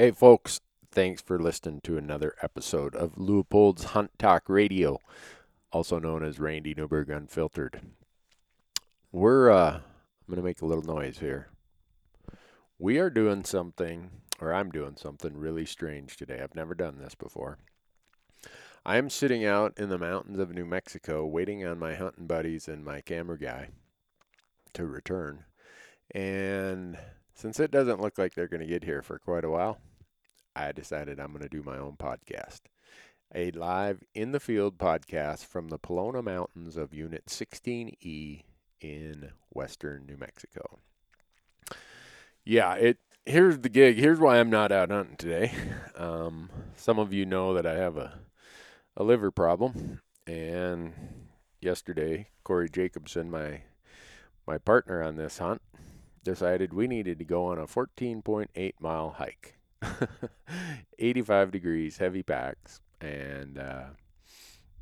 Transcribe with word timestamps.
Hey, 0.00 0.12
folks, 0.12 0.62
thanks 0.90 1.20
for 1.20 1.38
listening 1.38 1.82
to 1.82 1.98
another 1.98 2.34
episode 2.40 2.94
of 2.96 3.18
Leupold's 3.18 3.84
Hunt 3.84 4.10
Talk 4.18 4.48
Radio, 4.48 4.98
also 5.72 5.98
known 5.98 6.24
as 6.24 6.40
Randy 6.40 6.72
Newberg 6.74 7.10
Unfiltered. 7.10 7.82
We're, 9.12 9.50
uh, 9.50 9.74
I'm 9.74 9.82
going 10.26 10.38
to 10.38 10.42
make 10.42 10.62
a 10.62 10.64
little 10.64 10.82
noise 10.82 11.18
here. 11.18 11.48
We 12.78 12.96
are 12.98 13.10
doing 13.10 13.44
something, 13.44 14.08
or 14.40 14.54
I'm 14.54 14.70
doing 14.70 14.96
something 14.96 15.36
really 15.36 15.66
strange 15.66 16.16
today. 16.16 16.40
I've 16.42 16.54
never 16.54 16.74
done 16.74 16.96
this 16.96 17.14
before. 17.14 17.58
I 18.86 18.96
am 18.96 19.10
sitting 19.10 19.44
out 19.44 19.74
in 19.76 19.90
the 19.90 19.98
mountains 19.98 20.38
of 20.38 20.54
New 20.54 20.64
Mexico 20.64 21.26
waiting 21.26 21.66
on 21.66 21.78
my 21.78 21.94
hunting 21.94 22.26
buddies 22.26 22.68
and 22.68 22.82
my 22.82 23.02
camera 23.02 23.38
guy 23.38 23.68
to 24.72 24.86
return. 24.86 25.44
And 26.10 26.96
since 27.34 27.60
it 27.60 27.70
doesn't 27.70 28.00
look 28.00 28.16
like 28.16 28.32
they're 28.32 28.48
going 28.48 28.62
to 28.62 28.66
get 28.66 28.84
here 28.84 29.02
for 29.02 29.18
quite 29.18 29.44
a 29.44 29.50
while, 29.50 29.76
I 30.54 30.72
decided 30.72 31.18
I'm 31.18 31.32
going 31.32 31.42
to 31.42 31.48
do 31.48 31.62
my 31.62 31.78
own 31.78 31.96
podcast. 31.96 32.60
A 33.34 33.50
live 33.52 34.02
in 34.14 34.32
the 34.32 34.40
field 34.40 34.78
podcast 34.78 35.46
from 35.46 35.68
the 35.68 35.78
Pelona 35.78 36.22
Mountains 36.22 36.76
of 36.76 36.92
Unit 36.92 37.26
16E 37.26 38.42
in 38.80 39.30
western 39.50 40.06
New 40.06 40.16
Mexico. 40.16 40.80
Yeah, 42.44 42.74
it 42.74 42.98
here's 43.24 43.58
the 43.58 43.68
gig. 43.68 43.98
Here's 43.98 44.18
why 44.18 44.40
I'm 44.40 44.50
not 44.50 44.72
out 44.72 44.90
hunting 44.90 45.16
today. 45.16 45.52
Um, 45.96 46.48
some 46.76 46.98
of 46.98 47.12
you 47.12 47.26
know 47.26 47.52
that 47.52 47.66
I 47.66 47.74
have 47.74 47.98
a 47.98 48.20
a 48.96 49.04
liver 49.04 49.30
problem, 49.30 50.00
and 50.26 50.94
yesterday 51.60 52.28
Corey 52.42 52.70
Jacobson, 52.70 53.30
my 53.30 53.64
my 54.46 54.56
partner 54.56 55.02
on 55.02 55.16
this 55.16 55.36
hunt, 55.36 55.60
decided 56.24 56.72
we 56.72 56.86
needed 56.86 57.18
to 57.18 57.24
go 57.26 57.44
on 57.44 57.58
a 57.58 57.66
14.8 57.66 58.72
mile 58.80 59.10
hike. 59.18 59.59
85 60.98 61.50
degrees, 61.50 61.98
heavy 61.98 62.22
packs, 62.22 62.80
and 63.00 63.58
uh, 63.58 63.84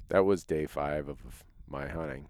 that 0.09 0.25
was 0.25 0.45
day 0.45 0.67
five 0.67 1.09
of 1.09 1.19
my 1.69 1.89
hunting. 1.89 2.29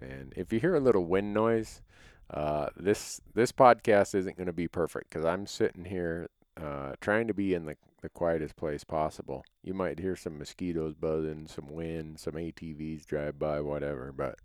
And 0.00 0.32
if 0.36 0.52
you 0.52 0.60
hear 0.60 0.74
a 0.74 0.80
little 0.80 1.04
wind 1.04 1.34
noise, 1.34 1.82
uh, 2.30 2.68
this 2.76 3.20
this 3.34 3.52
podcast 3.52 4.14
isn't 4.14 4.36
going 4.36 4.46
to 4.46 4.52
be 4.52 4.68
perfect 4.68 5.10
because 5.10 5.24
I'm 5.24 5.46
sitting 5.46 5.84
here 5.84 6.28
uh, 6.60 6.92
trying 7.00 7.26
to 7.28 7.34
be 7.34 7.54
in 7.54 7.64
the, 7.64 7.76
the 8.02 8.08
quietest 8.08 8.56
place 8.56 8.84
possible. 8.84 9.44
You 9.62 9.74
might 9.74 9.98
hear 9.98 10.16
some 10.16 10.38
mosquitoes 10.38 10.94
buzzing, 10.94 11.48
some 11.48 11.68
wind, 11.68 12.20
some 12.20 12.34
ATVs 12.34 13.06
drive 13.06 13.38
by, 13.38 13.60
whatever. 13.60 14.12
But 14.12 14.36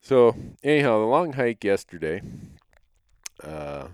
so 0.00 0.36
anyhow, 0.62 1.00
the 1.00 1.06
long 1.06 1.32
hike 1.32 1.64
yesterday 1.64 2.20
uh, 3.42 3.88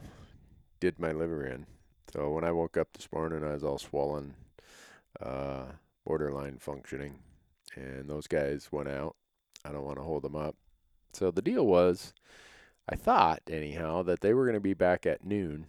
did 0.81 0.98
my 0.98 1.12
liver 1.12 1.47
in. 1.47 1.67
So 2.13 2.31
when 2.31 2.45
I 2.45 2.53
woke 2.53 2.77
up 2.77 2.89
this 2.93 3.09
morning, 3.11 3.43
I 3.43 3.55
was 3.55 3.65
all 3.65 3.79
swollen, 3.79 4.35
uh, 5.21 5.65
borderline 6.05 6.59
functioning, 6.59 7.21
and 7.75 8.09
those 8.09 8.27
guys 8.27 8.69
went 8.71 8.89
out. 8.89 9.17
I 9.65 9.73
don't 9.73 9.85
want 9.85 9.97
to 9.97 10.05
hold 10.05 10.23
them 10.23 10.37
up. 10.37 10.57
So 11.15 11.31
the 11.31 11.41
deal 11.41 11.67
was, 11.67 12.13
I 12.87 12.97
thought 12.97 13.41
anyhow 13.49 14.03
that 14.03 14.21
they 14.21 14.35
were 14.35 14.45
going 14.45 14.55
to 14.55 14.61
be 14.61 14.75
back 14.75 15.07
at 15.07 15.25
noon, 15.25 15.67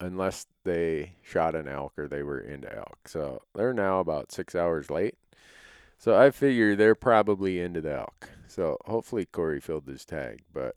unless 0.00 0.46
they 0.64 1.14
shot 1.22 1.54
an 1.54 1.66
elk 1.66 1.94
or 1.96 2.08
they 2.08 2.22
were 2.22 2.40
into 2.40 2.74
elk. 2.76 3.08
So 3.08 3.40
they're 3.54 3.72
now 3.72 4.00
about 4.00 4.32
six 4.32 4.54
hours 4.54 4.90
late. 4.90 5.14
So 5.98 6.14
I 6.14 6.30
figure 6.30 6.76
they're 6.76 6.94
probably 6.94 7.58
into 7.58 7.80
the 7.80 7.94
elk. 7.94 8.28
So 8.48 8.76
hopefully 8.84 9.24
Corey 9.24 9.60
filled 9.60 9.86
his 9.86 10.04
tag, 10.04 10.42
but 10.52 10.76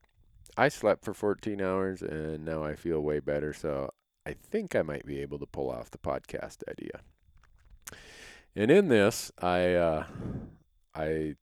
I 0.55 0.69
slept 0.69 1.03
for 1.03 1.13
14 1.13 1.61
hours 1.61 2.01
and 2.01 2.45
now 2.45 2.63
I 2.63 2.75
feel 2.75 3.01
way 3.01 3.19
better. 3.19 3.51
So 3.51 3.91
I 4.29 4.35
think 4.51 4.75
I 4.75 4.83
might 4.83 5.07
be 5.07 5.21
able 5.21 5.39
to 5.39 5.47
pull 5.47 5.71
off 5.71 5.89
the 5.89 5.97
podcast 5.97 6.57
idea. 6.69 7.01
And 8.55 8.69
in 8.69 8.87
this, 8.87 9.31
I 9.41 9.73
uh, 9.73 10.03
I, 10.93 11.33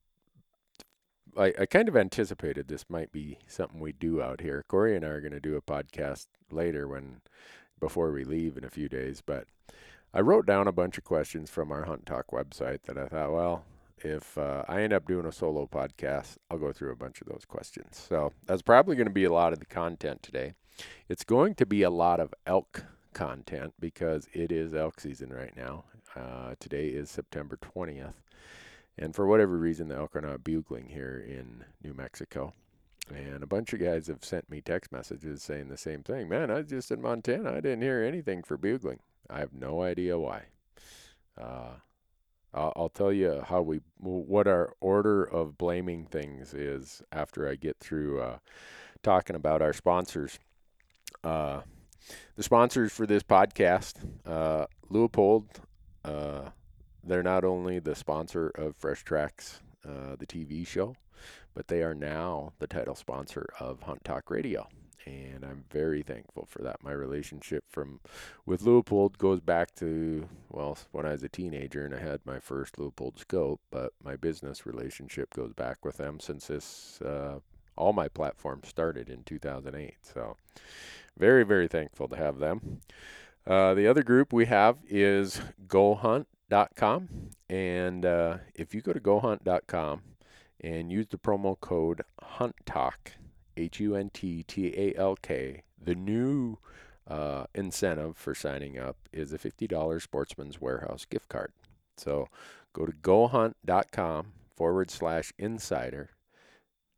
I 1.38 1.54
I 1.60 1.66
kind 1.66 1.90
of 1.90 1.98
anticipated 1.98 2.70
this 2.70 2.86
might 2.88 3.12
be 3.12 3.40
something 3.46 3.82
we 3.82 3.92
do 3.92 4.22
out 4.22 4.40
here. 4.40 4.64
Corey 4.70 4.96
and 4.96 5.04
I 5.04 5.10
are 5.10 5.20
going 5.20 5.34
to 5.34 5.42
do 5.42 5.58
a 5.58 5.62
podcast 5.62 6.28
later 6.50 6.88
when 6.88 7.20
before 7.78 8.14
we 8.14 8.24
leave 8.24 8.56
in 8.56 8.64
a 8.64 8.70
few 8.70 8.88
days, 8.88 9.22
but 9.26 9.48
I 10.14 10.22
wrote 10.22 10.46
down 10.46 10.70
a 10.70 10.72
bunch 10.72 10.98
of 10.98 11.04
questions 11.04 11.50
from 11.50 11.74
our 11.74 11.84
Hunt 11.84 12.06
Talk 12.06 12.28
website 12.32 12.84
that 12.84 12.98
I 12.98 13.08
thought, 13.08 13.34
well, 13.34 13.66
if 13.98 14.38
uh, 14.38 14.64
I 14.70 14.82
end 14.82 14.94
up 14.94 15.06
doing 15.06 15.26
a 15.26 15.32
solo 15.34 15.68
podcast, 15.68 16.38
I'll 16.50 16.58
go 16.58 16.72
through 16.72 16.94
a 16.94 16.96
bunch 16.96 17.20
of 17.20 17.28
those 17.28 17.44
questions. 17.46 17.98
So 18.08 18.32
that's 18.46 18.62
probably 18.62 18.96
going 18.96 19.08
to 19.08 19.14
be 19.14 19.26
a 19.26 19.34
lot 19.34 19.52
of 19.52 19.60
the 19.60 19.66
content 19.66 20.24
today. 20.24 20.54
It's 21.10 21.24
going 21.24 21.56
to 21.56 21.66
be 21.66 21.84
a 21.84 21.90
lot 21.90 22.20
of 22.20 22.34
elk 22.46 22.86
content 23.14 23.74
because 23.80 24.28
it 24.34 24.52
is 24.52 24.74
elk 24.74 25.00
season 25.00 25.32
right 25.32 25.56
now. 25.56 25.86
Uh, 26.16 26.56
today 26.60 26.88
is 26.88 27.10
September 27.10 27.58
20th. 27.58 28.14
And 28.98 29.16
for 29.16 29.28
whatever 29.28 29.58
reason, 29.58 29.88
the 29.88 29.96
elk 29.96 30.16
are 30.16 30.22
not 30.22 30.44
bugling 30.44 30.90
here 30.90 31.24
in 31.28 31.66
New 31.84 31.94
Mexico. 31.94 32.54
And 33.14 33.44
a 33.44 33.48
bunch 33.48 33.74
of 33.74 33.80
guys 33.80 34.08
have 34.08 34.26
sent 34.26 34.50
me 34.50 34.62
text 34.62 34.92
messages 34.92 35.44
saying 35.44 35.70
the 35.70 35.78
same 35.78 36.04
thing. 36.04 36.28
Man, 36.28 36.52
I 36.52 36.56
was 36.56 36.68
just 36.68 36.92
in 36.92 37.02
Montana. 37.02 37.52
I 37.52 37.62
didn't 37.62 37.82
hear 37.82 38.04
anything 38.04 38.44
for 38.44 38.58
bugling. 38.58 39.00
I 39.30 39.40
have 39.40 39.54
no 39.54 39.82
idea 39.82 40.18
why. 40.18 40.46
Uh, 41.40 41.76
I'll, 42.54 42.90
tell 42.90 43.14
you 43.14 43.44
how 43.46 43.62
we, 43.62 43.82
what 44.00 44.48
our 44.48 44.74
order 44.80 45.24
of 45.24 45.58
blaming 45.58 46.06
things 46.06 46.54
is 46.54 47.04
after 47.12 47.48
I 47.48 47.56
get 47.56 47.78
through 47.80 48.20
uh, 48.20 48.38
talking 49.04 49.36
about 49.36 49.62
our 49.62 49.74
sponsors. 49.74 50.40
Uh, 51.24 51.62
the 52.36 52.44
sponsors 52.44 52.92
for 52.92 53.06
this 53.06 53.24
podcast, 53.24 53.96
uh, 54.26 54.66
Leupold, 54.90 55.46
uh, 56.06 56.50
they're 57.04 57.24
not 57.24 57.44
only 57.44 57.80
the 57.80 57.96
sponsor 57.96 58.50
of 58.50 58.76
Fresh 58.76 59.04
Tracks, 59.04 59.62
uh, 59.88 60.16
the 60.18 60.26
TV 60.26 60.66
show, 60.66 60.96
but 61.54 61.68
they 61.68 61.82
are 61.82 61.96
now 61.96 62.54
the 62.60 62.68
title 62.68 62.96
sponsor 62.96 63.48
of 63.60 63.82
Hunt 63.84 64.04
Talk 64.04 64.30
Radio. 64.30 64.68
And 65.06 65.46
I'm 65.46 65.64
very 65.72 66.04
thankful 66.04 66.46
for 66.50 66.62
that. 66.64 66.84
My 66.84 66.92
relationship 66.92 67.64
from 67.70 68.02
with 68.46 68.64
Leupold 68.64 69.18
goes 69.18 69.40
back 69.40 69.74
to 69.76 70.28
well 70.50 70.78
when 70.92 71.06
I 71.06 71.12
was 71.12 71.24
a 71.24 71.30
teenager 71.30 71.86
and 71.86 71.96
I 71.96 72.00
had 72.00 72.26
my 72.26 72.40
first 72.40 72.76
Leupold 72.76 73.18
scope, 73.18 73.62
but 73.72 73.94
my 74.04 74.18
business 74.18 74.66
relationship 74.66 75.34
goes 75.34 75.54
back 75.54 75.86
with 75.86 75.96
them 75.96 76.20
since 76.20 76.48
this 76.48 77.02
uh, 77.02 77.40
all 77.78 77.94
my 77.94 78.08
platforms 78.08 78.68
started 78.68 79.10
in 79.10 79.24
2008. 79.24 79.96
So 80.02 80.38
very, 81.18 81.44
very 81.44 81.68
thankful 81.68 82.08
to 82.10 82.16
have 82.16 82.40
them. 82.40 82.82
Uh, 83.46 83.74
the 83.74 83.88
other 83.88 84.04
group 84.04 84.34
we 84.34 84.46
have 84.46 84.78
is 84.90 85.42
gohunt.com. 85.68 87.10
And 87.50 88.06
uh, 88.06 88.38
if 88.56 88.76
you 88.76 88.82
go 88.82 88.94
to 88.94 89.00
gohunt.com 89.00 90.02
and 90.62 90.92
use 90.92 91.08
the 91.10 91.18
promo 91.18 91.60
code 91.60 92.02
HUNTTALK, 92.22 93.14
H 93.56 93.80
U 93.80 93.96
N 93.96 94.10
T 94.14 94.44
T 94.44 94.74
A 94.76 94.94
L 94.98 95.16
K, 95.16 95.64
the 95.82 95.96
new 95.96 96.58
uh, 97.08 97.46
incentive 97.56 98.18
for 98.18 98.36
signing 98.36 98.78
up 98.78 98.98
is 99.14 99.32
a 99.32 99.38
$50 99.38 100.02
Sportsman's 100.02 100.60
Warehouse 100.60 101.06
gift 101.06 101.30
card. 101.30 101.54
So 101.96 102.28
go 102.74 102.86
to 102.86 102.92
gohunt.com 102.92 104.34
forward 104.56 104.92
slash 104.92 105.32
insider 105.38 106.10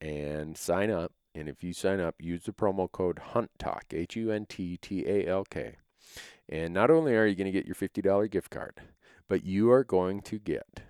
and 0.02 0.58
sign 0.58 0.90
up 0.90 1.12
and 1.36 1.48
if 1.48 1.64
you 1.64 1.74
sign 1.74 2.00
up, 2.00 2.16
use 2.20 2.44
the 2.44 2.52
promo 2.52 2.92
code 2.92 3.20
HUNTTALK, 3.34 3.94
H 3.94 4.16
U 4.16 4.32
N 4.32 4.46
T 4.46 4.78
T 4.78 5.06
A 5.08 5.28
L 5.28 5.46
K. 5.46 5.78
And 6.48 6.74
not 6.74 6.90
only 6.90 7.16
are 7.16 7.26
you 7.26 7.36
going 7.36 7.46
to 7.46 7.52
get 7.52 7.66
your 7.66 7.76
$50 7.76 8.30
gift 8.32 8.50
card, 8.50 8.82
but 9.28 9.46
you 9.46 9.72
are 9.72 9.84
going 9.84 10.22
to 10.24 10.40
get 10.40 10.82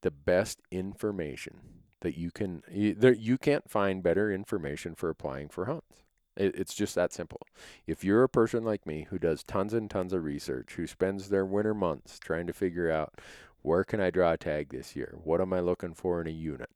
the 0.00 0.10
best 0.10 0.60
information 0.70 1.60
that 2.00 2.16
you 2.16 2.30
can 2.30 2.62
you 2.70 3.36
can't 3.36 3.68
find 3.68 4.02
better 4.02 4.32
information 4.32 4.94
for 4.94 5.10
applying 5.10 5.48
for 5.48 5.66
hunts. 5.66 6.04
It's 6.36 6.74
just 6.74 6.94
that 6.94 7.12
simple. 7.12 7.40
If 7.84 8.04
you're 8.04 8.22
a 8.22 8.28
person 8.28 8.62
like 8.62 8.86
me 8.86 9.08
who 9.10 9.18
does 9.18 9.42
tons 9.42 9.74
and 9.74 9.90
tons 9.90 10.12
of 10.12 10.22
research, 10.22 10.74
who 10.74 10.86
spends 10.86 11.28
their 11.28 11.44
winter 11.44 11.74
months 11.74 12.20
trying 12.20 12.46
to 12.46 12.52
figure 12.52 12.90
out 12.90 13.20
where 13.62 13.82
can 13.82 14.00
I 14.00 14.10
draw 14.10 14.32
a 14.32 14.36
tag 14.36 14.68
this 14.68 14.94
year? 14.94 15.18
What 15.24 15.40
am 15.40 15.52
I 15.52 15.58
looking 15.58 15.94
for 15.94 16.20
in 16.20 16.28
a 16.28 16.30
unit? 16.30 16.70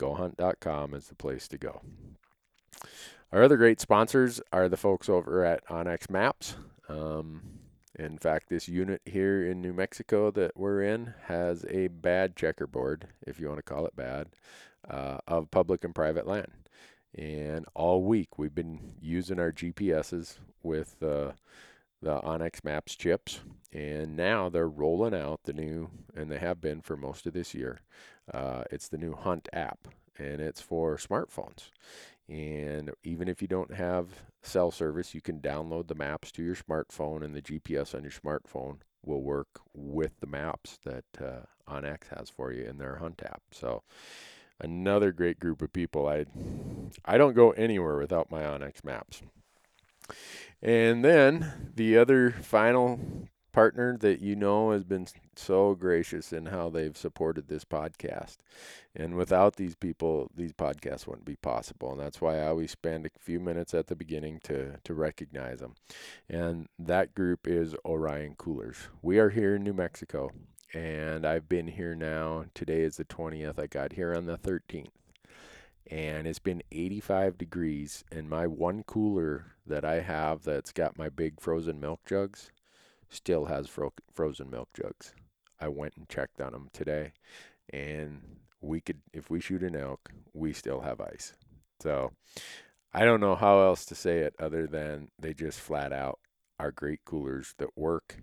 GoHunt.com 0.00 0.94
is 0.94 1.08
the 1.08 1.14
place 1.14 1.46
to 1.48 1.58
go. 1.58 1.82
Our 3.32 3.42
other 3.42 3.58
great 3.58 3.80
sponsors 3.80 4.40
are 4.50 4.68
the 4.68 4.78
folks 4.78 5.10
over 5.10 5.44
at 5.44 5.66
onX 5.66 6.08
Maps. 6.08 6.56
Um, 6.88 7.42
in 7.98 8.16
fact, 8.16 8.48
this 8.48 8.66
unit 8.66 9.02
here 9.04 9.46
in 9.46 9.60
New 9.60 9.74
Mexico 9.74 10.30
that 10.30 10.56
we're 10.56 10.82
in 10.82 11.12
has 11.26 11.66
a 11.68 11.88
bad 11.88 12.34
checkerboard, 12.34 13.08
if 13.26 13.38
you 13.38 13.48
want 13.48 13.58
to 13.58 13.62
call 13.62 13.84
it 13.84 13.94
bad, 13.94 14.28
uh, 14.88 15.18
of 15.28 15.50
public 15.50 15.84
and 15.84 15.94
private 15.94 16.26
land. 16.26 16.50
And 17.14 17.66
all 17.74 18.02
week 18.02 18.38
we've 18.38 18.54
been 18.54 18.94
using 19.02 19.38
our 19.38 19.52
GPSs 19.52 20.38
with 20.62 21.02
uh, 21.02 21.32
the 22.00 22.20
onX 22.20 22.64
Maps 22.64 22.94
chips, 22.94 23.40
and 23.70 24.16
now 24.16 24.48
they're 24.48 24.68
rolling 24.68 25.14
out 25.14 25.40
the 25.44 25.52
new, 25.52 25.90
and 26.16 26.30
they 26.30 26.38
have 26.38 26.60
been 26.60 26.80
for 26.80 26.96
most 26.96 27.26
of 27.26 27.34
this 27.34 27.54
year. 27.54 27.82
Uh, 28.32 28.64
it's 28.70 28.88
the 28.88 28.98
new 28.98 29.14
Hunt 29.14 29.48
app, 29.52 29.88
and 30.18 30.40
it's 30.40 30.60
for 30.60 30.96
smartphones. 30.96 31.70
And 32.28 32.90
even 33.02 33.28
if 33.28 33.42
you 33.42 33.48
don't 33.48 33.74
have 33.74 34.06
cell 34.42 34.70
service. 34.70 35.14
You 35.14 35.20
can 35.20 35.40
download 35.40 35.88
the 35.88 35.94
maps 35.94 36.32
to 36.32 36.42
your 36.42 36.54
smartphone, 36.54 37.22
and 37.22 37.34
the 37.34 37.42
GPS 37.42 37.94
on 37.94 38.02
your 38.02 38.12
smartphone 38.12 38.78
will 39.04 39.22
work 39.22 39.60
with 39.74 40.12
the 40.20 40.26
maps 40.26 40.78
that 40.84 41.04
uh, 41.20 41.40
onX 41.68 42.08
has 42.16 42.30
for 42.30 42.52
you 42.52 42.64
in 42.64 42.78
their 42.78 42.96
Hunt 42.96 43.22
app. 43.24 43.42
So 43.50 43.82
another 44.60 45.12
great 45.12 45.40
group 45.40 45.62
of 45.62 45.72
people. 45.72 46.06
I 46.06 46.26
I 47.04 47.18
don't 47.18 47.34
go 47.34 47.50
anywhere 47.52 47.96
without 47.96 48.30
my 48.30 48.42
onX 48.42 48.84
maps. 48.84 49.22
And 50.62 51.04
then 51.04 51.72
the 51.74 51.96
other 51.96 52.30
final 52.30 53.00
partner 53.52 53.96
that 53.98 54.20
you 54.20 54.36
know 54.36 54.70
has 54.70 54.84
been 54.84 55.06
so 55.36 55.74
gracious 55.74 56.32
in 56.32 56.46
how 56.46 56.68
they've 56.68 56.96
supported 56.96 57.48
this 57.48 57.64
podcast. 57.64 58.38
And 58.94 59.14
without 59.16 59.56
these 59.56 59.74
people, 59.74 60.30
these 60.34 60.52
podcasts 60.52 61.06
wouldn't 61.06 61.24
be 61.24 61.36
possible. 61.36 61.92
And 61.92 62.00
that's 62.00 62.20
why 62.20 62.38
I 62.38 62.48
always 62.48 62.70
spend 62.70 63.06
a 63.06 63.10
few 63.18 63.40
minutes 63.40 63.74
at 63.74 63.86
the 63.86 63.96
beginning 63.96 64.40
to, 64.44 64.78
to 64.82 64.94
recognize 64.94 65.60
them. 65.60 65.74
And 66.28 66.68
that 66.78 67.14
group 67.14 67.46
is 67.46 67.74
Orion 67.84 68.34
Coolers. 68.36 68.88
We 69.02 69.18
are 69.18 69.30
here 69.30 69.56
in 69.56 69.64
New 69.64 69.74
Mexico, 69.74 70.30
and 70.72 71.26
I've 71.26 71.48
been 71.48 71.68
here 71.68 71.94
now. 71.94 72.46
Today 72.54 72.80
is 72.80 72.96
the 72.96 73.04
20th. 73.04 73.58
I 73.58 73.66
got 73.66 73.92
here 73.92 74.14
on 74.14 74.26
the 74.26 74.38
13th. 74.38 74.88
And 75.90 76.28
it's 76.28 76.38
been 76.38 76.62
85 76.70 77.36
degrees, 77.36 78.04
and 78.12 78.30
my 78.30 78.46
one 78.46 78.84
cooler 78.84 79.56
that 79.66 79.84
I 79.84 80.00
have 80.00 80.44
that's 80.44 80.70
got 80.70 80.96
my 80.96 81.08
big 81.08 81.40
frozen 81.40 81.80
milk 81.80 82.00
jugs 82.06 82.52
still 83.10 83.46
has 83.46 83.68
fro- 83.68 83.92
frozen 84.12 84.50
milk 84.50 84.68
jugs. 84.74 85.14
I 85.60 85.68
went 85.68 85.94
and 85.96 86.08
checked 86.08 86.40
on 86.40 86.52
them 86.52 86.68
today, 86.72 87.12
and 87.72 88.22
we 88.60 88.80
could, 88.80 89.00
if 89.12 89.28
we 89.30 89.40
shoot 89.40 89.62
an 89.62 89.76
elk, 89.76 90.10
we 90.32 90.52
still 90.52 90.80
have 90.80 91.00
ice. 91.00 91.34
So 91.80 92.12
I 92.92 93.04
don't 93.04 93.20
know 93.20 93.34
how 93.34 93.60
else 93.60 93.84
to 93.86 93.94
say 93.94 94.18
it 94.18 94.34
other 94.38 94.66
than 94.66 95.08
they 95.18 95.34
just 95.34 95.60
flat 95.60 95.92
out 95.92 96.18
are 96.58 96.70
great 96.70 97.00
coolers 97.04 97.54
that 97.58 97.76
work. 97.76 98.18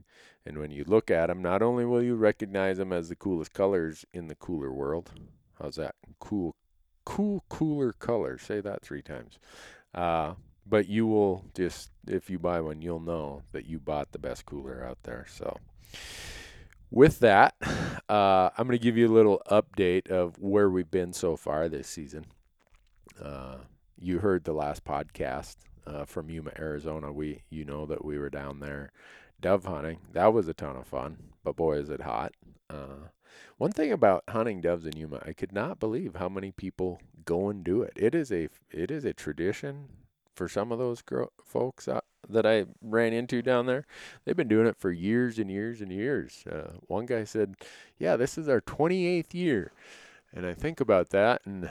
And 0.46 0.60
when 0.60 0.72
you 0.72 0.84
look 0.86 1.10
at 1.10 1.28
them, 1.28 1.42
not 1.42 1.62
only 1.62 1.86
will 1.86 2.04
you 2.04 2.16
recognize 2.16 2.78
them 2.78 2.94
as 2.94 3.10
the 3.10 3.16
coolest 3.16 3.54
colors 3.54 4.06
in 4.14 4.28
the 4.28 4.36
cooler 4.36 4.72
world, 4.72 5.12
how's 5.60 5.76
that? 5.76 5.96
Cool, 6.20 6.56
cool, 7.06 7.44
cooler 7.50 7.94
color. 7.94 8.38
Say 8.38 8.62
that 8.62 8.84
three 8.84 9.02
times. 9.02 9.40
Uh, 9.94 10.36
but 10.70 10.88
you 10.88 11.08
will 11.08 11.46
just 11.56 11.92
if 12.08 12.30
you 12.30 12.40
buy 12.40 12.62
one 12.62 12.82
you'll 12.82 13.00
know 13.00 13.42
that 13.52 13.66
you 13.66 13.80
bought 13.80 14.12
the 14.12 14.20
best 14.20 14.46
cooler 14.46 14.84
out 14.84 14.98
there. 15.04 15.26
So 15.30 15.58
with 16.90 17.20
that 17.20 17.54
uh, 18.10 18.50
i'm 18.58 18.66
going 18.68 18.78
to 18.78 18.84
give 18.84 18.96
you 18.98 19.08
a 19.08 19.14
little 19.14 19.42
update 19.52 20.10
of 20.10 20.38
where 20.40 20.70
we've 20.70 20.92
been 20.92 21.14
so 21.14 21.36
far 21.36 21.68
this 21.70 21.88
season. 21.88 22.26
Uh, 23.22 23.58
you 24.00 24.20
heard 24.20 24.44
the 24.44 24.54
last 24.54 24.84
podcast 24.84 25.56
uh, 25.86 26.06
from 26.06 26.30
yuma 26.30 26.52
arizona. 26.60 27.12
We 27.12 27.44
you 27.50 27.66
know 27.66 27.86
that 27.86 28.06
we 28.06 28.18
were 28.18 28.30
down 28.30 28.60
there 28.60 28.92
dove 29.40 29.66
hunting. 29.66 30.00
That 30.14 30.34
was 30.34 30.48
a 30.48 30.54
ton 30.54 30.76
of 30.76 30.88
fun 30.88 31.18
but 31.44 31.56
boy 31.56 31.78
is 31.78 31.90
it 31.90 32.02
hot. 32.02 32.34
Uh, 32.70 33.10
one 33.58 33.72
thing 33.72 33.92
about 33.92 34.24
hunting 34.30 34.62
doves 34.62 34.86
in 34.86 34.96
yuma 34.98 35.22
i 35.26 35.32
could 35.32 35.54
not 35.54 35.80
believe 35.80 36.16
how 36.16 36.28
many 36.28 36.52
people 36.52 37.00
go 37.28 37.50
and 37.50 37.64
do 37.64 37.84
it. 37.84 37.94
It 37.96 38.16
is 38.16 38.32
a 38.32 38.50
it 38.72 38.90
is 38.90 39.06
a 39.06 39.14
tradition 39.14 39.90
for 40.38 40.48
some 40.48 40.72
of 40.72 40.78
those 40.78 41.04
folks 41.44 41.90
that 42.30 42.46
I 42.46 42.66
ran 42.82 43.12
into 43.12 43.42
down 43.42 43.66
there, 43.66 43.86
they've 44.24 44.36
been 44.36 44.48
doing 44.48 44.68
it 44.68 44.78
for 44.78 44.92
years 44.92 45.40
and 45.40 45.50
years 45.50 45.82
and 45.82 45.92
years. 45.92 46.44
Uh, 46.50 46.74
one 46.88 47.06
guy 47.06 47.24
said, 47.24 47.56
"Yeah, 47.98 48.16
this 48.16 48.38
is 48.38 48.48
our 48.48 48.62
28th 48.62 49.34
year," 49.34 49.72
and 50.34 50.46
I 50.46 50.54
think 50.54 50.80
about 50.80 51.10
that, 51.10 51.42
and 51.46 51.70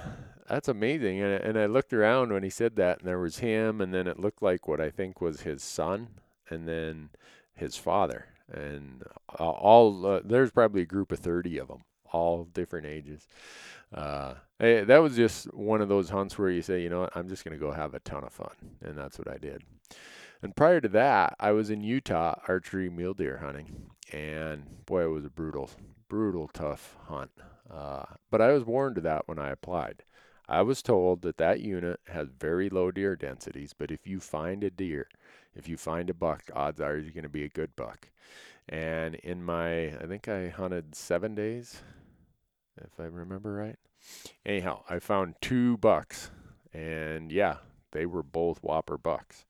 that's 0.48 0.68
amazing. 0.68 1.22
And, 1.22 1.32
and 1.32 1.58
I 1.58 1.66
looked 1.66 1.92
around 1.92 2.32
when 2.32 2.42
he 2.42 2.50
said 2.50 2.76
that, 2.76 2.98
and 2.98 3.08
there 3.08 3.20
was 3.20 3.38
him, 3.38 3.80
and 3.80 3.94
then 3.94 4.06
it 4.06 4.18
looked 4.18 4.42
like 4.42 4.66
what 4.66 4.80
I 4.80 4.90
think 4.90 5.20
was 5.20 5.42
his 5.42 5.62
son, 5.62 6.08
and 6.50 6.66
then 6.66 7.10
his 7.54 7.76
father, 7.76 8.26
and 8.52 9.04
all. 9.38 10.04
Uh, 10.06 10.20
there's 10.24 10.50
probably 10.50 10.82
a 10.82 10.86
group 10.86 11.12
of 11.12 11.20
30 11.20 11.58
of 11.58 11.68
them, 11.68 11.84
all 12.12 12.44
different 12.44 12.86
ages. 12.86 13.28
Uh, 13.94 14.34
hey, 14.58 14.84
that 14.84 14.98
was 14.98 15.16
just 15.16 15.52
one 15.54 15.80
of 15.80 15.88
those 15.88 16.10
hunts 16.10 16.38
where 16.38 16.50
you 16.50 16.62
say, 16.62 16.82
you 16.82 16.88
know 16.88 17.00
what, 17.00 17.16
I'm 17.16 17.28
just 17.28 17.44
going 17.44 17.58
to 17.58 17.64
go 17.64 17.72
have 17.72 17.94
a 17.94 18.00
ton 18.00 18.24
of 18.24 18.32
fun. 18.32 18.54
And 18.82 18.96
that's 18.96 19.18
what 19.18 19.28
I 19.28 19.38
did. 19.38 19.62
And 20.42 20.54
prior 20.54 20.80
to 20.80 20.88
that, 20.88 21.36
I 21.40 21.52
was 21.52 21.70
in 21.70 21.82
Utah 21.82 22.38
archery 22.46 22.90
mule 22.90 23.14
deer 23.14 23.38
hunting. 23.38 23.90
And 24.12 24.84
boy, 24.86 25.04
it 25.04 25.10
was 25.10 25.24
a 25.24 25.30
brutal, 25.30 25.70
brutal, 26.08 26.48
tough 26.48 26.96
hunt. 27.06 27.30
Uh, 27.70 28.04
but 28.30 28.40
I 28.40 28.52
was 28.52 28.64
warned 28.64 28.98
of 28.98 29.04
that 29.04 29.26
when 29.26 29.38
I 29.38 29.50
applied. 29.50 30.04
I 30.48 30.62
was 30.62 30.82
told 30.82 31.22
that 31.22 31.38
that 31.38 31.60
unit 31.60 31.98
has 32.06 32.28
very 32.38 32.68
low 32.68 32.92
deer 32.92 33.16
densities, 33.16 33.72
but 33.76 33.90
if 33.90 34.06
you 34.06 34.20
find 34.20 34.62
a 34.62 34.70
deer, 34.70 35.08
if 35.56 35.68
you 35.68 35.76
find 35.76 36.08
a 36.08 36.14
buck, 36.14 36.44
odds 36.54 36.80
are 36.80 36.96
you're 36.96 37.10
going 37.10 37.24
to 37.24 37.28
be 37.28 37.42
a 37.42 37.48
good 37.48 37.74
buck. 37.74 38.10
And 38.68 39.16
in 39.16 39.42
my, 39.42 39.88
I 39.88 40.06
think 40.06 40.28
I 40.28 40.48
hunted 40.48 40.94
seven 40.94 41.34
days, 41.34 41.82
if 42.78 43.00
I 43.00 43.04
remember 43.04 43.52
right. 43.54 43.76
Anyhow, 44.44 44.82
I 44.88 44.98
found 44.98 45.34
two 45.40 45.76
bucks, 45.78 46.30
and 46.72 47.32
yeah, 47.32 47.56
they 47.92 48.06
were 48.06 48.22
both 48.22 48.62
whopper 48.62 48.98
bucks. 48.98 49.44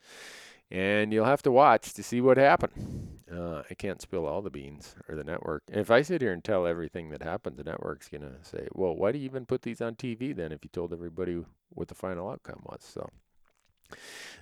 And 0.70 1.12
you'll 1.12 1.26
have 1.26 1.42
to 1.42 1.52
watch 1.52 1.92
to 1.94 2.02
see 2.02 2.20
what 2.20 2.38
happened. 2.38 3.20
Uh, 3.32 3.62
I 3.70 3.74
can't 3.74 4.02
spill 4.02 4.26
all 4.26 4.42
the 4.42 4.50
beans 4.50 4.96
or 5.08 5.14
the 5.14 5.22
network. 5.22 5.62
if 5.68 5.90
I 5.90 6.02
sit 6.02 6.20
here 6.20 6.32
and 6.32 6.42
tell 6.42 6.66
everything 6.66 7.10
that 7.10 7.22
happened, 7.22 7.56
the 7.56 7.64
network's 7.64 8.08
going 8.08 8.22
to 8.22 8.34
say, 8.42 8.66
well, 8.72 8.94
why 8.94 9.12
do 9.12 9.18
you 9.18 9.24
even 9.24 9.46
put 9.46 9.62
these 9.62 9.80
on 9.80 9.94
TV 9.94 10.34
then 10.34 10.50
if 10.52 10.64
you 10.64 10.70
told 10.72 10.92
everybody 10.92 11.44
what 11.68 11.88
the 11.88 11.94
final 11.94 12.28
outcome 12.28 12.62
was? 12.64 12.82
So 12.82 13.08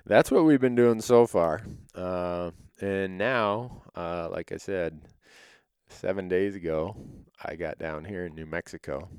that's 0.05 0.31
what 0.31 0.45
we've 0.45 0.61
been 0.61 0.75
doing 0.75 1.01
so 1.01 1.27
far. 1.27 1.61
Uh, 1.93 2.51
and 2.81 3.17
now, 3.17 3.83
uh, 3.95 4.29
like 4.31 4.51
I 4.51 4.57
said, 4.57 5.01
seven 5.89 6.27
days 6.27 6.55
ago, 6.55 6.95
I 7.43 7.55
got 7.55 7.77
down 7.77 8.05
here 8.05 8.25
in 8.25 8.35
New 8.35 8.45
Mexico. 8.45 9.09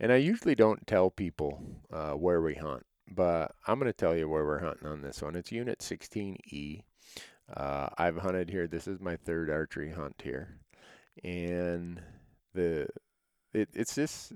And 0.00 0.12
I 0.12 0.16
usually 0.16 0.54
don't 0.54 0.86
tell 0.86 1.10
people 1.10 1.62
uh, 1.92 2.12
where 2.12 2.42
we 2.42 2.54
hunt, 2.54 2.84
but 3.08 3.54
I'm 3.66 3.78
going 3.78 3.90
to 3.90 3.96
tell 3.96 4.16
you 4.16 4.28
where 4.28 4.44
we're 4.44 4.58
hunting 4.58 4.88
on 4.88 5.00
this 5.00 5.22
one. 5.22 5.36
It's 5.36 5.52
Unit 5.52 5.78
16E. 5.78 6.82
Uh, 7.54 7.88
I've 7.98 8.16
hunted 8.16 8.50
here. 8.50 8.66
This 8.66 8.88
is 8.88 9.00
my 9.00 9.16
third 9.16 9.50
archery 9.50 9.92
hunt 9.92 10.20
here, 10.22 10.58
and 11.22 12.00
the 12.54 12.88
it, 13.52 13.68
it's 13.74 13.94
just 13.94 14.32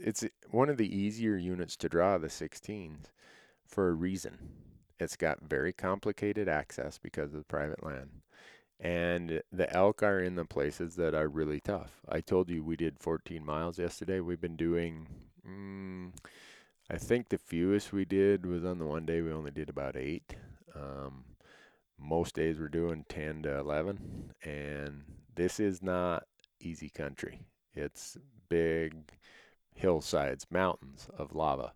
it's 0.00 0.24
one 0.50 0.70
of 0.70 0.78
the 0.78 0.96
easier 0.96 1.36
units 1.36 1.76
to 1.76 1.88
draw 1.88 2.16
the 2.16 2.28
16s 2.28 3.10
for 3.66 3.88
a 3.88 3.92
reason. 3.92 4.38
It's 4.98 5.16
got 5.16 5.42
very 5.42 5.72
complicated 5.72 6.48
access 6.48 6.98
because 6.98 7.34
of 7.34 7.40
the 7.40 7.44
private 7.44 7.84
land 7.84 8.08
and 8.80 9.42
the 9.52 9.72
elk 9.72 10.02
are 10.02 10.20
in 10.20 10.34
the 10.34 10.44
places 10.44 10.96
that 10.96 11.14
are 11.14 11.28
really 11.28 11.60
tough. 11.60 12.00
I 12.08 12.20
told 12.20 12.50
you 12.50 12.62
we 12.62 12.76
did 12.76 12.98
14 12.98 13.44
miles 13.44 13.78
yesterday. 13.78 14.20
We've 14.20 14.40
been 14.40 14.56
doing, 14.56 15.06
mm, 15.46 16.12
I 16.90 16.98
think 16.98 17.28
the 17.28 17.38
fewest 17.38 17.92
we 17.92 18.04
did 18.04 18.46
was 18.46 18.64
on 18.64 18.78
the 18.78 18.86
one 18.86 19.06
day 19.06 19.22
we 19.22 19.32
only 19.32 19.50
did 19.50 19.68
about 19.68 19.96
eight. 19.96 20.36
Um, 20.74 21.24
most 21.98 22.34
days 22.34 22.58
we're 22.58 22.68
doing 22.68 23.04
10 23.08 23.44
to 23.44 23.58
11, 23.58 24.32
and 24.42 25.04
this 25.34 25.60
is 25.60 25.82
not 25.82 26.24
easy 26.60 26.88
country. 26.88 27.40
It's 27.74 28.16
big 28.48 29.12
hillsides, 29.74 30.46
mountains 30.50 31.08
of 31.16 31.34
lava. 31.34 31.72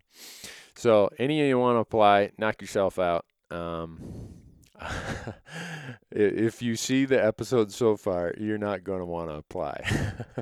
So, 0.75 1.09
any 1.17 1.41
of 1.41 1.47
you 1.47 1.59
want 1.59 1.75
to 1.75 1.81
apply, 1.81 2.31
knock 2.37 2.61
yourself 2.61 2.99
out. 2.99 3.25
Um, 3.51 4.38
if 6.11 6.61
you 6.61 6.75
see 6.75 7.05
the 7.05 7.23
episode 7.23 7.71
so 7.71 7.97
far, 7.97 8.33
you're 8.37 8.57
not 8.57 8.83
going 8.83 8.99
to 8.99 9.05
want 9.05 9.29
to 9.29 9.35
apply. 9.35 9.81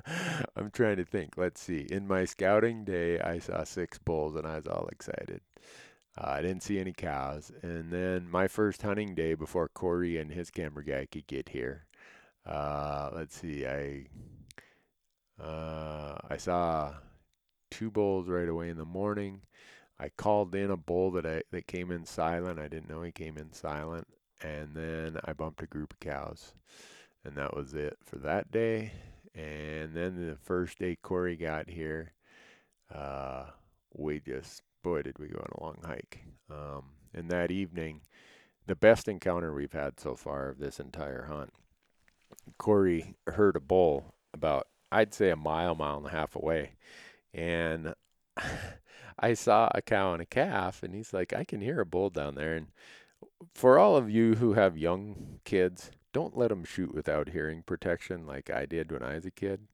I'm 0.55 0.71
trying 0.71 0.97
to 0.97 1.05
think. 1.05 1.37
Let's 1.37 1.61
see. 1.61 1.87
In 1.89 2.07
my 2.07 2.25
scouting 2.25 2.83
day, 2.83 3.19
I 3.19 3.39
saw 3.39 3.63
six 3.63 3.97
bulls 3.97 4.35
and 4.35 4.47
I 4.47 4.55
was 4.57 4.67
all 4.67 4.87
excited. 4.91 5.41
Uh, 6.17 6.29
I 6.29 6.41
didn't 6.41 6.63
see 6.63 6.79
any 6.79 6.93
cows. 6.93 7.51
And 7.61 7.91
then 7.91 8.29
my 8.29 8.47
first 8.47 8.81
hunting 8.81 9.15
day 9.15 9.33
before 9.33 9.69
Corey 9.69 10.17
and 10.17 10.31
his 10.31 10.49
camera 10.49 10.83
guy 10.83 11.07
could 11.11 11.27
get 11.27 11.49
here, 11.49 11.85
uh, 12.45 13.09
let's 13.13 13.35
see. 13.35 13.65
I 13.65 14.05
uh, 15.41 16.17
I 16.29 16.37
saw 16.37 16.93
two 17.69 17.91
bulls 17.91 18.27
right 18.27 18.49
away 18.49 18.69
in 18.69 18.77
the 18.77 18.85
morning. 18.85 19.41
I 19.99 20.09
called 20.09 20.55
in 20.55 20.71
a 20.71 20.77
bull 20.77 21.11
that 21.11 21.25
I 21.25 21.43
that 21.51 21.67
came 21.67 21.91
in 21.91 22.05
silent. 22.05 22.59
I 22.59 22.67
didn't 22.67 22.89
know 22.89 23.03
he 23.03 23.11
came 23.11 23.37
in 23.37 23.53
silent 23.53 24.07
and 24.41 24.73
then 24.73 25.19
I 25.25 25.33
bumped 25.33 25.63
a 25.63 25.67
group 25.67 25.93
of 25.93 25.99
cows, 25.99 26.53
and 27.25 27.35
that 27.35 27.55
was 27.55 27.73
it 27.73 27.97
for 28.03 28.17
that 28.17 28.51
day. 28.51 28.91
And 29.35 29.93
then 29.93 30.15
the 30.15 30.37
first 30.43 30.79
day 30.79 30.97
Corey 31.01 31.35
got 31.35 31.69
here, 31.69 32.13
uh, 32.93 33.45
we 33.93 34.19
just 34.19 34.61
boy 34.83 35.01
did 35.01 35.19
we 35.19 35.27
go 35.27 35.39
on 35.39 35.49
a 35.57 35.63
long 35.63 35.77
hike. 35.85 36.23
Um, 36.49 36.83
and 37.13 37.29
that 37.29 37.51
evening, 37.51 38.01
the 38.67 38.75
best 38.75 39.07
encounter 39.07 39.53
we've 39.53 39.73
had 39.73 39.99
so 39.99 40.15
far 40.15 40.49
of 40.49 40.59
this 40.59 40.79
entire 40.79 41.25
hunt. 41.25 41.51
Corey 42.57 43.15
heard 43.27 43.55
a 43.55 43.59
bull 43.59 44.15
about 44.33 44.67
I'd 44.91 45.13
say 45.13 45.29
a 45.29 45.35
mile, 45.35 45.75
mile 45.75 45.97
and 45.97 46.05
a 46.07 46.11
half 46.11 46.35
away, 46.35 46.71
and 47.33 47.93
I 49.19 49.33
saw 49.33 49.69
a 49.73 49.81
cow 49.81 50.13
and 50.13 50.21
a 50.21 50.25
calf, 50.25 50.83
and 50.83 50.93
he's 50.95 51.13
like, 51.13 51.33
I 51.33 51.43
can 51.43 51.59
hear 51.61 51.81
a 51.81 51.85
bull 51.85 52.09
down 52.09 52.35
there, 52.35 52.55
and 52.55 52.67
for 53.53 53.77
all 53.77 53.95
of 53.95 54.09
you 54.09 54.35
who 54.35 54.53
have 54.53 54.77
young 54.77 55.39
kids, 55.43 55.91
don't 56.13 56.37
let 56.37 56.49
them 56.49 56.63
shoot 56.63 56.93
without 56.93 57.29
hearing 57.29 57.63
protection 57.63 58.25
like 58.25 58.49
I 58.49 58.65
did 58.65 58.91
when 58.91 59.03
I 59.03 59.15
was 59.15 59.25
a 59.25 59.31
kid, 59.31 59.67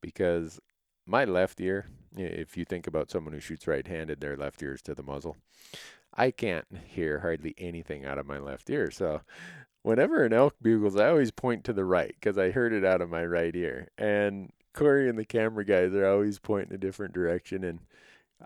because 0.00 0.60
my 1.06 1.24
left 1.24 1.60
ear, 1.60 1.86
if 2.16 2.56
you 2.56 2.64
think 2.64 2.86
about 2.86 3.10
someone 3.10 3.34
who 3.34 3.40
shoots 3.40 3.66
right-handed, 3.66 4.20
their 4.20 4.36
left 4.36 4.62
ear 4.62 4.74
is 4.74 4.82
to 4.82 4.94
the 4.94 5.02
muzzle. 5.02 5.36
I 6.14 6.30
can't 6.30 6.66
hear 6.86 7.20
hardly 7.20 7.54
anything 7.58 8.04
out 8.04 8.18
of 8.18 8.26
my 8.26 8.38
left 8.38 8.70
ear, 8.70 8.90
so 8.90 9.20
whenever 9.82 10.24
an 10.24 10.32
elk 10.32 10.54
bugles, 10.62 10.96
I 10.96 11.08
always 11.08 11.30
point 11.30 11.64
to 11.64 11.72
the 11.72 11.84
right 11.84 12.14
because 12.18 12.38
I 12.38 12.50
heard 12.50 12.72
it 12.72 12.84
out 12.84 13.02
of 13.02 13.10
my 13.10 13.26
right 13.26 13.54
ear. 13.54 13.88
And 13.98 14.50
Corey 14.72 15.08
and 15.08 15.18
the 15.18 15.24
camera 15.26 15.64
guys 15.64 15.92
are 15.92 16.06
always 16.06 16.38
pointing 16.38 16.74
a 16.74 16.78
different 16.78 17.12
direction, 17.12 17.64
and 17.64 17.80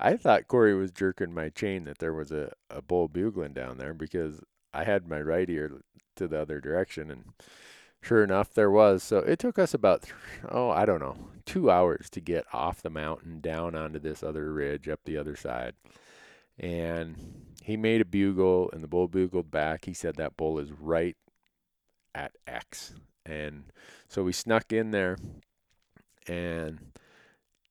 I 0.00 0.17
thought 0.17 0.47
Corey 0.47 0.75
was 0.75 0.93
jerking 0.93 1.35
my 1.35 1.49
chain 1.49 1.85
that 1.85 1.99
there 1.99 2.12
was 2.12 2.31
a, 2.31 2.52
a 2.71 2.81
bull 2.81 3.09
bugling 3.09 3.52
down 3.52 3.78
there 3.78 3.95
because 3.95 4.40
I 4.73 4.85
had 4.85 5.09
my 5.09 5.21
right 5.21 5.49
ear 5.50 5.81
to 6.17 6.28
the 6.28 6.40
other 6.40 6.61
direction, 6.61 7.11
and 7.11 7.25
sure 8.00 8.23
enough, 8.23 8.55
there 8.55 8.71
was. 8.71 9.02
So 9.02 9.19
it 9.19 9.40
took 9.40 9.59
us 9.59 9.75
about, 9.75 10.05
oh, 10.49 10.71
I 10.71 10.85
don't 10.85 11.00
know, 11.00 11.17
two 11.47 11.69
hours 11.69 12.09
to 12.11 12.21
get 12.21 12.45
off 12.52 12.81
the 12.81 12.90
mountain 12.90 13.40
down 13.40 13.75
onto 13.75 13.99
this 13.99 14.23
other 14.23 14.52
ridge 14.52 14.88
up 14.88 15.00
the 15.05 15.17
other 15.17 15.35
side. 15.35 15.75
And 16.57 17.57
he 17.64 17.76
made 17.76 18.00
a 18.00 18.05
bugle, 18.05 18.71
and 18.73 18.85
the 18.85 18.88
bull 18.88 19.09
bugled 19.09 19.50
back. 19.50 19.85
He 19.85 19.95
said 19.95 20.14
that 20.17 20.37
bull 20.37 20.61
is 20.61 20.71
right 20.71 21.17
at 22.14 22.33
X. 22.47 22.95
And 23.26 23.64
so 24.09 24.23
we 24.23 24.33
snuck 24.33 24.73
in 24.73 24.93
there, 24.93 25.19
and 26.28 26.93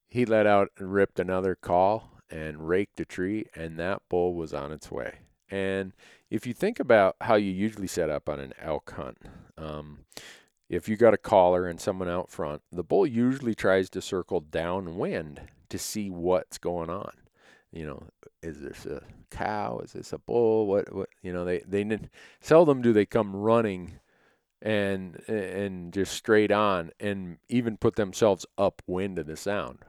he 0.09 0.25
let 0.25 0.45
out 0.45 0.69
and 0.77 0.93
ripped 0.93 1.19
another 1.19 1.55
call 1.55 2.16
and 2.29 2.67
raked 2.67 2.99
a 2.99 3.05
tree, 3.05 3.45
and 3.55 3.77
that 3.79 4.01
bull 4.09 4.33
was 4.33 4.53
on 4.53 4.71
its 4.71 4.91
way. 4.91 5.19
And 5.49 5.93
if 6.29 6.45
you 6.45 6.53
think 6.53 6.79
about 6.79 7.15
how 7.21 7.35
you 7.35 7.51
usually 7.51 7.87
set 7.87 8.09
up 8.09 8.27
on 8.27 8.39
an 8.39 8.53
elk 8.61 8.93
hunt, 8.95 9.17
um, 9.57 9.99
if 10.69 10.89
you 10.89 10.97
got 10.97 11.13
a 11.13 11.17
caller 11.17 11.67
and 11.67 11.79
someone 11.79 12.09
out 12.09 12.29
front, 12.29 12.61
the 12.71 12.83
bull 12.83 13.07
usually 13.07 13.55
tries 13.55 13.89
to 13.91 14.01
circle 14.01 14.41
downwind 14.41 15.41
to 15.69 15.77
see 15.77 16.09
what's 16.09 16.57
going 16.57 16.89
on. 16.89 17.11
You 17.71 17.85
know, 17.85 18.03
is 18.41 18.61
this 18.61 18.85
a 18.85 19.03
cow? 19.29 19.79
Is 19.83 19.93
this 19.93 20.13
a 20.13 20.17
bull? 20.17 20.67
What? 20.67 20.93
What? 20.93 21.09
You 21.21 21.33
know, 21.33 21.45
they 21.45 21.59
they 21.67 21.99
seldom 22.41 22.81
do 22.81 22.93
they 22.93 23.05
come 23.05 23.35
running 23.35 23.99
and 24.61 25.21
and 25.29 25.93
just 25.93 26.13
straight 26.13 26.51
on 26.51 26.91
and 26.99 27.37
even 27.49 27.77
put 27.77 27.95
themselves 27.95 28.45
upwind 28.57 29.19
of 29.19 29.27
the 29.27 29.37
sound. 29.37 29.79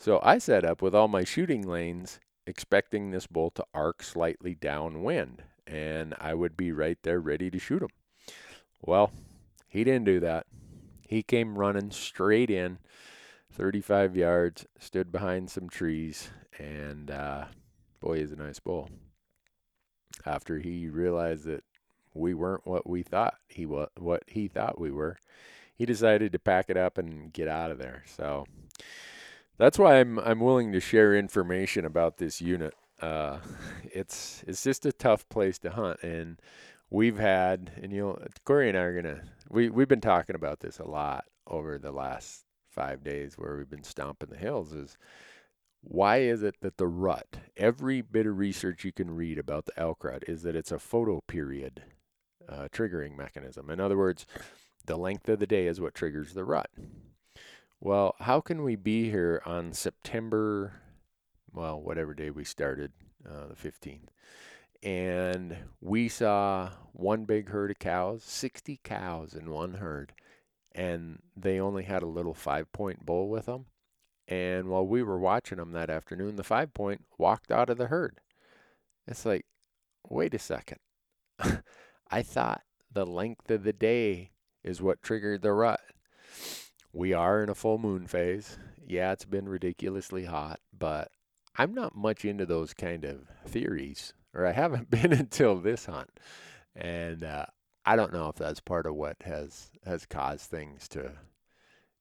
So 0.00 0.18
I 0.22 0.38
set 0.38 0.64
up 0.64 0.80
with 0.80 0.94
all 0.94 1.08
my 1.08 1.24
shooting 1.24 1.60
lanes 1.60 2.20
expecting 2.46 3.10
this 3.10 3.26
bull 3.26 3.50
to 3.50 3.66
arc 3.74 4.02
slightly 4.02 4.54
downwind 4.54 5.42
and 5.66 6.14
I 6.18 6.32
would 6.32 6.56
be 6.56 6.72
right 6.72 6.96
there 7.02 7.20
ready 7.20 7.50
to 7.50 7.58
shoot 7.58 7.82
him. 7.82 7.90
Well, 8.80 9.12
he 9.68 9.84
didn't 9.84 10.06
do 10.06 10.18
that. 10.20 10.46
He 11.06 11.22
came 11.22 11.58
running 11.58 11.90
straight 11.90 12.48
in 12.48 12.78
35 13.52 14.16
yards, 14.16 14.64
stood 14.78 15.12
behind 15.12 15.50
some 15.50 15.68
trees, 15.68 16.30
and 16.58 17.10
uh, 17.10 17.44
boy, 18.00 18.20
he's 18.20 18.32
a 18.32 18.36
nice 18.36 18.58
bull. 18.58 18.88
After 20.24 20.60
he 20.60 20.88
realized 20.88 21.44
that 21.44 21.62
we 22.14 22.32
weren't 22.32 22.66
what 22.66 22.88
we 22.88 23.02
thought 23.02 23.34
he 23.48 23.66
was, 23.66 23.90
what 23.98 24.22
he 24.26 24.48
thought 24.48 24.80
we 24.80 24.90
were, 24.90 25.18
he 25.74 25.84
decided 25.84 26.32
to 26.32 26.38
pack 26.38 26.70
it 26.70 26.78
up 26.78 26.96
and 26.96 27.34
get 27.34 27.48
out 27.48 27.70
of 27.70 27.76
there. 27.76 28.02
So 28.06 28.46
that's 29.60 29.78
why 29.78 30.00
I'm 30.00 30.18
I'm 30.18 30.40
willing 30.40 30.72
to 30.72 30.80
share 30.80 31.14
information 31.14 31.84
about 31.84 32.16
this 32.16 32.40
unit. 32.40 32.74
Uh, 33.00 33.38
it's 33.84 34.42
it's 34.46 34.64
just 34.64 34.86
a 34.86 34.92
tough 34.92 35.28
place 35.28 35.58
to 35.60 35.70
hunt, 35.70 36.02
and 36.02 36.40
we've 36.88 37.18
had 37.18 37.70
and 37.82 37.92
you 37.92 38.00
know 38.00 38.18
Corey 38.44 38.70
and 38.70 38.78
I 38.78 38.80
are 38.82 39.02
gonna 39.02 39.22
we 39.50 39.68
we've 39.68 39.86
been 39.86 40.00
talking 40.00 40.34
about 40.34 40.60
this 40.60 40.78
a 40.78 40.88
lot 40.88 41.26
over 41.46 41.78
the 41.78 41.92
last 41.92 42.44
five 42.70 43.04
days 43.04 43.34
where 43.36 43.56
we've 43.56 43.70
been 43.70 43.84
stomping 43.84 44.30
the 44.30 44.36
hills 44.36 44.72
is 44.72 44.96
why 45.82 46.18
is 46.18 46.42
it 46.42 46.54
that 46.60 46.76
the 46.76 46.86
rut 46.86 47.38
every 47.56 48.00
bit 48.00 48.26
of 48.26 48.38
research 48.38 48.84
you 48.84 48.92
can 48.92 49.10
read 49.10 49.38
about 49.38 49.66
the 49.66 49.78
elk 49.78 50.04
rut 50.04 50.22
is 50.28 50.42
that 50.42 50.54
it's 50.54 50.70
a 50.70 50.76
photoperiod 50.76 51.78
uh, 52.48 52.68
triggering 52.70 53.16
mechanism 53.16 53.70
in 53.70 53.80
other 53.80 53.98
words 53.98 54.24
the 54.86 54.96
length 54.96 55.28
of 55.28 55.40
the 55.40 55.48
day 55.48 55.66
is 55.66 55.80
what 55.80 55.94
triggers 55.94 56.34
the 56.34 56.44
rut 56.44 56.70
well, 57.80 58.14
how 58.20 58.40
can 58.40 58.62
we 58.62 58.76
be 58.76 59.10
here 59.10 59.42
on 59.46 59.72
September, 59.72 60.74
well, 61.52 61.80
whatever 61.80 62.12
day 62.12 62.30
we 62.30 62.44
started, 62.44 62.92
uh, 63.26 63.46
the 63.48 63.54
15th, 63.54 64.08
and 64.82 65.56
we 65.80 66.08
saw 66.08 66.70
one 66.92 67.24
big 67.24 67.48
herd 67.48 67.70
of 67.70 67.78
cows, 67.78 68.22
60 68.22 68.80
cows 68.84 69.34
in 69.34 69.50
one 69.50 69.74
herd, 69.74 70.12
and 70.72 71.20
they 71.34 71.58
only 71.58 71.84
had 71.84 72.02
a 72.02 72.06
little 72.06 72.34
five 72.34 72.70
point 72.72 73.04
bull 73.04 73.28
with 73.28 73.46
them. 73.46 73.66
And 74.28 74.68
while 74.68 74.86
we 74.86 75.02
were 75.02 75.18
watching 75.18 75.58
them 75.58 75.72
that 75.72 75.90
afternoon, 75.90 76.36
the 76.36 76.44
five 76.44 76.72
point 76.72 77.04
walked 77.18 77.50
out 77.50 77.68
of 77.68 77.78
the 77.78 77.88
herd. 77.88 78.20
It's 79.06 79.26
like, 79.26 79.44
wait 80.08 80.34
a 80.34 80.38
second. 80.38 80.78
I 82.10 82.22
thought 82.22 82.62
the 82.92 83.06
length 83.06 83.50
of 83.50 83.64
the 83.64 83.72
day 83.72 84.30
is 84.62 84.80
what 84.80 85.02
triggered 85.02 85.42
the 85.42 85.52
rut 85.52 85.80
we 86.92 87.12
are 87.12 87.42
in 87.42 87.48
a 87.48 87.54
full 87.54 87.78
moon 87.78 88.06
phase. 88.06 88.58
Yeah, 88.86 89.12
it's 89.12 89.24
been 89.24 89.48
ridiculously 89.48 90.24
hot, 90.24 90.60
but 90.76 91.10
I'm 91.56 91.74
not 91.74 91.96
much 91.96 92.24
into 92.24 92.46
those 92.46 92.74
kind 92.74 93.04
of 93.04 93.28
theories, 93.46 94.14
or 94.34 94.46
I 94.46 94.52
haven't 94.52 94.90
been 94.90 95.12
until 95.12 95.56
this 95.56 95.86
hunt. 95.86 96.10
And 96.74 97.24
uh, 97.24 97.46
I 97.84 97.96
don't 97.96 98.12
know 98.12 98.28
if 98.28 98.36
that's 98.36 98.60
part 98.60 98.86
of 98.86 98.94
what 98.94 99.16
has 99.24 99.70
has 99.84 100.06
caused 100.06 100.50
things 100.50 100.88
to 100.88 101.12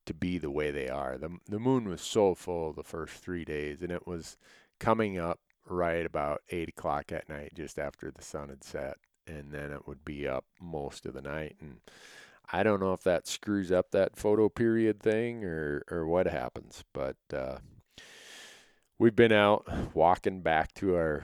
to 0.06 0.14
be 0.14 0.38
the 0.38 0.52
way 0.52 0.72
they 0.72 0.90
are. 0.90 1.18
The 1.18 1.38
the 1.48 1.60
moon 1.60 1.88
was 1.88 2.02
so 2.02 2.36
full 2.36 2.74
the 2.74 2.84
first 2.84 3.16
three 3.16 3.46
days, 3.46 3.82
and 3.82 3.92
it 3.92 4.08
was 4.08 4.38
coming 4.80 5.18
up 5.18 5.40
right 5.68 6.06
about 6.06 6.42
eight 6.50 6.70
o'clock 6.70 7.12
at 7.12 7.30
night, 7.30 7.52
just 7.56 7.78
after 7.78 8.12
the 8.12 8.24
sun 8.24 8.50
had 8.50 8.64
set, 8.64 8.98
and 9.28 9.52
then 9.52 9.72
it 9.72 9.88
would 9.88 10.04
be 10.04 10.28
up 10.28 10.46
most 10.60 11.06
of 11.06 11.14
the 11.14 11.22
night. 11.22 11.56
And 11.62 11.80
I 12.52 12.64
don't 12.64 12.80
know 12.80 12.94
if 12.94 13.04
that 13.04 13.28
screws 13.28 13.72
up 13.72 13.92
that 13.92 14.18
photo 14.18 14.50
period 14.50 15.02
thing 15.02 15.44
or 15.44 15.84
or 15.92 16.08
what 16.08 16.28
happens, 16.28 16.84
but 16.94 17.18
uh, 17.34 17.58
we've 18.98 19.16
been 19.16 19.32
out 19.32 19.96
walking 19.96 20.42
back 20.42 20.74
to 20.76 20.96
our 20.96 21.24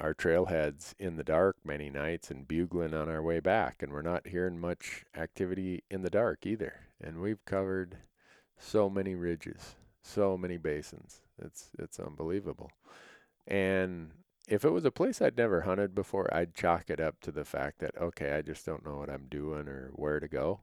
our 0.00 0.14
trailheads 0.14 0.94
in 0.98 1.16
the 1.16 1.24
dark 1.24 1.56
many 1.64 1.88
nights 1.88 2.30
and 2.30 2.48
bugling 2.48 2.92
on 2.92 3.08
our 3.08 3.22
way 3.22 3.38
back, 3.38 3.82
and 3.82 3.92
we're 3.92 4.02
not 4.02 4.26
hearing 4.26 4.58
much 4.58 5.04
activity 5.16 5.84
in 5.90 6.02
the 6.02 6.10
dark 6.10 6.44
either. 6.44 6.74
And 7.00 7.20
we've 7.20 7.44
covered 7.44 7.98
so 8.58 8.90
many 8.90 9.14
ridges, 9.14 9.76
so 10.02 10.36
many 10.36 10.56
basins. 10.56 11.20
It's 11.38 11.70
it's 11.78 12.00
unbelievable. 12.00 12.70
And 13.46 14.10
if 14.48 14.64
it 14.64 14.70
was 14.70 14.84
a 14.84 14.90
place 14.90 15.22
I'd 15.22 15.36
never 15.36 15.62
hunted 15.62 15.94
before, 15.94 16.32
I'd 16.34 16.54
chalk 16.54 16.90
it 16.90 17.00
up 17.00 17.20
to 17.22 17.32
the 17.32 17.44
fact 17.44 17.78
that, 17.78 17.96
okay, 17.98 18.32
I 18.32 18.42
just 18.42 18.66
don't 18.66 18.84
know 18.84 18.96
what 18.96 19.10
I'm 19.10 19.26
doing 19.30 19.68
or 19.68 19.90
where 19.94 20.20
to 20.20 20.28
go. 20.28 20.60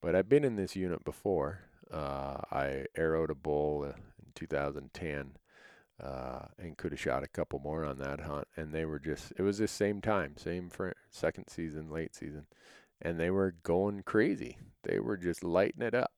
But 0.00 0.14
I've 0.14 0.28
been 0.28 0.44
in 0.44 0.56
this 0.56 0.76
unit 0.76 1.04
before. 1.04 1.62
Uh, 1.92 2.38
I 2.52 2.86
arrowed 2.96 3.30
a 3.30 3.34
bull 3.34 3.84
in 3.84 3.94
2010 4.34 5.32
uh, 6.02 6.46
and 6.58 6.76
could 6.76 6.92
have 6.92 7.00
shot 7.00 7.24
a 7.24 7.28
couple 7.28 7.58
more 7.58 7.84
on 7.84 7.98
that 7.98 8.20
hunt. 8.20 8.46
And 8.56 8.72
they 8.72 8.84
were 8.84 9.00
just, 9.00 9.32
it 9.36 9.42
was 9.42 9.58
the 9.58 9.68
same 9.68 10.00
time, 10.00 10.36
same 10.36 10.70
for 10.70 10.94
second 11.10 11.48
season, 11.48 11.90
late 11.90 12.14
season. 12.14 12.46
And 13.02 13.18
they 13.18 13.30
were 13.30 13.56
going 13.62 14.02
crazy. 14.04 14.58
They 14.84 15.00
were 15.00 15.16
just 15.16 15.42
lighting 15.42 15.82
it 15.82 15.94
up. 15.94 16.12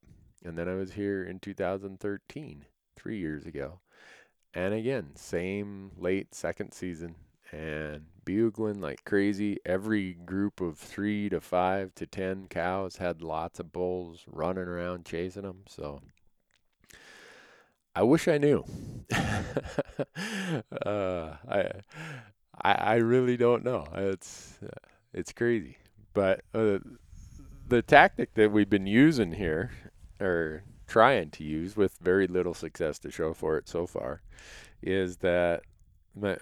And 0.44 0.58
then 0.58 0.68
I 0.68 0.74
was 0.74 0.92
here 0.92 1.24
in 1.24 1.38
2013, 1.38 2.66
three 2.96 3.18
years 3.18 3.46
ago 3.46 3.80
and 4.54 4.74
again, 4.74 5.10
same 5.16 5.92
late 5.96 6.34
second 6.34 6.72
season 6.72 7.14
and 7.50 8.06
bugling 8.24 8.80
like 8.80 9.04
crazy. 9.04 9.58
Every 9.64 10.14
group 10.14 10.60
of 10.60 10.78
three 10.78 11.28
to 11.28 11.40
five 11.40 11.94
to 11.96 12.06
ten 12.06 12.46
cows 12.48 12.96
had 12.96 13.22
lots 13.22 13.60
of 13.60 13.72
bulls 13.72 14.24
running 14.26 14.64
around 14.64 15.04
chasing 15.04 15.42
them. 15.42 15.62
So 15.68 16.00
I 17.94 18.02
wish 18.02 18.26
I 18.26 18.38
knew. 18.38 18.64
uh, 20.86 21.36
I, 21.48 21.70
I, 22.60 22.72
I 22.72 22.94
really 22.96 23.36
don't 23.36 23.64
know. 23.64 23.86
It's 23.94 24.58
it's 25.12 25.32
crazy, 25.32 25.76
but 26.14 26.42
uh, 26.54 26.78
the 27.68 27.82
tactic 27.82 28.34
that 28.34 28.50
we've 28.50 28.70
been 28.70 28.86
using 28.86 29.32
here, 29.32 29.72
or 30.20 30.62
trying 30.92 31.30
to 31.30 31.42
use 31.42 31.74
with 31.74 31.96
very 32.02 32.26
little 32.26 32.52
success 32.52 32.98
to 32.98 33.10
show 33.10 33.32
for 33.32 33.56
it 33.56 33.66
so 33.66 33.86
far 33.86 34.20
is 34.82 35.16
that 35.16 35.62
my, 36.14 36.36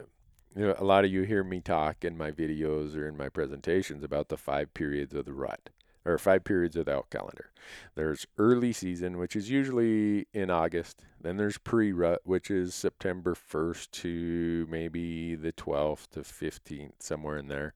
you 0.56 0.66
know, 0.66 0.74
a 0.76 0.82
lot 0.82 1.04
of 1.04 1.12
you 1.12 1.22
hear 1.22 1.44
me 1.44 1.60
talk 1.60 2.04
in 2.04 2.18
my 2.18 2.32
videos 2.32 2.96
or 2.96 3.06
in 3.06 3.16
my 3.16 3.28
presentations 3.28 4.02
about 4.02 4.28
the 4.28 4.36
five 4.36 4.74
periods 4.74 5.14
of 5.14 5.24
the 5.24 5.32
rut 5.32 5.70
or 6.04 6.18
five 6.18 6.42
periods 6.42 6.74
of 6.74 6.86
the 6.86 6.92
elk 6.92 7.10
calendar. 7.10 7.52
There's 7.94 8.26
early 8.38 8.72
season, 8.72 9.18
which 9.18 9.36
is 9.36 9.50
usually 9.50 10.26
in 10.34 10.50
August. 10.50 11.04
Then 11.20 11.36
there's 11.36 11.58
pre 11.58 11.92
rut, 11.92 12.22
which 12.24 12.50
is 12.50 12.74
September 12.74 13.36
1st 13.36 13.92
to 13.92 14.66
maybe 14.68 15.36
the 15.36 15.52
12th 15.52 16.08
to 16.08 16.20
15th, 16.22 16.94
somewhere 16.98 17.36
in 17.36 17.46
there. 17.46 17.72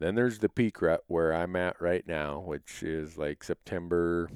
Then 0.00 0.16
there's 0.16 0.40
the 0.40 0.48
peak 0.48 0.82
rut 0.82 1.04
where 1.06 1.32
I'm 1.32 1.54
at 1.54 1.80
right 1.80 2.04
now, 2.04 2.40
which 2.40 2.82
is 2.82 3.16
like 3.16 3.44
September 3.44 4.28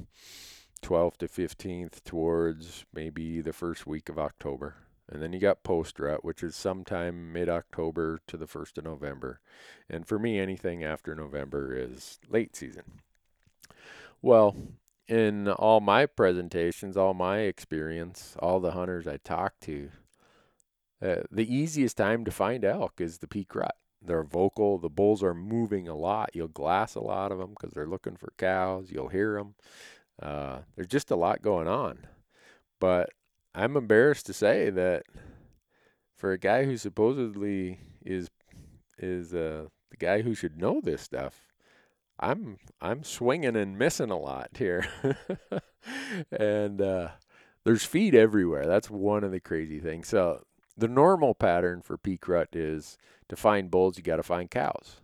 12th 0.84 1.16
to 1.16 1.28
15th 1.28 2.04
towards 2.04 2.84
maybe 2.92 3.40
the 3.40 3.52
first 3.52 3.86
week 3.86 4.08
of 4.08 4.18
October. 4.18 4.76
And 5.10 5.22
then 5.22 5.32
you 5.32 5.38
got 5.38 5.62
post 5.62 5.98
rut, 5.98 6.24
which 6.24 6.42
is 6.42 6.54
sometime 6.54 7.32
mid 7.32 7.48
October 7.48 8.20
to 8.26 8.36
the 8.36 8.46
1st 8.46 8.78
of 8.78 8.84
November. 8.84 9.40
And 9.88 10.06
for 10.06 10.18
me, 10.18 10.38
anything 10.38 10.84
after 10.84 11.14
November 11.14 11.76
is 11.76 12.18
late 12.28 12.54
season. 12.56 12.84
Well, 14.22 14.56
in 15.08 15.48
all 15.48 15.80
my 15.80 16.06
presentations, 16.06 16.96
all 16.96 17.14
my 17.14 17.40
experience, 17.40 18.36
all 18.38 18.60
the 18.60 18.72
hunters 18.72 19.06
I 19.06 19.18
talk 19.18 19.54
to, 19.62 19.90
uh, 21.02 21.16
the 21.30 21.54
easiest 21.54 21.96
time 21.96 22.24
to 22.24 22.30
find 22.30 22.64
elk 22.64 23.00
is 23.00 23.18
the 23.18 23.28
peak 23.28 23.54
rut. 23.54 23.76
They're 24.00 24.22
vocal. 24.22 24.78
The 24.78 24.88
bulls 24.88 25.22
are 25.22 25.34
moving 25.34 25.88
a 25.88 25.96
lot. 25.96 26.30
You'll 26.34 26.48
glass 26.48 26.94
a 26.94 27.00
lot 27.00 27.32
of 27.32 27.38
them 27.38 27.50
because 27.50 27.72
they're 27.72 27.86
looking 27.86 28.16
for 28.16 28.32
cows. 28.38 28.90
You'll 28.90 29.08
hear 29.08 29.34
them. 29.34 29.54
Uh, 30.22 30.58
there's 30.74 30.88
just 30.88 31.10
a 31.10 31.16
lot 31.16 31.42
going 31.42 31.68
on. 31.68 32.06
But 32.80 33.10
I'm 33.54 33.76
embarrassed 33.76 34.26
to 34.26 34.32
say 34.32 34.70
that 34.70 35.04
for 36.16 36.32
a 36.32 36.38
guy 36.38 36.64
who 36.64 36.76
supposedly 36.76 37.78
is 38.04 38.30
is 38.98 39.34
uh, 39.34 39.66
the 39.90 39.96
guy 39.96 40.22
who 40.22 40.34
should 40.34 40.60
know 40.60 40.80
this 40.80 41.02
stuff, 41.02 41.52
I'm 42.18 42.58
I'm 42.80 43.04
swinging 43.04 43.56
and 43.56 43.78
missing 43.78 44.10
a 44.10 44.18
lot 44.18 44.50
here, 44.56 44.86
and 46.30 46.80
uh, 46.80 47.08
there's 47.64 47.84
feed 47.84 48.14
everywhere. 48.14 48.66
That's 48.66 48.90
one 48.90 49.24
of 49.24 49.32
the 49.32 49.40
crazy 49.40 49.80
things. 49.80 50.08
So 50.08 50.44
the 50.76 50.88
normal 50.88 51.34
pattern 51.34 51.82
for 51.82 51.96
peak 51.96 52.26
rut 52.28 52.54
is 52.54 52.96
to 53.28 53.36
find 53.36 53.70
bulls. 53.70 53.96
You 53.96 54.02
got 54.02 54.16
to 54.16 54.22
find 54.22 54.50
cows 54.50 55.00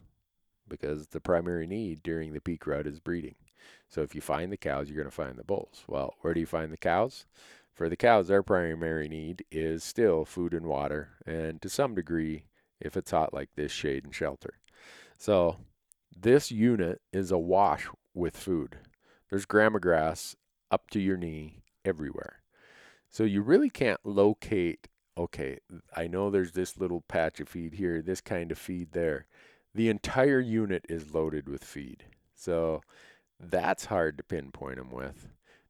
because 0.69 1.09
the 1.09 1.21
primary 1.21 1.67
need 1.67 2.03
during 2.03 2.33
the 2.33 2.41
peak 2.41 2.67
rut 2.67 2.87
is 2.87 3.01
breeding. 3.01 3.35
So 3.91 4.03
if 4.03 4.15
you 4.15 4.21
find 4.21 4.51
the 4.51 4.57
cows, 4.57 4.89
you're 4.89 4.97
going 4.97 5.11
to 5.11 5.15
find 5.15 5.37
the 5.37 5.45
bulls. 5.45 5.83
Well, 5.87 6.15
where 6.21 6.33
do 6.33 6.41
you 6.41 6.47
find 6.47 6.73
the 6.73 6.79
cows? 6.79 7.27
For 7.75 7.89
the 7.89 7.97
cows, 7.97 8.29
their 8.29 8.43
primary 8.43 9.09
need 9.09 9.45
is 9.51 9.83
still 9.83 10.25
food 10.25 10.55
and 10.55 10.67
water, 10.67 11.11
and 11.27 11.61
to 11.63 11.69
some 11.69 11.95
degree, 11.95 12.45
if 12.81 12.97
it's 12.97 13.11
hot 13.11 13.35
like 13.35 13.51
this, 13.57 13.73
shade 13.73 14.05
and 14.05 14.15
shelter. 14.15 14.55
So 15.19 15.57
this 16.17 16.51
unit 16.51 17.01
is 17.13 17.31
awash 17.31 17.89
with 18.15 18.37
food. 18.37 18.79
There's 19.29 19.45
grama 19.45 19.81
grass 19.81 20.37
up 20.71 20.91
to 20.91 21.01
your 21.01 21.17
knee 21.17 21.63
everywhere. 21.85 22.43
So 23.09 23.25
you 23.25 23.43
really 23.43 23.71
can't 23.71 24.01
locate, 24.05 24.89
okay, 25.19 25.59
I 25.97 26.07
know 26.07 26.31
there's 26.31 26.53
this 26.53 26.77
little 26.77 27.03
patch 27.03 27.41
of 27.41 27.49
feed 27.49 27.75
here, 27.75 28.03
this 28.03 28.21
kind 28.21 28.53
of 28.53 28.59
feed 28.59 28.93
there. 28.93 29.27
The 29.75 29.89
entire 29.89 30.41
unit 30.41 30.85
is 30.89 31.15
loaded 31.15 31.49
with 31.49 31.65
feed. 31.65 32.05
So 32.35 32.83
that's 33.41 33.87
hard 33.87 34.19
to 34.19 34.25
pinpoint 34.25 34.77
them 34.77 34.91
with. 34.91 35.29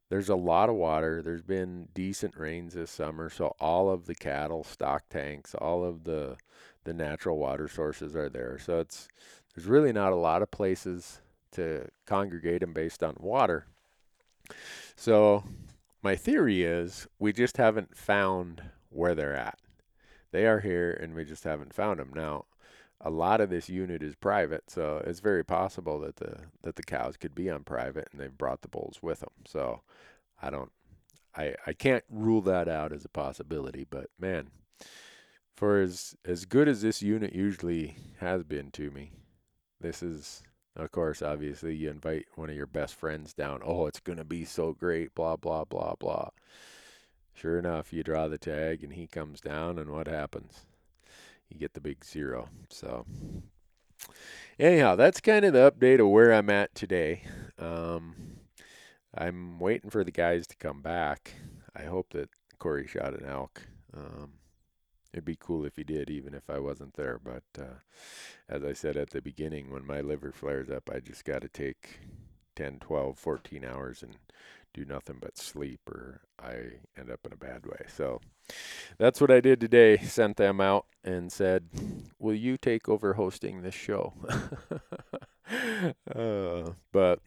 There's 0.09 0.29
a 0.29 0.37
lot 0.37 0.69
of 0.69 0.75
water. 0.75 1.23
There's 1.23 1.43
been 1.43 1.89
decent 1.95 2.37
rains 2.37 2.75
this 2.75 2.91
summer, 2.91 3.31
so 3.31 3.55
all 3.61 3.91
of 3.91 4.07
the 4.07 4.15
cattle 4.15 4.65
stock 4.65 5.05
tanks, 5.09 5.55
all 5.55 5.85
of 5.85 6.05
the 6.05 6.37
the 6.85 6.95
natural 6.95 7.37
water 7.39 7.69
sources 7.69 8.17
are 8.17 8.29
there. 8.29 8.59
So 8.59 8.81
it's 8.81 9.07
there's 9.55 9.69
really 9.69 9.93
not 9.93 10.13
a 10.13 10.17
lot 10.17 10.43
of 10.43 10.51
places 10.51 11.21
to 11.53 11.89
congregate 12.07 12.61
them 12.61 12.73
based 12.73 13.03
on 13.03 13.17
water. 13.21 13.67
So 14.97 15.45
my 16.03 16.17
theory 16.17 16.63
is 16.65 17.07
we 17.19 17.33
just 17.33 17.57
haven't 17.57 17.97
found 17.97 18.63
where 18.89 19.15
they're 19.15 19.37
at. 19.37 19.59
They 20.33 20.47
are 20.47 20.61
here 20.61 20.93
and 20.93 21.15
we 21.15 21.25
just 21.25 21.45
haven't 21.45 21.75
found 21.75 22.01
them. 22.01 22.13
Now, 22.15 22.47
a 23.01 23.11
lot 23.11 23.41
of 23.41 23.51
this 23.51 23.69
unit 23.69 24.03
is 24.03 24.15
private, 24.15 24.71
so 24.71 25.03
it's 25.07 25.21
very 25.21 25.45
possible 25.45 26.01
that 26.01 26.17
the 26.17 26.37
that 26.63 26.77
the 26.77 26.83
cows 26.83 27.17
could 27.17 27.35
be 27.35 27.49
on 27.51 27.65
private 27.65 28.09
and 28.13 28.21
they've 28.21 28.37
brought 28.37 28.63
the 28.63 28.69
bulls 28.69 28.99
with 29.03 29.21
them. 29.21 29.31
So 29.47 29.83
I 30.43 30.51
don't 30.51 30.71
I 31.37 31.55
I 31.67 31.73
can't 31.73 32.05
rule 32.11 32.43
that 32.43 32.69
out 32.69 32.93
as 32.93 33.05
a 33.05 33.09
possibility, 33.09 33.87
but 33.89 34.11
man, 34.19 34.51
for 35.57 35.81
as 35.81 36.15
as 36.25 36.45
good 36.45 36.69
as 36.69 36.83
this 36.83 37.03
unit 37.03 37.35
usually 37.35 37.97
has 38.19 38.45
been 38.45 38.71
to 38.73 38.91
me, 38.91 39.13
this 39.81 40.03
is, 40.03 40.43
of 40.77 40.91
course, 40.93 41.23
obviously, 41.23 41.75
you 41.75 41.91
invite 41.91 42.27
one 42.35 42.51
of 42.51 42.57
your 42.57 42.67
best 42.67 42.95
friends 42.95 43.33
down. 43.33 43.61
Oh, 43.65 43.87
it's 43.87 44.01
to 44.01 44.25
be 44.25 44.45
so 44.45 44.73
great, 44.73 45.15
blah, 45.15 45.37
blah, 45.37 45.65
blah, 45.65 45.95
blah. 45.99 46.31
Sure 47.33 47.59
enough, 47.59 47.93
you 47.93 48.03
draw 48.03 48.29
the 48.29 48.39
tag 48.39 48.85
and 48.85 48.93
he 48.93 49.07
comes 49.07 49.41
down, 49.41 49.79
and 49.79 49.91
what 49.91 50.07
happens? 50.07 50.67
You 51.51 51.59
get 51.59 51.75
the 51.75 51.81
big 51.81 52.05
zero. 52.05 52.49
So, 52.71 53.05
anyhow, 54.59 54.97
that's 54.97 55.21
kind 55.21 55.45
of 55.45 55.53
the 55.53 55.71
update 55.71 56.01
of 56.01 56.09
where 56.09 56.33
I'm 56.33 56.49
at 56.49 56.75
today. 56.75 57.25
Um, 57.59 58.39
I'm 59.15 59.59
waiting 59.59 59.91
for 59.91 60.05
the 60.05 60.13
guys 60.13 60.47
to 60.47 60.57
come 60.57 60.81
back. 60.81 61.35
I 61.75 61.83
hope 61.83 62.11
that 62.13 62.31
Corey 62.59 62.87
shot 62.87 63.15
an 63.15 63.27
elk. 63.27 63.63
Um, 63.95 64.35
it'd 65.13 65.25
be 65.25 65.37
cool 65.39 65.65
if 65.65 65.77
he 65.77 65.85
did, 65.85 66.09
even 66.09 66.35
if 66.35 66.49
I 66.49 66.61
wasn't 66.61 66.95
there. 66.95 67.21
But 67.23 67.43
uh, 67.59 67.81
as 68.49 68.65
I 68.65 68.73
said 68.73 68.97
at 68.97 69.11
the 69.11 69.21
beginning, 69.21 69.71
when 69.71 69.87
my 69.87 70.01
liver 70.01 70.33
flares 70.33 70.71
up, 70.71 70.89
I 70.93 71.01
just 71.01 71.25
got 71.25 71.43
to 71.43 71.49
take 71.49 72.01
10, 72.57 72.79
12, 72.79 73.19
14 73.19 73.65
hours 73.65 74.03
and 74.03 74.17
do 74.73 74.85
nothing 74.85 75.17
but 75.21 75.39
sleep, 75.39 75.81
or 75.89 76.21
I 76.39 76.55
end 76.99 77.11
up 77.11 77.21
in 77.25 77.33
a 77.33 77.37
bad 77.37 77.67
way. 77.67 77.87
So 77.95 78.21
that's 78.99 79.21
what 79.21 79.31
I 79.31 79.41
did 79.41 79.61
today. 79.61 79.99
Sent 79.99 80.37
them 80.37 80.61
out 80.61 80.87
and 81.05 81.33
said, 81.33 81.69
Will 82.19 82.35
you 82.35 82.57
take 82.57 82.89
over 82.89 83.15
hosting 83.15 83.63
this 83.63 83.75
show? 83.75 84.15
uh, 86.15 86.71
but 86.93 87.21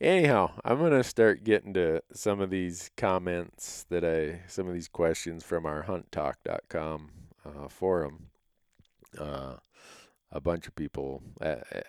anyhow, 0.00 0.52
I'm 0.64 0.78
going 0.78 0.92
to 0.92 1.04
start 1.04 1.44
getting 1.44 1.74
to 1.74 2.02
some 2.12 2.40
of 2.40 2.50
these 2.50 2.90
comments 2.96 3.86
that 3.90 4.04
I, 4.04 4.40
some 4.48 4.66
of 4.68 4.74
these 4.74 4.88
questions 4.88 5.44
from 5.44 5.66
our 5.66 5.84
hunttalk.com 5.84 7.10
uh, 7.44 7.68
forum. 7.68 8.26
Uh, 9.18 9.54
a 10.32 10.40
bunch 10.40 10.66
of 10.68 10.76
people, 10.76 11.22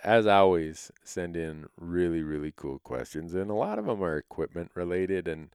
as 0.04 0.26
always, 0.26 0.92
send 1.04 1.38
in 1.38 1.68
really, 1.80 2.24
really 2.24 2.54
cool 2.56 2.80
questions, 2.80 3.34
and 3.34 3.52
a 3.52 3.56
lot 3.56 3.78
of 3.78 3.86
them 3.86 4.04
are 4.04 4.18
equipment 4.18 4.72
related. 4.74 5.28
And 5.28 5.50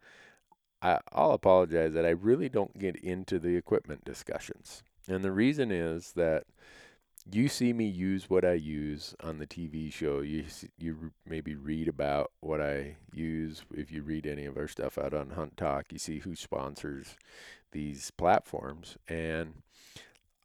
I, 0.81 1.01
I'll 1.13 1.33
apologize 1.33 1.95
that 1.95 2.07
I 2.07 2.11
really 2.11 2.49
don't 2.49 2.79
get 2.79 2.97
into 2.97 3.39
the 3.39 3.57
equipment 3.57 4.05
discussions. 4.05 4.85
And 5.09 5.25
the 5.25 5.33
reason 5.33 5.71
is 5.73 6.13
that 6.13 6.45
you 7.31 7.49
see 7.49 7.73
me 7.73 7.87
use 7.87 8.31
what 8.31 8.45
I 8.45 8.53
use 8.53 9.15
on 9.21 9.39
the 9.39 9.47
TV 9.47 9.93
show. 9.93 10.21
You 10.21 10.45
you 10.79 11.13
maybe 11.27 11.57
read 11.57 11.89
about 11.89 12.31
what 12.41 12.61
I 12.61 12.97
use. 13.13 13.63
If 13.75 13.91
you 13.91 14.03
read 14.03 14.27
any 14.27 14.45
of 14.45 14.57
our 14.57 14.69
stuff 14.69 14.97
out 14.97 15.13
on 15.13 15.31
Hunt 15.31 15.57
Talk, 15.57 15.87
you 15.93 15.99
see 15.99 16.21
who 16.21 16.37
sponsors 16.37 17.17
these 17.73 18.13
platforms. 18.13 18.97
And 19.09 19.63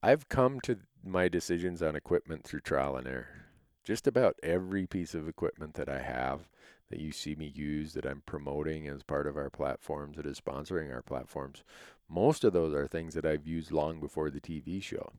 I've 0.01 0.27
come 0.27 0.59
to 0.61 0.79
my 1.03 1.27
decisions 1.27 1.81
on 1.81 1.95
equipment 1.95 2.43
through 2.43 2.61
trial 2.61 2.95
and 2.95 3.07
error. 3.07 3.45
Just 3.83 4.07
about 4.07 4.35
every 4.43 4.85
piece 4.85 5.15
of 5.15 5.27
equipment 5.27 5.73
that 5.75 5.89
I 5.89 5.99
have 5.99 6.49
that 6.89 6.99
you 6.99 7.11
see 7.11 7.35
me 7.35 7.51
use 7.55 7.93
that 7.93 8.05
I'm 8.05 8.21
promoting 8.25 8.87
as 8.87 9.01
part 9.01 9.25
of 9.25 9.37
our 9.37 9.49
platforms 9.49 10.17
that 10.17 10.25
is 10.25 10.39
sponsoring 10.39 10.93
our 10.93 11.01
platforms, 11.01 11.63
most 12.07 12.43
of 12.43 12.53
those 12.53 12.73
are 12.73 12.87
things 12.87 13.13
that 13.15 13.25
I've 13.25 13.47
used 13.47 13.71
long 13.71 13.99
before 13.99 14.29
the 14.29 14.41
TV 14.41 14.83
show. 14.83 15.13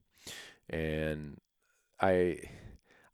And 0.68 1.40
I 2.00 2.38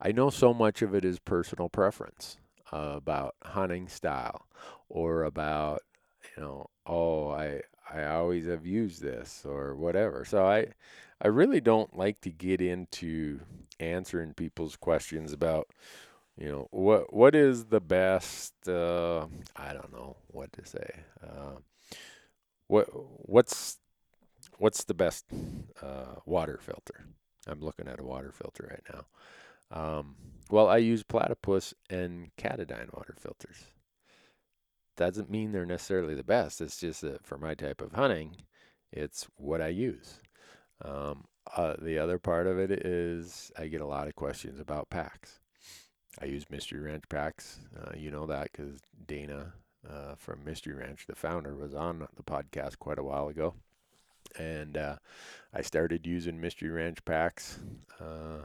I 0.01 0.13
know 0.13 0.31
so 0.31 0.53
much 0.53 0.83
of 0.83 0.95
it 0.95 1.05
is 1.05 1.19
personal 1.19 1.69
preference 1.69 2.37
uh, 2.73 2.95
about 2.97 3.37
hunting 3.43 3.89
style 3.89 4.47
or 4.89 5.23
about 5.23 5.83
you 6.37 6.43
know 6.43 6.71
oh 6.87 7.31
I 7.31 7.63
I 7.91 8.05
always 8.05 8.47
have 8.47 8.67
used 8.67 9.01
this 9.01 9.45
or 9.47 9.75
whatever. 9.75 10.25
So 10.25 10.47
I 10.47 10.69
I 11.21 11.29
really 11.29 11.61
don't 11.61 11.97
like 11.97 12.21
to 12.23 12.31
get 12.31 12.61
into 12.61 13.41
answering 13.81 14.35
people's 14.35 14.77
questions 14.77 15.33
about 15.33 15.69
you 16.37 16.49
know 16.49 16.69
what 16.71 17.13
what 17.13 17.35
is 17.35 17.67
the 17.67 17.81
best 17.81 18.53
uh, 18.69 19.27
I 19.57 19.73
don't 19.73 19.93
know 19.93 20.17
what 20.29 20.53
to 20.53 20.65
say. 20.65 20.91
Uh, 21.23 21.59
what 22.69 22.87
what's 22.93 23.79
what's 24.59 24.85
the 24.85 24.95
best 24.95 25.25
uh, 25.83 26.17
water 26.25 26.59
filter? 26.63 27.07
I'm 27.47 27.61
looking 27.61 27.89
at 27.89 28.01
a 28.01 28.05
water 28.05 28.33
filter 28.33 28.69
right 28.71 28.95
now. 28.95 29.07
Um, 29.71 30.17
well, 30.51 30.69
I 30.69 30.79
use 30.79 31.03
platypus 31.03 31.75
and 31.91 32.31
Katadyn 32.37 32.95
water 32.95 33.15
filters. 33.19 33.65
Doesn't 34.97 35.31
mean 35.31 35.53
they're 35.53 35.67
necessarily 35.67 36.15
the 36.15 36.25
best. 36.25 36.61
It's 36.61 36.79
just 36.79 37.03
that 37.03 37.25
for 37.25 37.39
my 37.39 37.55
type 37.55 37.81
of 37.81 37.93
hunting, 37.93 38.37
it's 38.93 39.27
what 39.37 39.61
I 39.61 39.69
use. 39.69 40.21
Um, 40.85 41.25
uh, 41.57 41.75
the 41.81 41.99
other 41.99 42.19
part 42.19 42.47
of 42.47 42.59
it 42.59 42.71
is 42.71 43.51
I 43.59 43.69
get 43.69 43.81
a 43.81 43.87
lot 43.87 44.09
of 44.09 44.15
questions 44.15 44.61
about 44.61 44.91
packs. 44.91 45.41
I 46.21 46.27
use 46.27 46.51
Mystery 46.51 46.81
Ranch 46.81 47.05
packs. 47.09 47.61
Uh, 47.77 47.93
you 47.97 48.11
know 48.11 48.27
that 48.27 48.51
because 48.53 48.81
Dana 49.07 49.55
uh, 49.89 50.15
from 50.17 50.45
Mystery 50.45 50.75
Ranch, 50.75 51.07
the 51.07 51.15
founder, 51.15 51.55
was 51.55 51.75
on 51.75 52.07
the 52.17 52.23
podcast 52.23 52.79
quite 52.79 52.99
a 52.99 53.05
while 53.05 53.29
ago 53.29 53.55
and 54.37 54.77
uh, 54.77 54.97
I 55.53 55.63
started 55.63 56.07
using 56.07 56.41
Mystery 56.41 56.71
Ranch 56.71 57.05
packs 57.05 57.59
uh, 58.01 58.45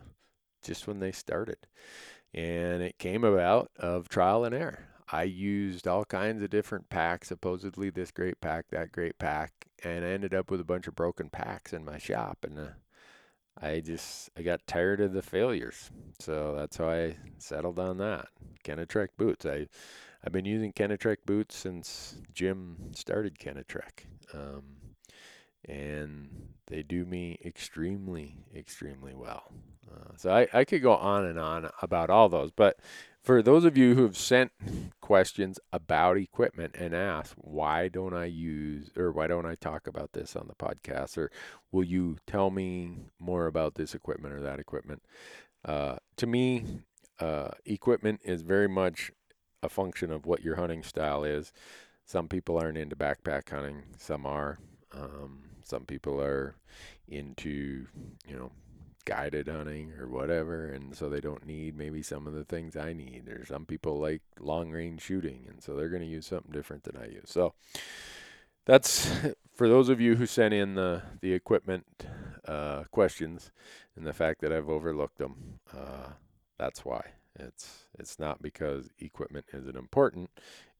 just 0.63 0.87
when 0.87 0.99
they 0.99 1.11
started. 1.11 1.57
And 2.33 2.81
it 2.81 2.97
came 2.97 3.23
about 3.23 3.69
of 3.77 4.09
trial 4.09 4.43
and 4.43 4.55
error. 4.55 4.87
I 5.13 5.23
used 5.23 5.87
all 5.87 6.05
kinds 6.05 6.41
of 6.41 6.49
different 6.49 6.89
packs, 6.89 7.27
supposedly 7.27 7.91
this 7.91 8.09
great 8.09 8.41
pack, 8.41 8.65
that 8.71 8.91
great 8.91 9.19
pack, 9.19 9.53
and 9.83 10.03
I 10.03 10.07
ended 10.07 10.33
up 10.33 10.49
with 10.49 10.59
a 10.59 10.63
bunch 10.65 10.87
of 10.87 10.95
broken 10.95 11.29
packs 11.29 11.71
in 11.71 11.85
my 11.85 11.99
shop. 11.99 12.39
And 12.43 12.57
uh, 12.57 12.67
I 13.61 13.81
just 13.81 14.31
I 14.35 14.41
got 14.41 14.65
tired 14.65 14.99
of 15.01 15.13
the 15.13 15.21
failures, 15.21 15.91
so 16.19 16.55
that's 16.57 16.77
how 16.77 16.89
I 16.89 17.17
settled 17.37 17.77
on 17.77 17.99
that 17.99 18.29
Kenetrek 18.63 19.09
boots. 19.15 19.45
I 19.45 19.67
I've 20.25 20.33
been 20.33 20.45
using 20.45 20.73
Kenetrek 20.73 21.17
boots 21.27 21.55
since 21.55 22.15
Jim 22.33 22.91
started 22.95 23.37
Kenetrek, 23.37 24.07
um, 24.33 24.63
and 25.69 26.47
they 26.65 26.81
do 26.81 27.05
me 27.05 27.37
extremely 27.45 28.37
extremely 28.55 29.13
well. 29.13 29.53
Uh, 29.93 30.13
so 30.17 30.31
I, 30.31 30.47
I 30.51 30.65
could 30.65 30.81
go 30.81 30.95
on 30.95 31.25
and 31.25 31.37
on 31.37 31.69
about 31.83 32.09
all 32.09 32.29
those, 32.29 32.49
but 32.49 32.79
for 33.23 33.41
those 33.41 33.63
of 33.63 33.77
you 33.77 33.95
who 33.95 34.03
have 34.03 34.17
sent 34.17 34.51
questions 35.01 35.59
about 35.71 36.17
equipment 36.17 36.75
and 36.77 36.93
asked 36.93 37.33
why 37.37 37.87
don't 37.87 38.13
I 38.13 38.25
use 38.25 38.91
or 38.97 39.11
why 39.11 39.27
don't 39.27 39.45
I 39.45 39.55
talk 39.55 39.87
about 39.87 40.11
this 40.13 40.35
on 40.35 40.47
the 40.47 40.55
podcast 40.55 41.17
or 41.17 41.31
will 41.71 41.83
you 41.83 42.17
tell 42.27 42.51
me 42.51 42.91
more 43.19 43.47
about 43.47 43.75
this 43.75 43.95
equipment 43.95 44.33
or 44.33 44.41
that 44.41 44.59
equipment? 44.59 45.01
Uh, 45.63 45.95
to 46.17 46.27
me, 46.27 46.65
uh, 47.19 47.51
equipment 47.65 48.19
is 48.23 48.41
very 48.41 48.67
much 48.67 49.11
a 49.61 49.69
function 49.69 50.11
of 50.11 50.25
what 50.25 50.43
your 50.43 50.57
hunting 50.57 50.83
style 50.83 51.23
is. 51.23 51.53
Some 52.05 52.27
people 52.27 52.57
aren't 52.57 52.77
into 52.77 52.97
backpack 52.97 53.49
hunting, 53.49 53.83
some 53.97 54.25
are. 54.25 54.59
Um, 54.91 55.43
some 55.63 55.85
people 55.85 56.21
are 56.21 56.55
into, 57.07 57.87
you 58.27 58.35
know, 58.35 58.51
guided 59.05 59.47
hunting 59.47 59.91
or 59.99 60.07
whatever 60.07 60.67
and 60.67 60.95
so 60.95 61.09
they 61.09 61.19
don't 61.19 61.45
need 61.45 61.77
maybe 61.77 62.01
some 62.01 62.25
of 62.25 62.33
the 62.33 62.45
things 62.45 62.75
I 62.75 62.93
need 62.93 63.27
or 63.27 63.45
some 63.45 63.65
people 63.65 63.99
like 63.99 64.21
long 64.39 64.71
range 64.71 65.01
shooting 65.01 65.45
and 65.49 65.61
so 65.61 65.75
they're 65.75 65.89
going 65.89 66.01
to 66.01 66.07
use 66.07 66.27
something 66.27 66.51
different 66.51 66.83
than 66.83 66.97
I 66.97 67.07
use. 67.07 67.29
So 67.29 67.53
that's 68.65 69.11
for 69.53 69.67
those 69.67 69.89
of 69.89 69.99
you 69.99 70.15
who 70.15 70.25
sent 70.25 70.53
in 70.53 70.75
the 70.75 71.03
the 71.21 71.33
equipment 71.33 71.85
uh, 72.47 72.83
questions 72.91 73.51
and 73.95 74.05
the 74.05 74.13
fact 74.13 74.41
that 74.41 74.51
I've 74.51 74.69
overlooked 74.69 75.17
them. 75.17 75.59
Uh, 75.71 76.09
that's 76.57 76.85
why. 76.85 77.03
It's 77.39 77.85
it's 77.97 78.19
not 78.19 78.41
because 78.41 78.89
equipment 78.99 79.45
isn't 79.53 79.75
important. 79.75 80.29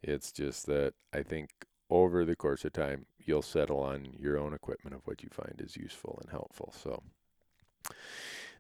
It's 0.02 0.32
just 0.32 0.66
that 0.68 0.94
I 1.14 1.24
think 1.24 1.50
over 1.90 2.26
the 2.26 2.36
course 2.36 2.66
of 2.66 2.74
time 2.74 3.06
you'll 3.26 3.42
settle 3.42 3.80
on 3.80 4.08
your 4.18 4.38
own 4.38 4.54
equipment 4.54 4.96
of 4.96 5.02
what 5.06 5.24
you 5.24 5.30
find 5.32 5.60
is 5.60 5.78
useful 5.78 6.20
and 6.22 6.32
helpful. 6.32 6.74
So 6.76 7.04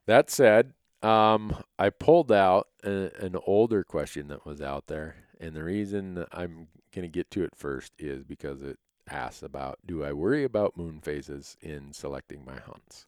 that 0.05 0.29
said, 0.29 0.73
um, 1.01 1.63
I 1.77 1.89
pulled 1.89 2.31
out 2.31 2.67
a, 2.83 3.12
an 3.19 3.36
older 3.45 3.83
question 3.83 4.27
that 4.29 4.45
was 4.45 4.62
out 4.62 4.88
there, 4.88 5.15
and 5.39 5.55
the 5.55 5.63
reason 5.63 6.25
I'm 6.31 6.67
going 6.93 7.03
to 7.03 7.12
get 7.12 7.31
to 7.31 7.43
it 7.43 7.55
first 7.55 7.93
is 7.99 8.23
because 8.23 8.62
it 8.62 8.79
asks 9.09 9.43
about 9.43 9.79
do 9.86 10.03
I 10.03 10.13
worry 10.13 10.45
about 10.45 10.77
moon 10.77 11.01
phases 11.01 11.57
in 11.62 11.93
selecting 11.93 12.45
my 12.45 12.59
hunts? 12.59 13.05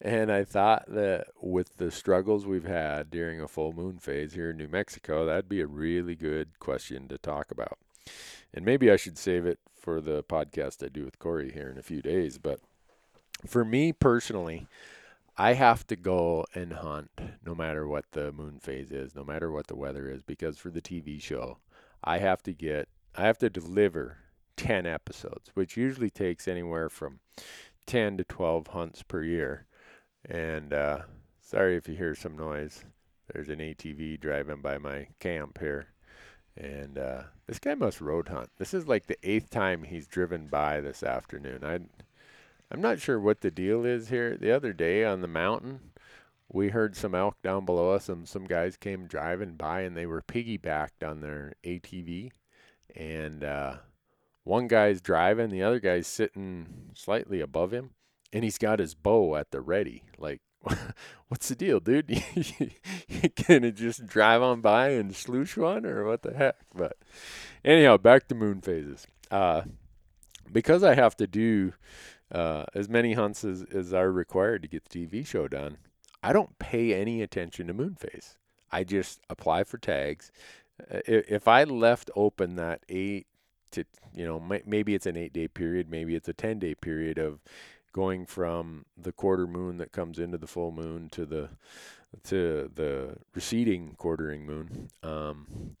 And 0.00 0.32
I 0.32 0.44
thought 0.44 0.84
that 0.88 1.26
with 1.42 1.76
the 1.76 1.90
struggles 1.90 2.46
we've 2.46 2.64
had 2.64 3.10
during 3.10 3.40
a 3.40 3.48
full 3.48 3.72
moon 3.72 3.98
phase 3.98 4.32
here 4.32 4.50
in 4.50 4.56
New 4.56 4.68
Mexico, 4.68 5.26
that'd 5.26 5.48
be 5.48 5.60
a 5.60 5.66
really 5.66 6.14
good 6.14 6.58
question 6.58 7.06
to 7.08 7.18
talk 7.18 7.50
about. 7.50 7.78
And 8.54 8.64
maybe 8.64 8.90
I 8.90 8.96
should 8.96 9.18
save 9.18 9.44
it 9.44 9.58
for 9.78 10.00
the 10.00 10.22
podcast 10.22 10.84
I 10.84 10.88
do 10.88 11.04
with 11.04 11.18
Corey 11.18 11.52
here 11.52 11.68
in 11.68 11.78
a 11.78 11.82
few 11.82 12.00
days. 12.00 12.38
But 12.38 12.60
for 13.46 13.62
me 13.62 13.92
personally, 13.92 14.66
I 15.40 15.54
have 15.54 15.86
to 15.86 15.96
go 15.96 16.44
and 16.54 16.70
hunt 16.70 17.10
no 17.42 17.54
matter 17.54 17.88
what 17.88 18.04
the 18.12 18.30
moon 18.30 18.58
phase 18.60 18.90
is, 18.90 19.14
no 19.14 19.24
matter 19.24 19.50
what 19.50 19.68
the 19.68 19.74
weather 19.74 20.10
is, 20.10 20.22
because 20.22 20.58
for 20.58 20.68
the 20.68 20.82
TV 20.82 21.18
show, 21.18 21.56
I 22.04 22.18
have 22.18 22.42
to 22.42 22.52
get, 22.52 22.88
I 23.16 23.22
have 23.22 23.38
to 23.38 23.48
deliver 23.48 24.18
10 24.58 24.84
episodes, 24.84 25.50
which 25.54 25.78
usually 25.78 26.10
takes 26.10 26.46
anywhere 26.46 26.90
from 26.90 27.20
10 27.86 28.18
to 28.18 28.24
12 28.24 28.66
hunts 28.66 29.02
per 29.02 29.22
year. 29.22 29.64
And 30.28 30.74
uh, 30.74 30.98
sorry 31.40 31.74
if 31.74 31.88
you 31.88 31.94
hear 31.94 32.14
some 32.14 32.36
noise. 32.36 32.84
There's 33.32 33.48
an 33.48 33.60
ATV 33.60 34.20
driving 34.20 34.60
by 34.60 34.76
my 34.76 35.06
camp 35.20 35.58
here. 35.58 35.86
And 36.54 36.98
uh, 36.98 37.22
this 37.46 37.58
guy 37.58 37.74
must 37.76 38.02
road 38.02 38.28
hunt. 38.28 38.50
This 38.58 38.74
is 38.74 38.86
like 38.86 39.06
the 39.06 39.16
eighth 39.22 39.48
time 39.48 39.84
he's 39.84 40.06
driven 40.06 40.48
by 40.48 40.82
this 40.82 41.02
afternoon. 41.02 41.64
I 41.64 41.78
I'm 42.70 42.80
not 42.80 43.00
sure 43.00 43.18
what 43.18 43.40
the 43.40 43.50
deal 43.50 43.84
is 43.84 44.08
here. 44.08 44.36
The 44.36 44.52
other 44.52 44.72
day 44.72 45.04
on 45.04 45.20
the 45.20 45.26
mountain, 45.26 45.80
we 46.52 46.68
heard 46.68 46.96
some 46.96 47.14
elk 47.14 47.36
down 47.42 47.64
below 47.64 47.90
us, 47.90 48.08
and 48.08 48.28
some 48.28 48.44
guys 48.44 48.76
came 48.76 49.06
driving 49.06 49.54
by, 49.54 49.80
and 49.80 49.96
they 49.96 50.06
were 50.06 50.22
piggybacked 50.22 51.06
on 51.06 51.20
their 51.20 51.54
ATV, 51.64 52.30
and 52.94 53.42
uh, 53.42 53.76
one 54.44 54.68
guy's 54.68 55.00
driving, 55.00 55.50
the 55.50 55.62
other 55.62 55.80
guy's 55.80 56.06
sitting 56.06 56.90
slightly 56.94 57.40
above 57.40 57.72
him, 57.72 57.90
and 58.32 58.44
he's 58.44 58.58
got 58.58 58.78
his 58.78 58.94
bow 58.94 59.36
at 59.36 59.50
the 59.50 59.60
ready. 59.60 60.02
Like, 60.18 60.40
what's 61.28 61.48
the 61.48 61.56
deal, 61.56 61.80
dude? 61.80 62.10
you 62.36 63.28
gonna 63.48 63.72
just 63.72 64.06
drive 64.06 64.42
on 64.42 64.60
by 64.60 64.90
and 64.90 65.14
sloosh 65.14 65.56
one, 65.56 65.84
or 65.84 66.04
what 66.04 66.22
the 66.22 66.34
heck? 66.34 66.56
But 66.74 66.96
anyhow, 67.64 67.96
back 67.96 68.28
to 68.28 68.34
moon 68.34 68.60
phases. 68.60 69.06
Uh, 69.30 69.62
because 70.52 70.82
I 70.82 70.94
have 70.94 71.16
to 71.18 71.26
do 71.26 71.72
uh, 72.32 72.64
as 72.74 72.88
many 72.88 73.14
hunts 73.14 73.44
as, 73.44 73.64
as 73.72 73.92
are 73.92 74.10
required 74.10 74.62
to 74.62 74.68
get 74.68 74.84
the 74.84 75.06
TV 75.06 75.26
show 75.26 75.48
done, 75.48 75.78
I 76.22 76.32
don't 76.32 76.58
pay 76.58 76.94
any 76.94 77.22
attention 77.22 77.66
to 77.66 77.74
moon 77.74 77.94
phase. 77.94 78.36
I 78.70 78.84
just 78.84 79.20
apply 79.28 79.64
for 79.64 79.78
tags. 79.78 80.30
Uh, 80.80 81.00
if 81.06 81.48
I 81.48 81.64
left 81.64 82.10
open 82.14 82.56
that 82.56 82.82
eight 82.88 83.26
to, 83.72 83.84
you 84.14 84.24
know, 84.24 84.40
maybe 84.66 84.94
it's 84.94 85.06
an 85.06 85.16
eight 85.16 85.32
day 85.32 85.48
period, 85.48 85.90
maybe 85.90 86.14
it's 86.14 86.28
a 86.28 86.32
10 86.32 86.58
day 86.58 86.74
period 86.74 87.18
of 87.18 87.40
going 87.92 88.26
from 88.26 88.84
the 88.96 89.12
quarter 89.12 89.46
moon 89.46 89.78
that 89.78 89.92
comes 89.92 90.18
into 90.18 90.38
the 90.38 90.46
full 90.46 90.72
moon 90.72 91.08
to 91.10 91.24
the 91.24 91.48
to 92.24 92.70
the 92.74 93.16
receding 93.34 93.94
quartering 93.96 94.44
moon. 94.44 94.88
Um, 95.02 95.76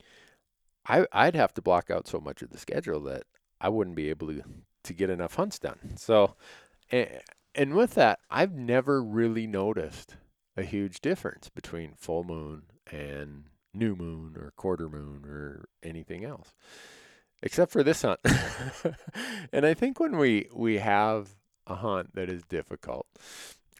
I 0.86 1.06
I'd 1.12 1.36
have 1.36 1.54
to 1.54 1.62
block 1.62 1.90
out 1.90 2.06
so 2.06 2.20
much 2.20 2.42
of 2.42 2.50
the 2.50 2.58
schedule 2.58 3.00
that 3.00 3.24
I 3.60 3.68
wouldn't 3.68 3.96
be 3.96 4.10
able 4.10 4.28
to 4.28 4.42
to 4.82 4.94
get 4.94 5.10
enough 5.10 5.34
hunts 5.34 5.58
done. 5.58 5.96
So, 5.96 6.36
and, 6.90 7.20
and 7.54 7.74
with 7.74 7.94
that, 7.94 8.20
I've 8.30 8.52
never 8.52 9.02
really 9.02 9.46
noticed 9.46 10.16
a 10.56 10.62
huge 10.62 11.00
difference 11.00 11.48
between 11.48 11.94
full 11.96 12.24
moon 12.24 12.62
and 12.90 13.44
new 13.74 13.94
moon 13.94 14.36
or 14.36 14.52
quarter 14.56 14.88
moon 14.88 15.24
or 15.26 15.66
anything 15.82 16.24
else, 16.24 16.54
except 17.42 17.72
for 17.72 17.82
this 17.82 18.02
hunt. 18.02 18.20
and 19.52 19.66
I 19.66 19.74
think 19.74 20.00
when 20.00 20.16
we 20.16 20.48
we 20.54 20.78
have 20.78 21.30
a 21.66 21.76
hunt 21.76 22.14
that 22.14 22.28
is 22.28 22.42
difficult, 22.44 23.06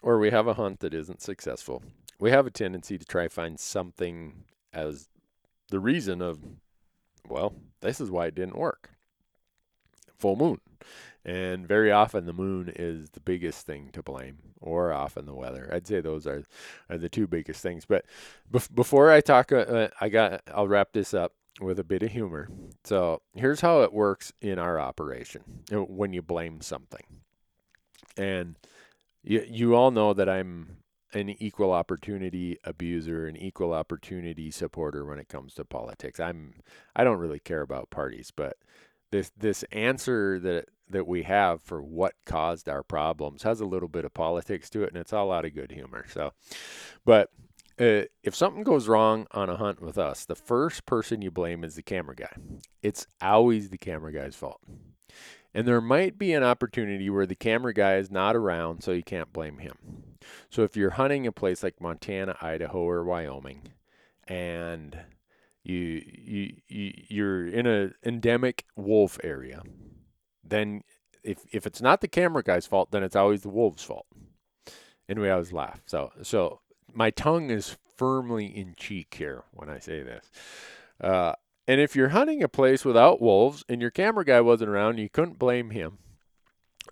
or 0.03 0.19
we 0.19 0.31
have 0.31 0.47
a 0.47 0.55
hunt 0.55 0.81
that 0.81 0.95
isn't 0.95 1.23
successful, 1.23 1.83
we 2.19 2.31
have 2.31 2.47
a 2.47 2.51
tendency 2.51 2.99
to 2.99 3.05
try 3.05 3.25
to 3.25 3.31
find 3.31 3.59
something 3.59 4.45
as 4.73 5.09
the 5.71 5.81
reason 5.81 6.21
of, 6.21 6.39
well, 7.29 7.55
this 7.81 8.01
is 8.01 8.11
why 8.11 8.27
it 8.27 8.35
didn't 8.35 8.59
work. 8.59 8.91
Full 10.21 10.37
moon. 10.37 10.61
And 11.25 11.67
very 11.67 11.93
often 11.93 12.25
the 12.25 12.33
moon 12.33 12.73
is 12.75 13.11
the 13.11 13.21
biggest 13.21 13.67
thing 13.67 13.91
to 13.93 14.03
blame, 14.03 14.39
or 14.61 14.93
often 14.93 15.27
the 15.27 15.35
weather. 15.35 15.69
I'd 15.73 15.87
say 15.87 16.01
those 16.01 16.27
are, 16.27 16.45
are 16.89 16.97
the 16.97 17.11
two 17.11 17.27
biggest 17.27 17.63
things. 17.63 17.85
But 17.85 18.07
bef- 18.51 18.75
before 18.75 19.11
I 19.11 19.21
talk, 19.21 19.53
uh, 19.53 19.57
uh, 19.57 19.89
I 20.01 20.09
got 20.09 20.43
I'll 20.55 20.69
wrap 20.69 20.93
this 20.93 21.13
up 21.13 21.33
with 21.61 21.79
a 21.79 21.85
bit 21.85 22.03
of 22.03 22.13
humor. 22.13 22.49
So 22.85 23.21
here's 23.35 23.61
how 23.61 23.83
it 23.83 23.93
works 23.93 24.33
in 24.41 24.59
our 24.59 24.81
operation 24.81 25.43
when 25.71 26.13
you 26.13 26.23
blame 26.23 26.63
something. 26.63 27.05
And 28.17 28.57
you 29.23 29.45
you 29.47 29.75
all 29.75 29.91
know 29.91 30.15
that 30.15 30.29
I'm 30.29 30.79
an 31.13 31.29
equal 31.29 31.73
opportunity 31.73 32.59
abuser, 32.65 33.27
an 33.27 33.37
equal 33.37 33.75
opportunity 33.75 34.51
supporter 34.51 35.05
when 35.05 35.19
it 35.19 35.29
comes 35.29 35.55
to 35.55 35.65
politics. 35.65 36.19
I'm 36.19 36.55
I 36.97 37.05
don't 37.05 37.19
really 37.19 37.41
care 37.41 37.61
about 37.61 37.91
parties, 37.91 38.33
but 38.35 38.57
this 39.11 39.31
this 39.37 39.65
answer 39.73 40.39
that 40.41 40.67
that 40.89 41.07
we 41.07 41.23
have 41.23 41.63
for 41.63 41.83
what 41.83 42.15
caused 42.27 42.69
our 42.69 42.83
problems 42.83 43.45
has 43.45 43.61
a 43.61 43.67
little 43.67 43.89
bit 43.89 44.05
of 44.05 44.13
politics 44.13 44.69
to 44.71 44.83
it, 44.83 44.89
and 44.89 44.99
it's 44.99 45.13
all 45.13 45.31
out 45.33 45.45
of 45.45 45.55
good 45.55 45.71
humor. 45.71 46.05
So, 46.09 46.33
but 47.05 47.31
uh, 47.81 48.03
if 48.23 48.35
something 48.35 48.63
goes 48.63 48.89
wrong 48.89 49.27
on 49.31 49.49
a 49.49 49.57
hunt 49.57 49.81
with 49.81 49.97
us, 49.97 50.25
the 50.25 50.35
first 50.35 50.85
person 50.85 51.23
you 51.23 51.31
blame 51.31 51.65
is 51.65 51.77
the 51.77 51.83
camera 51.83 52.15
guy. 52.15 52.35
It's 52.83 53.07
always 53.23 53.71
the 53.71 53.79
camera 53.79 54.13
guy's 54.13 54.35
fault. 54.37 54.61
And 55.55 55.67
there 55.67 55.81
might 55.81 56.19
be 56.19 56.33
an 56.33 56.45
opportunity 56.45 57.11
where 57.11 57.27
the 57.27 57.35
camera 57.35 57.73
guy 57.73 57.97
is 57.97 58.11
not 58.11 58.37
around, 58.37 58.83
so 58.83 58.93
you 58.93 59.03
can't 59.03 59.33
blame 59.33 59.59
him. 59.59 59.77
So 60.51 60.63
if 60.63 60.77
you're 60.77 60.91
hunting 60.91 61.27
a 61.27 61.33
place 61.33 61.63
like 61.63 61.81
Montana, 61.81 62.37
Idaho, 62.41 62.81
or 62.81 63.05
Wyoming, 63.05 63.73
and 64.29 64.97
you 65.63 66.03
you, 66.07 66.53
you 66.69 66.93
you're 67.09 67.47
in 67.47 67.67
an 67.67 67.95
endemic 68.05 68.65
wolf 68.77 69.19
area, 69.23 69.63
then 70.43 70.83
if 71.23 71.45
if 71.53 71.67
it's 71.67 71.83
not 71.83 72.01
the 72.01 72.09
camera 72.09 72.43
guy's 72.43 72.67
fault, 72.67 72.91
then 72.91 73.03
it's 73.03 73.17
always 73.17 73.43
the 73.43 73.49
wolves' 73.49 73.83
fault. 73.83 74.07
anyway 75.09 75.29
i 75.29 75.33
always 75.33 75.53
laugh. 75.53 75.83
So 75.87 76.13
so 76.23 76.61
my 76.93 77.11
tongue 77.11 77.51
is 77.51 77.77
firmly 77.97 78.47
in 78.47 78.75
cheek 78.77 79.15
here 79.19 79.45
when 79.53 79.69
I 79.69 79.79
say 79.79 80.03
this. 80.03 80.31
Uh, 81.01 81.35
and 81.69 81.81
if 81.81 81.95
you're 81.95 82.09
hunting 82.09 82.43
a 82.43 82.49
place 82.49 82.85
without 82.85 83.21
wolves 83.21 83.65
and 83.69 83.81
your 83.81 83.91
camera 83.91 84.25
guy 84.25 84.41
wasn't 84.41 84.71
around, 84.71 84.99
you 84.99 85.09
couldn't 85.09 85.39
blame 85.39 85.71
him. 85.71 85.99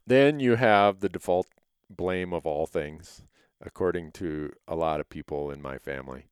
Then 0.07 0.39
you 0.41 0.55
have 0.55 1.01
the 1.01 1.09
default 1.09 1.49
blame 1.91 2.33
of 2.33 2.47
all 2.47 2.67
things, 2.67 3.23
according 3.61 4.13
to 4.13 4.53
a 4.67 4.77
lot 4.77 5.01
of 5.01 5.09
people 5.09 5.51
in 5.51 5.61
my 5.61 5.79
family, 5.79 6.29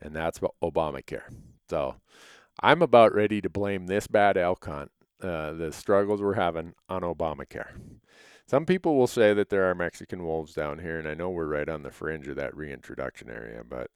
and 0.00 0.14
that's 0.14 0.40
Obamacare. 0.62 1.32
So 1.68 1.96
I'm 2.60 2.82
about 2.82 3.14
ready 3.14 3.40
to 3.40 3.50
blame 3.50 3.86
this 3.86 4.06
bad 4.06 4.36
elk 4.36 4.64
hunt, 4.66 4.90
uh, 5.22 5.52
the 5.52 5.72
struggles 5.72 6.22
we're 6.22 6.34
having, 6.34 6.74
on 6.88 7.02
Obamacare. 7.02 7.80
Some 8.46 8.64
people 8.64 8.96
will 8.96 9.08
say 9.08 9.34
that 9.34 9.48
there 9.50 9.68
are 9.68 9.74
Mexican 9.74 10.22
wolves 10.24 10.54
down 10.54 10.78
here, 10.78 10.98
and 10.98 11.08
I 11.08 11.14
know 11.14 11.30
we're 11.30 11.46
right 11.46 11.68
on 11.68 11.82
the 11.82 11.90
fringe 11.90 12.28
of 12.28 12.36
that 12.36 12.56
reintroduction 12.56 13.28
area, 13.28 13.62
but 13.68 13.90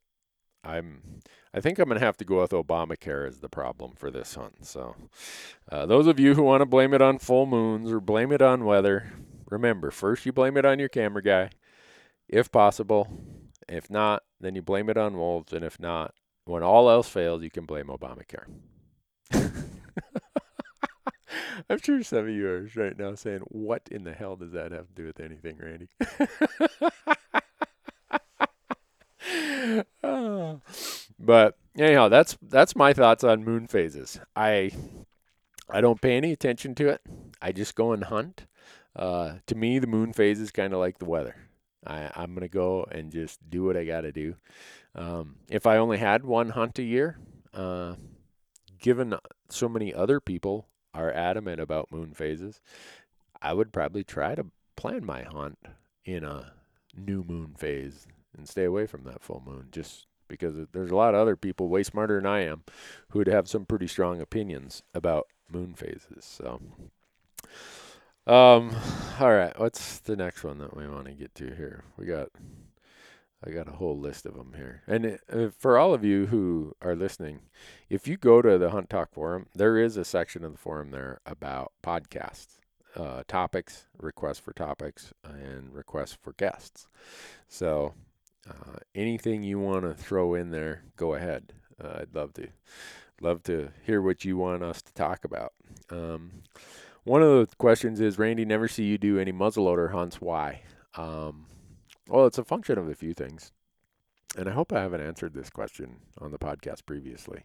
I'm 0.64 1.20
I 1.54 1.60
think 1.60 1.78
I'm 1.78 1.88
gonna 1.88 2.00
have 2.00 2.16
to 2.18 2.24
go 2.24 2.40
with 2.40 2.50
Obamacare 2.50 3.26
as 3.26 3.40
the 3.40 3.48
problem 3.48 3.92
for 3.96 4.10
this 4.10 4.34
hunt. 4.34 4.66
So, 4.66 4.96
uh, 5.70 5.86
those 5.86 6.06
of 6.06 6.20
you 6.20 6.34
who 6.34 6.42
want 6.42 6.60
to 6.62 6.66
blame 6.66 6.92
it 6.94 7.00
on 7.02 7.18
full 7.18 7.46
moons 7.46 7.90
or 7.90 8.00
blame 8.00 8.32
it 8.32 8.42
on 8.42 8.64
weather, 8.64 9.12
remember 9.48 9.90
first 9.90 10.26
you 10.26 10.32
blame 10.32 10.56
it 10.56 10.64
on 10.64 10.78
your 10.78 10.88
camera 10.88 11.22
guy, 11.22 11.50
if 12.28 12.50
possible. 12.50 13.08
If 13.68 13.88
not, 13.88 14.24
then 14.40 14.56
you 14.56 14.62
blame 14.62 14.90
it 14.90 14.96
on 14.96 15.16
wolves, 15.16 15.52
and 15.52 15.64
if 15.64 15.78
not, 15.78 16.12
when 16.50 16.62
all 16.62 16.90
else 16.90 17.08
fails, 17.08 17.42
you 17.42 17.50
can 17.50 17.64
blame 17.64 17.86
Obamacare. 17.86 18.46
I'm 21.68 21.78
sure 21.82 22.02
some 22.02 22.20
of 22.20 22.28
you 22.28 22.48
are 22.48 22.68
right 22.74 22.98
now 22.98 23.14
saying, 23.14 23.40
"What 23.48 23.88
in 23.90 24.04
the 24.04 24.12
hell 24.12 24.36
does 24.36 24.52
that 24.52 24.72
have 24.72 24.88
to 24.88 24.94
do 24.94 25.06
with 25.06 25.20
anything, 25.20 25.58
Randy?" 25.58 25.88
but 31.18 31.56
anyhow, 31.78 32.08
that's 32.08 32.36
that's 32.42 32.74
my 32.74 32.92
thoughts 32.92 33.22
on 33.24 33.44
moon 33.44 33.66
phases. 33.66 34.18
I 34.34 34.70
I 35.68 35.80
don't 35.80 36.00
pay 36.00 36.16
any 36.16 36.32
attention 36.32 36.74
to 36.76 36.88
it. 36.88 37.00
I 37.40 37.52
just 37.52 37.74
go 37.74 37.92
and 37.92 38.04
hunt. 38.04 38.46
Uh, 38.96 39.34
to 39.46 39.54
me, 39.54 39.78
the 39.78 39.86
moon 39.86 40.12
phase 40.12 40.40
is 40.40 40.50
kind 40.50 40.72
of 40.72 40.80
like 40.80 40.98
the 40.98 41.04
weather. 41.04 41.36
I, 41.86 42.10
I'm 42.14 42.34
gonna 42.34 42.48
go 42.48 42.84
and 42.90 43.10
just 43.10 43.38
do 43.48 43.64
what 43.64 43.76
I 43.76 43.84
got 43.84 44.02
to 44.02 44.12
do. 44.12 44.36
Um, 44.94 45.36
if 45.48 45.66
I 45.66 45.76
only 45.78 45.98
had 45.98 46.24
one 46.24 46.50
hunt 46.50 46.78
a 46.78 46.82
year, 46.82 47.18
uh, 47.54 47.94
given 48.78 49.14
so 49.48 49.68
many 49.68 49.94
other 49.94 50.20
people 50.20 50.66
are 50.92 51.12
adamant 51.12 51.60
about 51.60 51.92
moon 51.92 52.12
phases, 52.12 52.60
I 53.40 53.54
would 53.54 53.72
probably 53.72 54.04
try 54.04 54.34
to 54.34 54.46
plan 54.76 55.04
my 55.04 55.22
hunt 55.22 55.58
in 56.04 56.24
a 56.24 56.52
new 56.96 57.22
moon 57.22 57.54
phase 57.56 58.06
and 58.36 58.48
stay 58.48 58.64
away 58.64 58.86
from 58.86 59.04
that 59.04 59.22
full 59.22 59.42
moon 59.44 59.68
just 59.70 60.06
because 60.28 60.54
there's 60.72 60.90
a 60.90 60.96
lot 60.96 61.14
of 61.14 61.20
other 61.20 61.36
people 61.36 61.68
way 61.68 61.82
smarter 61.82 62.16
than 62.16 62.26
I 62.26 62.40
am 62.40 62.62
who 63.10 63.18
would 63.18 63.28
have 63.28 63.48
some 63.48 63.66
pretty 63.66 63.86
strong 63.86 64.20
opinions 64.20 64.82
about 64.94 65.26
moon 65.50 65.74
phases. 65.74 66.24
So, 66.24 66.60
um, 68.30 68.76
all 69.20 69.34
right, 69.34 69.58
what's 69.58 69.98
the 69.98 70.16
next 70.16 70.44
one 70.44 70.58
that 70.58 70.76
we 70.76 70.86
want 70.88 71.06
to 71.06 71.12
get 71.12 71.34
to 71.36 71.54
here? 71.54 71.84
We 71.96 72.06
got, 72.06 72.28
I 73.44 73.50
got 73.50 73.68
a 73.68 73.72
whole 73.72 73.98
list 73.98 74.26
of 74.26 74.34
them 74.34 74.54
here. 74.56 74.82
And 74.86 75.18
uh, 75.32 75.48
for 75.58 75.78
all 75.78 75.92
of 75.92 76.04
you 76.04 76.26
who 76.26 76.74
are 76.80 76.94
listening, 76.94 77.40
if 77.88 78.06
you 78.06 78.16
go 78.16 78.40
to 78.40 78.58
the 78.58 78.70
Hunt 78.70 78.88
Talk 78.88 79.12
forum, 79.12 79.46
there 79.54 79.76
is 79.78 79.96
a 79.96 80.04
section 80.04 80.44
of 80.44 80.52
the 80.52 80.58
forum 80.58 80.90
there 80.90 81.20
about 81.26 81.72
podcasts. 81.82 82.56
Uh, 82.96 83.22
topics, 83.28 83.86
requests 83.98 84.40
for 84.40 84.52
topics, 84.52 85.12
and 85.22 85.72
requests 85.72 86.18
for 86.20 86.32
guests. 86.32 86.88
So 87.46 87.94
uh, 88.48 88.78
anything 88.96 89.44
you 89.44 89.60
want 89.60 89.84
to 89.84 89.94
throw 89.94 90.34
in 90.34 90.50
there, 90.50 90.82
go 90.96 91.14
ahead. 91.14 91.52
Uh, 91.80 92.00
I'd 92.00 92.14
love 92.14 92.34
to 92.34 92.48
love 93.20 93.42
to 93.44 93.70
hear 93.84 94.02
what 94.02 94.24
you 94.24 94.36
want 94.36 94.62
us 94.62 94.82
to 94.82 94.94
talk 94.94 95.24
about. 95.24 95.52
Um, 95.90 96.42
one 97.04 97.22
of 97.22 97.50
the 97.50 97.56
questions 97.56 98.00
is, 98.00 98.18
Randy, 98.18 98.44
never 98.44 98.68
see 98.68 98.84
you 98.84 98.98
do 98.98 99.18
any 99.18 99.32
muzzleloader 99.32 99.92
hunts. 99.92 100.20
Why? 100.20 100.62
Um, 100.96 101.46
well, 102.08 102.26
it's 102.26 102.38
a 102.38 102.44
function 102.44 102.78
of 102.78 102.88
a 102.88 102.94
few 102.94 103.14
things, 103.14 103.52
and 104.36 104.48
I 104.48 104.52
hope 104.52 104.72
I 104.72 104.80
haven't 104.80 105.00
answered 105.02 105.34
this 105.34 105.50
question 105.50 105.96
on 106.18 106.32
the 106.32 106.38
podcast 106.38 106.86
previously. 106.86 107.44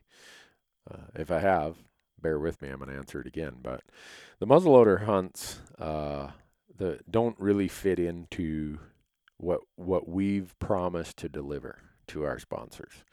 Uh, 0.90 1.06
if 1.16 1.32
I 1.32 1.40
have, 1.40 1.78
bear 2.22 2.40
with 2.40 2.62
me. 2.62 2.70
I'm 2.70 2.78
going 2.78 2.90
to 2.90 2.98
answer 2.98 3.20
it 3.22 3.28
again. 3.28 3.56
But 3.62 3.82
the 4.40 4.48
muzzleloader 4.48 5.06
hunts 5.06 5.60
uh, 5.80 6.30
the 6.78 7.00
don't 7.10 7.40
really 7.40 7.68
fit 7.68 8.00
into 8.00 8.80
what 9.38 9.62
what 9.76 10.08
we've 10.08 10.58
promised 10.60 11.18
to 11.18 11.30
deliver 11.30 11.80
to 12.08 12.24
our 12.24 12.40
sponsors 12.40 13.04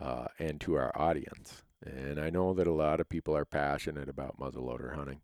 uh, 0.00 0.26
and 0.38 0.60
to 0.60 0.74
our 0.74 0.92
audience. 0.96 1.62
And 1.84 2.20
I 2.20 2.30
know 2.30 2.54
that 2.54 2.66
a 2.66 2.72
lot 2.72 3.00
of 3.00 3.08
people 3.08 3.36
are 3.36 3.44
passionate 3.44 4.08
about 4.08 4.38
muzzleloader 4.38 4.94
hunting. 4.94 5.20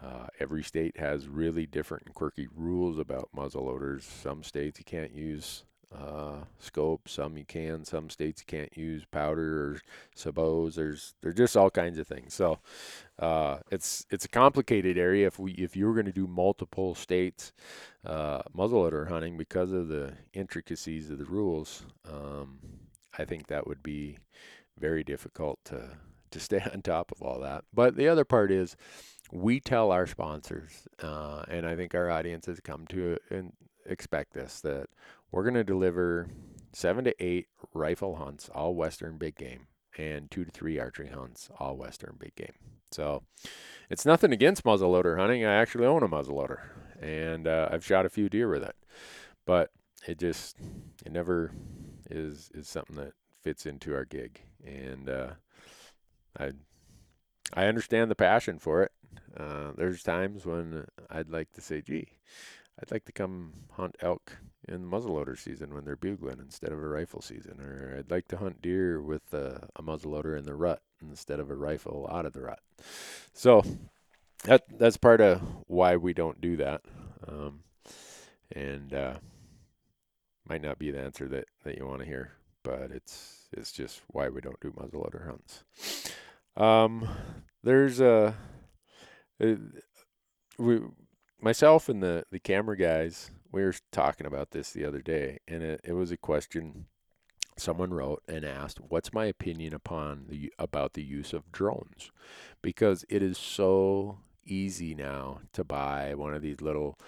Uh, 0.00 0.26
every 0.40 0.62
state 0.62 0.98
has 0.98 1.28
really 1.28 1.66
different 1.66 2.04
and 2.06 2.14
quirky 2.14 2.48
rules 2.54 2.98
about 2.98 3.28
muzzleloaders. 3.34 4.02
Some 4.02 4.42
states 4.42 4.78
you 4.78 4.84
can't 4.84 5.14
use 5.14 5.64
uh, 5.94 6.44
scope. 6.58 7.08
Some 7.08 7.36
you 7.36 7.44
can. 7.44 7.84
Some 7.84 8.10
states 8.10 8.42
you 8.42 8.46
can't 8.46 8.76
use 8.76 9.04
powder 9.04 9.62
or 9.62 9.80
sabots. 10.16 10.74
There's 10.74 11.14
there's 11.20 11.36
just 11.36 11.56
all 11.56 11.70
kinds 11.70 11.98
of 11.98 12.06
things. 12.06 12.34
So 12.34 12.58
uh, 13.18 13.58
it's 13.70 14.04
it's 14.10 14.24
a 14.24 14.28
complicated 14.28 14.98
area. 14.98 15.26
If 15.26 15.38
we 15.38 15.52
if 15.52 15.76
you 15.76 15.86
were 15.86 15.94
going 15.94 16.06
to 16.06 16.12
do 16.12 16.26
multiple 16.26 16.94
states 16.94 17.52
uh, 18.04 18.42
muzzleloader 18.56 19.08
hunting 19.08 19.36
because 19.36 19.72
of 19.72 19.88
the 19.88 20.14
intricacies 20.32 21.10
of 21.10 21.18
the 21.18 21.24
rules, 21.24 21.84
um, 22.10 22.58
I 23.16 23.24
think 23.24 23.46
that 23.46 23.66
would 23.66 23.82
be 23.82 24.18
very 24.78 25.04
difficult 25.04 25.60
to 25.66 25.90
to 26.32 26.40
stay 26.40 26.60
on 26.72 26.82
top 26.82 27.12
of 27.12 27.22
all 27.22 27.40
that. 27.40 27.64
But 27.72 27.96
the 27.96 28.08
other 28.08 28.24
part 28.24 28.50
is 28.50 28.76
we 29.34 29.58
tell 29.58 29.90
our 29.90 30.06
sponsors, 30.06 30.86
uh, 31.02 31.42
and 31.48 31.66
I 31.66 31.74
think 31.74 31.94
our 31.94 32.08
audience 32.08 32.46
has 32.46 32.60
come 32.60 32.86
to 32.88 33.18
and 33.30 33.52
expect 33.84 34.32
this 34.32 34.60
that 34.60 34.86
we're 35.32 35.42
going 35.42 35.54
to 35.54 35.64
deliver 35.64 36.28
seven 36.72 37.04
to 37.04 37.14
eight 37.22 37.48
rifle 37.74 38.14
hunts, 38.14 38.48
all 38.54 38.74
Western 38.74 39.18
big 39.18 39.34
game, 39.34 39.66
and 39.98 40.30
two 40.30 40.44
to 40.44 40.50
three 40.52 40.78
archery 40.78 41.08
hunts, 41.08 41.50
all 41.58 41.76
Western 41.76 42.14
big 42.18 42.36
game. 42.36 42.54
So 42.92 43.24
it's 43.90 44.06
nothing 44.06 44.32
against 44.32 44.62
muzzleloader 44.62 45.18
hunting. 45.18 45.44
I 45.44 45.54
actually 45.54 45.86
own 45.86 46.04
a 46.04 46.08
muzzleloader, 46.08 46.60
and 47.02 47.48
uh, 47.48 47.68
I've 47.72 47.84
shot 47.84 48.06
a 48.06 48.10
few 48.10 48.28
deer 48.28 48.48
with 48.48 48.62
it, 48.62 48.76
but 49.44 49.70
it 50.06 50.20
just 50.20 50.56
it 51.04 51.10
never 51.10 51.50
is 52.08 52.50
is 52.54 52.68
something 52.68 52.96
that 52.96 53.14
fits 53.42 53.66
into 53.66 53.94
our 53.96 54.04
gig, 54.04 54.42
and 54.64 55.08
uh, 55.08 55.30
I 56.38 56.52
I 57.52 57.66
understand 57.66 58.10
the 58.10 58.14
passion 58.16 58.58
for 58.58 58.82
it. 58.82 58.92
Uh, 59.36 59.72
there's 59.76 60.02
times 60.02 60.46
when 60.46 60.86
I'd 61.10 61.30
like 61.30 61.52
to 61.52 61.60
say, 61.60 61.82
"Gee, 61.82 62.08
I'd 62.80 62.90
like 62.90 63.04
to 63.06 63.12
come 63.12 63.52
hunt 63.72 63.96
elk 64.00 64.38
in 64.66 64.88
muzzleloader 64.90 65.38
season 65.38 65.74
when 65.74 65.84
they're 65.84 65.96
bugling 65.96 66.38
instead 66.40 66.72
of 66.72 66.78
a 66.78 66.88
rifle 66.88 67.20
season, 67.20 67.60
or 67.60 67.96
I'd 67.98 68.10
like 68.10 68.28
to 68.28 68.38
hunt 68.38 68.62
deer 68.62 69.00
with 69.00 69.32
a, 69.34 69.68
a 69.76 69.82
muzzleloader 69.82 70.36
in 70.38 70.44
the 70.44 70.54
rut 70.54 70.82
instead 71.02 71.40
of 71.40 71.50
a 71.50 71.54
rifle 71.54 72.08
out 72.10 72.26
of 72.26 72.32
the 72.32 72.42
rut." 72.42 72.60
So 73.32 73.62
that 74.44 74.64
that's 74.78 74.96
part 74.96 75.20
of 75.20 75.42
why 75.66 75.96
we 75.96 76.14
don't 76.14 76.40
do 76.40 76.56
that, 76.56 76.82
um, 77.26 77.60
and 78.52 78.92
uh, 78.94 79.14
might 80.48 80.62
not 80.62 80.78
be 80.78 80.90
the 80.90 81.00
answer 81.00 81.28
that, 81.28 81.46
that 81.64 81.76
you 81.76 81.86
want 81.86 82.00
to 82.00 82.06
hear, 82.06 82.32
but 82.62 82.90
it's 82.90 83.48
it's 83.52 83.72
just 83.72 84.02
why 84.08 84.28
we 84.28 84.40
don't 84.40 84.60
do 84.60 84.70
muzzleloader 84.72 85.26
hunts. 85.26 85.64
Um, 86.56 87.08
there's 87.62 88.00
a, 88.00 88.34
a 89.40 89.56
we 90.58 90.80
myself 91.40 91.88
and 91.88 92.02
the, 92.02 92.24
the 92.30 92.38
camera 92.38 92.76
guys, 92.76 93.30
we 93.52 93.62
were 93.62 93.74
talking 93.92 94.26
about 94.26 94.50
this 94.50 94.70
the 94.70 94.84
other 94.84 95.00
day, 95.00 95.38
and 95.48 95.62
it, 95.62 95.80
it 95.84 95.92
was 95.92 96.10
a 96.10 96.16
question 96.16 96.86
someone 97.56 97.92
wrote 97.92 98.22
and 98.28 98.44
asked, 98.44 98.80
"What's 98.80 99.12
my 99.12 99.26
opinion 99.26 99.74
upon 99.74 100.26
the 100.28 100.52
about 100.58 100.94
the 100.94 101.02
use 101.02 101.32
of 101.32 101.52
drones?" 101.52 102.10
Because 102.62 103.04
it 103.08 103.22
is 103.22 103.38
so 103.38 104.18
easy 104.44 104.94
now 104.94 105.40
to 105.52 105.64
buy 105.64 106.14
one 106.14 106.34
of 106.34 106.42
these 106.42 106.60
little 106.60 106.98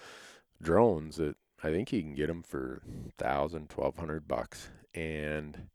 drones 0.62 1.16
that 1.16 1.36
I 1.62 1.70
think 1.70 1.92
you 1.92 2.02
can 2.02 2.14
get 2.14 2.28
them 2.28 2.42
for 2.42 2.82
thousand, 3.18 3.70
twelve 3.70 3.96
hundred 3.96 4.28
bucks, 4.28 4.70
and 4.94 5.68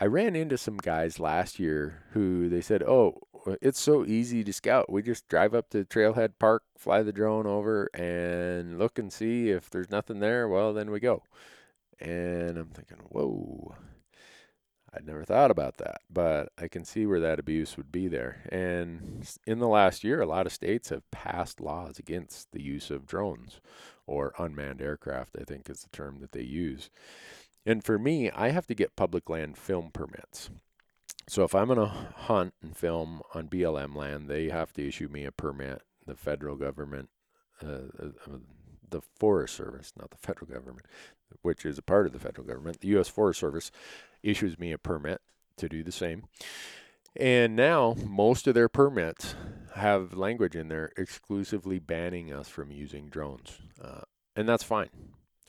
I 0.00 0.06
ran 0.06 0.36
into 0.36 0.56
some 0.56 0.76
guys 0.76 1.18
last 1.18 1.58
year 1.58 2.04
who 2.12 2.48
they 2.48 2.60
said, 2.60 2.82
"Oh, 2.84 3.20
uh, 3.46 3.56
it's 3.60 3.80
so 3.80 4.04
easy 4.04 4.44
to 4.44 4.52
scout. 4.52 4.90
We 4.90 5.02
just 5.02 5.28
drive 5.28 5.54
up 5.54 5.70
to 5.70 5.84
Trailhead 5.84 6.34
Park, 6.38 6.62
fly 6.76 7.02
the 7.02 7.12
drone 7.12 7.46
over, 7.46 7.88
and 7.94 8.78
look 8.78 8.98
and 8.98 9.12
see 9.12 9.50
if 9.50 9.70
there's 9.70 9.90
nothing 9.90 10.20
there. 10.20 10.48
Well, 10.48 10.72
then 10.72 10.90
we 10.90 11.00
go." 11.00 11.24
And 12.00 12.56
I'm 12.58 12.70
thinking, 12.70 12.98
"Whoa." 13.10 13.74
I'd 14.94 15.06
never 15.06 15.24
thought 15.24 15.50
about 15.50 15.76
that, 15.78 16.00
but 16.08 16.50
I 16.56 16.66
can 16.66 16.84
see 16.84 17.04
where 17.04 17.20
that 17.20 17.38
abuse 17.38 17.76
would 17.76 17.92
be 17.92 18.08
there. 18.08 18.42
And 18.50 19.28
in 19.46 19.58
the 19.58 19.68
last 19.68 20.02
year, 20.02 20.20
a 20.22 20.26
lot 20.26 20.46
of 20.46 20.52
states 20.52 20.88
have 20.88 21.10
passed 21.10 21.60
laws 21.60 21.98
against 21.98 22.52
the 22.52 22.62
use 22.62 22.90
of 22.90 23.06
drones 23.06 23.60
or 24.06 24.32
unmanned 24.38 24.80
aircraft, 24.80 25.36
I 25.38 25.44
think 25.44 25.68
is 25.68 25.82
the 25.82 25.90
term 25.90 26.20
that 26.20 26.32
they 26.32 26.42
use. 26.42 26.88
And 27.68 27.84
for 27.84 27.98
me, 27.98 28.30
I 28.30 28.48
have 28.48 28.66
to 28.68 28.74
get 28.74 28.96
public 28.96 29.28
land 29.28 29.58
film 29.58 29.90
permits. 29.92 30.48
So 31.28 31.44
if 31.44 31.54
I'm 31.54 31.66
going 31.66 31.78
to 31.78 31.84
hunt 31.84 32.54
and 32.62 32.74
film 32.74 33.20
on 33.34 33.48
BLM 33.48 33.94
land, 33.94 34.26
they 34.26 34.48
have 34.48 34.72
to 34.72 34.88
issue 34.88 35.08
me 35.08 35.26
a 35.26 35.32
permit. 35.32 35.82
The 36.06 36.14
federal 36.14 36.56
government, 36.56 37.10
uh, 37.62 37.90
uh, 38.02 38.38
the 38.88 39.02
Forest 39.02 39.54
Service, 39.54 39.92
not 39.98 40.10
the 40.10 40.16
federal 40.16 40.50
government, 40.50 40.86
which 41.42 41.66
is 41.66 41.76
a 41.76 41.82
part 41.82 42.06
of 42.06 42.14
the 42.14 42.18
federal 42.18 42.46
government, 42.46 42.80
the 42.80 42.88
U.S. 42.88 43.08
Forest 43.08 43.38
Service 43.38 43.70
issues 44.22 44.58
me 44.58 44.72
a 44.72 44.78
permit 44.78 45.20
to 45.58 45.68
do 45.68 45.82
the 45.82 45.92
same. 45.92 46.24
And 47.14 47.54
now 47.54 47.96
most 48.02 48.46
of 48.46 48.54
their 48.54 48.70
permits 48.70 49.34
have 49.74 50.14
language 50.14 50.56
in 50.56 50.68
there 50.68 50.90
exclusively 50.96 51.78
banning 51.78 52.32
us 52.32 52.48
from 52.48 52.72
using 52.72 53.10
drones. 53.10 53.58
Uh, 53.78 54.04
and 54.34 54.48
that's 54.48 54.64
fine. 54.64 54.88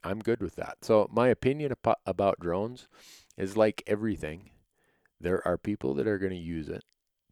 I'm 0.04 0.20
good 0.20 0.42
with 0.42 0.56
that. 0.56 0.78
So, 0.82 1.10
my 1.12 1.28
opinion 1.28 1.74
about 2.06 2.40
drones 2.40 2.88
is 3.38 3.58
like 3.58 3.84
everything. 3.88 4.52
There 5.20 5.46
are 5.48 5.58
people 5.58 5.94
that 5.96 6.08
are 6.08 6.18
going 6.18 6.32
to 6.32 6.38
use 6.38 6.70
it 6.70 6.84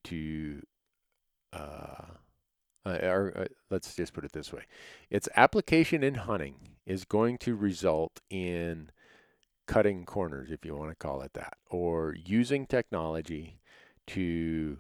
to, 0.06 0.62
uh, 1.54 2.06
uh, 2.86 3.00
or 3.02 3.34
uh, 3.36 3.46
let's 3.70 3.96
just 3.96 4.14
put 4.14 4.26
it 4.26 4.32
this 4.32 4.52
way 4.52 4.64
its 5.10 5.30
application 5.36 6.04
in 6.04 6.16
hunting 6.16 6.56
is 6.86 7.06
going 7.06 7.38
to 7.40 7.56
result 7.56 8.22
in 8.30 8.92
cutting 9.68 10.06
corners, 10.06 10.50
if 10.50 10.66
you 10.66 10.76
want 10.76 10.90
to 10.90 10.96
call 10.96 11.22
it 11.22 11.34
that, 11.34 11.58
or 11.70 12.16
using 12.26 12.66
technology 12.66 13.60
to 14.08 14.78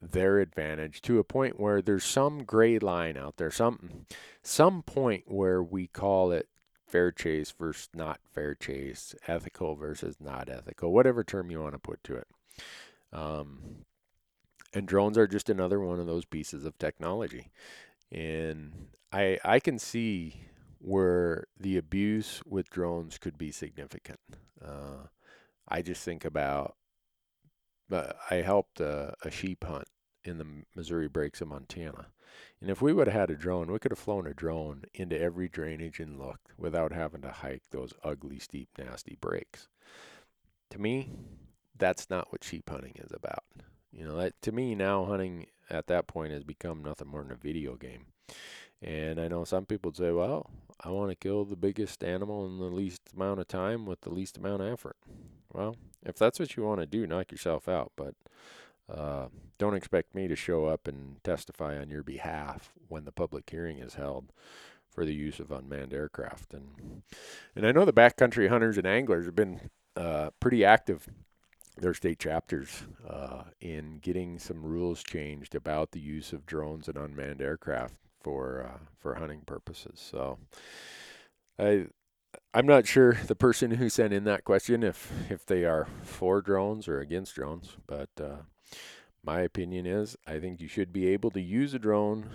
their 0.00 0.40
advantage 0.40 1.00
to 1.00 1.20
a 1.20 1.24
point 1.24 1.60
where 1.60 1.80
there's 1.80 2.04
some 2.04 2.42
gray 2.42 2.78
line 2.78 3.16
out 3.16 3.36
there, 3.36 3.52
some 3.52 4.06
some 4.42 4.82
point 4.82 5.24
where 5.28 5.62
we 5.62 5.86
call 5.86 6.32
it 6.32 6.48
fair 6.92 7.10
chase 7.10 7.52
versus 7.58 7.88
not 7.94 8.20
fair 8.34 8.54
chase, 8.54 9.14
ethical 9.26 9.74
versus 9.74 10.16
not 10.20 10.50
ethical, 10.50 10.92
whatever 10.92 11.24
term 11.24 11.50
you 11.50 11.60
want 11.60 11.72
to 11.72 11.78
put 11.78 12.04
to 12.04 12.16
it. 12.16 12.28
Um, 13.12 13.86
and 14.74 14.86
drones 14.86 15.16
are 15.16 15.26
just 15.26 15.48
another 15.48 15.80
one 15.80 15.98
of 15.98 16.06
those 16.06 16.26
pieces 16.26 16.64
of 16.66 16.78
technology. 16.78 17.50
And 18.10 18.88
I 19.10 19.38
I 19.42 19.58
can 19.58 19.78
see 19.78 20.44
where 20.78 21.46
the 21.58 21.78
abuse 21.78 22.42
with 22.44 22.68
drones 22.68 23.16
could 23.16 23.38
be 23.38 23.50
significant. 23.50 24.20
Uh, 24.62 25.06
I 25.68 25.80
just 25.80 26.04
think 26.04 26.24
about 26.24 26.76
uh, 27.90 28.12
I 28.30 28.36
helped 28.36 28.80
a, 28.80 29.14
a 29.22 29.30
sheep 29.30 29.64
hunt 29.64 29.88
in 30.24 30.38
the 30.38 30.46
Missouri 30.74 31.08
Breaks 31.08 31.40
of 31.40 31.48
Montana. 31.48 32.08
And 32.60 32.70
if 32.70 32.80
we 32.80 32.92
would 32.92 33.08
have 33.08 33.16
had 33.16 33.30
a 33.30 33.36
drone, 33.36 33.70
we 33.70 33.78
could 33.78 33.90
have 33.90 33.98
flown 33.98 34.26
a 34.26 34.34
drone 34.34 34.84
into 34.94 35.20
every 35.20 35.48
drainage 35.48 36.00
and 36.00 36.18
looked 36.18 36.52
without 36.56 36.92
having 36.92 37.22
to 37.22 37.30
hike 37.30 37.62
those 37.70 37.92
ugly, 38.04 38.38
steep, 38.38 38.68
nasty 38.78 39.16
breaks. 39.20 39.68
To 40.70 40.78
me, 40.78 41.10
that's 41.76 42.08
not 42.08 42.32
what 42.32 42.44
sheep 42.44 42.70
hunting 42.70 42.94
is 42.96 43.12
about. 43.12 43.44
You 43.90 44.04
know, 44.06 44.16
that, 44.16 44.40
to 44.42 44.52
me 44.52 44.74
now 44.74 45.04
hunting 45.04 45.46
at 45.68 45.86
that 45.88 46.06
point 46.06 46.32
has 46.32 46.44
become 46.44 46.82
nothing 46.82 47.08
more 47.08 47.22
than 47.22 47.32
a 47.32 47.36
video 47.36 47.74
game. 47.74 48.06
And 48.80 49.20
I 49.20 49.28
know 49.28 49.44
some 49.44 49.66
people 49.66 49.92
say, 49.92 50.10
well, 50.10 50.50
I 50.80 50.90
want 50.90 51.10
to 51.10 51.16
kill 51.16 51.44
the 51.44 51.56
biggest 51.56 52.02
animal 52.02 52.46
in 52.46 52.58
the 52.58 52.64
least 52.64 53.02
amount 53.14 53.40
of 53.40 53.48
time 53.48 53.86
with 53.86 54.00
the 54.00 54.10
least 54.10 54.38
amount 54.38 54.62
of 54.62 54.72
effort. 54.72 54.96
Well, 55.52 55.76
if 56.04 56.16
that's 56.16 56.40
what 56.40 56.56
you 56.56 56.64
want 56.64 56.80
to 56.80 56.86
do, 56.86 57.06
knock 57.06 57.30
yourself 57.30 57.68
out. 57.68 57.92
But 57.96 58.14
uh, 58.92 59.26
don't 59.58 59.74
expect 59.74 60.14
me 60.14 60.28
to 60.28 60.36
show 60.36 60.66
up 60.66 60.86
and 60.86 61.22
testify 61.24 61.78
on 61.78 61.88
your 61.88 62.02
behalf 62.02 62.72
when 62.88 63.04
the 63.04 63.12
public 63.12 63.48
hearing 63.48 63.78
is 63.78 63.94
held 63.94 64.32
for 64.90 65.06
the 65.06 65.14
use 65.14 65.40
of 65.40 65.50
unmanned 65.50 65.94
aircraft. 65.94 66.52
And 66.52 67.02
and 67.56 67.66
I 67.66 67.72
know 67.72 67.84
the 67.84 67.92
backcountry 67.92 68.48
hunters 68.48 68.76
and 68.76 68.86
anglers 68.86 69.26
have 69.26 69.36
been 69.36 69.70
uh, 69.96 70.30
pretty 70.40 70.64
active. 70.64 71.06
Their 71.78 71.94
state 71.94 72.18
chapters 72.18 72.82
uh, 73.08 73.44
in 73.60 73.98
getting 74.02 74.38
some 74.38 74.62
rules 74.62 75.02
changed 75.02 75.54
about 75.54 75.92
the 75.92 76.00
use 76.00 76.34
of 76.34 76.44
drones 76.44 76.86
and 76.86 76.98
unmanned 76.98 77.40
aircraft 77.40 77.94
for 78.20 78.68
uh, 78.68 78.78
for 78.98 79.14
hunting 79.14 79.40
purposes. 79.46 79.98
So 80.10 80.38
I 81.58 81.86
I'm 82.52 82.66
not 82.66 82.86
sure 82.86 83.14
the 83.26 83.34
person 83.34 83.72
who 83.72 83.88
sent 83.88 84.12
in 84.12 84.24
that 84.24 84.44
question 84.44 84.82
if 84.82 85.10
if 85.30 85.46
they 85.46 85.64
are 85.64 85.88
for 86.02 86.42
drones 86.42 86.88
or 86.88 87.00
against 87.00 87.34
drones, 87.34 87.76
but 87.86 88.10
uh, 88.20 88.42
my 89.24 89.40
opinion 89.40 89.86
is 89.86 90.16
I 90.26 90.38
think 90.38 90.60
you 90.60 90.68
should 90.68 90.92
be 90.92 91.08
able 91.08 91.30
to 91.32 91.40
use 91.40 91.74
a 91.74 91.78
drone 91.78 92.30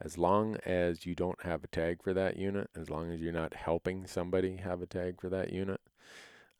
as 0.00 0.16
long 0.16 0.56
as 0.64 1.04
you 1.04 1.14
don't 1.14 1.42
have 1.42 1.62
a 1.62 1.68
tag 1.68 2.02
for 2.02 2.14
that 2.14 2.36
unit, 2.36 2.70
as 2.74 2.88
long 2.88 3.10
as 3.10 3.20
you're 3.20 3.32
not 3.32 3.54
helping 3.54 4.06
somebody 4.06 4.56
have 4.56 4.80
a 4.80 4.86
tag 4.86 5.20
for 5.20 5.28
that 5.28 5.52
unit. 5.52 5.80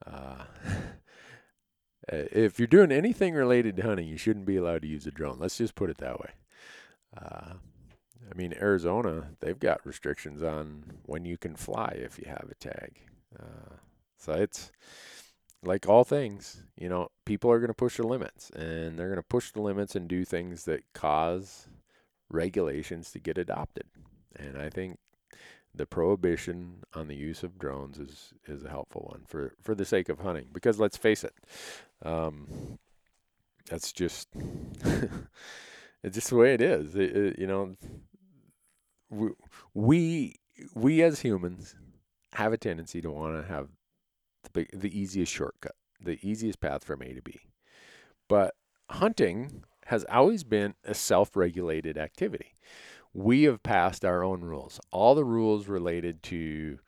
Uh, 0.06 0.44
if 2.08 2.58
you're 2.58 2.66
doing 2.66 2.90
anything 2.90 3.34
related 3.34 3.76
to 3.76 3.82
hunting, 3.82 4.08
you 4.08 4.16
shouldn't 4.16 4.46
be 4.46 4.56
allowed 4.56 4.82
to 4.82 4.88
use 4.88 5.06
a 5.06 5.10
drone. 5.10 5.36
Let's 5.38 5.58
just 5.58 5.74
put 5.74 5.90
it 5.90 5.98
that 5.98 6.18
way. 6.18 6.30
Uh, 7.16 7.52
I 8.30 8.34
mean, 8.34 8.54
Arizona, 8.54 9.28
they've 9.40 9.58
got 9.58 9.84
restrictions 9.84 10.42
on 10.42 10.98
when 11.04 11.24
you 11.24 11.36
can 11.36 11.56
fly 11.56 11.92
if 11.96 12.18
you 12.18 12.24
have 12.26 12.48
a 12.50 12.54
tag. 12.54 13.00
Uh, 13.38 13.76
so 14.16 14.32
it's 14.32 14.72
like 15.62 15.88
all 15.88 16.04
things, 16.04 16.62
you 16.76 16.88
know, 16.88 17.08
people 17.24 17.50
are 17.50 17.58
going 17.58 17.68
to 17.68 17.74
push 17.74 17.96
the 17.96 18.06
limits 18.06 18.50
and 18.50 18.98
they're 18.98 19.08
going 19.08 19.16
to 19.16 19.22
push 19.22 19.50
the 19.52 19.60
limits 19.60 19.94
and 19.94 20.08
do 20.08 20.24
things 20.24 20.64
that 20.64 20.84
cause 20.94 21.68
regulations 22.30 23.10
to 23.12 23.18
get 23.18 23.36
adopted. 23.36 23.84
And 24.36 24.56
I 24.56 24.70
think 24.70 24.98
the 25.74 25.86
prohibition 25.86 26.82
on 26.94 27.08
the 27.08 27.14
use 27.14 27.42
of 27.42 27.58
drones 27.58 27.98
is 27.98 28.34
is 28.46 28.64
a 28.64 28.68
helpful 28.68 29.08
one 29.10 29.22
for 29.26 29.54
for 29.62 29.74
the 29.74 29.84
sake 29.84 30.08
of 30.08 30.18
hunting 30.18 30.46
because 30.52 30.80
let's 30.80 30.96
face 30.96 31.22
it 31.22 31.34
um, 32.02 32.78
that's 33.68 33.92
just 33.92 34.28
it's 36.02 36.14
just 36.14 36.30
the 36.30 36.36
way 36.36 36.54
it 36.54 36.60
is 36.60 36.96
it, 36.96 37.16
it, 37.16 37.38
you 37.38 37.46
know 37.46 37.76
we 39.74 40.34
we 40.74 41.02
as 41.02 41.20
humans 41.20 41.76
have 42.32 42.52
a 42.52 42.58
tendency 42.58 43.00
to 43.00 43.10
want 43.10 43.40
to 43.40 43.52
have 43.52 43.68
the 44.52 44.66
the 44.72 44.98
easiest 44.98 45.32
shortcut, 45.32 45.74
the 46.00 46.18
easiest 46.22 46.60
path 46.60 46.84
from 46.84 47.02
A 47.02 47.12
to 47.14 47.22
B. 47.22 47.40
But 48.28 48.54
hunting 48.90 49.64
has 49.86 50.04
always 50.04 50.44
been 50.44 50.74
a 50.84 50.94
self-regulated 50.94 51.98
activity. 51.98 52.54
We 53.12 53.42
have 53.44 53.62
passed 53.62 54.04
our 54.04 54.22
own 54.22 54.42
rules. 54.42 54.78
All 54.92 55.14
the 55.14 55.24
rules 55.24 55.66
related 55.66 56.22
to 56.24 56.78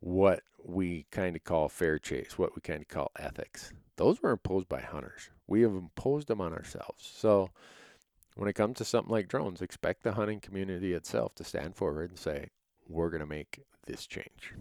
what 0.00 0.42
we 0.62 1.06
kind 1.10 1.36
of 1.36 1.44
call 1.44 1.68
fair 1.70 1.98
chase, 1.98 2.38
what 2.38 2.54
we 2.54 2.60
kind 2.60 2.82
of 2.82 2.88
call 2.88 3.10
ethics. 3.18 3.72
Those 3.96 4.20
were 4.20 4.30
imposed 4.32 4.68
by 4.68 4.80
hunters. 4.80 5.30
We 5.46 5.62
have 5.62 5.72
imposed 5.72 6.28
them 6.28 6.40
on 6.40 6.52
ourselves. 6.52 7.10
So 7.16 7.50
when 8.36 8.48
it 8.48 8.54
comes 8.54 8.76
to 8.78 8.84
something 8.84 9.12
like 9.12 9.28
drones, 9.28 9.62
expect 9.62 10.02
the 10.02 10.12
hunting 10.12 10.40
community 10.40 10.92
itself 10.92 11.34
to 11.36 11.44
stand 11.44 11.76
forward 11.76 12.10
and 12.10 12.18
say, 12.18 12.48
we're 12.88 13.10
going 13.10 13.20
to 13.20 13.26
make 13.26 13.60
this 13.86 14.06
change. 14.06 14.54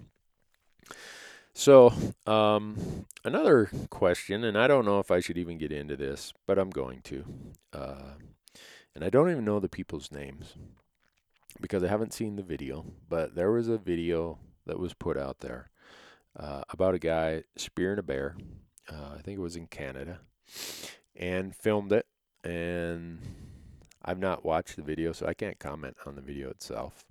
So, 1.56 1.94
um, 2.26 3.06
another 3.24 3.70
question, 3.90 4.44
and 4.44 4.58
I 4.58 4.68
don't 4.68 4.86
know 4.86 5.00
if 5.00 5.12
I 5.12 5.20
should 5.20 5.38
even 5.38 5.60
get 5.60 5.72
into 5.72 5.96
this, 5.96 6.34
but 6.48 6.58
I'm 6.58 6.72
going 6.72 7.02
to. 7.04 7.26
Uh, 7.72 8.14
and 8.96 9.04
I 9.04 9.10
don't 9.10 9.30
even 9.30 9.46
know 9.46 9.60
the 9.60 9.70
people's 9.70 10.12
names 10.12 10.56
because 11.62 11.84
I 11.84 11.88
haven't 11.88 12.14
seen 12.14 12.36
the 12.36 12.44
video, 12.44 12.86
but 13.08 13.36
there 13.36 13.52
was 13.52 13.68
a 13.68 13.78
video 13.78 14.40
that 14.66 14.80
was 14.80 14.94
put 14.94 15.18
out 15.18 15.40
there 15.40 15.70
uh, 16.38 16.64
about 16.70 16.96
a 16.96 17.00
guy 17.00 17.44
spearing 17.56 18.00
a 18.00 18.04
bear. 18.04 18.36
Uh, 18.92 19.16
I 19.18 19.22
think 19.22 19.38
it 19.38 19.42
was 19.42 19.56
in 19.56 19.68
Canada, 19.68 20.22
and 21.16 21.56
filmed 21.56 21.92
it. 21.92 22.08
And 22.44 23.20
I've 24.04 24.20
not 24.20 24.44
watched 24.44 24.76
the 24.76 24.82
video, 24.82 25.14
so 25.14 25.28
I 25.28 25.34
can't 25.34 25.60
comment 25.60 25.98
on 26.06 26.16
the 26.16 26.22
video 26.22 26.50
itself. 26.50 27.06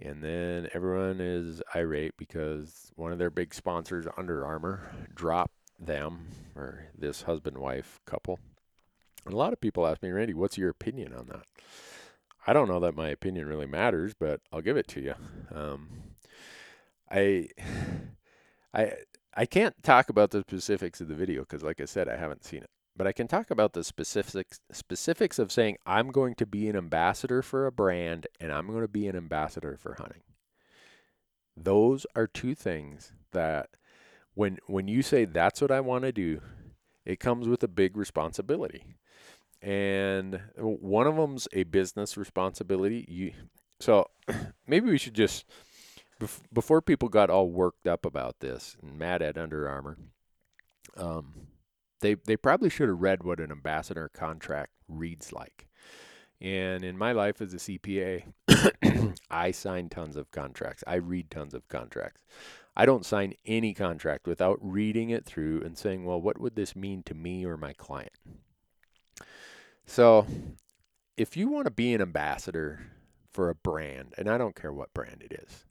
And 0.00 0.22
then 0.22 0.68
everyone 0.74 1.20
is 1.20 1.60
irate 1.74 2.16
because 2.16 2.92
one 2.94 3.12
of 3.12 3.18
their 3.18 3.30
big 3.30 3.52
sponsors, 3.52 4.06
Under 4.16 4.46
Armour, 4.46 4.90
dropped 5.12 5.56
them, 5.78 6.28
or 6.54 6.86
this 6.96 7.22
husband 7.22 7.58
wife 7.58 7.98
couple. 8.06 8.38
And 9.24 9.34
a 9.34 9.36
lot 9.36 9.52
of 9.52 9.60
people 9.60 9.86
ask 9.86 10.02
me, 10.02 10.10
Randy, 10.10 10.34
what's 10.34 10.56
your 10.56 10.70
opinion 10.70 11.12
on 11.14 11.26
that? 11.26 11.42
I 12.46 12.52
don't 12.52 12.68
know 12.68 12.80
that 12.80 12.94
my 12.94 13.08
opinion 13.08 13.46
really 13.46 13.66
matters, 13.66 14.14
but 14.18 14.40
I'll 14.52 14.62
give 14.62 14.76
it 14.76 14.88
to 14.88 15.00
you. 15.00 15.14
Um, 15.52 15.88
I, 17.10 17.48
I, 18.74 18.92
I 19.34 19.46
can't 19.46 19.82
talk 19.82 20.08
about 20.08 20.30
the 20.30 20.40
specifics 20.42 21.00
of 21.00 21.08
the 21.08 21.14
video 21.14 21.40
because, 21.42 21.62
like 21.62 21.80
I 21.80 21.86
said, 21.86 22.08
I 22.08 22.16
haven't 22.16 22.44
seen 22.44 22.62
it 22.62 22.70
but 22.98 23.06
I 23.06 23.12
can 23.12 23.28
talk 23.28 23.50
about 23.50 23.72
the 23.72 23.84
specifics 23.84 24.60
specifics 24.72 25.38
of 25.38 25.52
saying 25.52 25.78
I'm 25.86 26.08
going 26.08 26.34
to 26.34 26.46
be 26.46 26.68
an 26.68 26.76
ambassador 26.76 27.42
for 27.42 27.66
a 27.66 27.72
brand 27.72 28.26
and 28.40 28.52
I'm 28.52 28.66
going 28.66 28.82
to 28.82 28.88
be 28.88 29.06
an 29.06 29.16
ambassador 29.16 29.78
for 29.80 29.94
hunting. 29.94 30.22
Those 31.56 32.06
are 32.16 32.26
two 32.26 32.56
things 32.56 33.12
that 33.32 33.70
when 34.34 34.58
when 34.66 34.88
you 34.88 35.02
say 35.02 35.24
that's 35.24 35.60
what 35.62 35.70
I 35.70 35.80
want 35.80 36.02
to 36.02 36.12
do, 36.12 36.40
it 37.06 37.20
comes 37.20 37.48
with 37.48 37.62
a 37.62 37.68
big 37.68 37.96
responsibility. 37.96 38.82
And 39.62 40.40
one 40.56 41.06
of 41.06 41.16
them's 41.16 41.48
a 41.52 41.62
business 41.64 42.16
responsibility. 42.16 43.04
You 43.08 43.32
so 43.78 44.10
maybe 44.66 44.90
we 44.90 44.98
should 44.98 45.14
just 45.14 45.46
before 46.52 46.82
people 46.82 47.08
got 47.08 47.30
all 47.30 47.48
worked 47.48 47.86
up 47.86 48.04
about 48.04 48.40
this 48.40 48.76
and 48.82 48.98
mad 48.98 49.22
at 49.22 49.38
Under 49.38 49.68
Armour, 49.68 49.96
um, 50.96 51.46
they 52.00 52.14
they 52.14 52.36
probably 52.36 52.70
should 52.70 52.88
have 52.88 53.00
read 53.00 53.24
what 53.24 53.40
an 53.40 53.50
ambassador 53.50 54.08
contract 54.08 54.72
reads 54.88 55.32
like. 55.32 55.68
And 56.40 56.84
in 56.84 56.96
my 56.96 57.12
life 57.12 57.40
as 57.40 57.52
a 57.52 57.56
CPA, 57.56 58.32
I 59.30 59.50
sign 59.50 59.88
tons 59.88 60.16
of 60.16 60.30
contracts. 60.30 60.84
I 60.86 60.94
read 60.94 61.30
tons 61.30 61.52
of 61.52 61.66
contracts. 61.68 62.20
I 62.76 62.86
don't 62.86 63.04
sign 63.04 63.34
any 63.44 63.74
contract 63.74 64.28
without 64.28 64.58
reading 64.62 65.10
it 65.10 65.26
through 65.26 65.62
and 65.62 65.76
saying, 65.76 66.04
well, 66.04 66.20
what 66.20 66.40
would 66.40 66.54
this 66.54 66.76
mean 66.76 67.02
to 67.04 67.14
me 67.14 67.44
or 67.44 67.56
my 67.56 67.72
client? 67.72 68.12
So, 69.84 70.26
if 71.16 71.36
you 71.36 71.48
want 71.48 71.64
to 71.64 71.72
be 71.72 71.92
an 71.92 72.00
ambassador 72.00 72.82
for 73.32 73.50
a 73.50 73.54
brand, 73.56 74.14
and 74.16 74.28
I 74.28 74.38
don't 74.38 74.54
care 74.54 74.72
what 74.72 74.94
brand 74.94 75.24
it 75.28 75.40
is, 75.42 75.64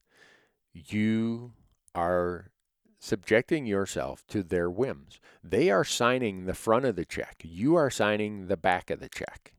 you 0.73 1.53
are 1.95 2.51
subjecting 2.99 3.65
yourself 3.65 4.25
to 4.27 4.43
their 4.43 4.69
whims. 4.69 5.19
They 5.43 5.69
are 5.69 5.83
signing 5.83 6.45
the 6.45 6.53
front 6.53 6.85
of 6.85 6.95
the 6.95 7.05
check, 7.05 7.41
you 7.43 7.75
are 7.75 7.89
signing 7.89 8.47
the 8.47 8.57
back 8.57 8.89
of 8.89 8.99
the 8.99 9.09
check. 9.09 9.53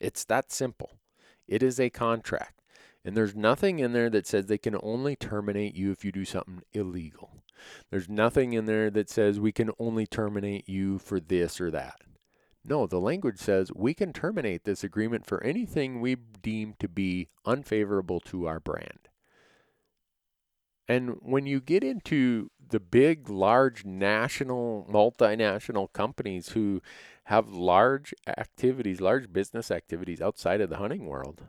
It's 0.00 0.24
that 0.24 0.52
simple. 0.52 0.98
It 1.46 1.62
is 1.62 1.80
a 1.80 1.90
contract. 1.90 2.60
And 3.04 3.16
there's 3.16 3.34
nothing 3.34 3.78
in 3.78 3.92
there 3.92 4.10
that 4.10 4.26
says 4.26 4.46
they 4.46 4.58
can 4.58 4.76
only 4.82 5.16
terminate 5.16 5.74
you 5.74 5.90
if 5.92 6.04
you 6.04 6.12
do 6.12 6.24
something 6.24 6.62
illegal. 6.72 7.42
There's 7.90 8.08
nothing 8.08 8.52
in 8.52 8.66
there 8.66 8.90
that 8.90 9.08
says 9.08 9.40
we 9.40 9.52
can 9.52 9.70
only 9.78 10.06
terminate 10.06 10.68
you 10.68 10.98
for 10.98 11.18
this 11.18 11.60
or 11.60 11.70
that. 11.70 12.02
No, 12.64 12.86
the 12.86 13.00
language 13.00 13.38
says 13.38 13.72
we 13.74 13.94
can 13.94 14.12
terminate 14.12 14.64
this 14.64 14.84
agreement 14.84 15.24
for 15.24 15.42
anything 15.42 16.00
we 16.00 16.16
deem 16.16 16.74
to 16.80 16.88
be 16.88 17.28
unfavorable 17.46 18.20
to 18.20 18.46
our 18.46 18.60
brand. 18.60 19.07
And 20.88 21.18
when 21.20 21.46
you 21.46 21.60
get 21.60 21.84
into 21.84 22.50
the 22.70 22.80
big, 22.80 23.28
large 23.28 23.84
national, 23.84 24.86
multinational 24.90 25.92
companies 25.92 26.50
who 26.50 26.80
have 27.24 27.50
large 27.50 28.14
activities, 28.26 29.00
large 29.00 29.32
business 29.32 29.70
activities 29.70 30.22
outside 30.22 30.60
of 30.60 30.70
the 30.70 30.78
hunting 30.78 31.06
world, 31.06 31.42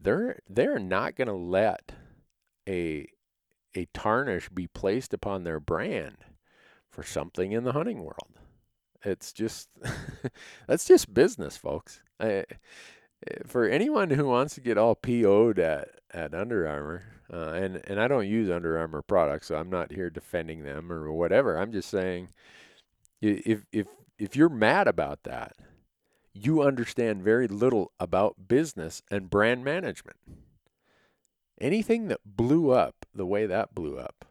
they're 0.00 0.38
they're 0.48 0.78
not 0.78 1.16
going 1.16 1.28
to 1.28 1.34
let 1.34 1.92
a 2.68 3.06
a 3.74 3.86
tarnish 3.94 4.48
be 4.50 4.66
placed 4.66 5.12
upon 5.14 5.44
their 5.44 5.60
brand 5.60 6.18
for 6.90 7.02
something 7.02 7.52
in 7.52 7.64
the 7.64 7.72
hunting 7.72 8.00
world. 8.00 8.38
It's 9.04 9.32
just 9.32 9.68
that's 10.66 10.84
just 10.86 11.14
business, 11.14 11.56
folks. 11.56 12.00
I, 12.20 12.44
for 13.46 13.66
anyone 13.66 14.10
who 14.10 14.26
wants 14.26 14.54
to 14.54 14.60
get 14.60 14.78
all 14.78 14.94
PO'd 14.94 15.58
at 15.58 15.88
at 16.12 16.34
Under 16.34 16.68
Armour, 16.68 17.04
uh, 17.32 17.50
and 17.50 17.82
and 17.86 18.00
I 18.00 18.08
don't 18.08 18.28
use 18.28 18.50
Under 18.50 18.78
Armour 18.78 19.02
products, 19.02 19.48
so 19.48 19.56
I'm 19.56 19.70
not 19.70 19.92
here 19.92 20.10
defending 20.10 20.62
them 20.64 20.90
or 20.90 21.12
whatever. 21.12 21.56
I'm 21.56 21.72
just 21.72 21.90
saying, 21.90 22.28
if 23.20 23.64
if 23.72 23.86
if 24.18 24.36
you're 24.36 24.48
mad 24.48 24.88
about 24.88 25.24
that, 25.24 25.54
you 26.32 26.62
understand 26.62 27.22
very 27.22 27.46
little 27.46 27.92
about 28.00 28.48
business 28.48 29.02
and 29.10 29.30
brand 29.30 29.64
management. 29.64 30.16
Anything 31.60 32.08
that 32.08 32.20
blew 32.24 32.70
up 32.70 33.04
the 33.14 33.26
way 33.26 33.46
that 33.46 33.74
blew 33.74 33.98
up 33.98 34.24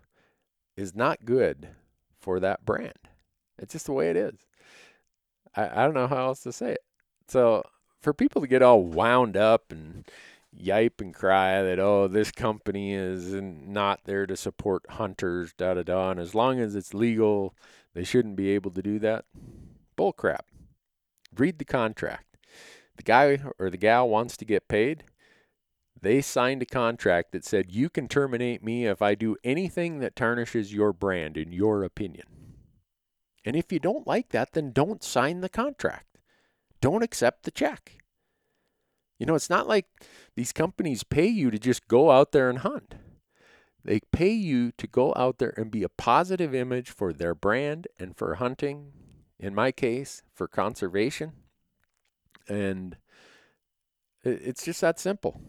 is 0.75 0.95
not 0.95 1.25
good 1.25 1.69
for 2.19 2.39
that 2.39 2.65
brand. 2.65 2.93
It's 3.59 3.73
just 3.73 3.85
the 3.85 3.93
way 3.93 4.09
it 4.09 4.15
is. 4.15 4.35
I, 5.55 5.81
I 5.81 5.85
don't 5.85 5.93
know 5.93 6.07
how 6.07 6.27
else 6.27 6.41
to 6.41 6.53
say 6.53 6.71
it. 6.73 6.83
So 7.27 7.63
for 8.01 8.13
people 8.13 8.41
to 8.41 8.47
get 8.47 8.61
all 8.61 8.83
wound 8.83 9.35
up 9.35 9.71
and 9.71 10.05
yipe 10.59 10.99
and 10.99 11.13
cry 11.13 11.61
that 11.61 11.79
oh 11.79 12.07
this 12.07 12.31
company 12.31 12.93
is 12.93 13.33
not 13.33 14.01
there 14.05 14.25
to 14.25 14.35
support 14.35 14.83
hunters 14.89 15.53
da 15.53 15.73
da 15.73 15.83
da 15.83 16.11
and 16.11 16.19
as 16.19 16.33
long 16.33 16.59
as 16.59 16.75
it's 16.75 16.93
legal 16.93 17.55
they 17.93 18.03
shouldn't 18.03 18.35
be 18.35 18.49
able 18.49 18.71
to 18.71 18.81
do 18.81 18.97
that 18.99 19.25
Bull 19.97 20.13
crap. 20.13 20.45
Read 21.35 21.57
the 21.57 21.65
contract. 21.65 22.37
The 22.95 23.03
guy 23.03 23.39
or 23.59 23.69
the 23.69 23.77
gal 23.77 24.07
wants 24.07 24.37
to 24.37 24.45
get 24.45 24.69
paid. 24.69 25.03
They 25.99 26.21
signed 26.21 26.61
a 26.61 26.67
contract 26.67 27.31
that 27.31 27.43
said 27.43 27.71
you 27.71 27.89
can 27.89 28.07
terminate 28.07 28.63
me 28.63 28.85
if 28.85 29.01
I 29.01 29.15
do 29.15 29.35
anything 29.43 29.99
that 29.99 30.15
tarnishes 30.15 30.71
your 30.71 30.93
brand, 30.93 31.35
in 31.35 31.51
your 31.51 31.83
opinion. 31.83 32.27
And 33.43 33.55
if 33.55 33.71
you 33.71 33.79
don't 33.79 34.05
like 34.05 34.29
that, 34.29 34.53
then 34.53 34.71
don't 34.71 35.03
sign 35.03 35.41
the 35.41 35.49
contract. 35.49 36.19
Don't 36.79 37.03
accept 37.03 37.43
the 37.43 37.51
check. 37.51 37.97
You 39.17 39.25
know, 39.25 39.35
it's 39.35 39.49
not 39.49 39.67
like 39.67 39.85
these 40.35 40.51
companies 40.51 41.03
pay 41.03 41.27
you 41.27 41.49
to 41.51 41.57
just 41.57 41.87
go 41.87 42.11
out 42.11 42.31
there 42.31 42.49
and 42.49 42.59
hunt. 42.59 42.95
They 43.83 44.01
pay 44.11 44.31
you 44.31 44.71
to 44.73 44.87
go 44.87 45.13
out 45.15 45.37
there 45.37 45.53
and 45.57 45.71
be 45.71 45.83
a 45.83 45.89
positive 45.89 46.53
image 46.53 46.89
for 46.89 47.13
their 47.13 47.33
brand 47.33 47.87
and 47.97 48.15
for 48.15 48.35
hunting 48.35 48.91
in 49.39 49.53
my 49.53 49.71
case, 49.71 50.23
for 50.33 50.47
conservation. 50.47 51.33
And 52.47 52.97
it's 54.23 54.65
just 54.65 54.81
that 54.81 54.99
simple. 54.99 55.39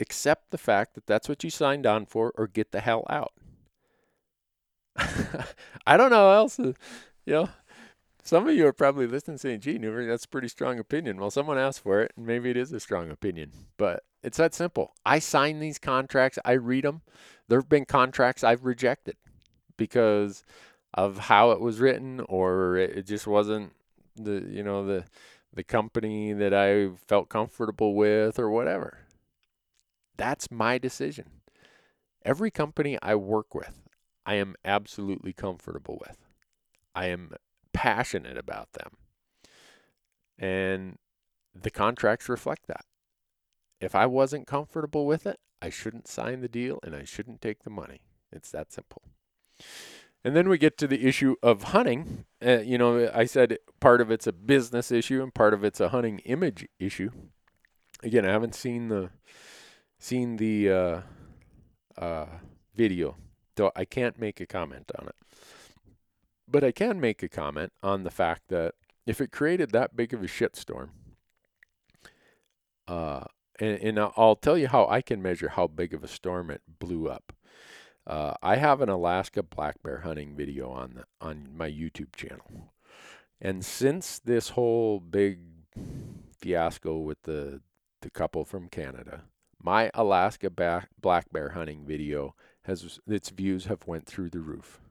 Accept 0.00 0.50
the 0.50 0.58
fact 0.58 0.94
that 0.94 1.06
that's 1.06 1.28
what 1.28 1.44
you 1.44 1.50
signed 1.50 1.86
on 1.86 2.06
for 2.06 2.32
or 2.36 2.46
get 2.46 2.72
the 2.72 2.80
hell 2.80 3.04
out. 3.08 3.32
I 5.86 5.96
don't 5.96 6.10
know 6.10 6.32
else, 6.32 6.58
you 6.58 6.74
know, 7.26 7.48
some 8.24 8.48
of 8.48 8.54
you 8.54 8.66
are 8.66 8.72
probably 8.72 9.06
listening 9.06 9.38
saying, 9.38 9.60
gee, 9.60 9.78
Newberg, 9.78 10.08
that's 10.08 10.24
a 10.24 10.28
pretty 10.28 10.48
strong 10.48 10.78
opinion. 10.78 11.18
Well, 11.18 11.30
someone 11.30 11.58
asked 11.58 11.80
for 11.80 12.00
it, 12.00 12.12
and 12.16 12.26
maybe 12.26 12.50
it 12.50 12.56
is 12.56 12.72
a 12.72 12.80
strong 12.80 13.10
opinion, 13.10 13.52
but 13.76 14.02
it's 14.22 14.38
that 14.38 14.54
simple. 14.54 14.94
I 15.04 15.18
sign 15.18 15.60
these 15.60 15.78
contracts, 15.78 16.38
I 16.44 16.52
read 16.52 16.84
them. 16.84 17.02
There 17.48 17.60
have 17.60 17.68
been 17.68 17.84
contracts 17.84 18.42
I've 18.42 18.64
rejected 18.64 19.16
because 19.76 20.42
of 20.94 21.18
how 21.18 21.50
it 21.50 21.60
was 21.60 21.80
written 21.80 22.20
or 22.28 22.76
it 22.76 23.06
just 23.06 23.26
wasn't 23.26 23.72
the 24.16 24.46
you 24.48 24.62
know 24.62 24.86
the 24.86 25.04
the 25.52 25.64
company 25.64 26.32
that 26.32 26.54
I 26.54 26.90
felt 27.06 27.28
comfortable 27.28 27.94
with 27.94 28.38
or 28.38 28.48
whatever. 28.48 28.98
That's 30.16 30.50
my 30.50 30.78
decision. 30.78 31.30
Every 32.24 32.50
company 32.50 32.98
I 33.02 33.16
work 33.16 33.54
with, 33.54 33.82
I 34.24 34.36
am 34.36 34.54
absolutely 34.64 35.32
comfortable 35.32 36.00
with. 36.06 36.16
I 36.94 37.06
am 37.06 37.32
passionate 37.84 38.38
about 38.38 38.72
them. 38.72 38.92
And 40.38 40.96
the 41.54 41.70
contracts 41.70 42.30
reflect 42.30 42.66
that. 42.66 42.86
If 43.78 43.94
I 43.94 44.06
wasn't 44.06 44.46
comfortable 44.46 45.04
with 45.04 45.26
it, 45.26 45.38
I 45.60 45.68
shouldn't 45.68 46.08
sign 46.08 46.40
the 46.40 46.48
deal 46.48 46.78
and 46.82 46.96
I 46.96 47.04
shouldn't 47.04 47.42
take 47.42 47.62
the 47.62 47.68
money. 47.68 48.00
It's 48.32 48.50
that 48.52 48.72
simple. 48.72 49.02
And 50.24 50.34
then 50.34 50.48
we 50.48 50.56
get 50.56 50.78
to 50.78 50.86
the 50.86 51.06
issue 51.06 51.36
of 51.42 51.74
hunting. 51.74 52.24
Uh, 52.42 52.60
you 52.60 52.78
know, 52.78 53.10
I 53.14 53.26
said 53.26 53.58
part 53.80 54.00
of 54.00 54.10
it's 54.10 54.26
a 54.26 54.32
business 54.32 54.90
issue 54.90 55.22
and 55.22 55.34
part 55.34 55.52
of 55.52 55.62
it's 55.62 55.80
a 55.80 55.90
hunting 55.90 56.20
image 56.20 56.66
issue. 56.78 57.10
Again, 58.02 58.24
I 58.24 58.32
haven't 58.32 58.54
seen 58.54 58.88
the 58.88 59.10
seen 59.98 60.38
the 60.38 60.70
uh, 60.70 61.00
uh, 61.98 62.26
video, 62.74 63.16
so 63.58 63.72
I 63.76 63.84
can't 63.84 64.18
make 64.18 64.40
a 64.40 64.46
comment 64.46 64.90
on 64.98 65.08
it. 65.08 65.16
But 66.46 66.64
I 66.64 66.72
can 66.72 67.00
make 67.00 67.22
a 67.22 67.28
comment 67.28 67.72
on 67.82 68.04
the 68.04 68.10
fact 68.10 68.48
that 68.48 68.74
if 69.06 69.20
it 69.20 69.32
created 69.32 69.70
that 69.70 69.96
big 69.96 70.12
of 70.12 70.22
a 70.22 70.26
shitstorm, 70.26 70.90
uh, 72.86 73.24
and, 73.58 73.78
and 73.80 73.98
I'll 74.16 74.36
tell 74.36 74.58
you 74.58 74.68
how 74.68 74.86
I 74.88 75.00
can 75.00 75.22
measure 75.22 75.50
how 75.50 75.66
big 75.66 75.94
of 75.94 76.04
a 76.04 76.08
storm 76.08 76.50
it 76.50 76.62
blew 76.78 77.08
up. 77.08 77.32
Uh, 78.06 78.34
I 78.42 78.56
have 78.56 78.82
an 78.82 78.90
Alaska 78.90 79.42
black 79.42 79.82
bear 79.82 80.00
hunting 80.00 80.36
video 80.36 80.68
on 80.70 80.94
the, 80.94 81.04
on 81.26 81.48
my 81.56 81.70
YouTube 81.70 82.14
channel, 82.14 82.74
and 83.40 83.64
since 83.64 84.18
this 84.18 84.50
whole 84.50 85.00
big 85.00 85.38
fiasco 86.38 86.98
with 86.98 87.22
the 87.22 87.62
the 88.02 88.10
couple 88.10 88.44
from 88.44 88.68
Canada, 88.68 89.22
my 89.62 89.90
Alaska 89.94 90.50
black 90.50 91.32
bear 91.32 91.50
hunting 91.50 91.86
video 91.86 92.34
has 92.64 93.00
its 93.06 93.30
views 93.30 93.64
have 93.64 93.86
went 93.86 94.04
through 94.04 94.28
the 94.28 94.40
roof, 94.40 94.82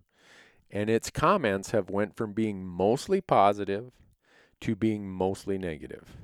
and 0.74 0.90
its 0.90 1.12
comments 1.12 1.70
have 1.70 1.92
went 1.92 2.18
from 2.18 2.34
being 2.34 2.66
mostly 2.66 3.22
positive 3.22 3.92
to 4.60 4.76
being 4.76 5.08
mostly 5.08 5.58
negative. 5.60 6.18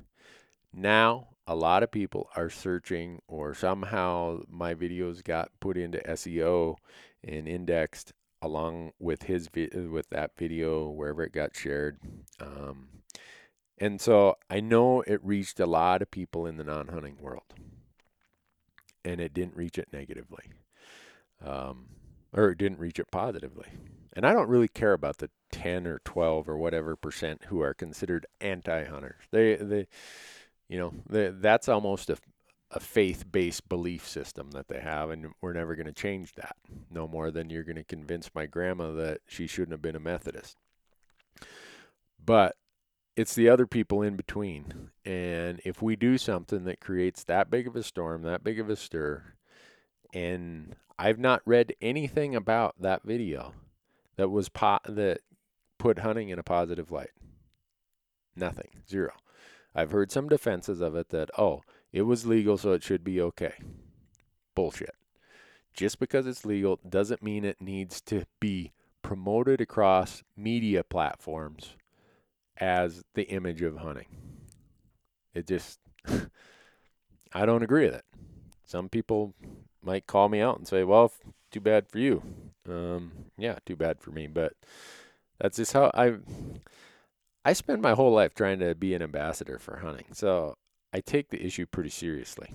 Now 0.73 1.27
a 1.45 1.55
lot 1.55 1.83
of 1.83 1.91
people 1.91 2.29
are 2.35 2.49
searching 2.49 3.21
or 3.27 3.53
somehow 3.53 4.41
my 4.49 4.73
videos 4.73 5.23
got 5.23 5.51
put 5.59 5.77
into 5.77 5.99
SEO 5.99 6.77
and 7.23 7.47
indexed 7.47 8.11
along 8.41 8.91
with 8.99 9.23
his 9.23 9.49
vi- 9.49 9.69
with 9.87 10.09
that 10.09 10.31
video 10.35 10.89
wherever 10.89 11.21
it 11.23 11.31
got 11.31 11.55
shared. 11.55 11.99
Um, 12.39 12.87
and 13.77 14.01
so 14.01 14.35
I 14.49 14.61
know 14.61 15.01
it 15.01 15.23
reached 15.23 15.59
a 15.59 15.65
lot 15.67 16.01
of 16.01 16.09
people 16.09 16.47
in 16.47 16.57
the 16.57 16.63
non-hunting 16.63 17.17
world, 17.21 17.53
and 19.05 19.21
it 19.21 19.33
didn't 19.33 19.55
reach 19.55 19.77
it 19.77 19.89
negatively, 19.93 20.45
um, 21.45 21.85
or 22.33 22.51
it 22.51 22.57
didn't 22.57 22.79
reach 22.79 22.99
it 22.99 23.11
positively. 23.11 23.67
And 24.13 24.25
I 24.25 24.33
don't 24.33 24.49
really 24.49 24.67
care 24.67 24.93
about 24.93 25.17
the 25.17 25.29
10 25.51 25.87
or 25.87 25.99
12 26.03 26.49
or 26.49 26.57
whatever 26.57 26.95
percent 26.95 27.45
who 27.45 27.61
are 27.61 27.73
considered 27.73 28.25
anti-hunters. 28.41 29.23
They 29.31 29.55
they 29.55 29.87
you 30.67 30.77
know, 30.77 30.93
that's 31.07 31.67
almost 31.67 32.09
a 32.09 32.17
a 32.71 32.79
faith-based 32.79 33.67
belief 33.67 34.07
system 34.07 34.51
that 34.51 34.67
they 34.67 34.79
have, 34.79 35.09
and 35.09 35.33
we're 35.41 35.53
never 35.53 35.75
going 35.75 35.87
to 35.87 35.91
change 35.91 36.33
that. 36.33 36.55
No 36.91 37.07
more 37.07 37.31
than 37.31 37.49
you're 37.49 37.63
going 37.63 37.75
to 37.77 37.83
convince 37.83 38.29
my 38.35 38.45
grandma 38.45 38.91
that 38.93 39.21
she 39.27 39.47
shouldn't 39.47 39.71
have 39.71 39.81
been 39.81 39.95
a 39.95 39.99
Methodist. 39.99 40.55
But 42.23 42.55
it's 43.15 43.33
the 43.33 43.49
other 43.49 43.65
people 43.65 44.03
in 44.03 44.15
between. 44.15 44.91
And 45.03 45.59
if 45.65 45.81
we 45.81 45.95
do 45.95 46.17
something 46.19 46.65
that 46.65 46.79
creates 46.79 47.23
that 47.23 47.49
big 47.49 47.65
of 47.65 47.75
a 47.75 47.81
storm, 47.81 48.21
that 48.23 48.43
big 48.43 48.59
of 48.59 48.69
a 48.69 48.75
stir, 48.75 49.23
and 50.13 50.75
I've 50.99 51.19
not 51.19 51.41
read 51.45 51.73
anything 51.81 52.35
about 52.35 52.75
that 52.79 53.01
video 53.03 53.53
that 54.19 54.27
was 54.27 54.49
po- 54.49 54.79
that 54.85 55.21
put 55.77 55.99
hunting 55.99 56.27
in 56.27 56.37
a 56.37 56.43
positive 56.43 56.91
light. 56.91 57.11
Nothing. 58.35 58.67
Zero. 58.85 59.13
I've 59.73 59.91
heard 59.91 60.11
some 60.11 60.27
defenses 60.27 60.81
of 60.81 60.93
it 60.93 61.07
that, 61.11 61.29
oh, 61.37 61.61
it 61.93 62.01
was 62.01 62.25
legal, 62.25 62.57
so 62.57 62.73
it 62.73 62.83
should 62.83 63.01
be 63.01 63.21
okay. 63.21 63.53
Bullshit. 64.55 64.93
Just 65.73 65.99
because 65.99 66.27
it's 66.27 66.45
legal 66.45 66.81
doesn't 66.87 67.23
mean 67.23 67.45
it 67.45 67.61
needs 67.61 68.01
to 68.01 68.25
be 68.41 68.73
promoted 69.01 69.61
across 69.61 70.21
media 70.35 70.83
platforms 70.83 71.77
as 72.57 73.05
the 73.13 73.23
image 73.29 73.61
of 73.61 73.77
hunting. 73.77 74.07
It 75.33 75.47
just, 75.47 75.79
I 77.33 77.45
don't 77.45 77.63
agree 77.63 77.85
with 77.85 77.95
it. 77.95 78.05
Some 78.65 78.89
people 78.89 79.33
might 79.83 80.07
call 80.07 80.29
me 80.29 80.41
out 80.41 80.57
and 80.57 80.67
say, 80.67 80.83
well, 80.83 81.11
too 81.51 81.61
bad 81.61 81.87
for 81.87 81.99
you. 81.99 82.21
Um, 82.67 83.11
yeah, 83.37 83.57
too 83.65 83.75
bad 83.75 83.99
for 84.01 84.11
me. 84.11 84.27
But 84.27 84.53
that's 85.39 85.57
just 85.57 85.73
how 85.73 85.91
I, 85.93 86.15
I 87.45 87.53
spend 87.53 87.81
my 87.81 87.93
whole 87.93 88.11
life 88.11 88.33
trying 88.33 88.59
to 88.59 88.75
be 88.75 88.93
an 88.93 89.01
ambassador 89.01 89.57
for 89.59 89.77
hunting. 89.77 90.07
So 90.13 90.55
I 90.93 91.01
take 91.01 91.29
the 91.29 91.43
issue 91.43 91.65
pretty 91.65 91.89
seriously. 91.89 92.53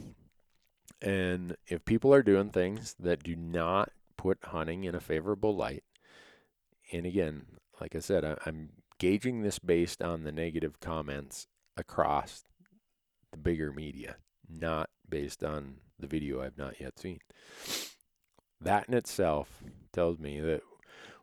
And 1.01 1.57
if 1.67 1.85
people 1.85 2.15
are 2.15 2.23
doing 2.23 2.51
things 2.51 2.95
that 2.99 3.23
do 3.23 3.37
not 3.37 3.91
put 4.17 4.39
hunting 4.43 4.85
in 4.85 4.95
a 4.95 5.01
favorable 5.01 5.55
light, 5.55 5.85
and 6.93 7.07
again, 7.07 7.47
like 7.81 7.95
I 7.97 7.99
said, 7.99 8.25
I, 8.25 8.37
am 8.47 8.71
gauging 8.99 9.43
this 9.43 9.59
based 9.59 10.03
on 10.03 10.25
the 10.25 10.33
negative 10.33 10.81
comments 10.81 11.47
across 11.77 12.45
the 13.33 13.39
bigger 13.39 13.73
media, 13.73 14.17
not 14.49 14.91
based 15.09 15.43
on 15.43 15.77
the 15.99 16.07
video 16.07 16.43
I've 16.43 16.59
not 16.59 16.81
yet 16.81 16.99
seen. 16.99 17.21
That 18.61 18.89
in 18.89 18.95
itself 18.95 19.63
tells 19.93 20.19
me 20.19 20.41
that 20.41 20.63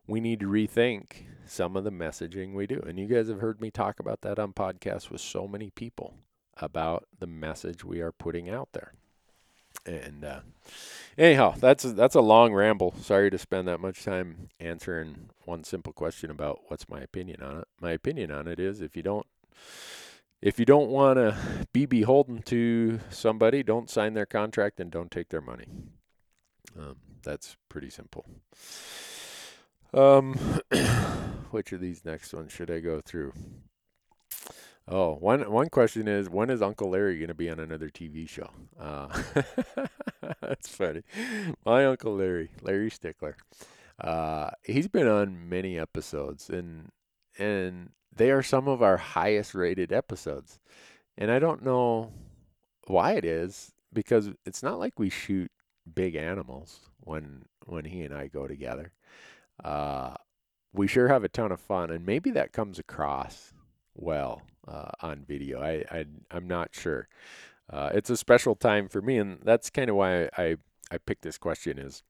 we 0.08 0.20
need 0.20 0.40
to 0.42 0.48
rethink 0.48 1.26
some 1.46 1.76
of 1.76 1.84
the 1.84 1.92
messaging 1.92 2.54
we 2.54 2.68
do. 2.68 2.82
And 2.86 3.00
you 3.00 3.08
guys 3.08 3.30
have 3.30 3.40
heard 3.40 3.62
me 3.62 3.72
talk 3.72 4.00
about 4.00 4.22
that 4.22 4.40
on 4.40 4.54
podcasts 4.54 5.10
with 5.10 5.22
so 5.22 5.48
many 5.48 5.70
people 5.70 6.16
about 6.58 7.06
the 7.20 7.28
message 7.28 7.84
we 7.84 8.02
are 8.02 8.12
putting 8.12 8.50
out 8.50 8.70
there. 8.74 8.94
And 9.86 10.24
uh, 10.24 10.42
anyhow, 11.18 11.56
that's 11.58 11.84
that's 11.84 12.14
a 12.14 12.22
long 12.22 12.54
ramble. 12.54 12.94
Sorry 13.02 13.32
to 13.32 13.38
spend 13.38 13.68
that 13.68 13.80
much 13.80 14.04
time 14.04 14.50
answering 14.60 15.30
one 15.46 15.64
simple 15.64 15.94
question 15.94 16.30
about 16.30 16.60
what's 16.68 16.90
my 16.90 17.00
opinion 17.00 17.42
on 17.42 17.60
it. 17.60 17.68
My 17.80 17.92
opinion 17.92 18.32
on 18.32 18.48
it 18.48 18.60
is 18.60 18.82
if 18.82 18.96
you 18.96 19.02
don't 19.02 19.26
if 20.42 20.60
you 20.60 20.66
don't 20.66 20.90
want 20.90 21.18
to 21.18 21.38
be 21.72 21.86
beholden 21.86 22.42
to 22.44 23.00
somebody, 23.10 23.64
don't 23.64 23.90
sign 23.90 24.14
their 24.14 24.26
contract 24.26 24.80
and 24.80 24.92
don't 24.92 25.12
take 25.12 25.30
their 25.30 25.42
money. 25.42 25.66
Um, 26.78 26.96
that's 27.24 27.58
pretty 27.70 27.90
simple. 27.90 28.26
Um, 29.94 30.34
which 31.52 31.72
of 31.72 31.82
these 31.82 32.06
next 32.06 32.34
ones 32.34 32.52
should 32.52 32.72
I 32.72 32.80
go 32.80 33.02
through? 33.02 33.34
Oh, 34.88 35.14
one 35.14 35.50
one 35.52 35.70
question 35.70 36.08
is 36.08 36.30
when 36.30 36.50
is 36.50 36.62
Uncle 36.62 36.90
Larry 36.90 37.18
going 37.18 37.28
to 37.28 37.34
be 37.34 37.50
on 37.50 37.60
another 37.60 37.90
TV 37.90 38.28
show? 38.28 38.50
Uh, 38.80 39.08
that's 40.42 40.70
funny. 40.70 41.04
My 41.66 41.86
Uncle 41.86 42.16
Larry, 42.16 42.50
Larry 42.62 42.90
Stickler, 42.90 43.38
uh, 44.00 44.50
he's 44.64 44.88
been 44.88 45.08
on 45.08 45.48
many 45.48 45.78
episodes, 45.78 46.50
and 46.50 46.90
and 47.42 47.90
they 48.16 48.32
are 48.32 48.44
some 48.44 48.68
of 48.68 48.82
our 48.82 48.98
highest 48.98 49.56
rated 49.56 49.92
episodes. 49.92 50.60
And 51.18 51.32
I 51.32 51.40
don't 51.40 51.64
know 51.64 52.12
why 52.88 53.14
it 53.14 53.26
is 53.26 53.74
because 53.92 54.30
it's 54.46 54.64
not 54.64 54.80
like 54.80 55.00
we 55.00 55.10
shoot 55.10 55.52
big 55.94 56.16
animals 56.16 56.80
when 57.00 57.46
when 57.66 57.86
he 57.86 58.04
and 58.04 58.14
I 58.14 58.28
go 58.28 58.48
together. 58.48 58.94
Uh, 59.64 60.16
we 60.74 60.88
sure 60.88 61.08
have 61.08 61.24
a 61.24 61.30
ton 61.30 61.52
of 61.52 61.60
fun, 61.60 61.92
and 61.92 62.06
maybe 62.06 62.32
that 62.32 62.54
comes 62.54 62.80
across 62.80 63.54
well 63.96 64.42
uh, 64.68 64.92
on 65.02 65.26
video. 65.28 65.62
I, 65.62 65.84
I 65.92 66.06
I'm 66.32 66.48
not 66.48 66.70
sure. 66.72 67.08
Uh, 67.70 67.90
it's 67.94 68.10
a 68.10 68.18
special 68.18 68.56
time 68.56 68.88
for 68.88 69.02
me, 69.02 69.18
and 69.18 69.40
that's 69.44 69.70
kind 69.70 69.90
of 69.90 69.96
why 69.96 70.30
I 70.38 70.58
I 70.92 70.98
picked 70.98 71.24
this 71.24 71.38
question. 71.38 71.78
Is 71.78 72.04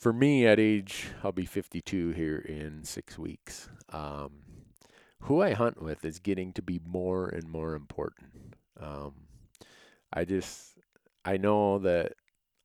for 0.00 0.12
me 0.12 0.46
at 0.46 0.58
age 0.58 1.08
I'll 1.22 1.30
be 1.30 1.44
52 1.44 2.10
here 2.10 2.38
in 2.38 2.84
six 2.84 3.18
weeks. 3.18 3.68
Um, 3.90 4.30
who 5.24 5.42
I 5.42 5.52
hunt 5.52 5.82
with 5.82 6.04
is 6.04 6.18
getting 6.18 6.52
to 6.54 6.62
be 6.62 6.80
more 6.84 7.28
and 7.28 7.48
more 7.48 7.74
important. 7.74 8.56
Um, 8.80 9.12
I 10.12 10.24
just 10.24 10.78
I 11.24 11.36
know 11.36 11.78
that 11.80 12.14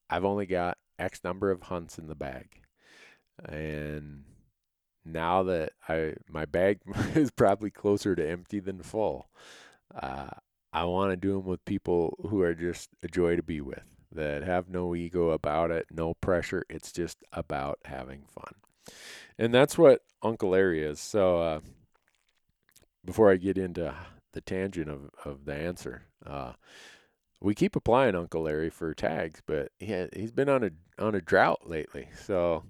I've 0.09 0.25
only 0.25 0.45
got 0.45 0.77
X 0.97 1.21
number 1.23 1.51
of 1.51 1.63
hunts 1.63 1.97
in 1.97 2.07
the 2.07 2.15
bag, 2.15 2.47
and 3.43 4.23
now 5.03 5.43
that 5.43 5.73
I 5.89 6.13
my 6.29 6.45
bag 6.45 6.79
is 7.15 7.31
probably 7.31 7.69
closer 7.69 8.15
to 8.15 8.27
empty 8.27 8.61
than 8.61 8.81
full, 8.81 9.29
uh, 9.93 10.29
I 10.71 10.85
want 10.85 11.11
to 11.11 11.17
do 11.17 11.33
them 11.33 11.45
with 11.45 11.65
people 11.65 12.17
who 12.29 12.41
are 12.41 12.55
just 12.55 12.89
a 13.03 13.07
joy 13.07 13.35
to 13.35 13.43
be 13.43 13.59
with, 13.59 13.94
that 14.15 14.43
have 14.43 14.69
no 14.69 14.95
ego 14.95 15.29
about 15.29 15.71
it, 15.71 15.87
no 15.91 16.13
pressure. 16.15 16.63
It's 16.69 16.91
just 16.91 17.17
about 17.31 17.79
having 17.85 18.23
fun, 18.27 18.55
and 19.37 19.53
that's 19.53 19.77
what 19.77 20.01
Uncle 20.21 20.49
Larry 20.49 20.83
is. 20.83 20.99
So 20.99 21.39
uh, 21.39 21.59
before 23.05 23.31
I 23.31 23.37
get 23.37 23.57
into 23.57 23.93
the 24.35 24.41
tangent 24.41 24.89
of 24.89 25.09
of 25.23 25.45
the 25.45 25.55
answer. 25.55 26.03
Uh, 26.23 26.53
we 27.41 27.55
keep 27.55 27.75
applying 27.75 28.15
Uncle 28.15 28.43
Larry 28.43 28.69
for 28.69 28.93
tags, 28.93 29.41
but 29.47 29.71
he 29.79 30.07
he's 30.13 30.31
been 30.31 30.49
on 30.49 30.63
a 30.63 30.71
on 31.03 31.15
a 31.15 31.21
drought 31.21 31.67
lately. 31.67 32.09
So 32.23 32.65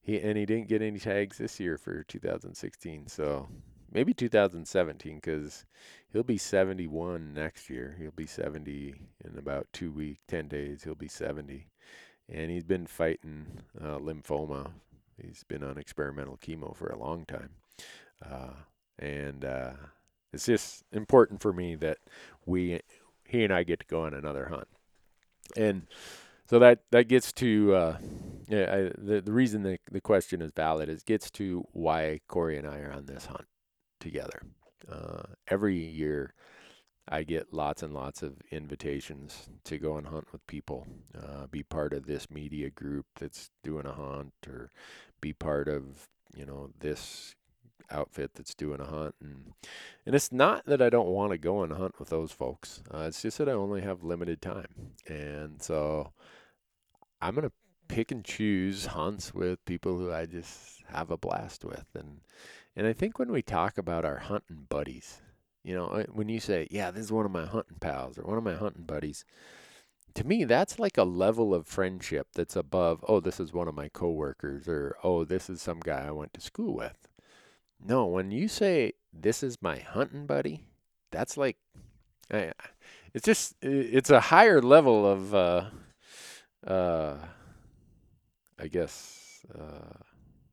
he 0.00 0.18
and 0.20 0.38
he 0.38 0.46
didn't 0.46 0.68
get 0.68 0.80
any 0.80 0.98
tags 0.98 1.36
this 1.36 1.60
year 1.60 1.76
for 1.76 2.04
2016. 2.04 3.08
So 3.08 3.48
maybe 3.92 4.14
2017 4.14 5.16
because 5.16 5.64
he'll 6.12 6.22
be 6.22 6.38
71 6.38 7.34
next 7.34 7.70
year. 7.70 7.96
He'll 7.98 8.10
be 8.10 8.26
70 8.26 8.94
in 9.24 9.38
about 9.38 9.68
two 9.72 9.90
weeks, 9.90 10.20
10 10.28 10.48
days. 10.48 10.84
He'll 10.84 10.94
be 10.94 11.08
70, 11.08 11.66
and 12.28 12.50
he's 12.50 12.64
been 12.64 12.86
fighting 12.86 13.46
uh, 13.80 13.98
lymphoma. 13.98 14.70
He's 15.20 15.44
been 15.44 15.62
on 15.62 15.78
experimental 15.78 16.38
chemo 16.38 16.74
for 16.74 16.88
a 16.88 16.98
long 16.98 17.26
time, 17.26 17.50
uh, 18.24 18.54
and 18.98 19.44
uh, 19.44 19.72
it's 20.32 20.46
just 20.46 20.84
important 20.92 21.42
for 21.42 21.52
me 21.52 21.74
that 21.74 21.98
we, 22.46 22.80
he 23.26 23.44
and 23.44 23.52
I, 23.52 23.64
get 23.64 23.80
to 23.80 23.86
go 23.86 24.04
on 24.04 24.14
another 24.14 24.46
hunt, 24.46 24.68
and 25.56 25.82
so 26.46 26.58
that 26.58 26.84
that 26.90 27.06
gets 27.06 27.32
to 27.34 27.74
uh, 27.74 27.98
yeah, 28.48 28.74
I, 28.74 28.92
the 28.96 29.20
the 29.20 29.32
reason 29.32 29.62
the 29.62 29.78
the 29.92 30.00
question 30.00 30.40
is 30.40 30.52
valid 30.52 30.88
is 30.88 31.02
gets 31.02 31.30
to 31.32 31.66
why 31.72 32.20
Corey 32.26 32.56
and 32.56 32.66
I 32.66 32.78
are 32.78 32.92
on 32.92 33.04
this 33.04 33.26
hunt 33.26 33.46
together. 34.00 34.42
Uh, 34.90 35.22
every 35.48 35.76
year, 35.76 36.34
I 37.08 37.22
get 37.22 37.52
lots 37.52 37.82
and 37.82 37.92
lots 37.92 38.22
of 38.22 38.34
invitations 38.50 39.48
to 39.64 39.78
go 39.78 39.96
and 39.96 40.06
hunt 40.06 40.32
with 40.32 40.46
people, 40.46 40.86
uh, 41.16 41.46
be 41.46 41.62
part 41.62 41.92
of 41.92 42.06
this 42.06 42.30
media 42.30 42.70
group 42.70 43.06
that's 43.18 43.50
doing 43.62 43.86
a 43.86 43.92
hunt, 43.92 44.32
or 44.46 44.70
be 45.20 45.32
part 45.32 45.68
of 45.68 46.08
you 46.36 46.46
know 46.46 46.70
this 46.78 47.34
outfit 47.90 48.30
that's 48.34 48.54
doing 48.54 48.80
a 48.80 48.84
hunt 48.84 49.14
and 49.20 49.52
and 50.06 50.14
it's 50.14 50.30
not 50.30 50.64
that 50.66 50.80
I 50.80 50.90
don't 50.90 51.08
want 51.08 51.32
to 51.32 51.38
go 51.38 51.62
and 51.62 51.72
hunt 51.72 51.98
with 51.98 52.08
those 52.08 52.32
folks. 52.32 52.82
Uh, 52.92 53.04
it's 53.08 53.22
just 53.22 53.38
that 53.38 53.48
I 53.48 53.52
only 53.52 53.80
have 53.82 54.04
limited 54.04 54.40
time, 54.40 54.92
and 55.08 55.60
so 55.62 56.12
I'm 57.20 57.34
gonna 57.34 57.52
pick 57.88 58.12
and 58.12 58.24
choose 58.24 58.86
hunts 58.86 59.34
with 59.34 59.64
people 59.64 59.98
who 59.98 60.12
I 60.12 60.26
just 60.26 60.82
have 60.88 61.10
a 61.10 61.16
blast 61.16 61.64
with, 61.64 61.86
and 61.94 62.20
and 62.76 62.86
I 62.86 62.92
think 62.92 63.18
when 63.18 63.32
we 63.32 63.42
talk 63.42 63.78
about 63.78 64.04
our 64.04 64.18
hunting 64.18 64.66
buddies, 64.68 65.20
you 65.62 65.74
know, 65.74 66.04
when 66.12 66.28
you 66.28 66.40
say, 66.40 66.68
"Yeah, 66.70 66.90
this 66.90 67.04
is 67.04 67.12
one 67.12 67.26
of 67.26 67.32
my 67.32 67.46
hunting 67.46 67.78
pals" 67.80 68.18
or 68.18 68.22
"one 68.24 68.38
of 68.38 68.44
my 68.44 68.54
hunting 68.54 68.84
buddies," 68.84 69.24
to 70.14 70.24
me 70.26 70.44
that's 70.44 70.78
like 70.78 70.98
a 70.98 71.04
level 71.04 71.54
of 71.54 71.66
friendship 71.66 72.28
that's 72.34 72.56
above, 72.56 73.04
"Oh, 73.08 73.20
this 73.20 73.40
is 73.40 73.52
one 73.52 73.68
of 73.68 73.74
my 73.74 73.88
coworkers," 73.88 74.68
or 74.68 74.96
"Oh, 75.04 75.24
this 75.24 75.50
is 75.50 75.62
some 75.62 75.80
guy 75.80 76.06
I 76.06 76.10
went 76.12 76.34
to 76.34 76.40
school 76.40 76.74
with." 76.74 77.08
No, 77.80 78.06
when 78.06 78.30
you 78.30 78.48
say 78.48 78.94
this 79.12 79.42
is 79.42 79.62
my 79.62 79.78
hunting 79.78 80.26
buddy, 80.26 80.64
that's 81.10 81.36
like, 81.36 81.58
it's 82.30 83.24
just 83.24 83.56
it's 83.62 84.10
a 84.10 84.20
higher 84.20 84.60
level 84.62 85.06
of. 85.06 85.34
Uh, 85.34 85.64
uh, 86.66 87.16
I 88.58 88.68
guess, 88.68 89.40
uh, 89.58 89.96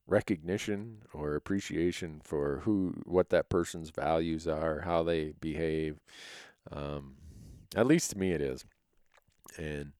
recognition 0.08 1.00
or 1.14 1.36
appreciation 1.36 2.22
for 2.24 2.62
who, 2.64 2.96
what 3.06 3.30
that 3.30 3.50
person's 3.50 3.90
values 3.90 4.48
are, 4.48 4.82
how 4.82 5.04
they 5.04 5.34
behave. 5.40 6.00
Um, 6.72 7.16
at 7.76 7.86
least 7.86 8.12
to 8.12 8.18
me, 8.18 8.32
it 8.32 8.42
is. 8.42 8.66
And 9.58 9.92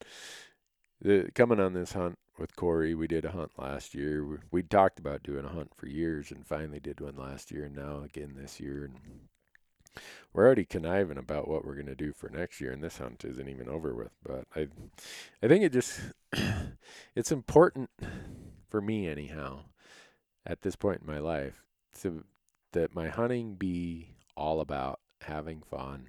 the, 1.02 1.30
coming 1.36 1.60
on 1.60 1.74
this 1.74 1.94
hunt 1.94 2.18
with 2.40 2.56
Corey, 2.56 2.96
we 2.96 3.08
did 3.08 3.26
a 3.26 3.32
hunt 3.32 3.52
last 3.58 3.94
year. 3.94 4.26
We, 4.26 4.38
we'd 4.50 4.70
talked 4.70 5.00
about 5.00 5.24
doing 5.24 5.46
a 5.46 5.50
hunt 5.50 5.72
for 5.76 5.88
years 5.88 6.32
and 6.32 6.48
finally 6.48 6.80
did 6.80 7.02
one 7.02 7.18
last 7.18 7.52
year 7.52 7.66
and 7.66 7.76
now 7.76 8.04
again 8.04 8.36
this 8.38 8.60
year. 8.60 8.86
And 8.86 10.02
we're 10.32 10.46
already 10.46 10.66
conniving 10.66 11.18
about 11.18 11.48
what 11.48 11.66
we're 11.66 11.76
going 11.76 11.88
to 11.88 11.96
do 11.96 12.14
for 12.14 12.30
next 12.30 12.62
year 12.62 12.72
and 12.72 12.84
this 12.84 13.00
hunt 13.00 13.26
isn't 13.26 13.50
even 13.50 13.68
over 13.68 13.94
with. 13.94 14.12
But 14.24 14.46
I, 14.56 14.68
I 15.44 15.48
think 15.50 15.64
it 15.64 15.74
just, 15.74 16.00
it's 17.16 17.32
important 17.32 17.90
for 18.70 18.80
me 18.80 19.08
anyhow 19.08 19.64
at 20.48 20.62
this 20.62 20.76
point 20.76 21.02
in 21.02 21.14
my 21.14 21.20
life 21.20 21.64
to, 22.02 22.24
that 22.74 22.96
my 22.96 23.10
hunting 23.10 23.56
be 23.56 24.16
all 24.36 24.62
about 24.62 25.00
having 25.22 25.62
fun 25.62 26.08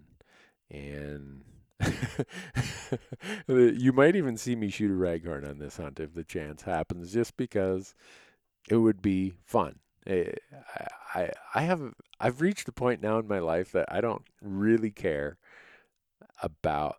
and 0.70 1.42
you 3.48 3.92
might 3.92 4.16
even 4.16 4.36
see 4.36 4.56
me 4.56 4.68
shoot 4.68 4.90
a 4.90 4.94
raghorn 4.94 5.48
on 5.48 5.58
this 5.58 5.76
hunt 5.76 6.00
if 6.00 6.14
the 6.14 6.24
chance 6.24 6.62
happens, 6.62 7.12
just 7.12 7.36
because 7.36 7.94
it 8.68 8.76
would 8.76 9.00
be 9.00 9.34
fun. 9.44 9.78
Eh, 10.06 10.32
I, 10.74 10.86
I, 11.14 11.30
I 11.54 11.60
have 11.62 11.94
I've 12.20 12.40
reached 12.40 12.68
a 12.68 12.72
point 12.72 13.02
now 13.02 13.18
in 13.18 13.28
my 13.28 13.38
life 13.38 13.72
that 13.72 13.86
I 13.90 14.00
don't 14.00 14.22
really 14.42 14.90
care 14.90 15.38
about 16.42 16.96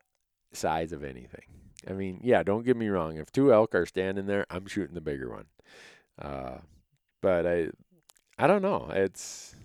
size 0.53 0.91
of 0.91 1.03
anything. 1.03 1.45
I 1.87 1.93
mean, 1.93 2.19
yeah, 2.23 2.43
don't 2.43 2.65
get 2.65 2.77
me 2.77 2.87
wrong. 2.89 3.17
If 3.17 3.31
two 3.31 3.53
elk 3.53 3.75
are 3.75 3.85
standing 3.85 4.25
there, 4.25 4.45
I'm 4.49 4.67
shooting 4.67 4.95
the 4.95 5.01
bigger 5.01 5.29
one. 5.29 5.45
Uh, 6.21 6.57
but 7.21 7.45
I, 7.45 7.69
I 8.37 8.47
don't 8.47 8.61
know. 8.61 8.89
It's 8.91 9.55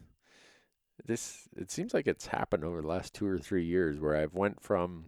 this 1.04 1.48
it 1.56 1.70
seems 1.70 1.92
like 1.92 2.06
it's 2.06 2.26
happened 2.26 2.64
over 2.64 2.80
the 2.80 2.88
last 2.88 3.14
two 3.14 3.26
or 3.26 3.38
three 3.38 3.64
years 3.64 4.00
where 4.00 4.16
I've 4.16 4.34
went 4.34 4.62
from 4.62 5.04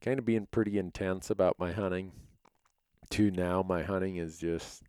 kind 0.00 0.18
of 0.18 0.24
being 0.24 0.46
pretty 0.50 0.78
intense 0.78 1.30
about 1.30 1.58
my 1.58 1.72
hunting 1.72 2.12
to 3.10 3.30
now 3.30 3.62
my 3.62 3.82
hunting 3.82 4.16
is 4.16 4.38
just 4.38 4.82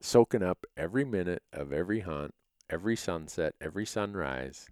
soaking 0.00 0.42
up 0.42 0.66
every 0.76 1.04
minute 1.04 1.42
of 1.52 1.72
every 1.72 2.00
hunt, 2.00 2.34
every 2.70 2.96
sunset, 2.96 3.54
every 3.60 3.86
sunrise, 3.86 4.68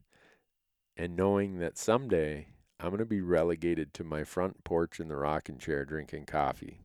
and 0.97 1.17
knowing 1.17 1.59
that 1.59 1.79
someday 1.79 2.49
I'm 2.79 2.91
going 2.91 2.99
to 2.99 3.07
be 3.07 3.23
relegated 3.23 3.95
to 3.95 4.05
my 4.05 4.23
front 4.25 4.63
porch 4.65 5.01
in 5.01 5.09
the 5.09 5.17
rocking 5.17 5.59
chair 5.59 5.85
drinking 5.85 6.27
coffee. 6.27 6.83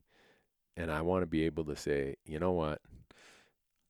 And 0.78 0.90
I 0.90 1.02
want 1.02 1.22
to 1.24 1.28
be 1.28 1.46
able 1.46 1.66
to 1.66 1.76
say, 1.76 2.16
you 2.26 2.40
know 2.40 2.54
what? 2.54 2.80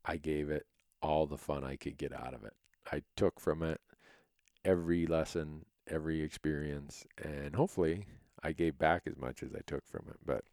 I 0.05 0.17
gave 0.17 0.49
it 0.49 0.65
all 1.01 1.25
the 1.25 1.37
fun 1.37 1.63
I 1.63 1.75
could 1.75 1.97
get 1.97 2.13
out 2.13 2.33
of 2.33 2.43
it. 2.43 2.53
I 2.91 3.03
took 3.15 3.39
from 3.39 3.63
it 3.63 3.79
every 4.65 5.05
lesson, 5.05 5.65
every 5.87 6.21
experience, 6.21 7.05
and 7.21 7.55
hopefully 7.55 8.05
I 8.43 8.51
gave 8.51 8.77
back 8.77 9.03
as 9.05 9.17
much 9.17 9.43
as 9.43 9.53
I 9.53 9.61
took 9.65 9.87
from 9.87 10.05
it. 10.09 10.17
But 10.25 10.43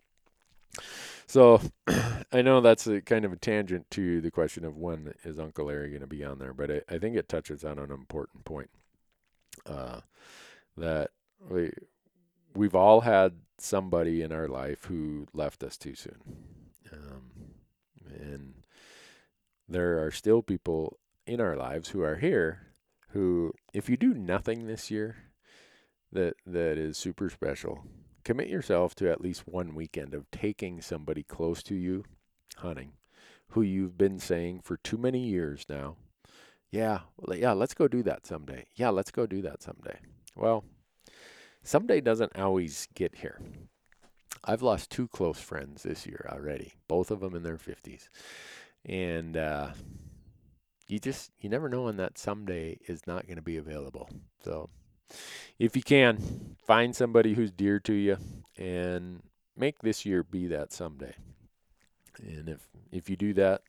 so 1.27 1.61
I 2.33 2.43
know 2.43 2.61
that's 2.61 2.87
a 2.87 3.01
kind 3.01 3.25
of 3.25 3.33
a 3.33 3.37
tangent 3.37 3.91
to 3.93 4.21
the 4.21 4.31
question 4.31 4.65
of 4.65 4.77
when 4.77 5.15
is 5.25 5.39
Uncle 5.39 5.67
Larry 5.67 5.91
going 5.91 6.01
to 6.01 6.07
be 6.07 6.25
on 6.25 6.39
there, 6.39 6.53
but 6.53 6.71
I, 6.71 6.83
I, 6.89 6.99
think 6.99 7.17
it 7.17 7.29
touches 7.29 7.65
on 7.65 7.79
an 7.79 7.91
important 7.91 8.45
point 8.45 8.71
uh, 9.67 10.01
that 10.77 11.11
we 11.49 11.73
we've 12.55 12.75
all 12.75 13.03
had 13.03 13.33
somebody 13.59 14.23
in 14.23 14.33
our 14.33 14.49
life 14.49 14.85
who 14.85 15.27
left 15.33 15.63
us 15.63 15.77
too 15.77 15.95
soon, 15.95 16.21
um, 16.93 17.31
and 18.09 18.55
there 19.69 20.05
are 20.05 20.11
still 20.11 20.43
people 20.43 20.99
in 21.27 21.41
our 21.41 21.57
lives 21.57 21.91
who 21.91 22.03
are 22.03 22.17
here 22.17 22.69
who 23.11 23.53
if 23.73 23.89
you 23.89 23.97
do 23.97 24.15
nothing 24.15 24.67
this 24.67 24.91
year 24.91 25.17
that 26.11 26.35
that 26.47 26.79
is 26.79 26.97
super 26.97 27.29
special 27.29 27.85
commit 28.25 28.49
yourself 28.49 28.95
to 28.95 29.11
at 29.11 29.21
least 29.21 29.47
one 29.47 29.75
weekend 29.75 30.15
of 30.15 30.31
taking 30.31 30.81
somebody 30.81 31.23
close 31.23 31.63
to 31.63 31.75
you 31.75 32.05
hunting 32.57 32.93
who 33.53 33.63
you've 33.63 33.97
been 33.97 34.19
saying 34.19 34.61
for 34.63 34.77
too 34.79 34.99
many 34.99 35.21
years 35.21 35.65
now 35.69 35.97
yeah 36.71 37.01
yeah 37.35 37.53
let's 37.53 37.75
go 37.75 37.89
do 37.89 38.03
that 38.03 38.27
someday. 38.27 38.67
Yeah 38.75 38.91
let's 38.91 39.11
go 39.11 39.27
do 39.27 39.43
that 39.43 39.63
someday. 39.63 39.99
Well 40.37 40.65
someday 41.63 42.01
doesn't 42.01 42.37
always 42.37 42.89
get 42.95 43.17
here. 43.17 43.41
I've 44.45 44.63
lost 44.63 44.91
two 44.91 45.09
close 45.09 45.41
friends 45.41 45.83
this 45.83 46.07
year 46.07 46.29
already 46.31 46.75
both 46.87 47.11
of 47.11 47.21
them 47.21 47.35
in 47.35 47.43
their 47.43 47.57
50s 47.57 48.09
and 48.89 49.37
uh, 49.37 49.71
you 50.89 50.99
just 50.99 51.31
you 51.39 51.49
never 51.49 51.69
know 51.69 51.83
when 51.83 51.99
that 51.99 52.19
someday 52.19 52.79
is 52.89 53.07
not 53.07 53.27
going 53.27 53.37
to 53.37 53.43
be 53.43 53.59
available. 53.59 54.09
So 54.43 54.71
if 55.59 55.77
you 55.77 55.83
can 55.83 56.57
find 56.67 56.97
somebody 56.97 57.35
who's 57.35 57.53
dear 57.53 57.79
to 57.81 57.93
you 57.93 58.17
and 58.57 59.23
make 59.57 59.81
this 59.81 60.07
year 60.07 60.23
be 60.23 60.47
that 60.49 60.73
someday. 60.73 61.15
And 62.19 62.49
if 62.49 62.67
if 62.91 63.11
you 63.11 63.17
do 63.17 63.35
that, 63.35 63.63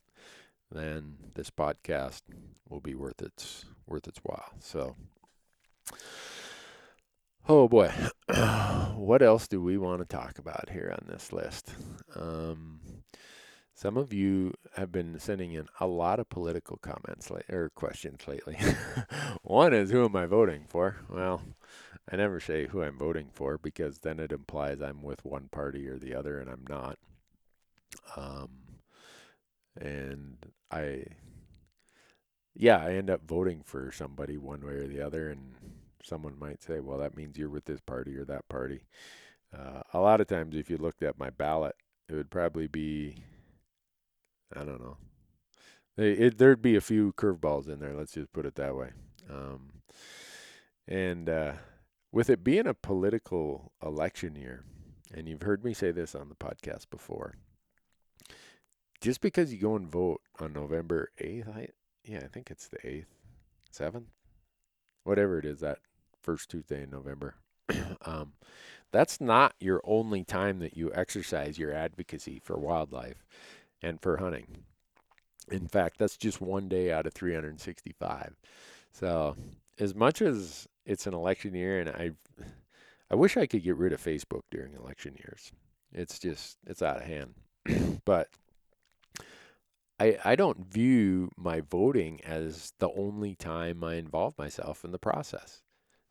then 0.71 1.17
this 1.35 1.49
podcast 1.49 2.21
will 2.69 2.81
be 2.81 2.95
worth 2.95 3.21
its 3.21 3.65
worth 3.85 4.07
its 4.07 4.19
while. 4.23 4.51
So 4.59 4.95
Oh 7.47 7.67
boy. 7.67 7.91
what 8.95 9.23
else 9.23 9.47
do 9.47 9.59
we 9.59 9.77
want 9.77 9.99
to 10.01 10.05
talk 10.05 10.37
about 10.37 10.69
here 10.69 10.95
on 10.95 11.07
this 11.09 11.33
list? 11.33 11.71
Um, 12.15 12.79
some 13.79 13.95
of 13.95 14.11
you 14.11 14.53
have 14.75 14.91
been 14.91 15.17
sending 15.21 15.53
in 15.53 15.69
a 15.79 15.87
lot 15.87 16.19
of 16.19 16.27
political 16.27 16.75
comments 16.75 17.31
la- 17.31 17.39
or 17.49 17.69
questions 17.69 18.27
lately. 18.27 18.57
One 19.41 19.73
is 19.73 19.89
who 19.89 20.03
am 20.03 20.17
I 20.17 20.25
voting 20.25 20.65
for? 20.67 20.97
Well, 21.07 21.41
I 22.11 22.17
never 22.17 22.41
say 22.41 22.67
who 22.67 22.83
I'm 22.83 22.97
voting 22.97 23.29
for 23.31 23.57
because 23.57 23.99
then 23.99 24.19
it 24.19 24.33
implies 24.33 24.81
I'm 24.81 25.01
with 25.01 25.23
one 25.23 25.47
party 25.49 25.87
or 25.87 25.97
the 25.97 26.13
other 26.13 26.41
and 26.41 26.49
I'm 26.49 26.65
not. 26.67 26.97
Um, 28.17 28.49
and 29.79 30.35
I 30.69 31.05
yeah, 32.53 32.83
I 32.83 32.95
end 32.95 33.09
up 33.09 33.21
voting 33.25 33.61
for 33.63 33.93
somebody 33.93 34.37
one 34.37 34.59
way 34.59 34.73
or 34.73 34.87
the 34.87 35.01
other 35.01 35.29
and 35.29 35.53
someone 36.03 36.37
might 36.37 36.61
say, 36.61 36.81
"Well, 36.81 36.97
that 36.97 37.15
means 37.15 37.37
you're 37.37 37.47
with 37.47 37.63
this 37.63 37.79
party 37.79 38.17
or 38.17 38.25
that 38.25 38.49
party." 38.49 38.81
Uh, 39.57 39.83
a 39.93 40.01
lot 40.01 40.19
of 40.19 40.27
times 40.27 40.53
if 40.57 40.69
you 40.69 40.75
looked 40.75 41.01
at 41.01 41.17
my 41.17 41.29
ballot, 41.29 41.75
it 42.09 42.15
would 42.15 42.29
probably 42.29 42.67
be 42.67 43.23
I 44.55 44.63
don't 44.63 44.81
know. 44.81 44.97
It, 45.97 46.37
there'd 46.37 46.61
be 46.61 46.75
a 46.75 46.81
few 46.81 47.13
curveballs 47.13 47.67
in 47.67 47.79
there. 47.79 47.93
Let's 47.93 48.13
just 48.13 48.31
put 48.31 48.45
it 48.45 48.55
that 48.55 48.75
way. 48.75 48.91
Um, 49.29 49.81
and 50.87 51.29
uh, 51.29 51.53
with 52.11 52.29
it 52.29 52.43
being 52.43 52.67
a 52.67 52.73
political 52.73 53.73
election 53.83 54.35
year, 54.35 54.63
and 55.13 55.27
you've 55.27 55.41
heard 55.41 55.63
me 55.63 55.73
say 55.73 55.91
this 55.91 56.15
on 56.15 56.29
the 56.29 56.35
podcast 56.35 56.89
before, 56.89 57.35
just 59.01 59.21
because 59.21 59.53
you 59.53 59.59
go 59.59 59.75
and 59.75 59.89
vote 59.89 60.21
on 60.39 60.53
November 60.53 61.09
8th, 61.21 61.55
I, 61.55 61.67
yeah, 62.03 62.21
I 62.23 62.27
think 62.27 62.49
it's 62.49 62.67
the 62.67 62.77
8th, 62.77 63.05
7th, 63.73 64.05
whatever 65.03 65.37
it 65.37 65.45
is, 65.45 65.59
that 65.59 65.79
first 66.21 66.49
Tuesday 66.49 66.83
in 66.83 66.89
November. 66.89 67.35
um, 68.05 68.33
that's 68.91 69.21
not 69.21 69.53
your 69.59 69.81
only 69.83 70.23
time 70.23 70.59
that 70.59 70.75
you 70.75 70.91
exercise 70.93 71.59
your 71.59 71.73
advocacy 71.73 72.41
for 72.43 72.57
wildlife 72.57 73.25
and 73.81 74.01
for 74.01 74.17
hunting. 74.17 74.63
In 75.51 75.67
fact, 75.67 75.97
that's 75.97 76.17
just 76.17 76.41
one 76.41 76.67
day 76.67 76.91
out 76.91 77.05
of 77.05 77.13
365. 77.13 78.35
So, 78.91 79.35
as 79.79 79.95
much 79.95 80.21
as 80.21 80.67
it's 80.85 81.07
an 81.07 81.13
election 81.13 81.53
year, 81.53 81.79
and 81.79 81.89
I, 81.89 82.11
I 83.09 83.15
wish 83.15 83.37
I 83.37 83.47
could 83.47 83.63
get 83.63 83.77
rid 83.77 83.93
of 83.93 84.01
Facebook 84.03 84.41
during 84.51 84.73
election 84.73 85.15
years. 85.17 85.51
It's 85.91 86.19
just 86.19 86.57
it's 86.67 86.81
out 86.81 86.97
of 86.97 87.03
hand. 87.03 87.33
but 88.05 88.29
I 89.99 90.17
I 90.23 90.35
don't 90.35 90.71
view 90.71 91.31
my 91.35 91.61
voting 91.61 92.21
as 92.23 92.73
the 92.79 92.89
only 92.91 93.35
time 93.35 93.83
I 93.83 93.95
involve 93.95 94.37
myself 94.37 94.83
in 94.83 94.91
the 94.91 94.99
process. 94.99 95.61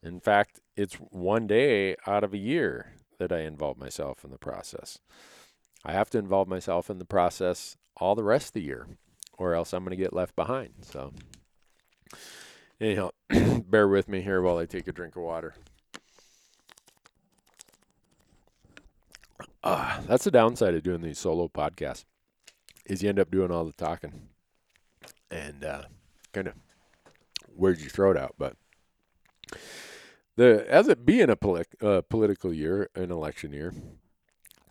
In 0.03 0.21
fact, 0.21 0.61
it's 0.77 0.95
one 0.95 1.47
day 1.47 1.97
out 2.07 2.25
of 2.25 2.33
a 2.33 2.39
year 2.39 2.95
that 3.19 3.33
I 3.33 3.41
involve 3.41 3.79
myself 3.79 4.25
in 4.25 4.31
the 4.31 4.39
process. 4.39 4.99
I 5.89 5.93
have 5.93 6.11
to 6.11 6.19
involve 6.19 6.49
myself 6.49 6.91
in 6.91 6.99
the 6.99 7.07
process 7.07 7.79
all 7.97 8.15
the 8.15 8.23
rest 8.23 8.49
of 8.49 8.53
the 8.53 8.61
year, 8.61 8.87
or 9.39 9.55
else 9.55 9.73
I'm 9.73 9.85
going 9.85 9.97
to 9.97 9.97
get 9.97 10.13
left 10.13 10.37
behind. 10.37 10.75
So, 10.83 11.15
anyhow, 12.79 13.13
bear 13.31 13.89
with 13.89 14.07
me 14.07 14.21
here 14.21 14.43
while 14.43 14.59
I 14.59 14.67
take 14.67 14.87
a 14.87 14.93
drink 14.93 15.17
of 15.17 15.23
water. 15.23 15.55
Uh, 19.65 20.03
that's 20.03 20.25
the 20.25 20.31
downside 20.31 20.75
of 20.75 20.83
doing 20.83 21.01
these 21.01 21.19
solo 21.19 21.49
podcasts, 21.49 22.05
is 22.85 23.03
you 23.03 23.09
end 23.09 23.19
up 23.19 23.31
doing 23.31 23.51
all 23.51 23.65
the 23.65 23.73
talking, 23.73 24.29
and 25.31 25.65
uh, 25.65 25.85
kind 26.35 26.49
of 26.49 26.55
wears 27.57 27.81
your 27.81 27.89
throat 27.89 28.19
out. 28.19 28.35
But 28.37 28.57
the 30.37 30.67
as 30.69 30.87
it 30.87 31.07
being 31.07 31.31
a 31.31 31.39
uh, 31.81 32.03
political 32.03 32.53
year, 32.53 32.91
an 32.95 33.11
election 33.11 33.55
year, 33.55 33.73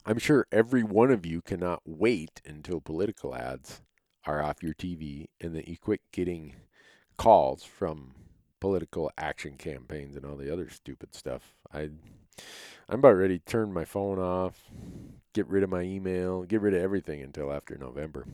I'm 0.08 0.20
sure 0.20 0.48
every 0.54 0.84
one 0.84 1.12
of 1.12 1.26
you 1.26 1.42
cannot 1.42 1.82
wait 1.86 2.42
until 2.46 2.80
political 2.80 3.36
ads 3.36 3.82
are 4.26 4.42
off 4.42 4.64
your 4.64 4.74
TV 4.74 5.28
and 5.42 5.54
that 5.54 5.68
you 5.68 5.78
quit 5.78 6.00
getting 6.14 6.56
calls 7.18 7.66
from 7.66 8.16
political 8.62 9.12
action 9.18 9.56
campaigns 9.58 10.16
and 10.16 10.26
all 10.26 10.38
the 10.38 10.52
other 10.52 10.70
stupid 10.70 11.14
stuff. 11.14 11.56
I 11.74 11.90
I'm 12.88 13.00
about 13.00 13.18
ready 13.18 13.40
to 13.40 13.46
turn 13.46 13.74
my 13.74 13.84
phone 13.84 14.18
off, 14.18 14.64
get 15.34 15.46
rid 15.48 15.62
of 15.62 15.70
my 15.70 15.82
email, 15.82 16.44
get 16.44 16.62
rid 16.62 16.74
of 16.74 16.82
everything 16.82 17.22
until 17.22 17.52
after 17.52 17.78
November. 17.78 18.26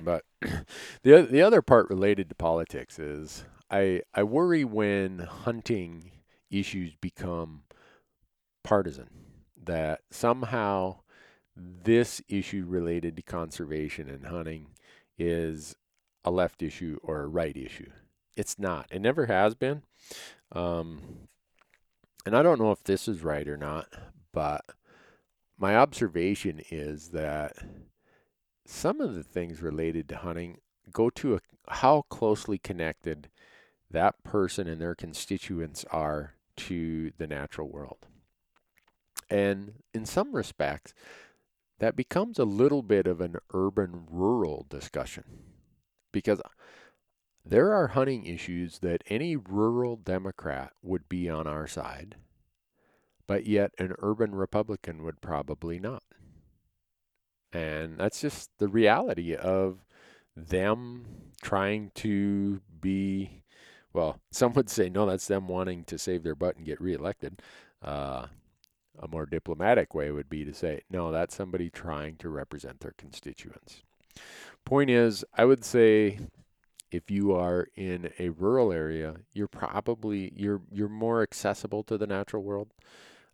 But 0.00 0.24
the 0.40 1.28
the 1.30 1.42
other 1.42 1.62
part 1.62 1.88
related 1.90 2.28
to 2.30 2.34
politics 2.34 2.98
is 2.98 3.44
I 3.70 4.02
I 4.14 4.24
worry 4.24 4.64
when 4.64 5.20
hunting 5.20 6.10
issues 6.50 6.96
become 7.00 7.62
partisan 8.64 9.27
that 9.68 10.00
somehow 10.10 10.96
this 11.56 12.20
issue 12.28 12.64
related 12.66 13.16
to 13.16 13.22
conservation 13.22 14.08
and 14.08 14.26
hunting 14.26 14.68
is 15.18 15.76
a 16.24 16.30
left 16.30 16.62
issue 16.62 16.98
or 17.02 17.20
a 17.20 17.26
right 17.26 17.56
issue. 17.56 17.90
It's 18.36 18.58
not. 18.58 18.86
It 18.90 19.00
never 19.00 19.26
has 19.26 19.54
been. 19.54 19.82
Um, 20.52 21.28
and 22.24 22.36
I 22.36 22.42
don't 22.42 22.60
know 22.60 22.72
if 22.72 22.84
this 22.84 23.08
is 23.08 23.22
right 23.22 23.46
or 23.48 23.56
not, 23.56 23.88
but 24.32 24.64
my 25.58 25.76
observation 25.76 26.60
is 26.70 27.08
that 27.10 27.56
some 28.64 29.00
of 29.00 29.14
the 29.14 29.24
things 29.24 29.62
related 29.62 30.08
to 30.08 30.16
hunting 30.16 30.58
go 30.92 31.10
to 31.10 31.34
a, 31.34 31.40
how 31.68 32.02
closely 32.08 32.58
connected 32.58 33.28
that 33.90 34.22
person 34.22 34.68
and 34.68 34.80
their 34.80 34.94
constituents 34.94 35.84
are 35.90 36.34
to 36.56 37.12
the 37.18 37.26
natural 37.26 37.68
world. 37.68 38.06
And 39.30 39.74
in 39.92 40.06
some 40.06 40.34
respects, 40.34 40.94
that 41.78 41.96
becomes 41.96 42.38
a 42.38 42.44
little 42.44 42.82
bit 42.82 43.06
of 43.06 43.20
an 43.20 43.36
urban 43.52 44.06
rural 44.10 44.66
discussion 44.68 45.24
because 46.12 46.40
there 47.44 47.72
are 47.72 47.88
hunting 47.88 48.26
issues 48.26 48.80
that 48.80 49.04
any 49.08 49.36
rural 49.36 49.96
Democrat 49.96 50.72
would 50.82 51.08
be 51.08 51.28
on 51.30 51.46
our 51.46 51.66
side, 51.66 52.16
but 53.26 53.46
yet 53.46 53.72
an 53.78 53.94
urban 54.00 54.34
Republican 54.34 55.02
would 55.04 55.20
probably 55.20 55.78
not. 55.78 56.02
And 57.52 57.96
that's 57.98 58.20
just 58.20 58.50
the 58.58 58.68
reality 58.68 59.34
of 59.34 59.86
them 60.36 61.06
trying 61.42 61.90
to 61.94 62.60
be, 62.80 63.42
well, 63.92 64.20
some 64.30 64.52
would 64.52 64.68
say, 64.68 64.88
no, 64.88 65.06
that's 65.06 65.26
them 65.26 65.48
wanting 65.48 65.84
to 65.84 65.98
save 65.98 66.22
their 66.22 66.34
butt 66.34 66.56
and 66.56 66.66
get 66.66 66.80
reelected. 66.80 67.40
Uh, 67.80 68.26
a 69.00 69.08
more 69.08 69.26
diplomatic 69.26 69.94
way 69.94 70.10
would 70.10 70.28
be 70.28 70.44
to 70.44 70.52
say, 70.52 70.82
no, 70.90 71.10
that's 71.12 71.34
somebody 71.34 71.70
trying 71.70 72.16
to 72.16 72.28
represent 72.28 72.80
their 72.80 72.94
constituents. 72.96 73.82
Point 74.64 74.90
is, 74.90 75.24
I 75.34 75.44
would 75.44 75.64
say 75.64 76.18
if 76.90 77.10
you 77.10 77.32
are 77.34 77.68
in 77.76 78.10
a 78.18 78.30
rural 78.30 78.72
area, 78.72 79.16
you're 79.32 79.48
probably 79.48 80.32
you're 80.34 80.62
you're 80.70 80.88
more 80.88 81.22
accessible 81.22 81.82
to 81.84 81.98
the 81.98 82.06
natural 82.06 82.42
world. 82.42 82.68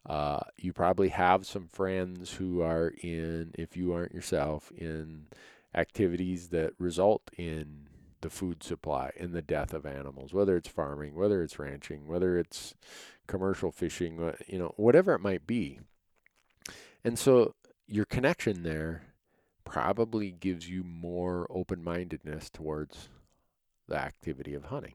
Uh, 0.06 0.40
you 0.58 0.72
probably 0.72 1.08
have 1.08 1.46
some 1.46 1.66
friends 1.68 2.34
who 2.34 2.60
are 2.60 2.92
in, 3.02 3.52
if 3.54 3.76
you 3.76 3.94
aren't 3.94 4.12
yourself, 4.12 4.70
in 4.76 5.26
activities 5.74 6.48
that 6.48 6.74
result 6.78 7.30
in 7.38 7.84
the 8.24 8.30
food 8.30 8.62
supply 8.62 9.12
and 9.20 9.34
the 9.34 9.42
death 9.42 9.74
of 9.74 9.84
animals, 9.84 10.32
whether 10.32 10.56
it's 10.56 10.68
farming, 10.68 11.14
whether 11.14 11.42
it's 11.42 11.58
ranching, 11.58 12.06
whether 12.06 12.38
it's 12.38 12.74
commercial 13.26 13.70
fishing, 13.70 14.18
uh, 14.18 14.32
you 14.46 14.58
know, 14.58 14.72
whatever 14.76 15.12
it 15.12 15.20
might 15.20 15.46
be. 15.46 15.78
And 17.04 17.18
so 17.18 17.54
your 17.86 18.06
connection 18.06 18.62
there 18.62 19.02
probably 19.64 20.30
gives 20.30 20.70
you 20.70 20.82
more 20.82 21.46
open 21.50 21.84
mindedness 21.84 22.48
towards 22.48 23.10
the 23.88 23.96
activity 23.96 24.54
of 24.54 24.64
hunting. 24.64 24.94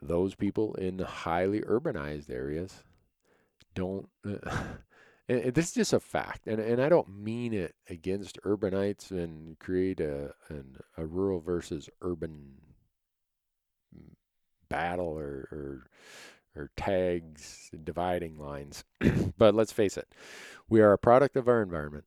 Those 0.00 0.34
people 0.34 0.74
in 0.76 1.00
highly 1.00 1.60
urbanized 1.60 2.30
areas 2.30 2.82
don't. 3.74 4.08
Uh, 5.28 5.34
and 5.34 5.54
this 5.54 5.68
is 5.68 5.74
just 5.74 5.92
a 5.92 6.00
fact, 6.00 6.46
and 6.46 6.60
and 6.60 6.82
I 6.82 6.88
don't 6.88 7.08
mean 7.08 7.54
it 7.54 7.74
against 7.88 8.38
urbanites 8.42 9.10
and 9.10 9.58
create 9.58 10.00
a 10.00 10.34
an, 10.48 10.76
a 10.96 11.06
rural 11.06 11.40
versus 11.40 11.88
urban 12.02 12.54
battle 14.68 15.18
or, 15.18 15.48
or 15.52 15.86
or 16.56 16.70
tags, 16.76 17.70
dividing 17.82 18.38
lines. 18.38 18.84
but 19.38 19.54
let's 19.54 19.72
face 19.72 19.96
it, 19.96 20.08
we 20.68 20.80
are 20.80 20.92
a 20.92 20.98
product 20.98 21.36
of 21.36 21.48
our 21.48 21.62
environment. 21.62 22.04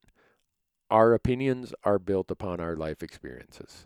Our 0.89 1.13
opinions 1.13 1.73
are 1.83 1.99
built 1.99 2.31
upon 2.31 2.61
our 2.61 2.75
life 2.75 3.03
experiences. 3.03 3.85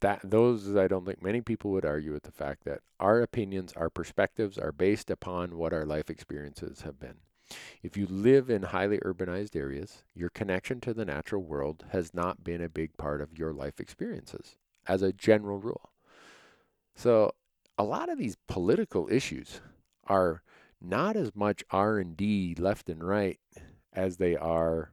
That 0.00 0.20
those 0.22 0.76
I 0.76 0.88
don't 0.88 1.06
think 1.06 1.22
many 1.22 1.40
people 1.40 1.70
would 1.70 1.86
argue 1.86 2.12
with 2.12 2.24
the 2.24 2.32
fact 2.32 2.64
that 2.64 2.80
our 3.00 3.22
opinions, 3.22 3.72
our 3.74 3.88
perspectives 3.88 4.58
are 4.58 4.72
based 4.72 5.10
upon 5.10 5.56
what 5.56 5.72
our 5.72 5.86
life 5.86 6.10
experiences 6.10 6.82
have 6.82 7.00
been. 7.00 7.18
If 7.82 7.96
you 7.96 8.06
live 8.06 8.48
in 8.48 8.62
highly 8.62 8.98
urbanized 8.98 9.54
areas, 9.56 10.04
your 10.14 10.30
connection 10.30 10.80
to 10.80 10.94
the 10.94 11.04
natural 11.04 11.42
world 11.42 11.84
has 11.90 12.14
not 12.14 12.42
been 12.42 12.62
a 12.62 12.68
big 12.68 12.96
part 12.96 13.20
of 13.20 13.38
your 13.38 13.52
life 13.52 13.80
experiences 13.80 14.56
as 14.86 15.02
a 15.02 15.12
general 15.12 15.58
rule. 15.58 15.90
So, 16.94 17.32
a 17.76 17.84
lot 17.84 18.08
of 18.08 18.18
these 18.18 18.36
political 18.46 19.08
issues 19.10 19.60
are 20.04 20.42
not 20.80 21.16
as 21.16 21.34
much 21.34 21.64
R&D 21.70 22.56
left 22.58 22.88
and 22.88 23.02
right 23.02 23.40
as 23.92 24.16
they 24.16 24.36
are 24.36 24.92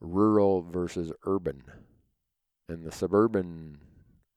rural 0.00 0.62
versus 0.62 1.12
urban. 1.24 1.62
And 2.68 2.84
the 2.84 2.92
suburban 2.92 3.78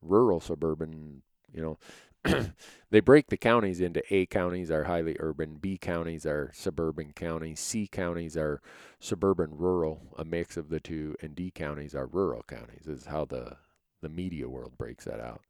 rural 0.02 0.40
suburban, 0.40 1.22
you 1.54 1.62
know, 1.62 1.78
they 2.92 3.00
break 3.00 3.28
the 3.28 3.38
counties 3.38 3.82
into 3.82 4.02
A 4.14 4.26
counties 4.28 4.70
are 4.70 4.84
highly 4.84 5.16
urban, 5.20 5.56
B 5.56 5.78
counties 5.78 6.26
are 6.26 6.52
suburban 6.54 7.14
counties, 7.14 7.60
C 7.60 7.88
counties 7.88 8.38
are 8.38 8.62
suburban 9.00 9.58
rural, 9.58 10.14
a 10.18 10.26
mix 10.26 10.58
of 10.58 10.70
the 10.70 10.80
two, 10.80 11.16
and 11.22 11.36
D 11.36 11.52
counties 11.54 11.96
are 11.96 12.06
rural 12.06 12.44
counties. 12.48 12.88
Is 12.88 13.06
how 13.06 13.26
the 13.26 13.58
the 14.02 14.10
media 14.10 14.50
world 14.50 14.78
breaks 14.78 15.06
that 15.06 15.20
out. 15.20 15.42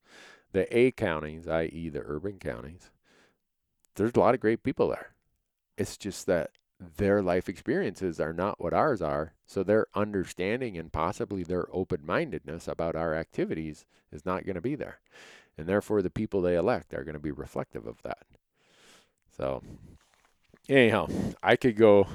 The 0.53 0.78
A 0.78 0.91
counties, 0.91 1.47
i.e., 1.47 1.89
the 1.89 2.03
urban 2.05 2.38
counties, 2.38 2.91
there's 3.95 4.15
a 4.15 4.19
lot 4.19 4.34
of 4.34 4.41
great 4.41 4.63
people 4.63 4.89
there. 4.89 5.13
It's 5.78 5.97
just 5.97 6.26
that 6.28 6.51
their 6.97 7.22
life 7.22 7.47
experiences 7.47 8.19
are 8.19 8.34
not 8.34 8.59
what 8.61 8.74
ours 8.74 9.01
are. 9.01 9.34
So 9.45 9.63
their 9.63 9.88
understanding 9.93 10.78
and 10.78 10.91
possibly 10.91 11.43
their 11.43 11.67
open 11.72 12.05
mindedness 12.05 12.67
about 12.67 12.95
our 12.95 13.13
activities 13.13 13.86
is 14.11 14.26
not 14.26 14.45
going 14.45 14.55
to 14.55 14.61
be 14.61 14.76
there. 14.76 14.99
And 15.58 15.68
therefore, 15.68 16.02
the 16.02 16.10
people 16.10 16.41
they 16.41 16.56
elect 16.56 16.93
are 16.93 17.04
going 17.04 17.14
to 17.14 17.20
be 17.20 17.32
reflective 17.32 17.86
of 17.86 18.02
that. 18.04 18.26
So, 19.36 19.62
anyhow, 20.70 21.08
I 21.43 21.56
could 21.56 21.76
go, 21.76 22.08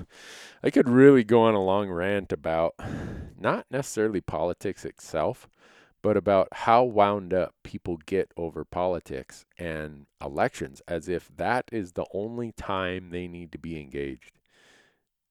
I 0.63 0.71
could 0.71 0.89
really 0.89 1.25
go 1.25 1.43
on 1.43 1.55
a 1.55 1.63
long 1.63 1.91
rant 1.91 2.33
about 2.33 2.75
not 3.39 3.67
necessarily 3.71 4.21
politics 4.21 4.85
itself, 4.85 5.49
but 6.03 6.17
about 6.17 6.49
how 6.53 6.85
wound 6.85 7.35
up 7.35 7.55
people 7.63 7.99
get 8.07 8.33
over 8.37 8.65
politics 8.65 9.45
and 9.59 10.07
elections 10.23 10.81
as 10.87 11.09
if 11.09 11.29
that 11.37 11.65
is 11.73 11.93
the 11.93 12.07
only 12.13 12.53
time 12.53 13.11
they 13.11 13.27
need 13.27 13.51
to 13.53 13.59
be 13.59 13.81
engaged. 13.81 14.39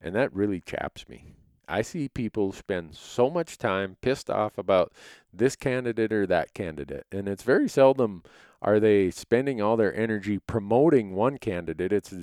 And 0.01 0.13
that 0.15 0.33
really 0.33 0.61
chaps 0.61 1.07
me. 1.07 1.33
I 1.67 1.81
see 1.81 2.07
people 2.07 2.51
spend 2.51 2.95
so 2.95 3.29
much 3.29 3.57
time 3.57 3.97
pissed 4.01 4.29
off 4.29 4.57
about 4.57 4.93
this 5.33 5.55
candidate 5.55 6.11
or 6.11 6.25
that 6.27 6.53
candidate. 6.53 7.05
And 7.11 7.27
it's 7.27 7.43
very 7.43 7.67
seldom 7.67 8.23
are 8.61 8.79
they 8.79 9.11
spending 9.11 9.61
all 9.61 9.77
their 9.77 9.95
energy 9.95 10.39
promoting 10.39 11.13
one 11.13 11.37
candidate. 11.37 11.93
It's 11.93 12.13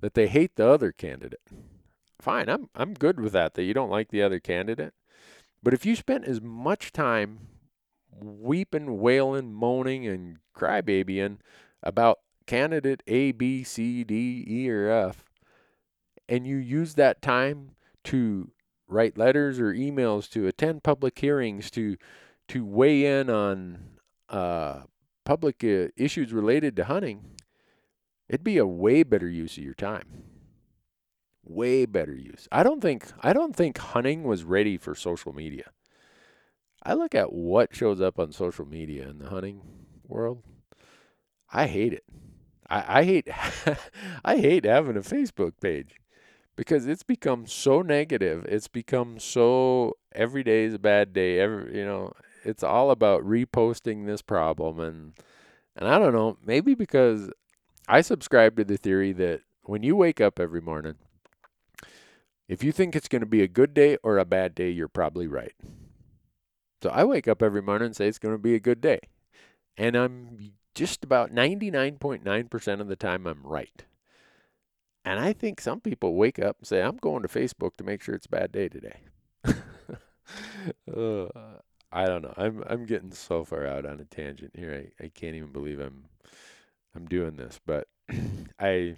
that 0.00 0.14
they 0.14 0.26
hate 0.26 0.56
the 0.56 0.66
other 0.66 0.90
candidate. 0.90 1.40
Fine, 2.20 2.48
I'm 2.48 2.70
I'm 2.74 2.94
good 2.94 3.20
with 3.20 3.32
that 3.32 3.54
that 3.54 3.64
you 3.64 3.74
don't 3.74 3.90
like 3.90 4.10
the 4.10 4.22
other 4.22 4.40
candidate. 4.40 4.94
But 5.62 5.74
if 5.74 5.86
you 5.86 5.94
spent 5.94 6.24
as 6.24 6.40
much 6.40 6.92
time 6.92 7.48
weeping, 8.20 9.00
wailing, 9.00 9.52
moaning, 9.52 10.06
and 10.06 10.38
crybabying 10.56 11.38
about 11.82 12.18
candidate 12.46 13.02
A, 13.06 13.32
B, 13.32 13.62
C, 13.62 14.04
D, 14.04 14.44
E, 14.46 14.70
or 14.70 14.88
F, 14.90 15.24
and 16.28 16.46
you 16.46 16.56
use 16.56 16.94
that 16.94 17.22
time 17.22 17.72
to 18.04 18.50
write 18.92 19.18
letters 19.18 19.58
or 19.58 19.72
emails, 19.72 20.30
to 20.30 20.46
attend 20.46 20.82
public 20.82 21.18
hearings, 21.18 21.70
to 21.72 21.96
to 22.48 22.64
weigh 22.64 23.06
in 23.06 23.30
on 23.30 23.78
uh, 24.28 24.80
public 25.24 25.62
uh, 25.64 25.88
issues 25.96 26.32
related 26.32 26.76
to 26.76 26.84
hunting, 26.84 27.24
it'd 28.28 28.44
be 28.44 28.58
a 28.58 28.66
way 28.66 29.02
better 29.02 29.28
use 29.28 29.56
of 29.56 29.64
your 29.64 29.74
time. 29.74 30.24
Way 31.44 31.86
better 31.86 32.14
use. 32.14 32.48
I 32.52 32.62
don't 32.62 32.80
think 32.80 33.06
I 33.20 33.32
don't 33.32 33.56
think 33.56 33.78
hunting 33.78 34.24
was 34.24 34.44
ready 34.44 34.76
for 34.76 34.94
social 34.94 35.32
media. 35.32 35.70
I 36.84 36.94
look 36.94 37.14
at 37.14 37.32
what 37.32 37.74
shows 37.74 38.00
up 38.00 38.18
on 38.18 38.32
social 38.32 38.66
media 38.66 39.08
in 39.08 39.18
the 39.18 39.28
hunting 39.28 39.62
world. 40.06 40.42
I 41.52 41.66
hate 41.66 41.92
it. 41.92 42.04
I, 42.68 43.00
I 43.00 43.04
hate 43.04 43.28
I 44.24 44.36
hate 44.38 44.64
having 44.64 44.96
a 44.96 45.00
Facebook 45.00 45.54
page 45.60 45.96
because 46.56 46.86
it's 46.86 47.02
become 47.02 47.46
so 47.46 47.82
negative. 47.82 48.44
It's 48.48 48.68
become 48.68 49.18
so 49.18 49.96
every 50.14 50.42
day 50.44 50.64
is 50.64 50.74
a 50.74 50.78
bad 50.78 51.12
day. 51.12 51.38
Every 51.40 51.78
you 51.78 51.84
know, 51.84 52.12
it's 52.44 52.62
all 52.62 52.90
about 52.90 53.22
reposting 53.24 54.06
this 54.06 54.22
problem 54.22 54.80
and 54.80 55.12
and 55.76 55.88
I 55.88 55.98
don't 55.98 56.12
know, 56.12 56.36
maybe 56.44 56.74
because 56.74 57.30
I 57.88 58.02
subscribe 58.02 58.56
to 58.56 58.64
the 58.64 58.76
theory 58.78 59.12
that 59.14 59.42
when 59.64 59.82
you 59.82 59.96
wake 59.96 60.20
up 60.20 60.40
every 60.40 60.60
morning, 60.60 60.96
If 62.48 62.62
you 62.62 62.70
think 62.72 62.94
it's 62.94 63.08
going 63.08 63.20
to 63.20 63.26
be 63.26 63.42
a 63.42 63.48
good 63.48 63.74
day 63.74 63.96
or 64.02 64.18
a 64.18 64.24
bad 64.24 64.54
day, 64.54 64.70
you're 64.70 64.88
probably 64.88 65.26
right. 65.26 65.54
So 66.82 66.90
I 66.90 67.04
wake 67.04 67.28
up 67.28 67.42
every 67.42 67.62
morning 67.62 67.86
and 67.86 67.96
say 67.96 68.08
it's 68.08 68.18
going 68.18 68.34
to 68.34 68.38
be 68.38 68.54
a 68.54 68.60
good 68.60 68.80
day. 68.80 69.00
And 69.76 69.96
I'm 69.96 70.52
just 70.74 71.04
about 71.04 71.32
99.9% 71.32 72.80
of 72.80 72.88
the 72.88 72.96
time 72.96 73.26
I'm 73.26 73.42
right. 73.44 73.84
And 75.04 75.18
I 75.18 75.32
think 75.32 75.60
some 75.60 75.80
people 75.80 76.14
wake 76.14 76.38
up 76.38 76.58
and 76.58 76.66
say, 76.66 76.80
I'm 76.80 76.96
going 76.96 77.22
to 77.22 77.28
Facebook 77.28 77.76
to 77.76 77.84
make 77.84 78.02
sure 78.02 78.14
it's 78.14 78.26
a 78.26 78.30
bad 78.30 78.52
day 78.52 78.68
today. 78.68 79.00
uh, 80.96 81.26
I 81.90 82.06
don't 82.06 82.22
know. 82.22 82.34
I'm 82.36 82.62
I'm 82.66 82.86
getting 82.86 83.12
so 83.12 83.44
far 83.44 83.66
out 83.66 83.84
on 83.84 84.00
a 84.00 84.04
tangent 84.04 84.52
here. 84.56 84.88
I, 85.00 85.04
I 85.04 85.08
can't 85.08 85.36
even 85.36 85.52
believe 85.52 85.78
I'm 85.80 86.04
I'm 86.94 87.06
doing 87.06 87.36
this, 87.36 87.60
but 87.66 87.88
I 88.58 88.96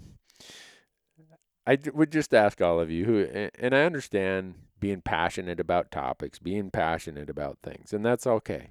I 1.67 1.77
would 1.93 2.11
just 2.11 2.33
ask 2.33 2.61
all 2.61 2.79
of 2.79 2.91
you 2.91 3.05
who 3.05 3.49
and 3.59 3.73
I 3.73 3.83
understand 3.83 4.55
being 4.79 5.01
passionate 5.01 5.59
about 5.59 5.91
topics, 5.91 6.39
being 6.39 6.69
passionate 6.71 7.29
about 7.29 7.57
things, 7.63 7.91
and 7.91 8.05
that's 8.05 8.27
okay. 8.27 8.69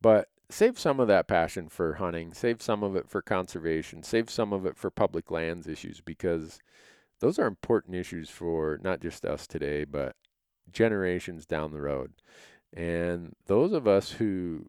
But 0.00 0.28
save 0.50 0.78
some 0.78 1.00
of 1.00 1.08
that 1.08 1.26
passion 1.26 1.68
for 1.68 1.94
hunting, 1.94 2.34
save 2.34 2.62
some 2.62 2.82
of 2.82 2.96
it 2.96 3.08
for 3.08 3.22
conservation, 3.22 4.02
save 4.02 4.30
some 4.30 4.52
of 4.52 4.66
it 4.66 4.76
for 4.76 4.90
public 4.90 5.30
lands 5.30 5.66
issues 5.66 6.00
because 6.00 6.60
those 7.20 7.38
are 7.38 7.46
important 7.46 7.96
issues 7.96 8.28
for 8.28 8.78
not 8.82 9.00
just 9.00 9.24
us 9.24 9.46
today, 9.46 9.84
but 9.84 10.16
generations 10.70 11.46
down 11.46 11.72
the 11.72 11.80
road. 11.80 12.12
And 12.72 13.34
those 13.46 13.72
of 13.72 13.86
us 13.86 14.12
who 14.12 14.66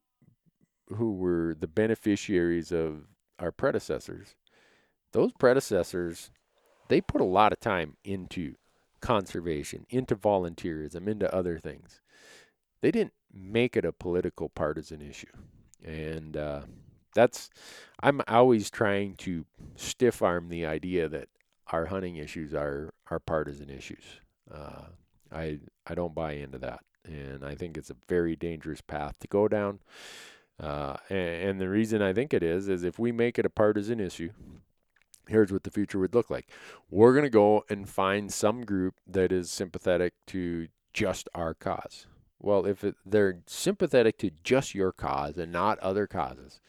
who 0.89 1.13
were 1.13 1.55
the 1.59 1.67
beneficiaries 1.67 2.71
of 2.71 3.07
our 3.39 3.51
predecessors, 3.51 4.36
those 5.13 5.32
predecessors, 5.34 6.30
they 6.89 7.01
put 7.01 7.21
a 7.21 7.26
lot 7.26 7.51
of 7.51 7.59
time 7.59 7.97
into 8.03 8.55
conservation, 9.01 9.86
into 9.89 10.15
volunteerism, 10.15 11.07
into 11.07 11.34
other 11.34 11.57
things. 11.57 12.01
They 12.82 12.91
didn't 12.91 13.13
make 13.34 13.76
it 13.76 13.84
a 13.84 13.91
political 13.91 14.49
partisan 14.49 15.01
issue. 15.01 15.28
And 15.86 16.36
uh, 16.36 16.61
that's, 17.13 17.49
I'm 18.01 18.21
always 18.27 18.69
trying 18.69 19.15
to 19.17 19.45
stiff 19.75 20.21
arm 20.21 20.49
the 20.49 20.65
idea 20.65 21.07
that 21.07 21.29
our 21.71 21.86
hunting 21.86 22.15
issues 22.17 22.53
are, 22.53 22.93
are 23.09 23.19
partisan 23.19 23.69
issues. 23.69 24.03
Uh, 24.51 24.86
I, 25.31 25.59
I 25.86 25.95
don't 25.95 26.15
buy 26.15 26.33
into 26.33 26.57
that. 26.57 26.79
And 27.05 27.45
I 27.45 27.53
think 27.53 27.77
it's 27.77 27.91
a 27.91 27.95
very 28.09 28.36
dangerous 28.36 28.81
path 28.81 29.19
to 29.19 29.27
go 29.27 29.47
down. 29.47 29.79
Uh, 30.59 30.95
and, 31.09 31.49
and 31.49 31.61
the 31.61 31.69
reason 31.69 32.01
I 32.01 32.13
think 32.13 32.33
it 32.33 32.41
is, 32.41 32.67
is 32.67 32.83
if 32.83 32.97
we 32.97 33.11
make 33.11 33.38
it 33.38 33.45
a 33.45 33.49
partisan 33.49 33.99
issue, 33.99 34.31
here's 35.27 35.51
what 35.51 35.63
the 35.63 35.71
future 35.71 35.99
would 35.99 36.15
look 36.15 36.29
like. 36.29 36.49
We're 36.89 37.13
going 37.13 37.25
to 37.25 37.29
go 37.29 37.63
and 37.69 37.88
find 37.88 38.33
some 38.33 38.65
group 38.65 38.95
that 39.05 39.31
is 39.31 39.51
sympathetic 39.51 40.13
to 40.27 40.67
just 40.93 41.29
our 41.36 41.53
cause. 41.53 42.07
Well, 42.39 42.65
if 42.65 42.83
it, 42.83 42.95
they're 43.05 43.39
sympathetic 43.47 44.17
to 44.19 44.31
just 44.43 44.75
your 44.75 44.91
cause 44.91 45.38
and 45.38 45.51
not 45.51 45.79
other 45.79 46.07
causes, 46.07 46.59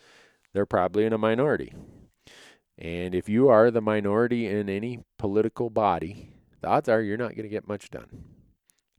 they're 0.52 0.66
probably 0.66 1.04
in 1.04 1.12
a 1.12 1.18
minority. 1.18 1.72
And 2.78 3.14
if 3.14 3.28
you 3.28 3.48
are 3.48 3.70
the 3.70 3.80
minority 3.80 4.46
in 4.46 4.68
any 4.68 5.00
political 5.18 5.70
body, 5.70 6.32
the 6.60 6.68
odds 6.68 6.88
are 6.88 7.02
you're 7.02 7.16
not 7.16 7.34
going 7.34 7.44
to 7.44 7.48
get 7.48 7.68
much 7.68 7.90
done. 7.90 8.24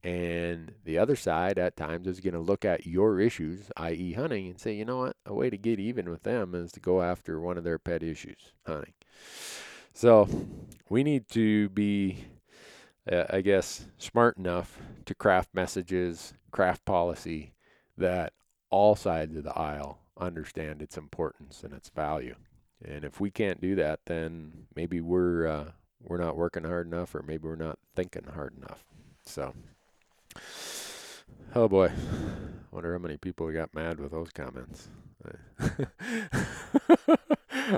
And 0.03 0.73
the 0.85 0.97
other 0.97 1.15
side 1.15 1.57
at 1.57 1.75
times 1.75 2.07
is 2.07 2.19
going 2.19 2.33
to 2.33 2.39
look 2.39 2.63
at 2.63 2.85
your 2.85 3.19
issues, 3.19 3.69
i.e., 3.77 4.13
hunting, 4.13 4.47
and 4.47 4.59
say, 4.59 4.73
you 4.73 4.85
know 4.85 4.99
what? 4.99 5.17
A 5.25 5.33
way 5.33 5.49
to 5.49 5.57
get 5.57 5.79
even 5.79 6.09
with 6.09 6.23
them 6.23 6.55
is 6.55 6.71
to 6.73 6.79
go 6.79 7.01
after 7.01 7.41
one 7.41 7.57
of 7.57 7.63
their 7.63 7.79
pet 7.79 8.03
issues, 8.03 8.53
hunting. 8.65 8.93
So 9.93 10.29
we 10.89 11.03
need 11.03 11.27
to 11.29 11.69
be, 11.69 12.25
uh, 13.11 13.25
I 13.29 13.41
guess, 13.41 13.85
smart 13.97 14.37
enough 14.37 14.79
to 15.05 15.15
craft 15.15 15.49
messages, 15.53 16.33
craft 16.51 16.85
policy 16.85 17.53
that 17.97 18.33
all 18.69 18.95
sides 18.95 19.35
of 19.35 19.43
the 19.43 19.57
aisle 19.57 19.99
understand 20.19 20.81
its 20.81 20.97
importance 20.97 21.63
and 21.63 21.73
its 21.73 21.89
value. 21.89 22.35
And 22.83 23.03
if 23.03 23.19
we 23.19 23.31
can't 23.31 23.61
do 23.61 23.75
that, 23.75 24.01
then 24.05 24.67
maybe 24.75 25.01
we're 25.01 25.47
uh, 25.47 25.71
we're 26.03 26.17
not 26.17 26.37
working 26.37 26.63
hard 26.63 26.87
enough, 26.87 27.15
or 27.15 27.23
maybe 27.23 27.47
we're 27.47 27.55
not 27.55 27.79
thinking 27.95 28.25
hard 28.33 28.53
enough. 28.57 28.83
So. 29.25 29.53
Oh 31.55 31.67
boy. 31.67 31.91
Wonder 32.71 32.93
how 32.93 32.99
many 32.99 33.17
people 33.17 33.51
got 33.51 33.73
mad 33.73 33.99
with 33.99 34.11
those 34.11 34.29
comments. 34.31 34.89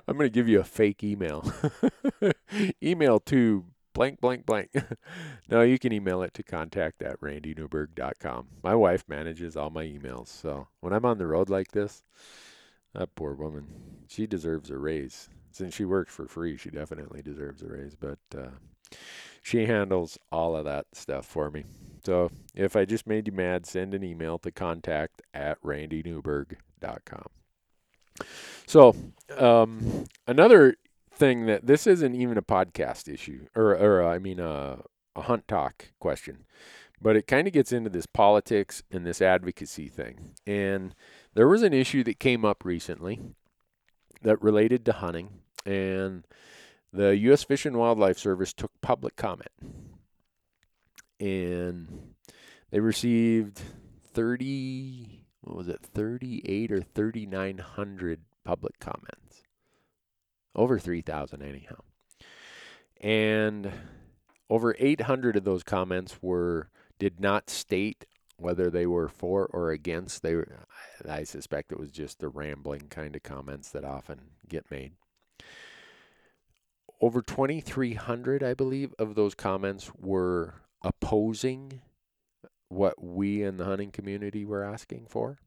I'm 0.08 0.18
going 0.18 0.20
to 0.20 0.30
give 0.30 0.50
you 0.50 0.60
a 0.60 0.66
fake 0.66 1.04
email. 1.04 1.52
email 2.84 3.20
to 3.22 3.66
blank, 4.00 4.22
blank, 4.22 4.46
blank. 4.46 4.70
no, 5.50 5.62
you 5.62 5.78
can 5.78 5.92
email 5.92 6.22
it 6.22 6.34
to 6.34 6.42
contact 6.42 7.04
at 7.04 7.20
randynewberg.com. 7.20 8.48
My 8.64 8.74
wife 8.74 9.04
manages 9.10 9.58
all 9.58 9.72
my 9.72 9.84
emails. 9.84 10.30
So 10.30 10.70
when 10.80 10.94
I'm 10.94 11.04
on 11.04 11.18
the 11.18 11.28
road 11.28 11.50
like 11.50 11.74
this, 11.74 12.02
that 12.94 13.14
poor 13.16 13.34
woman, 13.34 13.68
she 14.08 14.26
deserves 14.26 14.70
a 14.70 14.78
raise. 14.78 15.28
Since 15.52 15.76
she 15.76 15.84
works 15.84 16.16
for 16.16 16.28
free, 16.28 16.56
she 16.56 16.70
definitely 16.70 17.22
deserves 17.22 17.62
a 17.62 17.68
raise. 17.68 17.98
But 17.98 18.20
uh, 18.34 18.52
she 19.42 19.66
handles 19.66 20.18
all 20.32 20.56
of 20.56 20.64
that 20.64 20.86
stuff 20.94 21.26
for 21.26 21.52
me. 21.52 21.66
So 22.06 22.32
if 22.56 22.78
I 22.78 22.86
just 22.86 23.06
made 23.06 23.28
you 23.28 23.34
mad, 23.34 23.66
send 23.66 23.94
an 23.94 24.06
email 24.06 24.40
to 24.40 24.52
contact 24.52 25.24
at 25.34 25.62
randynewberg.com. 25.62 27.26
So 28.66 28.96
um, 29.38 30.06
another 30.26 30.78
thing 31.20 31.46
that 31.46 31.68
this 31.68 31.86
isn't 31.86 32.16
even 32.16 32.38
a 32.38 32.42
podcast 32.42 33.12
issue, 33.12 33.46
or, 33.56 33.76
or 33.76 34.04
uh, 34.04 34.14
I 34.14 34.20
mean 34.20 34.40
uh, 34.40 34.78
a 35.16 35.22
hunt 35.24 35.48
talk 35.48 35.92
question, 36.00 36.46
but 37.02 37.16
it 37.16 37.28
kind 37.28 37.48
of 37.48 37.54
gets 37.54 37.72
into 37.72 37.90
this 37.90 38.06
politics 38.06 38.82
and 38.92 39.06
this 39.06 39.22
advocacy 39.22 39.90
thing. 39.90 40.32
And 40.48 40.96
there 41.34 41.48
was 41.48 41.62
an 41.62 41.74
issue 41.74 42.04
that 42.06 42.20
came 42.20 42.44
up 42.44 42.66
recently 42.66 43.20
that 44.22 44.42
related 44.42 44.86
to 44.86 44.94
hunting, 44.94 45.42
and 45.66 46.26
the 46.92 47.16
U.S. 47.18 47.44
Fish 47.44 47.66
and 47.66 47.78
Wildlife 47.78 48.18
Service 48.18 48.54
took 48.54 48.72
public 48.82 49.16
comment 49.16 49.52
and 51.20 52.14
they 52.72 52.80
received 52.80 53.62
30 54.14 55.26
what 55.42 55.58
was 55.58 55.68
it 55.68 55.82
38 55.82 56.72
or 56.72 56.82
3900 56.82 58.22
public 58.44 58.80
comments 58.80 59.29
over 60.60 60.78
3000 60.78 61.42
anyhow. 61.42 61.80
And 63.00 63.72
over 64.50 64.76
800 64.78 65.38
of 65.38 65.46
those 65.46 65.64
comments 65.64 66.18
were 66.22 66.70
did 67.00 67.22
not 67.22 67.50
state 67.50 68.06
whether 68.36 68.70
they 68.70 68.86
were 68.86 69.08
for 69.08 69.46
or 69.46 69.72
against. 69.72 70.22
They 70.22 70.36
were, 70.36 70.66
i 71.08 71.24
suspect 71.24 71.72
it 71.72 71.80
was 71.80 71.92
just 71.92 72.20
the 72.20 72.28
rambling 72.28 72.88
kind 72.90 73.16
of 73.16 73.24
comments 73.24 73.70
that 73.70 73.86
often 73.86 74.20
get 74.50 74.70
made. 74.70 74.92
Over 77.02 77.22
2300 77.22 78.44
i 78.44 78.54
believe 78.54 78.94
of 79.00 79.16
those 79.16 79.34
comments 79.34 79.90
were 79.98 80.56
opposing 80.82 81.82
what 82.68 83.02
we 83.02 83.42
in 83.44 83.56
the 83.56 83.64
hunting 83.64 83.92
community 83.92 84.44
were 84.44 84.64
asking 84.64 85.06
for. 85.08 85.38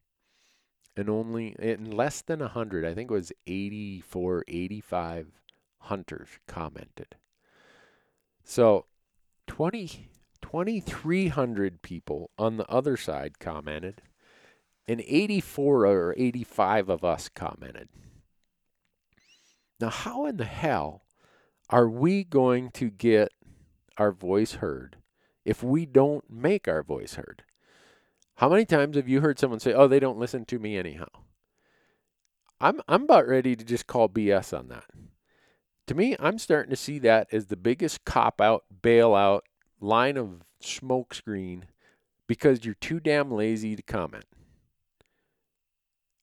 And 0.97 1.09
only 1.09 1.57
in 1.59 1.91
less 1.91 2.21
than 2.21 2.41
100, 2.41 2.85
I 2.85 2.95
think 2.95 3.11
it 3.11 3.15
was 3.15 3.33
84, 3.47 4.45
85 4.47 5.27
hunters 5.79 6.29
commented. 6.47 7.17
So 8.45 8.87
20, 9.47 10.09
2,300 10.43 11.83
people 11.83 12.31
on 12.39 12.59
the 12.59 12.69
other 12.69 12.97
side 12.97 13.39
commented, 13.39 14.03
and 14.87 15.01
84 15.07 15.87
or 15.87 16.15
85 16.19 16.89
of 16.91 17.05
us 17.05 17.29
commented. 17.29 17.89
Now, 19.81 19.89
how 19.89 20.27
in 20.27 20.37
the 20.37 20.45
hell 20.45 21.05
are 21.71 21.89
we 21.89 22.23
going 22.23 22.71
to 22.73 22.91
get 22.91 23.33
our 23.97 24.13
voice 24.13 24.55
heard 24.55 24.97
if 25.45 25.63
we 25.63 25.87
don't 25.87 26.31
make 26.31 26.69
our 26.69 26.83
voice 26.83 27.15
heard. 27.15 27.43
How 28.37 28.49
many 28.49 28.65
times 28.65 28.97
have 28.97 29.09
you 29.09 29.21
heard 29.21 29.39
someone 29.39 29.61
say, 29.61 29.73
"Oh, 29.73 29.87
they 29.87 30.01
don't 30.01 30.19
listen 30.19 30.45
to 30.47 30.59
me 30.59 30.77
anyhow"? 30.77 31.09
I'm 32.61 32.81
I'm 32.89 33.05
about 33.05 33.29
ready 33.29 33.57
to 33.57 33.65
just 33.65 33.87
call 33.87 34.09
BS 34.09 34.57
on 34.57 34.69
that. 34.69 34.87
To 35.89 35.95
me, 35.95 36.17
I'm 36.19 36.39
starting 36.39 36.71
to 36.71 36.77
see 36.77 36.99
that 37.01 37.29
as 37.33 37.47
the 37.47 37.57
biggest 37.57 38.05
cop 38.05 38.41
out, 38.41 38.65
bailout 38.83 39.41
line 39.81 40.17
of 40.17 40.43
smokescreen 40.63 41.65
because 42.27 42.65
you're 42.65 42.75
too 42.75 43.01
damn 43.01 43.31
lazy 43.31 43.77
to 43.77 43.83
comment. 43.83 44.25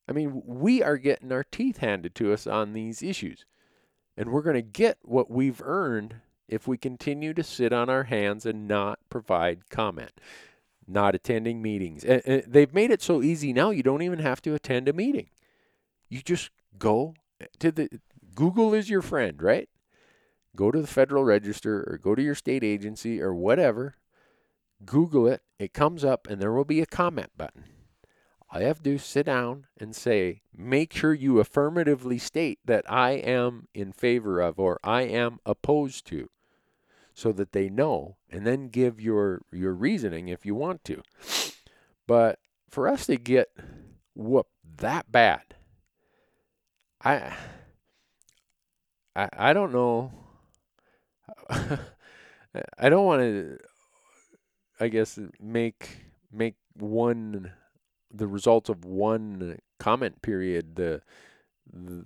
I 0.07 0.11
mean, 0.11 0.41
we 0.43 0.81
are 0.81 0.97
getting 0.97 1.31
our 1.31 1.43
teeth 1.43 1.77
handed 1.77 2.15
to 2.15 2.33
us 2.33 2.47
on 2.47 2.73
these 2.73 3.03
issues. 3.03 3.45
And 4.17 4.31
we're 4.31 4.41
going 4.41 4.55
to 4.55 4.61
get 4.63 4.97
what 5.03 5.29
we've 5.29 5.61
earned 5.63 6.15
if 6.47 6.67
we 6.67 6.77
continue 6.77 7.33
to 7.35 7.43
sit 7.43 7.71
on 7.71 7.89
our 7.89 8.05
hands 8.05 8.45
and 8.45 8.67
not 8.67 8.99
provide 9.09 9.69
comment, 9.69 10.13
not 10.89 11.15
attending 11.15 11.61
meetings. 11.61 12.03
And, 12.03 12.21
and 12.25 12.43
they've 12.47 12.73
made 12.73 12.91
it 12.91 13.01
so 13.01 13.21
easy 13.21 13.53
now 13.53 13.69
you 13.69 13.83
don't 13.83 14.01
even 14.01 14.19
have 14.19 14.41
to 14.43 14.53
attend 14.53 14.87
a 14.87 14.93
meeting. 14.93 15.29
You 16.09 16.21
just 16.21 16.49
go 16.77 17.13
to 17.59 17.71
the 17.71 17.89
Google 18.35 18.73
is 18.73 18.89
your 18.89 19.01
friend, 19.01 19.41
right? 19.41 19.69
go 20.59 20.71
to 20.71 20.81
the 20.81 20.87
Federal 20.87 21.23
Register 21.23 21.85
or 21.87 21.97
go 21.97 22.15
to 22.15 22.21
your 22.21 22.35
state 22.35 22.65
agency 22.65 23.21
or 23.21 23.33
whatever, 23.33 23.95
Google 24.85 25.27
it, 25.27 25.41
it 25.57 25.73
comes 25.73 26.03
up, 26.03 26.27
and 26.27 26.41
there 26.41 26.51
will 26.51 26.65
be 26.65 26.81
a 26.81 26.85
comment 26.85 27.31
button. 27.37 27.63
All 28.51 28.59
you 28.59 28.67
have 28.67 28.79
to 28.79 28.83
do 28.83 28.95
is 28.95 29.05
sit 29.05 29.27
down 29.27 29.67
and 29.77 29.95
say, 29.95 30.41
make 30.53 30.91
sure 30.91 31.13
you 31.13 31.39
affirmatively 31.39 32.17
state 32.17 32.59
that 32.65 32.83
I 32.91 33.11
am 33.11 33.67
in 33.73 33.93
favor 33.93 34.41
of 34.41 34.59
or 34.59 34.79
I 34.83 35.03
am 35.03 35.39
opposed 35.45 36.05
to 36.07 36.29
so 37.19 37.33
that 37.33 37.51
they 37.51 37.67
know 37.67 38.15
and 38.29 38.47
then 38.47 38.69
give 38.69 39.01
your 39.01 39.41
your 39.51 39.73
reasoning 39.73 40.29
if 40.29 40.45
you 40.45 40.55
want 40.55 40.85
to. 40.85 41.01
But 42.07 42.39
for 42.69 42.87
us 42.87 43.07
to 43.07 43.17
get 43.17 43.49
whooped 44.15 44.53
that 44.77 45.11
bad, 45.11 45.41
I 47.03 47.33
I, 49.17 49.27
I 49.33 49.53
don't 49.53 49.73
know. 49.73 50.13
I 51.49 52.87
don't 52.87 53.05
want 53.05 53.21
to 53.21 53.57
I 54.79 54.87
guess 54.87 55.19
make 55.41 55.97
make 56.31 56.55
one 56.73 57.51
the 58.09 58.27
results 58.27 58.69
of 58.69 58.85
one 58.85 59.59
comment 59.77 60.21
period 60.21 60.77
the 60.77 61.01
the, 61.69 62.05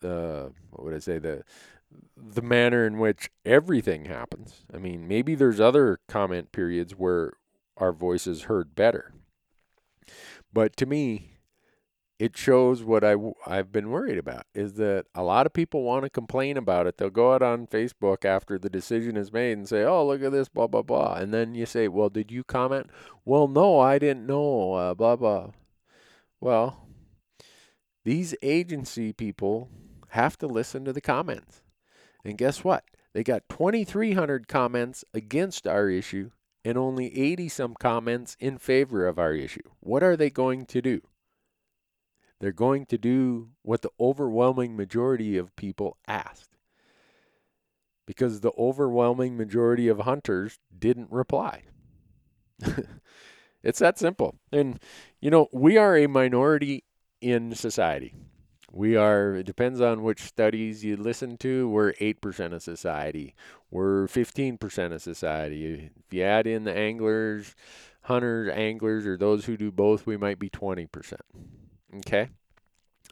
the 0.00 0.52
what 0.70 0.84
would 0.84 0.94
I 0.94 1.00
say 1.00 1.18
the 1.18 1.44
the 2.16 2.42
manner 2.42 2.86
in 2.86 2.98
which 2.98 3.30
everything 3.44 4.06
happens. 4.06 4.64
I 4.72 4.78
mean, 4.78 5.06
maybe 5.06 5.34
there's 5.34 5.60
other 5.60 6.00
comment 6.08 6.52
periods 6.52 6.92
where 6.92 7.34
our 7.76 7.92
voice 7.92 8.26
is 8.26 8.42
heard 8.42 8.74
better. 8.74 9.12
But 10.52 10.76
to 10.78 10.86
me, 10.86 11.36
it 12.18 12.36
shows 12.36 12.82
what 12.82 13.04
I, 13.04 13.14
I've 13.46 13.70
been 13.70 13.90
worried 13.90 14.16
about 14.16 14.46
is 14.54 14.74
that 14.74 15.04
a 15.14 15.22
lot 15.22 15.44
of 15.44 15.52
people 15.52 15.82
want 15.82 16.04
to 16.04 16.10
complain 16.10 16.56
about 16.56 16.86
it. 16.86 16.96
They'll 16.96 17.10
go 17.10 17.34
out 17.34 17.42
on 17.42 17.66
Facebook 17.66 18.24
after 18.24 18.58
the 18.58 18.70
decision 18.70 19.16
is 19.16 19.32
made 19.32 19.58
and 19.58 19.68
say, 19.68 19.84
oh, 19.84 20.06
look 20.06 20.22
at 20.22 20.32
this, 20.32 20.48
blah, 20.48 20.66
blah, 20.66 20.82
blah. 20.82 21.14
And 21.14 21.34
then 21.34 21.54
you 21.54 21.66
say, 21.66 21.88
well, 21.88 22.08
did 22.08 22.32
you 22.32 22.42
comment? 22.42 22.88
Well, 23.24 23.48
no, 23.48 23.78
I 23.78 23.98
didn't 23.98 24.26
know, 24.26 24.72
uh, 24.72 24.94
blah, 24.94 25.16
blah. 25.16 25.50
Well, 26.40 26.88
these 28.04 28.34
agency 28.40 29.12
people 29.12 29.68
have 30.10 30.38
to 30.38 30.46
listen 30.46 30.86
to 30.86 30.92
the 30.94 31.02
comments. 31.02 31.60
And 32.26 32.36
guess 32.36 32.64
what? 32.64 32.82
They 33.14 33.22
got 33.22 33.48
2,300 33.48 34.48
comments 34.48 35.04
against 35.14 35.64
our 35.64 35.88
issue 35.88 36.30
and 36.64 36.76
only 36.76 37.16
80 37.16 37.48
some 37.48 37.74
comments 37.74 38.36
in 38.40 38.58
favor 38.58 39.06
of 39.06 39.16
our 39.16 39.32
issue. 39.32 39.62
What 39.78 40.02
are 40.02 40.16
they 40.16 40.28
going 40.28 40.66
to 40.66 40.82
do? 40.82 41.02
They're 42.40 42.50
going 42.50 42.84
to 42.86 42.98
do 42.98 43.50
what 43.62 43.82
the 43.82 43.90
overwhelming 44.00 44.76
majority 44.76 45.36
of 45.36 45.54
people 45.54 45.98
asked. 46.08 46.56
Because 48.08 48.40
the 48.40 48.52
overwhelming 48.58 49.36
majority 49.36 49.86
of 49.86 50.00
hunters 50.00 50.58
didn't 50.76 51.12
reply. 51.12 51.62
it's 53.62 53.78
that 53.78 54.00
simple. 54.00 54.34
And, 54.50 54.80
you 55.20 55.30
know, 55.30 55.46
we 55.52 55.76
are 55.76 55.96
a 55.96 56.08
minority 56.08 56.82
in 57.20 57.54
society. 57.54 58.14
We 58.76 58.94
are, 58.94 59.36
it 59.36 59.46
depends 59.46 59.80
on 59.80 60.02
which 60.02 60.20
studies 60.20 60.84
you 60.84 60.98
listen 60.98 61.38
to, 61.38 61.66
we're 61.66 61.94
8% 61.94 62.52
of 62.52 62.62
society. 62.62 63.34
We're 63.70 64.06
15% 64.06 64.92
of 64.92 65.00
society. 65.00 65.90
If 65.96 66.12
you 66.12 66.22
add 66.22 66.46
in 66.46 66.64
the 66.64 66.76
anglers, 66.76 67.54
hunters, 68.02 68.52
anglers, 68.54 69.06
or 69.06 69.16
those 69.16 69.46
who 69.46 69.56
do 69.56 69.72
both, 69.72 70.06
we 70.06 70.18
might 70.18 70.38
be 70.38 70.50
20%. 70.50 71.14
Okay? 72.00 72.28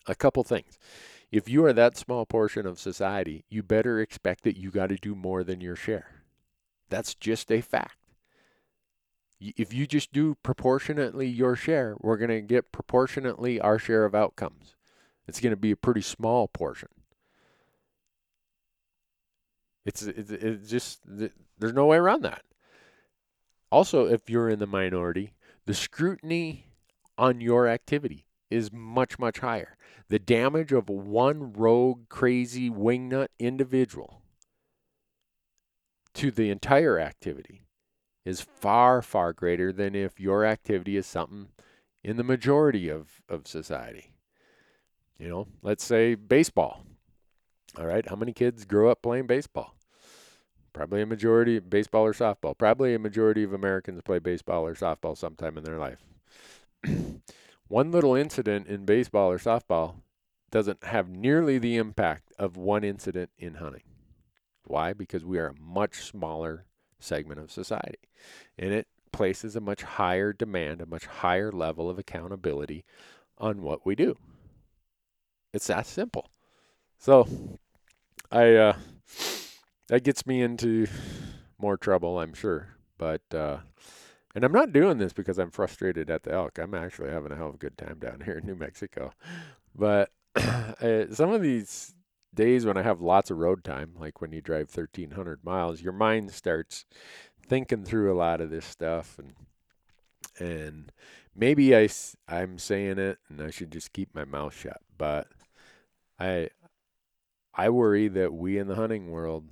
A 0.06 0.14
couple 0.14 0.44
things. 0.44 0.78
If 1.32 1.48
you 1.48 1.64
are 1.64 1.72
that 1.72 1.96
small 1.96 2.26
portion 2.26 2.66
of 2.66 2.78
society, 2.78 3.46
you 3.48 3.62
better 3.62 4.00
expect 4.00 4.44
that 4.44 4.58
you 4.58 4.70
got 4.70 4.90
to 4.90 4.96
do 4.96 5.14
more 5.14 5.42
than 5.42 5.62
your 5.62 5.76
share. 5.76 6.24
That's 6.90 7.14
just 7.14 7.50
a 7.50 7.62
fact. 7.62 7.96
If 9.40 9.72
you 9.72 9.86
just 9.86 10.12
do 10.12 10.36
proportionately 10.42 11.26
your 11.26 11.56
share, 11.56 11.96
we're 12.00 12.18
going 12.18 12.28
to 12.28 12.42
get 12.42 12.70
proportionately 12.70 13.58
our 13.58 13.78
share 13.78 14.04
of 14.04 14.14
outcomes. 14.14 14.76
It's 15.26 15.40
going 15.40 15.52
to 15.52 15.56
be 15.56 15.70
a 15.70 15.76
pretty 15.76 16.02
small 16.02 16.48
portion. 16.48 16.88
It's, 19.84 20.02
it's, 20.02 20.30
it's 20.30 20.70
just, 20.70 21.00
there's 21.58 21.72
no 21.72 21.86
way 21.86 21.96
around 21.96 22.22
that. 22.22 22.42
Also, 23.70 24.06
if 24.06 24.30
you're 24.30 24.48
in 24.48 24.58
the 24.58 24.66
minority, 24.66 25.34
the 25.66 25.74
scrutiny 25.74 26.66
on 27.18 27.40
your 27.40 27.66
activity 27.68 28.26
is 28.50 28.72
much, 28.72 29.18
much 29.18 29.40
higher. 29.40 29.76
The 30.08 30.18
damage 30.18 30.72
of 30.72 30.88
one 30.88 31.52
rogue, 31.52 32.08
crazy, 32.08 32.70
wingnut 32.70 33.28
individual 33.38 34.22
to 36.14 36.30
the 36.30 36.50
entire 36.50 36.98
activity 36.98 37.66
is 38.24 38.40
far, 38.40 39.02
far 39.02 39.32
greater 39.32 39.72
than 39.72 39.94
if 39.94 40.20
your 40.20 40.44
activity 40.44 40.96
is 40.96 41.06
something 41.06 41.48
in 42.02 42.16
the 42.16 42.24
majority 42.24 42.88
of, 42.88 43.22
of 43.28 43.46
society. 43.46 44.13
You 45.18 45.28
know, 45.28 45.46
let's 45.62 45.84
say 45.84 46.14
baseball. 46.14 46.84
All 47.78 47.86
right, 47.86 48.08
how 48.08 48.16
many 48.16 48.32
kids 48.32 48.64
grow 48.64 48.90
up 48.90 49.02
playing 49.02 49.26
baseball? 49.26 49.74
Probably 50.72 51.02
a 51.02 51.06
majority 51.06 51.60
baseball 51.60 52.04
or 52.04 52.12
softball. 52.12 52.56
Probably 52.56 52.94
a 52.94 52.98
majority 52.98 53.44
of 53.44 53.52
Americans 53.52 54.02
play 54.04 54.18
baseball 54.18 54.66
or 54.66 54.74
softball 54.74 55.16
sometime 55.16 55.56
in 55.56 55.64
their 55.64 55.78
life. 55.78 55.98
one 57.68 57.92
little 57.92 58.14
incident 58.14 58.66
in 58.66 58.84
baseball 58.84 59.30
or 59.30 59.38
softball 59.38 59.96
doesn't 60.50 60.84
have 60.84 61.08
nearly 61.08 61.58
the 61.58 61.76
impact 61.76 62.32
of 62.38 62.56
one 62.56 62.84
incident 62.84 63.30
in 63.38 63.54
hunting. 63.54 63.82
Why? 64.66 64.92
Because 64.92 65.24
we 65.24 65.38
are 65.38 65.48
a 65.48 65.60
much 65.60 65.96
smaller 65.96 66.66
segment 66.98 67.40
of 67.40 67.52
society. 67.52 68.08
And 68.58 68.72
it 68.72 68.88
places 69.12 69.54
a 69.54 69.60
much 69.60 69.82
higher 69.82 70.32
demand, 70.32 70.80
a 70.80 70.86
much 70.86 71.06
higher 71.06 71.52
level 71.52 71.88
of 71.88 71.98
accountability 71.98 72.84
on 73.38 73.62
what 73.62 73.86
we 73.86 73.94
do. 73.94 74.16
It's 75.54 75.68
that 75.68 75.86
simple. 75.86 76.28
So 76.98 77.28
I 78.30 78.54
uh 78.56 78.76
that 79.86 80.02
gets 80.02 80.26
me 80.26 80.42
into 80.42 80.88
more 81.58 81.76
trouble, 81.76 82.18
I'm 82.18 82.34
sure. 82.34 82.76
But 82.98 83.22
uh 83.32 83.58
and 84.34 84.42
I'm 84.42 84.52
not 84.52 84.72
doing 84.72 84.98
this 84.98 85.12
because 85.12 85.38
I'm 85.38 85.52
frustrated 85.52 86.10
at 86.10 86.24
the 86.24 86.32
elk. 86.32 86.58
I'm 86.58 86.74
actually 86.74 87.10
having 87.10 87.30
a 87.30 87.36
hell 87.36 87.50
of 87.50 87.54
a 87.54 87.58
good 87.58 87.78
time 87.78 88.00
down 88.00 88.20
here 88.24 88.38
in 88.38 88.46
New 88.46 88.56
Mexico. 88.56 89.12
But 89.76 90.10
uh, 90.34 91.06
some 91.12 91.32
of 91.32 91.40
these 91.40 91.94
days 92.34 92.66
when 92.66 92.76
I 92.76 92.82
have 92.82 93.00
lots 93.00 93.30
of 93.30 93.38
road 93.38 93.62
time, 93.62 93.92
like 93.96 94.20
when 94.20 94.32
you 94.32 94.40
drive 94.40 94.74
1,300 94.74 95.44
miles, 95.44 95.82
your 95.82 95.92
mind 95.92 96.32
starts 96.32 96.84
thinking 97.46 97.84
through 97.84 98.12
a 98.12 98.18
lot 98.18 98.40
of 98.40 98.50
this 98.50 98.64
stuff, 98.64 99.20
and 99.20 99.34
and 100.40 100.90
maybe 101.32 101.76
I 101.76 101.88
I'm 102.26 102.58
saying 102.58 102.98
it, 102.98 103.18
and 103.28 103.40
I 103.40 103.50
should 103.50 103.70
just 103.70 103.92
keep 103.92 104.12
my 104.16 104.24
mouth 104.24 104.56
shut. 104.56 104.80
But 104.98 105.28
I 106.18 106.48
I 107.54 107.70
worry 107.70 108.08
that 108.08 108.32
we 108.32 108.58
in 108.58 108.68
the 108.68 108.74
hunting 108.74 109.10
world 109.10 109.44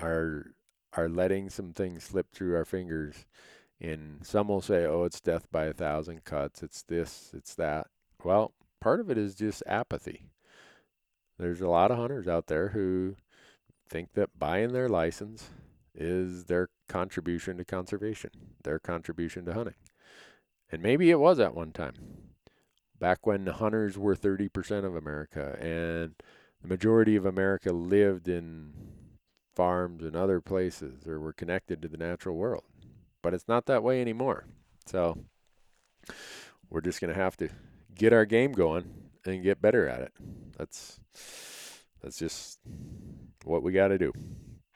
are 0.00 0.52
are 0.92 1.08
letting 1.08 1.50
some 1.50 1.72
things 1.72 2.04
slip 2.04 2.32
through 2.32 2.56
our 2.56 2.64
fingers 2.64 3.26
and 3.80 4.26
some 4.26 4.48
will 4.48 4.60
say, 4.60 4.86
oh, 4.86 5.04
it's 5.04 5.20
death 5.20 5.46
by 5.52 5.66
a 5.66 5.72
thousand 5.72 6.24
cuts. 6.24 6.62
It's 6.62 6.82
this, 6.82 7.30
it's 7.32 7.54
that. 7.54 7.86
Well, 8.24 8.52
part 8.80 9.00
of 9.00 9.10
it 9.10 9.16
is 9.18 9.34
just 9.34 9.62
apathy. 9.66 10.30
There's 11.38 11.60
a 11.60 11.68
lot 11.68 11.92
of 11.92 11.98
hunters 11.98 12.26
out 12.26 12.48
there 12.48 12.68
who 12.68 13.14
think 13.88 14.14
that 14.14 14.38
buying 14.38 14.72
their 14.72 14.88
license 14.88 15.50
is 15.94 16.44
their 16.44 16.68
contribution 16.88 17.56
to 17.58 17.64
conservation, 17.64 18.30
their 18.64 18.80
contribution 18.80 19.44
to 19.44 19.54
hunting. 19.54 19.74
And 20.70 20.82
maybe 20.82 21.10
it 21.10 21.20
was 21.20 21.38
at 21.38 21.54
one 21.54 21.70
time, 21.72 21.94
back 22.98 23.26
when 23.26 23.46
hunters 23.46 23.96
were 23.96 24.16
30% 24.16 24.84
of 24.84 24.94
America 24.94 25.56
and 25.60 26.14
the 26.62 26.68
majority 26.68 27.16
of 27.16 27.24
America 27.24 27.72
lived 27.72 28.28
in 28.28 28.72
farms 29.54 30.02
and 30.02 30.16
other 30.16 30.40
places 30.40 31.06
or 31.06 31.20
were 31.20 31.32
connected 31.32 31.82
to 31.82 31.88
the 31.88 31.96
natural 31.96 32.36
world 32.36 32.64
but 33.22 33.34
it's 33.34 33.48
not 33.48 33.66
that 33.66 33.82
way 33.82 34.00
anymore. 34.00 34.46
So 34.86 35.18
we're 36.70 36.80
just 36.80 37.00
going 37.00 37.12
to 37.12 37.20
have 37.20 37.36
to 37.38 37.48
get 37.94 38.12
our 38.12 38.24
game 38.24 38.52
going 38.52 38.90
and 39.24 39.42
get 39.42 39.60
better 39.60 39.88
at 39.88 40.00
it. 40.00 40.12
That's 40.56 41.00
that's 42.02 42.18
just 42.18 42.58
what 43.44 43.62
we 43.62 43.72
got 43.72 43.88
to 43.88 43.98
do. 43.98 44.12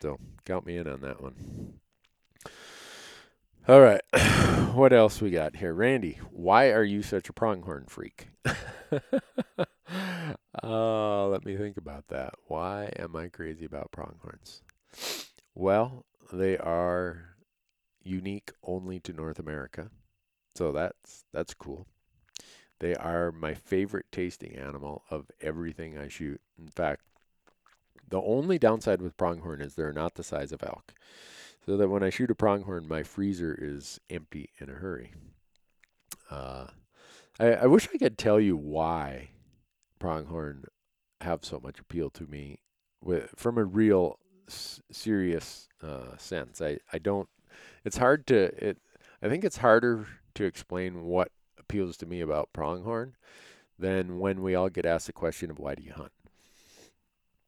So 0.01 0.18
count 0.45 0.66
me 0.66 0.77
in 0.77 0.89
on 0.89 1.01
that 1.03 1.23
one. 1.23 1.75
All 3.69 3.81
right. 3.81 4.01
What 4.73 4.95
else 4.95 5.21
we 5.21 5.31
got 5.31 5.57
here? 5.57 5.75
Randy, 5.75 6.19
why 6.31 6.71
are 6.71 6.83
you 6.83 7.03
such 7.03 7.29
a 7.29 7.33
pronghorn 7.35 7.85
freak? 7.89 8.29
uh, 10.63 11.27
let 11.29 11.45
me 11.45 11.57
think 11.57 11.77
about 11.77 12.09
that. 12.09 12.35
Why 12.47 12.91
am 12.99 13.15
I 13.17 13.29
crazy 13.29 13.67
about 13.67 13.93
pronghorns? 13.93 14.63
Well, 15.55 16.05
they 16.33 16.59
are 16.59 17.37
unique 18.03 18.53
only 18.65 19.01
to 19.01 19.13
North 19.13 19.39
America. 19.39 19.91
So 20.55 20.73
that's 20.73 21.25
that's 21.33 21.55
cool. 21.55 21.87
They 22.81 22.95
are 22.97 23.33
my 23.33 23.55
favorite 23.55 24.07
tasting 24.13 24.57
animal 24.57 25.05
of 25.11 25.31
everything 25.41 25.99
I 25.99 26.09
shoot. 26.09 26.41
In 26.59 26.69
fact, 26.69 27.03
The 28.09 28.21
only 28.21 28.59
downside 28.61 29.03
with 29.03 29.17
pronghorn 29.17 29.61
is 29.61 29.75
they're 29.75 29.93
not 29.93 30.15
the 30.15 30.23
size 30.23 30.53
of 30.53 30.63
elk. 30.63 30.95
So 31.65 31.77
that 31.77 31.89
when 31.89 32.03
I 32.03 32.11
shoot 32.11 32.31
a 32.31 32.35
pronghorn, 32.35 32.89
my 32.89 33.03
freezer 33.03 33.57
is 33.59 34.01
empty 34.11 34.51
in 34.59 34.69
a 34.69 34.75
hurry. 34.75 35.13
Uh, 36.31 36.67
I, 37.39 37.53
I 37.53 37.67
wish 37.67 37.89
I 37.95 37.99
could 37.99 38.19
tell 38.19 38.41
you 38.41 38.57
why 38.57 39.31
pronghorn 39.99 40.65
have 41.21 41.45
so 41.45 41.61
much 41.63 41.79
appeal 41.79 42.11
to 42.11 42.27
me 42.27 42.59
with 43.01 43.31
from 43.37 43.59
a 43.59 43.65
real 43.65 44.19
s- 44.49 44.81
serious 44.91 45.69
uh, 45.83 46.17
sense. 46.17 46.61
I, 46.61 46.79
I 46.93 46.99
don't. 46.99 47.29
It's 47.85 47.99
hard 47.99 48.27
to. 48.29 48.67
It. 48.67 48.79
I 49.23 49.29
think 49.29 49.45
it's 49.45 49.59
harder 49.59 50.07
to 50.35 50.45
explain 50.45 51.05
what 51.05 51.31
appeals 51.59 51.97
to 51.99 52.07
me 52.07 52.21
about 52.21 52.53
pronghorn 52.53 53.15
than 53.79 54.19
when 54.19 54.43
we 54.43 54.55
all 54.55 54.69
get 54.69 54.87
asked 54.87 55.07
the 55.07 55.13
question 55.13 55.51
of 55.51 55.61
why 55.61 55.77
do 55.77 55.83
you 55.83 55.93
hunt. 55.93 56.13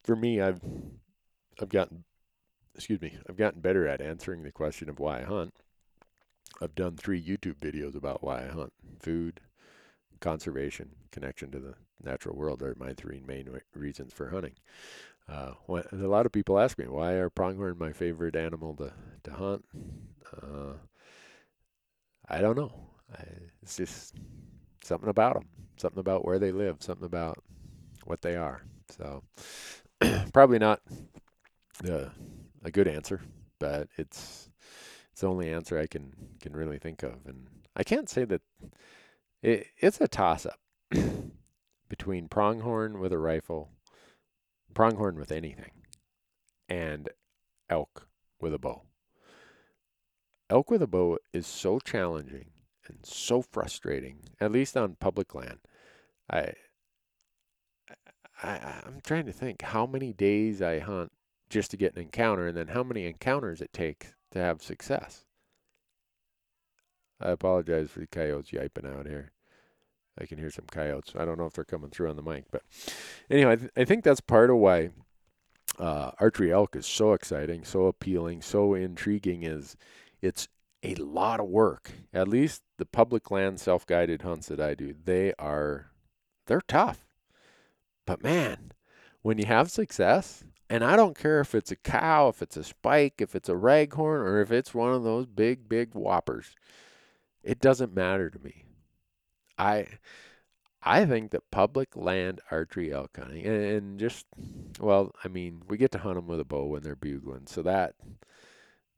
For 0.05 0.15
me, 0.15 0.41
I've 0.41 0.61
I've 1.61 1.69
gotten 1.69 2.05
excuse 2.75 3.01
me, 3.01 3.17
I've 3.29 3.37
gotten 3.37 3.61
better 3.61 3.87
at 3.87 4.01
answering 4.01 4.43
the 4.43 4.53
question 4.53 4.89
of 4.89 4.99
why 4.99 5.21
I 5.21 5.25
hunt. 5.25 5.55
I've 6.61 6.75
done 6.75 6.97
three 6.97 7.23
YouTube 7.23 7.57
videos 7.57 7.97
about 7.97 8.23
why 8.23 8.45
I 8.45 8.49
hunt. 8.49 8.73
Food, 9.01 9.41
conservation, 10.21 10.91
connection 11.11 11.51
to 11.51 11.59
the 11.59 11.75
natural 12.03 12.37
world 12.37 12.63
are 12.63 12.77
my 12.79 12.93
three 12.95 13.23
main 13.27 13.49
reasons 13.75 14.13
for 14.13 14.31
hunting. 14.31 14.55
Uh, 15.29 15.53
when, 15.67 15.85
a 15.93 15.97
lot 15.97 16.27
of 16.27 16.33
people 16.33 16.59
ask 16.59 16.79
me 16.79 16.87
why 16.87 17.13
are 17.13 17.31
pronghorn 17.31 17.77
my 17.79 17.93
favorite 17.93 18.37
animal 18.37 18.75
to 18.75 18.93
to 19.25 19.31
hunt. 19.33 19.65
Uh, 20.43 20.75
I 22.29 22.41
don't 22.41 22.57
know. 22.57 22.73
I, 23.13 23.25
it's 23.63 23.77
just 23.77 24.15
something 24.83 25.09
about 25.09 25.35
them, 25.35 25.49
something 25.77 26.01
about 26.01 26.25
where 26.25 26.39
they 26.39 26.53
live, 26.53 26.77
something 26.81 27.07
about 27.07 27.43
what 28.05 28.23
they 28.23 28.37
are. 28.37 28.63
So 28.91 29.23
probably 30.33 30.59
not 30.59 30.81
the 31.83 32.11
a 32.65 32.71
good 32.71 32.89
answer, 32.89 33.21
but 33.59 33.89
it's 33.97 34.49
it's 35.13 35.21
the 35.21 35.29
only 35.29 35.53
answer 35.53 35.79
I 35.79 35.87
can 35.87 36.13
can 36.41 36.55
really 36.55 36.79
think 36.79 37.03
of, 37.03 37.27
and 37.27 37.47
I 37.77 37.85
can't 37.85 38.09
say 38.09 38.25
that 38.25 38.43
it, 39.43 39.67
it's 39.79 40.01
a 40.01 40.09
toss 40.09 40.47
up 40.47 40.59
between 41.89 42.29
pronghorn 42.29 42.99
with 42.99 43.13
a 43.13 43.19
rifle, 43.19 43.71
pronghorn 44.73 45.17
with 45.17 45.31
anything, 45.31 45.73
and 46.69 47.09
elk 47.69 48.09
with 48.41 48.55
a 48.55 48.59
bow. 48.59 48.83
Elk 50.51 50.71
with 50.71 50.83
a 50.83 50.87
bow 50.87 51.19
is 51.33 51.47
so 51.47 51.79
challenging 51.79 52.51
and 52.87 52.99
so 53.03 53.43
frustrating, 53.43 54.19
at 54.41 54.53
least 54.53 54.77
on 54.77 54.97
public 54.97 55.35
land. 55.35 55.59
I, 56.31 56.53
I 58.43 58.83
I'm 58.85 59.01
trying 59.03 59.27
to 59.27 59.33
think 59.33 59.63
how 59.63 59.87
many 59.87 60.13
days 60.13 60.61
I 60.61 60.79
hunt 60.81 61.13
just 61.51 61.71
to 61.71 61.77
get 61.77 61.95
an 61.95 62.03
encounter, 62.03 62.49
and 62.49 62.57
then 62.57 62.69
how 62.69 62.83
many 62.83 63.07
encounters 63.07 63.61
it 63.61 63.73
takes 63.73 64.15
to 64.33 64.39
have 64.39 64.63
success. 64.63 65.25
I 67.21 67.31
apologize 67.31 67.91
for 67.91 68.01
the 68.01 68.07
coyotes 68.07 68.51
yiping 68.51 68.87
out 68.87 69.07
here. 69.07 69.33
I 70.21 70.27
can 70.27 70.39
hear 70.39 70.51
some 70.51 70.67
coyotes. 70.71 71.15
I 71.17 71.25
don't 71.25 71.39
know 71.39 71.47
if 71.47 71.55
they're 71.55 71.65
coming 71.65 71.91
through 71.91 72.11
on 72.11 72.17
the 72.17 72.23
mic, 72.23 72.45
but 72.51 72.63
anyway, 73.31 73.53
I, 73.53 73.57
th- 73.57 73.71
I 73.77 73.85
think 73.85 74.05
that's 74.05 74.21
part 74.21 74.51
of 74.51 74.57
why 74.57 74.91
uh, 75.79 76.13
archery 76.21 76.53
elk 76.53 76.77
is 76.77 76.87
so 76.87 77.13
exciting, 77.13 77.65
so 77.65 77.87
appealing, 77.87 78.43
so 78.43 78.75
intriguing. 78.75 79.43
Is 79.43 79.77
it's 80.23 80.49
a 80.83 80.95
lot 80.97 81.41
of 81.41 81.47
work. 81.47 81.93
At 82.13 82.29
least 82.29 82.63
the 82.79 82.87
public 82.87 83.31
land 83.31 83.59
self-guided 83.61 84.23
hunts 84.23 84.49
that 84.49 84.61
I 84.61 84.75
do, 84.75 84.95
they 85.05 85.33
are 85.39 85.91
they're 86.47 86.61
tough. 86.61 87.07
But 88.07 88.23
man, 88.23 88.73
when 89.23 89.39
you 89.39 89.47
have 89.47 89.71
success, 89.71 90.45
and 90.71 90.85
I 90.85 90.97
don't 90.97 91.19
care 91.19 91.41
if 91.41 91.55
it's 91.55 91.71
a 91.71 91.77
cow, 91.77 92.29
if 92.29 92.43
it's 92.43 92.57
a 92.57 92.65
spike, 92.65 93.21
if 93.21 93.35
it's 93.35 93.49
a 93.49 93.55
raghorn, 93.55 94.21
or 94.21 94.41
if 94.41 94.51
it's 94.51 94.75
one 94.75 94.93
of 94.93 95.05
those 95.05 95.27
big, 95.27 95.69
big 95.69 95.95
whoppers, 95.95 96.55
it 97.43 97.61
doesn't 97.61 97.95
matter 97.95 98.31
to 98.31 98.39
me. 98.39 98.65
I 99.59 99.87
I 100.83 101.07
think 101.07 101.31
that 101.31 101.51
public 101.51 101.97
land 101.97 102.41
archery 102.51 102.93
elk 102.93 103.17
hunting 103.17 103.47
and, 103.47 103.65
and 103.65 104.01
just 104.01 104.27
well, 104.81 105.15
I 105.25 105.29
mean, 105.29 105.63
we 105.69 105.77
get 105.77 105.93
to 105.93 105.99
hunt 105.99 106.17
them 106.17 106.27
with 106.27 106.41
a 106.41 106.45
bow 106.45 106.67
when 106.67 106.83
they're 106.83 106.97
bugling, 106.97 107.47
so 107.47 107.63
that 107.63 107.95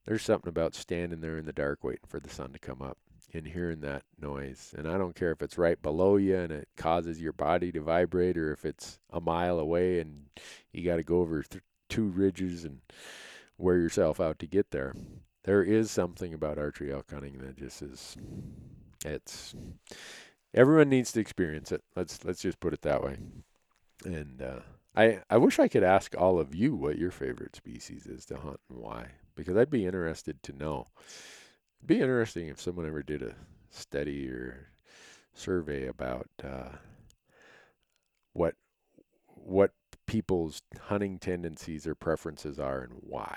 there's 0.06 0.22
something 0.22 0.48
about 0.48 0.74
standing 0.74 1.20
there 1.20 1.38
in 1.38 1.46
the 1.46 1.52
dark 1.52 1.84
waiting 1.84 2.06
for 2.08 2.20
the 2.20 2.30
sun 2.30 2.52
to 2.52 2.58
come 2.58 2.80
up 2.82 2.98
and 3.36 3.46
hearing 3.46 3.80
that 3.80 4.02
noise. 4.20 4.74
And 4.76 4.88
I 4.88 4.98
don't 4.98 5.14
care 5.14 5.32
if 5.32 5.42
it's 5.42 5.58
right 5.58 5.80
below 5.80 6.16
you 6.16 6.36
and 6.36 6.52
it 6.52 6.68
causes 6.76 7.20
your 7.20 7.32
body 7.32 7.70
to 7.72 7.80
vibrate 7.80 8.36
or 8.36 8.52
if 8.52 8.64
it's 8.64 8.98
a 9.10 9.20
mile 9.20 9.58
away 9.58 10.00
and 10.00 10.26
you 10.72 10.84
got 10.84 10.96
to 10.96 11.02
go 11.02 11.20
over 11.20 11.42
th- 11.42 11.62
two 11.88 12.06
ridges 12.06 12.64
and 12.64 12.80
wear 13.58 13.76
yourself 13.78 14.20
out 14.20 14.38
to 14.40 14.46
get 14.46 14.70
there. 14.70 14.94
There 15.44 15.62
is 15.62 15.90
something 15.90 16.34
about 16.34 16.58
archery 16.58 16.92
elk 16.92 17.10
hunting 17.10 17.38
that 17.38 17.56
just 17.56 17.82
is 17.82 18.16
it's 19.04 19.54
everyone 20.52 20.88
needs 20.88 21.12
to 21.12 21.20
experience 21.20 21.70
it. 21.70 21.82
Let's 21.94 22.24
let's 22.24 22.42
just 22.42 22.58
put 22.58 22.72
it 22.72 22.82
that 22.82 23.04
way. 23.04 23.18
And 24.04 24.42
uh, 24.42 24.60
I 24.96 25.20
I 25.30 25.36
wish 25.36 25.60
I 25.60 25.68
could 25.68 25.84
ask 25.84 26.14
all 26.18 26.40
of 26.40 26.54
you 26.54 26.74
what 26.74 26.98
your 26.98 27.12
favorite 27.12 27.54
species 27.54 28.06
is 28.06 28.24
to 28.26 28.36
hunt 28.36 28.60
and 28.68 28.78
why 28.78 29.10
because 29.36 29.56
I'd 29.56 29.70
be 29.70 29.86
interested 29.86 30.42
to 30.42 30.52
know. 30.52 30.86
It'd 31.78 31.86
be 31.86 32.00
interesting 32.00 32.48
if 32.48 32.60
someone 32.60 32.86
ever 32.86 33.02
did 33.02 33.22
a 33.22 33.34
study 33.70 34.28
or 34.28 34.68
survey 35.34 35.86
about 35.86 36.28
uh, 36.42 36.70
what 38.32 38.54
what 39.26 39.72
people's 40.06 40.62
hunting 40.82 41.18
tendencies 41.18 41.86
or 41.86 41.94
preferences 41.94 42.58
are 42.58 42.80
and 42.80 42.94
why. 43.00 43.36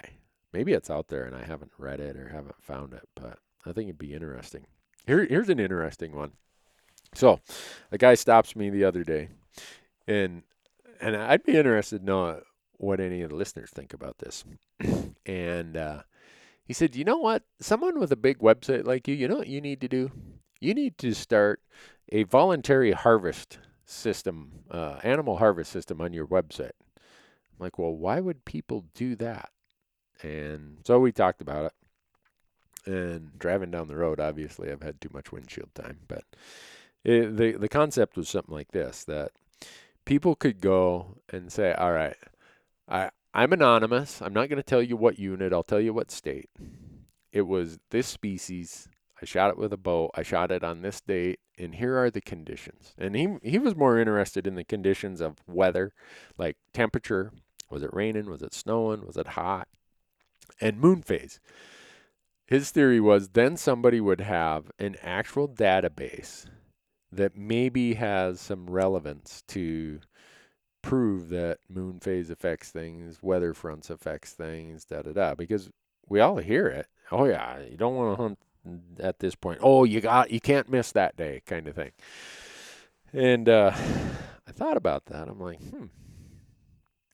Maybe 0.54 0.74
it's 0.74 0.90
out 0.90 1.08
there 1.08 1.26
and 1.26 1.36
I 1.36 1.44
haven't 1.44 1.72
read 1.78 2.00
it 2.00 2.16
or 2.16 2.30
haven't 2.30 2.64
found 2.64 2.94
it, 2.94 3.08
but 3.16 3.40
I 3.66 3.74
think 3.74 3.90
it'd 3.90 4.00
be 4.00 4.14
interesting. 4.14 4.66
Here, 5.06 5.26
here's 5.26 5.50
an 5.50 5.60
interesting 5.60 6.16
one. 6.16 6.32
So, 7.14 7.40
a 7.92 7.98
guy 7.98 8.16
stops 8.16 8.56
me 8.56 8.70
the 8.70 8.84
other 8.84 9.04
day, 9.04 9.30
and 10.08 10.44
and 11.02 11.16
I'd 11.16 11.44
be 11.44 11.58
interested 11.58 12.00
to 12.00 12.06
know 12.06 12.42
what 12.78 13.00
any 13.00 13.22
of 13.22 13.32
the 13.32 13.36
listeners 13.36 13.72
think 13.72 13.94
about 13.94 14.20
this. 14.20 14.44
and 15.26 15.76
uh, 15.76 16.04
he 16.70 16.74
said, 16.74 16.96
"You 16.96 17.04
know 17.04 17.18
what? 17.18 17.42
Someone 17.60 18.00
with 18.00 18.12
a 18.12 18.16
big 18.16 18.38
website 18.38 18.86
like 18.86 19.08
you, 19.08 19.16
you 19.16 19.28
know 19.28 19.38
what 19.38 19.48
you 19.48 19.60
need 19.60 19.82
to 19.82 19.88
do? 19.88 20.12
You 20.62 20.76
need 20.76 21.00
to 21.00 21.16
start 21.16 21.64
a 22.10 22.26
voluntary 22.26 22.92
harvest 22.92 23.58
system, 23.86 24.66
uh, 24.70 25.00
animal 25.02 25.38
harvest 25.38 25.72
system 25.72 26.00
on 26.00 26.14
your 26.14 26.28
website." 26.28 26.78
I'm 27.00 27.58
like, 27.58 27.80
"Well, 27.80 27.96
why 27.96 28.20
would 28.20 28.46
people 28.46 28.86
do 28.94 29.16
that?" 29.16 29.50
And 30.22 30.78
so 30.86 31.00
we 31.00 31.12
talked 31.12 31.42
about 31.42 31.72
it. 32.86 32.94
And 32.94 33.40
driving 33.40 33.72
down 33.72 33.88
the 33.88 33.96
road, 33.96 34.20
obviously, 34.20 34.72
I've 34.72 34.84
had 34.84 35.02
too 35.02 35.10
much 35.12 35.32
windshield 35.32 35.74
time, 35.74 36.02
but 36.08 36.24
it, 37.04 37.36
the 37.36 37.54
the 37.54 37.70
concept 37.70 38.16
was 38.16 38.30
something 38.30 38.54
like 38.54 38.74
this: 38.74 39.04
that 39.06 39.32
people 40.06 40.36
could 40.36 40.62
go 40.62 41.18
and 41.30 41.52
say, 41.52 41.74
"All 41.74 41.94
right, 41.94 42.18
I 42.88 43.10
I'm 43.34 43.54
anonymous. 43.54 44.22
I'm 44.22 44.34
not 44.34 44.50
going 44.50 44.58
to 44.58 44.64
tell 44.64 44.82
you 44.82 44.98
what 44.98 45.20
unit. 45.20 45.54
I'll 45.54 45.64
tell 45.64 45.80
you 45.80 45.94
what 45.94 46.12
state. 46.12 46.50
It 47.32 47.44
was 47.44 47.80
this 47.92 48.08
species. 48.08 48.88
I 49.22 49.26
shot 49.26 49.52
it 49.52 49.58
with 49.58 49.74
a 49.74 49.78
bow. 49.78 50.10
I 50.16 50.24
shot 50.24 50.52
it 50.52 50.64
on 50.64 50.82
this 50.82 51.02
date, 51.02 51.40
and 51.58 51.76
here 51.76 51.98
are 51.98 52.10
the 52.10 52.22
conditions." 52.22 52.96
And 52.98 53.16
he 53.16 53.38
he 53.44 53.60
was 53.60 53.76
more 53.76 54.00
interested 54.00 54.48
in 54.48 54.56
the 54.56 54.64
conditions 54.64 55.22
of 55.22 55.44
weather, 55.46 55.94
like 56.38 56.58
temperature. 56.74 57.32
Was 57.70 57.84
it 57.84 57.94
raining? 57.94 58.30
Was 58.30 58.42
it 58.42 58.54
snowing? 58.54 59.06
Was 59.06 59.18
it 59.18 59.28
hot? 59.28 59.68
And 60.60 60.80
moon 60.80 61.02
phase. 61.04 61.40
His 62.48 62.72
theory 62.72 63.00
was 63.00 63.30
then 63.30 63.58
somebody 63.58 64.02
would 64.02 64.22
have 64.22 64.72
an 64.80 64.96
actual 65.04 65.48
database 65.48 66.48
that 67.12 67.36
maybe 67.36 67.94
has 67.96 68.40
some 68.40 68.70
relevance 68.70 69.44
to 69.50 70.00
prove 70.82 71.30
that 71.30 71.60
moon 71.70 72.00
phase 72.00 72.30
affects 72.30 72.70
things, 72.70 73.20
weather 73.22 73.54
fronts 73.54 73.90
affects 73.90 74.34
things, 74.34 74.86
da 74.86 75.02
da 75.02 75.12
da. 75.12 75.36
Because 75.36 75.70
we 76.08 76.20
all 76.20 76.38
hear 76.38 76.68
it. 76.68 76.88
Oh 77.12 77.26
yeah, 77.26 77.60
you 77.60 77.78
don't 77.78 77.96
want 77.96 78.18
to 78.18 78.22
hunt 78.22 78.40
at 79.00 79.20
this 79.20 79.36
point. 79.36 79.60
Oh, 79.62 79.84
you 79.84 80.02
got 80.02 80.32
you 80.32 80.40
can't 80.40 80.70
miss 80.70 80.92
that 80.92 81.18
day, 81.18 81.42
kind 81.46 81.68
of 81.68 81.76
thing. 81.76 81.92
And 83.14 83.50
uh, 83.50 83.72
I 84.48 84.52
thought 84.52 84.78
about 84.78 85.06
that. 85.08 85.28
I'm 85.28 85.40
like, 85.40 85.60
hmm, 85.60 85.86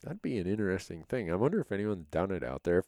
that'd 0.03 0.21
be 0.21 0.37
an 0.37 0.47
interesting 0.47 1.03
thing. 1.03 1.31
I 1.31 1.35
wonder 1.35 1.59
if 1.59 1.71
anyone's 1.71 2.07
done 2.07 2.31
it 2.31 2.43
out 2.43 2.63
there. 2.63 2.83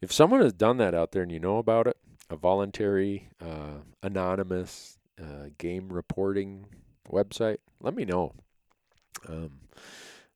If, 0.00 0.12
someone 0.12 0.40
has 0.40 0.52
done 0.52 0.76
that 0.78 0.94
out 0.94 1.12
there 1.12 1.22
and 1.22 1.32
you 1.32 1.40
know 1.40 1.58
about 1.58 1.86
it, 1.86 1.96
a 2.30 2.36
voluntary, 2.36 3.28
uh, 3.40 3.82
anonymous 4.02 4.98
uh, 5.20 5.50
game 5.56 5.88
reporting 5.88 6.66
website, 7.08 7.58
let 7.80 7.94
me 7.94 8.04
know. 8.04 8.34
Um, 9.28 9.50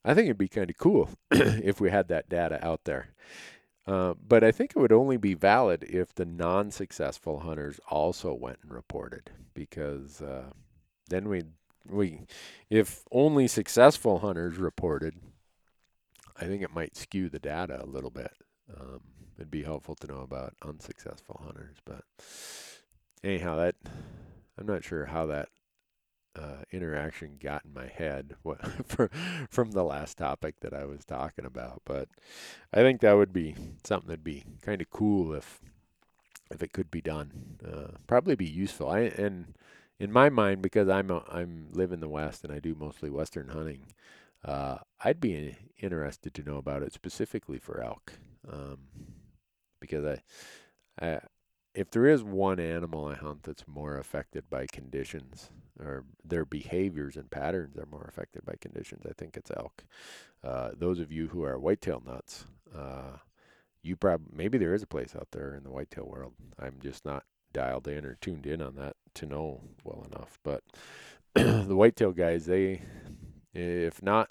I 0.04 0.14
think 0.14 0.26
it'd 0.26 0.38
be 0.38 0.48
kind 0.48 0.70
of 0.70 0.78
cool 0.78 1.10
if 1.30 1.80
we 1.80 1.90
had 1.90 2.08
that 2.08 2.28
data 2.28 2.64
out 2.64 2.84
there. 2.84 3.10
Uh, 3.86 4.14
but 4.26 4.44
I 4.44 4.52
think 4.52 4.72
it 4.74 4.78
would 4.78 4.92
only 4.92 5.16
be 5.16 5.34
valid 5.34 5.84
if 5.84 6.14
the 6.14 6.24
non 6.24 6.70
successful 6.70 7.40
hunters 7.40 7.80
also 7.88 8.32
went 8.32 8.58
and 8.62 8.72
reported, 8.72 9.30
because 9.54 10.22
uh, 10.22 10.50
then 11.08 11.28
we 11.28 11.42
we 11.88 12.20
if 12.70 13.02
only 13.10 13.48
successful 13.48 14.20
hunters 14.20 14.56
reported, 14.56 15.16
I 16.36 16.44
think 16.44 16.62
it 16.62 16.74
might 16.74 16.96
skew 16.96 17.28
the 17.28 17.40
data 17.40 17.82
a 17.82 17.86
little 17.86 18.10
bit. 18.10 18.32
Um, 18.72 19.00
it'd 19.36 19.50
be 19.50 19.64
helpful 19.64 19.96
to 19.96 20.06
know 20.06 20.20
about 20.20 20.54
unsuccessful 20.64 21.40
hunters, 21.44 21.76
but 21.84 22.04
anyhow, 23.24 23.56
that 23.56 23.74
I'm 24.56 24.66
not 24.66 24.84
sure 24.84 25.06
how 25.06 25.26
that 25.26 25.48
uh, 26.36 26.62
interaction 26.70 27.36
got 27.40 27.64
in 27.64 27.74
my 27.74 27.86
head 27.86 28.34
what, 28.42 28.60
for, 28.86 29.10
from 29.50 29.72
the 29.72 29.84
last 29.84 30.18
topic 30.18 30.60
that 30.60 30.72
I 30.72 30.84
was 30.84 31.04
talking 31.04 31.44
about. 31.44 31.82
But 31.84 32.08
I 32.72 32.78
think 32.78 33.00
that 33.00 33.14
would 33.14 33.32
be 33.32 33.54
something 33.84 34.08
that'd 34.08 34.24
be 34.24 34.44
kind 34.62 34.80
of 34.80 34.90
cool 34.90 35.34
if 35.34 35.60
if 36.50 36.62
it 36.62 36.72
could 36.72 36.90
be 36.90 37.00
done. 37.00 37.58
Uh, 37.66 37.96
probably 38.06 38.36
be 38.36 38.46
useful. 38.46 38.88
I 38.88 39.00
and 39.00 39.54
in 39.98 40.12
my 40.12 40.28
mind, 40.28 40.62
because 40.62 40.88
I'm 40.88 41.10
a, 41.10 41.22
I'm 41.30 41.68
live 41.72 41.92
in 41.92 42.00
the 42.00 42.08
West 42.08 42.44
and 42.44 42.52
I 42.52 42.58
do 42.58 42.74
mostly 42.74 43.10
Western 43.10 43.48
hunting, 43.48 43.86
uh, 44.44 44.78
I'd 45.04 45.20
be 45.20 45.56
interested 45.78 46.34
to 46.34 46.42
know 46.42 46.56
about 46.56 46.82
it 46.82 46.92
specifically 46.92 47.58
for 47.58 47.80
elk, 47.82 48.14
um, 48.50 48.78
because 49.80 50.04
I, 50.04 51.06
I 51.06 51.20
if 51.74 51.90
there 51.90 52.06
is 52.06 52.22
one 52.22 52.60
animal 52.60 53.06
I 53.06 53.14
hunt 53.14 53.44
that's 53.44 53.66
more 53.66 53.96
affected 53.96 54.44
by 54.50 54.66
conditions 54.66 55.50
or 55.80 56.04
their 56.24 56.44
behaviors 56.44 57.16
and 57.16 57.30
patterns 57.30 57.76
are 57.76 57.88
more 57.90 58.06
affected 58.08 58.44
by 58.44 58.54
conditions, 58.60 59.04
I 59.08 59.12
think 59.16 59.36
it's 59.36 59.50
elk. 59.50 59.84
Uh, 60.44 60.70
those 60.76 61.00
of 61.00 61.10
you 61.10 61.28
who 61.28 61.44
are 61.44 61.58
whitetail 61.58 62.02
nuts, 62.04 62.44
uh, 62.76 63.16
you 63.82 63.96
probably 63.96 64.26
maybe 64.32 64.58
there 64.58 64.74
is 64.74 64.82
a 64.82 64.86
place 64.86 65.16
out 65.16 65.28
there 65.32 65.54
in 65.54 65.64
the 65.64 65.70
whitetail 65.70 66.06
world. 66.06 66.34
I'm 66.58 66.78
just 66.80 67.04
not 67.04 67.24
dialed 67.52 67.88
in 67.88 68.04
or 68.04 68.16
tuned 68.20 68.46
in 68.46 68.60
on 68.60 68.76
that 68.76 68.96
to 69.14 69.26
know 69.26 69.62
well 69.84 70.06
enough. 70.12 70.38
But 70.42 70.62
the 71.34 71.76
whitetail 71.76 72.12
guys, 72.12 72.46
they, 72.46 72.82
if 73.54 74.02
not 74.02 74.30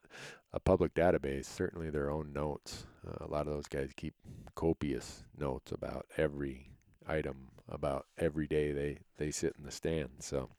a 0.54 0.60
public 0.60 0.94
database, 0.94 1.46
certainly 1.46 1.90
their 1.90 2.10
own 2.10 2.34
notes. 2.34 2.86
Uh, 3.08 3.26
a 3.26 3.28
lot 3.28 3.48
of 3.48 3.54
those 3.54 3.68
guys 3.68 3.92
keep 3.96 4.14
copious 4.56 5.24
notes 5.38 5.72
about 5.72 6.06
every 6.18 6.71
item 7.12 7.50
about 7.70 8.06
every 8.18 8.48
day 8.48 8.72
they 8.72 9.00
they 9.18 9.32
sit 9.32 9.56
in 9.58 9.66
the 9.66 9.72
stand. 9.72 10.10
So, 10.20 10.50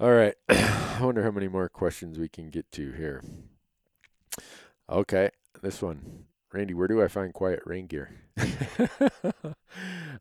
all 0.00 0.12
right, 0.12 0.34
I 0.48 0.98
wonder 1.00 1.22
how 1.22 1.30
many 1.30 1.48
more 1.48 1.68
questions 1.68 2.18
we 2.18 2.28
can 2.28 2.48
get 2.48 2.70
to 2.72 2.92
here. 2.92 3.22
Okay, 4.88 5.30
this 5.62 5.80
one, 5.80 6.24
Randy, 6.52 6.74
where 6.74 6.88
do 6.88 7.02
I 7.02 7.08
find 7.08 7.32
quiet 7.32 7.60
rain 7.64 7.86
gear? 7.86 8.10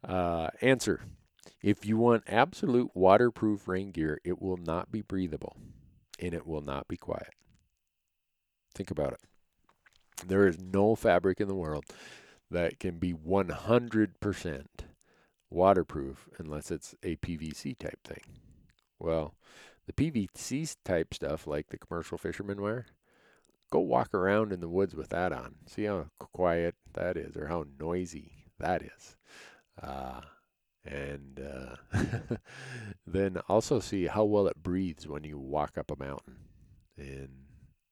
uh, 0.04 0.50
answer: 0.62 1.02
If 1.62 1.86
you 1.86 1.98
want 1.98 2.24
absolute 2.28 2.92
waterproof 2.94 3.68
rain 3.68 3.92
gear, 3.92 4.20
it 4.24 4.42
will 4.42 4.58
not 4.58 4.92
be 4.92 5.02
breathable, 5.02 5.56
and 6.20 6.34
it 6.34 6.46
will 6.46 6.62
not 6.62 6.88
be 6.88 6.98
quiet. 6.98 7.34
Think 8.74 8.92
about 8.92 9.14
it. 9.14 9.20
There 10.26 10.48
is 10.48 10.60
no 10.60 10.96
fabric 10.96 11.42
in 11.42 11.48
the 11.48 11.56
world 11.56 11.86
that 12.52 12.80
can 12.80 13.00
be 13.00 13.14
100% 13.14 14.66
waterproof 15.50 16.30
unless 16.38 16.70
it's 16.70 16.96
a 17.02 17.16
PVC 17.18 17.78
type 17.78 18.00
thing. 18.04 18.24
Well, 19.00 19.36
the 19.88 19.94
PVC 19.94 20.76
type 20.86 21.14
stuff, 21.14 21.48
like 21.48 21.70
the 21.70 21.78
commercial 21.78 22.18
fishermen 22.18 22.62
wear, 22.62 22.86
go 23.72 23.80
walk 23.80 24.14
around 24.14 24.52
in 24.52 24.60
the 24.60 24.70
woods 24.70 24.96
with 24.96 25.10
that 25.10 25.32
on. 25.32 25.56
See 25.66 25.86
how 25.86 26.08
quiet 26.20 26.76
that 26.94 27.18
is 27.18 27.36
or 27.36 27.48
how 27.48 27.66
noisy 27.80 28.32
that 28.60 28.84
is. 28.84 29.18
Uh, 29.82 30.22
and 30.86 31.40
uh, 31.40 31.98
then 33.08 33.38
also 33.48 33.80
see 33.80 34.08
how 34.08 34.24
well 34.26 34.48
it 34.48 34.62
breathes 34.62 35.08
when 35.08 35.24
you 35.24 35.40
walk 35.40 35.78
up 35.78 35.90
a 35.90 36.04
mountain. 36.04 36.38
And 36.98 37.30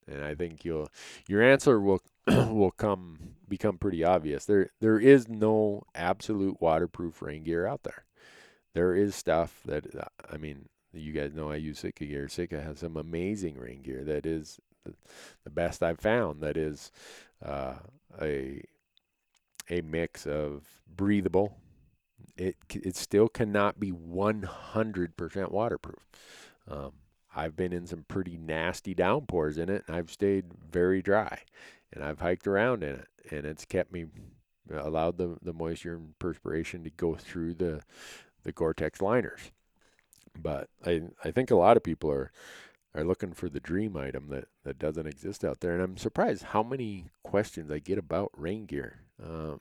and 0.10 0.24
I 0.24 0.36
think 0.36 0.66
you'll 0.66 0.90
your 1.28 1.42
answer 1.42 1.80
will 1.80 2.02
will 2.28 2.72
come 2.72 3.36
become 3.48 3.78
pretty 3.78 4.04
obvious. 4.04 4.46
There 4.46 4.70
there 4.80 5.00
is 5.00 5.28
no 5.28 5.84
absolute 5.96 6.62
waterproof 6.62 7.22
rain 7.22 7.44
gear 7.44 7.66
out 7.66 7.84
there. 7.84 8.06
There 8.74 8.96
is 8.96 9.16
stuff 9.16 9.62
that 9.66 9.86
I 10.30 10.38
mean, 10.38 10.70
you 10.94 11.12
guys 11.12 11.34
know 11.34 11.52
I 11.52 11.56
use 11.56 11.80
Sitka 11.80 12.06
gear. 12.06 12.28
Sitka 12.28 12.62
has 12.62 12.80
some 12.80 12.98
amazing 12.98 13.58
rain 13.58 13.82
gear 13.82 14.04
that 14.04 14.26
is 14.26 14.60
the, 14.86 14.94
the 15.44 15.50
best 15.50 15.84
I've 15.84 16.00
found. 16.00 16.42
That 16.42 16.58
is 16.58 16.92
uh, 17.44 17.76
a 18.22 18.64
a 19.70 19.82
mix 19.82 20.26
of 20.26 20.64
breathable. 20.96 21.58
It 22.38 22.58
it 22.70 22.96
still 22.96 23.28
cannot 23.28 23.80
be 23.80 23.92
100% 23.92 25.52
waterproof. 25.52 26.08
Um, 26.68 26.94
I've 27.36 27.56
been 27.56 27.74
in 27.74 27.86
some 27.86 28.06
pretty 28.08 28.38
nasty 28.38 28.94
downpours 28.94 29.58
in 29.58 29.70
it, 29.70 29.84
and 29.88 29.96
I've 29.96 30.12
stayed 30.12 30.46
very 30.72 31.02
dry 31.02 31.40
and 31.94 32.04
I've 32.04 32.20
hiked 32.20 32.48
around 32.48 32.84
in 32.84 32.96
it, 32.96 33.08
and 33.32 33.46
it's 33.46 33.66
kept 33.66 33.92
me 33.92 34.06
allowed 34.72 35.18
the 35.18 35.38
the 35.42 35.54
moisture 35.54 35.96
and 35.96 36.18
perspiration 36.20 36.84
to 36.84 36.90
go 36.92 37.16
through 37.16 37.56
the 37.56 37.82
the 38.44 38.52
Gore-Tex 38.52 39.02
liners. 39.02 39.52
But 40.40 40.70
I 40.86 41.04
I 41.24 41.32
think 41.32 41.52
a 41.52 41.56
lot 41.56 41.78
of 41.78 41.84
people 41.84 42.12
are 42.12 42.32
are 42.96 43.04
looking 43.04 43.34
for 43.34 43.50
the 43.50 43.60
dream 43.60 43.98
item 43.98 44.30
that 44.30 44.46
that 44.64 44.80
doesn't 44.80 45.08
exist 45.08 45.44
out 45.44 45.60
there, 45.60 45.74
and 45.74 45.82
I'm 45.82 45.98
surprised 45.98 46.44
how 46.44 46.64
many 46.64 47.10
questions 47.24 47.72
I 47.72 47.80
get 47.80 47.98
about 47.98 48.32
rain 48.36 48.66
gear. 48.66 49.02
Uh, 49.22 49.56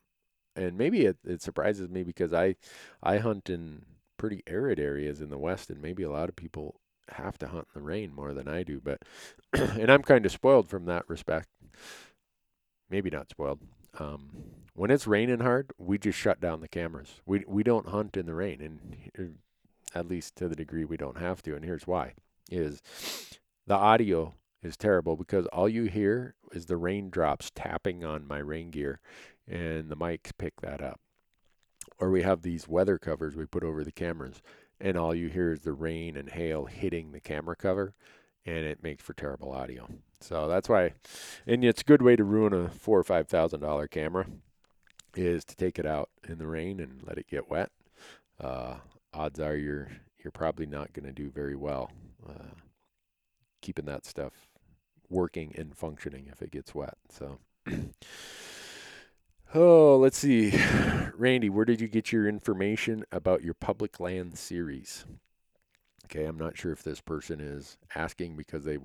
and 0.57 0.77
maybe 0.77 1.07
it, 1.07 1.19
it 1.25 1.43
surprises 1.43 1.89
me 1.89 2.03
because 2.03 2.33
I 2.33 2.57
I 3.03 3.19
hunt 3.19 3.49
in 3.49 3.85
pretty 4.19 4.43
arid 4.47 4.81
areas 4.81 5.21
in 5.21 5.31
the 5.31 5.39
west, 5.39 5.71
and 5.71 5.81
maybe 5.81 6.03
a 6.03 6.11
lot 6.11 6.29
of 6.29 6.37
people 6.37 6.81
have 7.13 7.39
to 7.39 7.49
hunt 7.49 7.69
in 7.75 7.81
the 7.81 7.87
rain 7.87 8.15
more 8.15 8.35
than 8.35 8.49
I 8.49 8.63
do. 8.63 8.81
But 8.83 9.03
and 9.53 9.91
I'm 9.91 10.03
kind 10.03 10.25
of 10.27 10.33
spoiled 10.33 10.69
from 10.69 10.87
that 10.87 11.09
respect 11.09 11.49
maybe 12.91 13.11
not 13.11 13.31
spoiled. 13.31 13.61
Um, 13.99 14.31
when 14.75 14.91
it's 14.91 15.07
raining 15.07 15.41
hard, 15.41 15.73
we 15.79 15.99
just 15.99 16.19
shut 16.19 16.41
down 16.41 16.61
the 16.61 16.69
cameras. 16.69 17.21
We 17.27 17.45
we 17.47 17.63
don't 17.63 17.89
hunt 17.89 18.17
in 18.17 18.27
the 18.27 18.35
rain, 18.35 18.61
and 18.61 19.39
at 19.95 20.07
least 20.09 20.37
to 20.37 20.49
the 20.49 20.57
degree 20.57 20.85
we 20.85 20.97
don't 20.97 21.19
have 21.19 21.43
to. 21.43 21.55
And 21.55 21.65
here's 21.65 21.87
why: 21.87 22.15
is 22.51 22.81
the 23.67 23.75
audio 23.75 24.35
is 24.63 24.77
terrible 24.77 25.17
because 25.17 25.47
all 25.47 25.69
you 25.69 25.85
hear 25.85 26.35
is 26.53 26.67
the 26.67 26.77
raindrops 26.77 27.51
tapping 27.55 28.05
on 28.05 28.27
my 28.27 28.39
rain 28.39 28.71
gear, 28.71 29.01
and 29.47 29.89
the 29.89 29.97
mics 29.97 30.31
pick 30.37 30.61
that 30.61 30.83
up. 30.83 31.01
Or 31.99 32.11
we 32.11 32.23
have 32.23 32.43
these 32.43 32.69
weather 32.69 32.99
covers 32.99 33.35
we 33.35 33.47
put 33.47 33.65
over 33.65 33.83
the 33.83 33.91
cameras, 33.93 34.41
and 34.81 34.97
all 34.97 35.15
you 35.15 35.29
hear 35.29 35.53
is 35.53 35.61
the 35.61 35.73
rain 35.73 36.17
and 36.17 36.31
hail 36.31 36.67
hitting 36.67 37.13
the 37.13 37.21
camera 37.21 37.57
cover, 37.57 37.95
and 38.45 38.59
it 38.59 38.83
makes 38.83 39.03
for 39.03 39.13
terrible 39.13 39.53
audio. 39.53 39.89
So 40.21 40.49
that's 40.49 40.69
why, 40.69 40.95
and 41.47 41.65
it's 41.65 41.83
a 41.83 41.85
good 41.85 42.03
way 42.03 42.17
to 42.17 42.25
ruin 42.25 42.53
a 42.53 42.69
four 42.69 42.99
or 42.99 43.05
five 43.05 43.29
thousand 43.29 43.61
dollar 43.61 43.87
camera, 43.87 44.27
is 45.15 45.45
to 45.47 45.57
take 45.57 45.79
it 45.79 45.87
out 45.87 46.11
in 46.29 46.39
the 46.39 46.47
rain 46.47 46.81
and 46.81 47.03
let 47.07 47.19
it 47.19 47.29
get 47.29 47.51
wet. 47.51 47.71
Uh, 48.41 48.77
odds 49.13 49.41
are 49.41 49.57
you're 49.57 49.89
you're 50.23 50.33
probably 50.33 50.67
not 50.67 50.93
going 50.93 51.07
to 51.07 51.13
do 51.13 51.31
very 51.31 51.57
well 51.57 51.91
uh, 52.29 52.55
keeping 53.63 53.85
that 53.87 54.05
stuff 54.05 54.33
working 55.09 55.55
and 55.57 55.77
functioning 55.77 56.29
if 56.31 56.43
it 56.43 56.51
gets 56.51 56.75
wet. 56.75 56.97
So. 57.11 57.39
Oh, 59.55 59.97
let's 59.97 60.19
see. 60.19 60.53
Randy, 61.17 61.49
where 61.49 61.65
did 61.65 61.81
you 61.81 61.89
get 61.89 62.13
your 62.13 62.29
information 62.29 63.05
about 63.11 63.43
your 63.43 63.55
public 63.55 63.99
land 63.99 64.37
series? 64.37 65.07
Okay, 66.05 66.25
I'm 66.25 66.37
not 66.37 66.57
sure 66.57 66.73
if 66.73 66.83
this 66.83 67.01
person 67.01 67.41
is 67.41 67.79
asking 67.95 68.37
because 68.37 68.65
they 68.65 68.79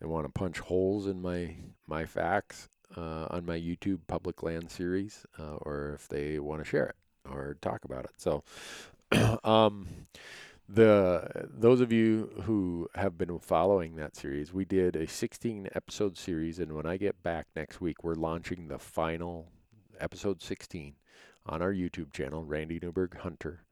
they 0.00 0.06
want 0.06 0.26
to 0.26 0.32
punch 0.32 0.58
holes 0.58 1.06
in 1.06 1.22
my 1.22 1.56
my 1.86 2.06
facts 2.06 2.68
uh, 2.96 3.26
on 3.30 3.46
my 3.46 3.58
YouTube 3.58 4.00
public 4.08 4.42
land 4.42 4.70
series, 4.70 5.26
uh, 5.38 5.56
or 5.62 5.92
if 5.94 6.08
they 6.08 6.38
want 6.40 6.60
to 6.60 6.68
share 6.68 6.86
it 6.86 6.96
or 7.30 7.56
talk 7.60 7.84
about 7.84 8.04
it. 8.04 8.12
So, 8.18 8.42
um, 9.44 10.06
the 10.68 11.48
those 11.48 11.80
of 11.80 11.92
you 11.92 12.30
who 12.44 12.88
have 12.96 13.16
been 13.16 13.38
following 13.38 13.96
that 13.96 14.16
series, 14.16 14.52
we 14.52 14.64
did 14.64 14.96
a 14.96 15.06
16 15.06 15.68
episode 15.74 16.16
series, 16.18 16.58
and 16.58 16.72
when 16.72 16.86
I 16.86 16.96
get 16.96 17.22
back 17.22 17.46
next 17.54 17.80
week, 17.80 18.02
we're 18.02 18.14
launching 18.14 18.68
the 18.68 18.78
final 18.78 19.48
episode 20.00 20.42
16 20.42 20.94
on 21.46 21.62
our 21.62 21.72
YouTube 21.72 22.12
channel, 22.12 22.44
Randy 22.44 22.78
Newberg 22.80 23.18
Hunter. 23.18 23.64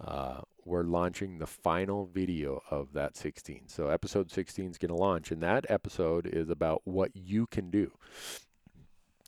Uh, 0.00 0.40
we're 0.64 0.82
launching 0.82 1.38
the 1.38 1.46
final 1.46 2.06
video 2.06 2.62
of 2.70 2.92
that 2.94 3.16
16. 3.16 3.68
So 3.68 3.88
episode 3.88 4.30
16 4.30 4.72
is 4.72 4.78
going 4.78 4.90
to 4.90 4.94
launch, 4.94 5.30
and 5.30 5.42
that 5.42 5.66
episode 5.68 6.26
is 6.26 6.48
about 6.48 6.82
what 6.84 7.10
you 7.14 7.46
can 7.46 7.70
do. 7.70 7.92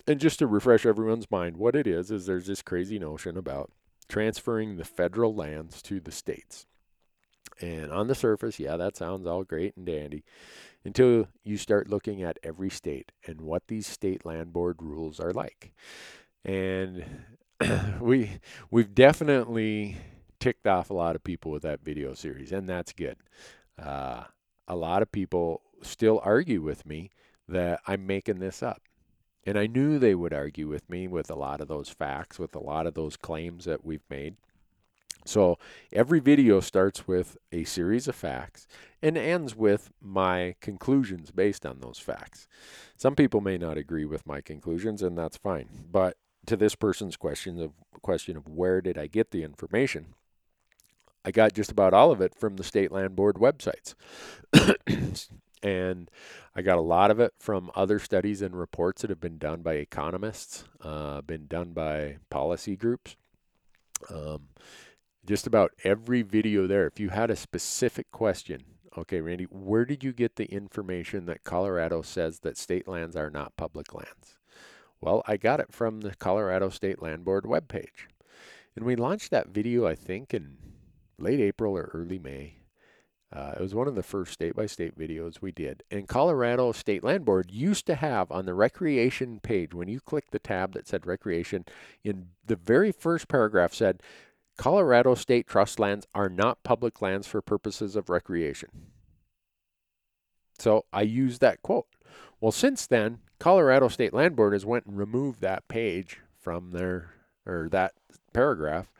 And 0.07 0.21
just 0.21 0.39
to 0.39 0.47
refresh 0.47 0.87
everyone's 0.87 1.31
mind, 1.31 1.57
what 1.57 1.77
it 1.77 1.87
is 1.87 2.11
is 2.11 2.27
there's 2.27 2.47
this 2.47 2.63
crazy 2.63 2.99
notion 2.99 3.37
about 3.37 3.71
transferring 4.09 4.77
the 4.77 4.85
federal 4.85 5.35
lands 5.35 5.83
to 5.83 6.01
the 6.01 6.13
states. 6.13 6.67
And 7.61 7.91
on 7.91 8.07
the 8.07 8.15
surface, 8.15 8.59
yeah, 8.61 8.77
that 8.77 8.97
sounds 8.97 9.27
all 9.27 9.45
great 9.45 9.77
and 9.77 9.87
dandy 9.87 10.25
until 10.85 11.27
you 11.43 11.57
start 11.57 11.89
looking 11.89 12.23
at 12.23 12.39
every 12.43 12.71
state 12.71 13.13
and 13.27 13.41
what 13.41 13.67
these 13.67 13.87
state 13.87 14.25
land 14.25 14.53
board 14.53 14.77
rules 14.81 15.19
are 15.19 15.33
like. 15.33 15.73
And 16.47 17.05
we 18.01 18.39
we've 18.71 18.95
definitely 18.95 19.99
ticked 20.41 20.67
off 20.67 20.91
a 20.91 20.95
lot 20.95 21.17
of 21.17 21.25
people 21.25 21.51
with 21.51 21.63
that 21.63 21.85
video 21.85 22.15
series, 22.15 22.53
and 22.53 22.69
that's 22.69 22.93
good. 22.93 23.17
Uh, 23.79 24.25
a 24.69 24.77
lot 24.77 25.03
of 25.03 25.13
people 25.13 25.63
still 25.83 26.21
argue 26.25 26.63
with 26.63 26.87
me 26.87 27.11
that 27.49 27.81
I'm 27.87 28.07
making 28.07 28.39
this 28.39 28.63
up. 28.63 28.83
And 29.45 29.59
I 29.59 29.67
knew 29.67 29.99
they 29.99 30.15
would 30.15 30.33
argue 30.33 30.67
with 30.67 30.89
me 30.91 31.07
with 31.07 31.31
a 31.31 31.37
lot 31.37 31.61
of 31.61 31.69
those 31.69 31.89
facts, 31.89 32.39
with 32.39 32.55
a 32.57 32.61
lot 32.61 32.87
of 32.87 32.95
those 32.95 33.17
claims 33.17 33.65
that 33.65 33.85
we've 33.85 34.05
made. 34.11 34.37
So 35.25 35.59
every 35.93 36.21
video 36.21 36.61
starts 36.61 37.07
with 37.07 37.37
a 37.53 37.65
series 37.65 38.09
of 38.09 38.15
facts 38.15 38.67
and 39.03 39.19
ends 39.19 39.57
with 39.57 39.91
my 40.01 40.55
conclusions 40.61 41.31
based 41.31 41.67
on 41.67 41.81
those 41.81 41.99
facts. 41.99 42.47
Some 42.97 43.15
people 43.15 43.41
may 43.41 43.59
not 43.59 43.77
agree 43.77 44.05
with 44.05 44.27
my 44.27 44.41
conclusions, 44.41 45.03
and 45.03 45.19
that's 45.19 45.37
fine. 45.37 45.69
But 45.91 46.17
to 46.47 46.57
this 46.57 46.75
person's 46.75 47.17
question 47.17 47.61
of 47.61 47.73
question 48.03 48.37
of 48.37 48.49
where 48.49 48.81
did 48.81 48.99
I 48.99 49.07
get 49.07 49.31
the 49.31 49.43
information, 49.43 50.15
I 51.25 51.31
got 51.31 51.55
just 51.55 51.73
about 51.73 51.93
all 51.93 52.13
of 52.13 52.21
it 52.21 52.35
from 52.35 52.57
the 52.57 52.65
state 52.65 52.93
land 52.93 53.17
board 53.17 53.37
websites. 53.37 53.95
and 55.63 56.11
I 56.55 56.63
got 56.63 56.79
a 56.79 56.83
lot 56.83 57.11
of 57.11 57.19
it 57.19 57.33
from 57.41 57.71
other 57.75 57.99
studies 57.99 58.43
and 58.43 58.57
reports 58.57 59.03
that 59.03 59.11
have 59.11 59.21
been 59.21 59.39
done 59.39 59.63
by 59.63 59.75
economists, 59.75 60.65
uh, 60.83 61.23
been 61.23 61.47
done 61.49 61.73
by 61.73 62.19
policy 62.31 62.77
groups. 62.77 63.17
Um, 64.09 64.49
just 65.27 65.47
about 65.47 65.73
every 65.83 66.23
video 66.23 66.69
there, 66.69 66.87
if 66.87 67.01
you 67.01 67.09
had 67.09 67.31
a 67.31 67.37
specific 67.37 68.13
question, 68.13 68.63
okay, 68.97 69.21
Randy, 69.21 69.45
where 69.45 69.85
did 69.85 70.05
you 70.05 70.13
get 70.13 70.37
the 70.37 70.45
information 70.45 71.27
that 71.27 71.43
Colorado 71.43 72.03
says 72.03 72.41
that 72.41 72.57
state 72.57 72.87
lands 72.87 73.17
are 73.17 73.31
not 73.31 73.57
public 73.57 73.93
lands? 73.93 74.36
Well, 75.01 75.23
I 75.27 75.37
got 75.37 75.61
it 75.61 75.73
from 75.73 76.01
the 76.01 76.15
Colorado 76.15 76.69
State 76.71 77.03
Land 77.03 77.25
Board 77.25 77.45
webpage. 77.45 78.09
And 78.75 78.85
we 78.85 78.97
launched 78.97 79.31
that 79.31 79.49
video, 79.49 79.87
I 79.87 79.95
think, 79.95 80.35
in 80.35 80.57
late 81.19 81.41
April 81.41 81.77
or 81.77 81.91
early 81.95 82.19
May. 82.19 82.57
Uh, 83.33 83.55
it 83.57 83.61
was 83.61 83.75
one 83.75 83.89
of 83.89 83.95
the 83.95 84.03
first 84.03 84.33
state 84.33 84.55
by 84.55 84.67
state 84.67 84.97
videos 84.97 85.41
we 85.41 85.51
did. 85.51 85.83
And 85.91 86.07
Colorado 86.07 86.73
State 86.73 87.03
Land 87.03 87.25
Board 87.25 87.51
used 87.51 87.85
to 87.87 87.97
have 87.97 88.31
on 88.31 88.47
the 88.47 88.55
recreation 88.55 89.41
page, 89.41 89.75
when 89.75 89.89
you 89.89 90.01
click 90.01 90.31
the 90.31 90.39
tab 90.39 90.75
that 90.75 90.87
said 90.87 91.07
recreation, 91.07 91.65
in 92.05 92.29
the 92.45 92.57
very 92.57 92.93
first 92.93 93.29
paragraph 93.29 93.75
said, 93.75 94.01
Colorado 94.57 95.15
state 95.15 95.47
trust 95.47 95.79
lands 95.79 96.07
are 96.15 96.31
not 96.31 96.63
public 96.63 97.03
lands 97.03 97.27
for 97.27 97.43
purposes 97.43 97.97
of 97.97 98.09
recreation. 98.09 98.71
So 100.59 100.87
I 100.93 101.03
used 101.03 101.41
that 101.41 101.63
quote. 101.63 101.89
Well, 102.41 102.53
since 102.53 102.87
then, 102.87 103.19
Colorado 103.39 103.89
State 103.89 104.15
Land 104.15 104.37
Board 104.37 104.53
has 104.53 104.65
went 104.65 104.87
and 104.87 104.97
removed 104.97 105.41
that 105.41 105.69
page 105.69 106.21
from 106.41 106.71
their 106.71 107.11
or 107.45 107.69
that 107.71 107.93
paragraph 108.33 108.91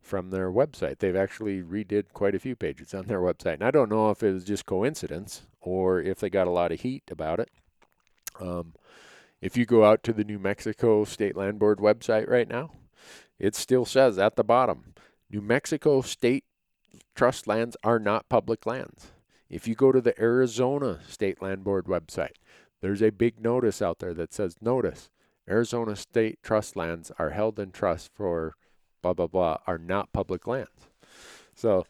from 0.00 0.30
their 0.30 0.50
website. 0.50 0.98
They've 0.98 1.16
actually 1.16 1.62
redid 1.62 2.12
quite 2.12 2.34
a 2.34 2.40
few 2.40 2.56
pages 2.56 2.92
on 2.94 3.06
their 3.06 3.20
website. 3.20 3.54
And 3.54 3.64
I 3.64 3.70
don't 3.70 3.90
know 3.90 4.10
if 4.10 4.22
it 4.22 4.32
was 4.32 4.44
just 4.44 4.66
coincidence 4.66 5.42
or 5.60 6.00
if 6.00 6.18
they 6.18 6.30
got 6.30 6.46
a 6.46 6.50
lot 6.50 6.72
of 6.72 6.80
heat 6.80 7.04
about 7.10 7.40
it. 7.40 7.50
Um, 8.40 8.74
if 9.40 9.56
you 9.56 9.66
go 9.66 9.84
out 9.84 10.02
to 10.04 10.12
the 10.12 10.24
New 10.24 10.38
Mexico 10.38 11.04
State 11.04 11.36
Land 11.36 11.58
Board 11.58 11.78
website 11.78 12.28
right 12.28 12.48
now, 12.48 12.70
it 13.38 13.54
still 13.54 13.84
says 13.84 14.18
at 14.18 14.36
the 14.36 14.44
bottom 14.44 14.94
New 15.30 15.40
Mexico 15.40 16.00
state 16.00 16.44
trust 17.14 17.46
lands 17.46 17.76
are 17.82 17.98
not 17.98 18.28
public 18.28 18.66
lands. 18.66 19.12
If 19.48 19.68
you 19.68 19.74
go 19.74 19.92
to 19.92 20.00
the 20.00 20.18
Arizona 20.20 21.00
State 21.06 21.42
Land 21.42 21.64
Board 21.64 21.86
website, 21.86 22.36
there's 22.82 23.02
a 23.02 23.10
big 23.10 23.40
notice 23.40 23.80
out 23.80 24.00
there 24.00 24.12
that 24.12 24.34
says 24.34 24.56
Notice 24.60 25.08
Arizona 25.48 25.96
state 25.96 26.42
trust 26.42 26.76
lands 26.76 27.10
are 27.18 27.30
held 27.30 27.58
in 27.58 27.70
trust 27.70 28.10
for 28.12 28.56
blah, 29.00 29.14
blah, 29.14 29.26
blah, 29.26 29.58
are 29.66 29.78
not 29.78 30.12
public 30.12 30.46
lands. 30.46 30.88
So 31.54 31.86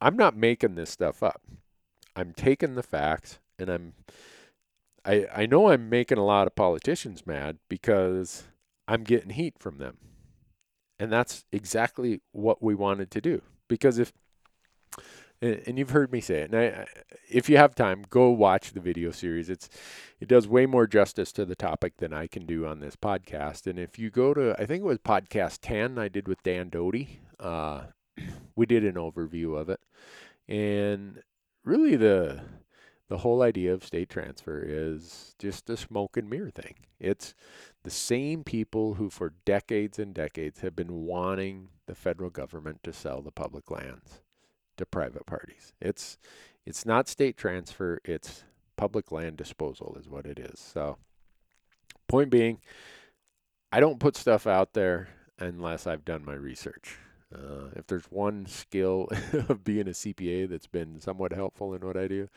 I'm 0.00 0.16
not 0.16 0.36
making 0.36 0.74
this 0.74 0.90
stuff 0.90 1.22
up. 1.22 1.42
I'm 2.14 2.32
taking 2.32 2.74
the 2.74 2.82
facts 2.82 3.38
and 3.58 3.68
I'm 3.68 3.94
I 5.04 5.26
I 5.34 5.46
know 5.46 5.70
I'm 5.70 5.88
making 5.88 6.18
a 6.18 6.24
lot 6.24 6.46
of 6.46 6.54
politicians 6.54 7.26
mad 7.26 7.58
because 7.68 8.44
I'm 8.86 9.04
getting 9.04 9.30
heat 9.30 9.58
from 9.58 9.78
them. 9.78 9.98
And 10.98 11.10
that's 11.10 11.44
exactly 11.50 12.20
what 12.32 12.62
we 12.62 12.74
wanted 12.74 13.10
to 13.12 13.20
do. 13.20 13.42
Because 13.68 13.98
if, 13.98 14.12
and 15.42 15.78
you've 15.78 15.90
heard 15.90 16.12
me 16.12 16.20
say 16.20 16.40
it, 16.40 16.52
and 16.52 16.58
I, 16.58 16.86
if 17.30 17.48
you 17.48 17.56
have 17.56 17.74
time, 17.74 18.04
go 18.08 18.30
watch 18.30 18.72
the 18.72 18.80
video 18.80 19.10
series. 19.10 19.50
It's, 19.50 19.68
it 20.20 20.28
does 20.28 20.48
way 20.48 20.66
more 20.66 20.86
justice 20.86 21.32
to 21.32 21.44
the 21.44 21.54
topic 21.54 21.98
than 21.98 22.12
I 22.12 22.26
can 22.26 22.46
do 22.46 22.66
on 22.66 22.80
this 22.80 22.96
podcast. 22.96 23.66
And 23.66 23.78
if 23.78 23.98
you 23.98 24.10
go 24.10 24.32
to, 24.32 24.54
I 24.58 24.64
think 24.64 24.82
it 24.82 24.86
was 24.86 24.98
podcast 24.98 25.58
10 25.62 25.98
I 25.98 26.08
did 26.08 26.28
with 26.28 26.42
Dan 26.42 26.70
Doty, 26.70 27.20
uh, 27.38 27.82
we 28.56 28.64
did 28.66 28.84
an 28.84 28.94
overview 28.94 29.58
of 29.58 29.68
it. 29.68 29.80
And 30.48 31.22
really 31.62 31.96
the, 31.96 32.40
the 33.08 33.18
whole 33.18 33.42
idea 33.42 33.74
of 33.74 33.84
state 33.84 34.08
transfer 34.08 34.64
is 34.66 35.34
just 35.38 35.68
a 35.68 35.76
smoke 35.76 36.16
and 36.16 36.30
mirror 36.30 36.50
thing. 36.50 36.74
It's 36.98 37.34
the 37.82 37.90
same 37.90 38.44
people 38.44 38.94
who, 38.94 39.10
for 39.10 39.34
decades 39.44 39.98
and 39.98 40.14
decades, 40.14 40.60
have 40.60 40.74
been 40.74 41.04
wanting 41.04 41.68
the 41.86 41.94
federal 41.94 42.30
government 42.30 42.82
to 42.84 42.94
sell 42.94 43.20
the 43.20 43.30
public 43.30 43.70
lands 43.70 44.20
to 44.76 44.86
private 44.86 45.26
parties. 45.26 45.72
It's 45.80 46.18
it's 46.66 46.86
not 46.86 47.08
state 47.08 47.36
transfer, 47.36 48.00
it's 48.04 48.44
public 48.76 49.12
land 49.12 49.36
disposal 49.36 49.96
is 49.98 50.08
what 50.08 50.26
it 50.26 50.38
is. 50.38 50.58
So 50.58 50.96
point 52.08 52.30
being, 52.30 52.60
I 53.70 53.80
don't 53.80 54.00
put 54.00 54.16
stuff 54.16 54.46
out 54.46 54.72
there 54.72 55.08
unless 55.38 55.86
I've 55.86 56.04
done 56.04 56.24
my 56.24 56.34
research. 56.34 56.98
Uh, 57.34 57.70
if 57.74 57.86
there's 57.86 58.04
one 58.06 58.46
skill 58.46 59.08
of 59.48 59.64
being 59.64 59.88
a 59.88 59.92
CPA 59.92 60.48
that's 60.48 60.66
been 60.66 61.00
somewhat 61.00 61.32
helpful 61.32 61.74
in 61.74 61.84
what 61.84 61.96
I 61.96 62.06
do, 62.06 62.28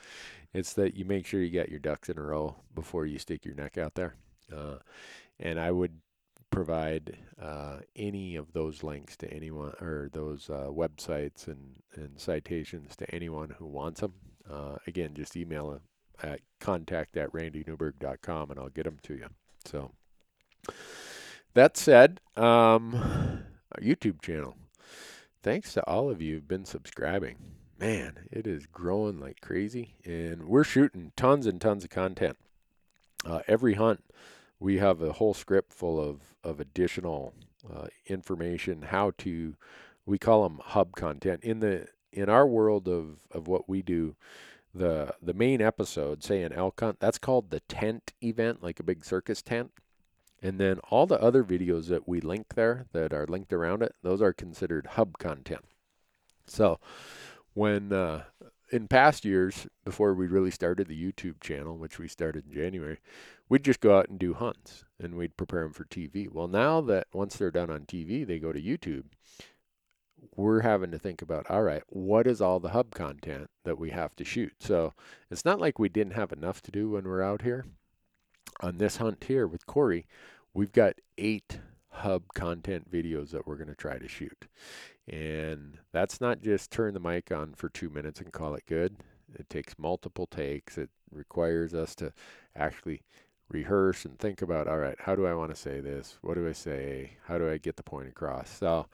it's 0.54 0.74
that 0.74 0.96
you 0.96 1.06
make 1.06 1.26
sure 1.26 1.42
you 1.42 1.50
get 1.50 1.70
your 1.70 1.80
ducks 1.80 2.10
in 2.10 2.18
a 2.18 2.24
row 2.24 2.56
before 2.74 3.06
you 3.06 3.20
stick 3.20 3.46
your 3.46 3.56
neck 3.56 3.78
out 3.78 3.96
there. 3.96 4.16
Uh, 4.54 4.78
and 5.40 5.60
I 5.60 5.72
would 5.72 6.00
provide 6.52 7.18
uh, 7.42 7.78
any 7.96 8.36
of 8.36 8.54
those 8.54 8.84
links 8.84 9.16
to 9.18 9.32
anyone 9.32 9.74
or 9.82 10.10
those 10.14 10.50
uh, 10.50 10.68
websites 10.70 11.48
and, 11.48 11.78
and 11.96 12.20
citations 12.20 12.96
to 12.96 13.10
anyone 13.14 13.56
who 13.58 13.66
wants 13.66 14.02
them. 14.02 14.14
Uh, 14.50 14.78
again, 14.88 15.14
just 15.14 15.36
email 15.36 15.80
at 16.24 16.40
contact 16.60 17.18
at 17.18 17.32
randynewberg.com 17.32 18.52
and 18.52 18.60
I'll 18.60 18.70
get 18.70 18.86
them 18.86 18.98
to 19.04 19.14
you. 19.14 19.28
So, 19.66 19.92
that 21.54 21.78
said, 21.78 22.22
um, 22.36 22.96
our 22.96 23.82
YouTube 23.82 24.22
channel. 24.22 24.56
Thanks 25.44 25.74
to 25.74 25.88
all 25.88 26.10
of 26.10 26.22
you 26.22 26.36
who've 26.36 26.48
been 26.48 26.66
subscribing. 26.66 27.38
Man, 27.80 28.28
it 28.32 28.48
is 28.48 28.66
growing 28.66 29.20
like 29.20 29.40
crazy, 29.40 29.96
and 30.04 30.48
we're 30.48 30.64
shooting 30.64 31.12
tons 31.16 31.46
and 31.46 31.62
tons 31.62 31.84
of 31.84 31.92
content. 31.92 32.38
Uh, 33.24 33.42
every 33.48 33.76
hunt 33.76 34.04
we 34.60 34.78
have 34.78 35.02
a 35.02 35.14
whole 35.14 35.34
script 35.34 35.74
full 35.74 36.00
of, 36.00 36.22
of 36.44 36.60
additional 36.60 37.34
uh, 37.72 37.88
information, 38.06 38.82
how 38.84 39.12
to, 39.20 39.56
we 40.06 40.18
call 40.18 40.44
them 40.44 40.60
hub 40.64 40.96
content. 40.96 41.44
In 41.44 41.60
the 41.60 41.88
in 42.12 42.30
our 42.30 42.48
world 42.48 42.88
of, 42.88 43.20
of 43.32 43.48
what 43.48 43.70
we 43.70 43.82
do, 43.82 44.16
the 44.74 45.14
the 45.22 45.34
main 45.34 45.62
episode, 45.62 46.24
say 46.24 46.42
an 46.44 46.54
elk 46.54 46.80
hunt, 46.80 47.00
that's 47.00 47.18
called 47.18 47.50
the 47.50 47.60
tent 47.62 48.14
event, 48.24 48.64
like 48.64 48.80
a 48.80 48.84
big 48.84 49.06
circus 49.06 49.42
tent. 49.42 49.72
And 50.42 50.60
then 50.60 50.80
all 50.90 51.08
the 51.08 51.22
other 51.22 51.44
videos 51.44 51.88
that 51.88 52.08
we 52.08 52.22
link 52.22 52.54
there 52.56 52.86
that 52.94 53.12
are 53.12 53.26
linked 53.26 53.52
around 53.52 53.82
it, 53.82 53.96
those 54.04 54.22
are 54.22 54.34
considered 54.34 54.88
hub 54.92 55.18
content. 55.18 55.66
So 56.46 56.80
when 57.54 57.92
uh, 57.92 58.24
in 58.72 58.88
past 58.88 59.26
years, 59.26 59.68
before 59.86 60.14
we 60.14 60.28
really 60.28 60.52
started 60.52 60.88
the 60.88 61.12
YouTube 61.12 61.40
channel, 61.42 61.78
which 61.78 62.00
we 62.00 62.08
started 62.08 62.46
in 62.46 62.54
January, 62.54 63.00
we'd 63.50 63.64
just 63.64 63.80
go 63.80 63.98
out 63.98 64.10
and 64.10 64.20
do 64.20 64.34
hunts 64.34 64.84
and 65.00 65.16
we'd 65.16 65.38
prepare 65.38 65.64
them 65.64 65.74
for 65.74 65.86
TV. 65.86 66.32
Well, 66.32 66.48
now 66.48 66.82
that 66.82 67.08
once 67.14 67.36
they're 67.36 67.52
done 67.52 67.70
on 67.70 67.82
TV, 67.82 68.26
they 68.26 68.40
go 68.40 68.52
to 68.52 68.62
YouTube. 68.62 69.06
We're 70.36 70.62
having 70.62 70.92
to 70.92 71.00
think 71.00 71.22
about, 71.22 71.50
all 71.50 71.64
right, 71.64 71.84
what 71.88 72.28
is 72.28 72.42
all 72.42 72.60
the 72.60 72.70
hub 72.70 72.92
content 72.94 73.50
that 73.64 73.78
we 73.78 73.92
have 73.92 74.16
to 74.16 74.26
shoot? 74.26 74.54
So 74.60 74.94
it's 75.30 75.46
not 75.46 75.60
like 75.60 75.80
we 75.80 75.90
didn't 75.90 76.14
have 76.14 76.32
enough 76.32 76.62
to 76.64 76.72
do 76.72 76.90
when 76.92 77.06
we're 77.06 77.22
out 77.22 77.44
here. 77.44 77.66
On 78.62 78.78
this 78.78 78.98
hunt 78.98 79.24
here 79.28 79.48
with 79.48 79.68
Corey, 79.68 80.08
we've 80.54 80.72
got 80.72 80.96
eight 81.18 81.60
hub 81.98 82.24
content 82.34 82.92
videos 82.92 83.32
that 83.32 83.48
we're 83.48 83.56
going 83.56 83.68
to 83.68 83.76
try 83.76 83.98
to 83.98 84.08
shoot. 84.08 84.48
And 85.08 85.78
that's 85.92 86.20
not 86.20 86.42
just 86.42 86.72
turn 86.72 86.94
the 86.94 87.00
mic 87.00 87.32
on 87.32 87.54
for 87.54 87.70
two 87.70 87.90
minutes 87.90 88.20
and 88.20 88.32
call 88.32 88.56
it 88.56 88.66
good. 88.68 88.98
It 89.36 89.50
takes 89.50 89.76
multiple 89.78 90.28
takes. 90.28 90.78
It 90.78 90.90
requires 91.12 91.74
us 91.74 91.96
to 91.96 92.14
actually 92.56 93.02
rehearse 93.50 94.06
and 94.06 94.20
think 94.20 94.42
about, 94.42 94.68
all 94.68 94.78
right, 94.78 94.98
how 95.00 95.16
do 95.16 95.26
I 95.26 95.34
want 95.34 95.52
to 95.52 95.62
say 95.62 95.80
this? 95.80 96.18
What 96.22 96.36
do 96.36 96.48
I 96.48 96.52
say? 96.52 97.12
How 97.26 97.38
do 97.38 97.50
I 97.50 97.58
get 97.58 97.78
the 97.78 97.84
point 97.84 98.10
across? 98.10 98.50
So 98.50 98.88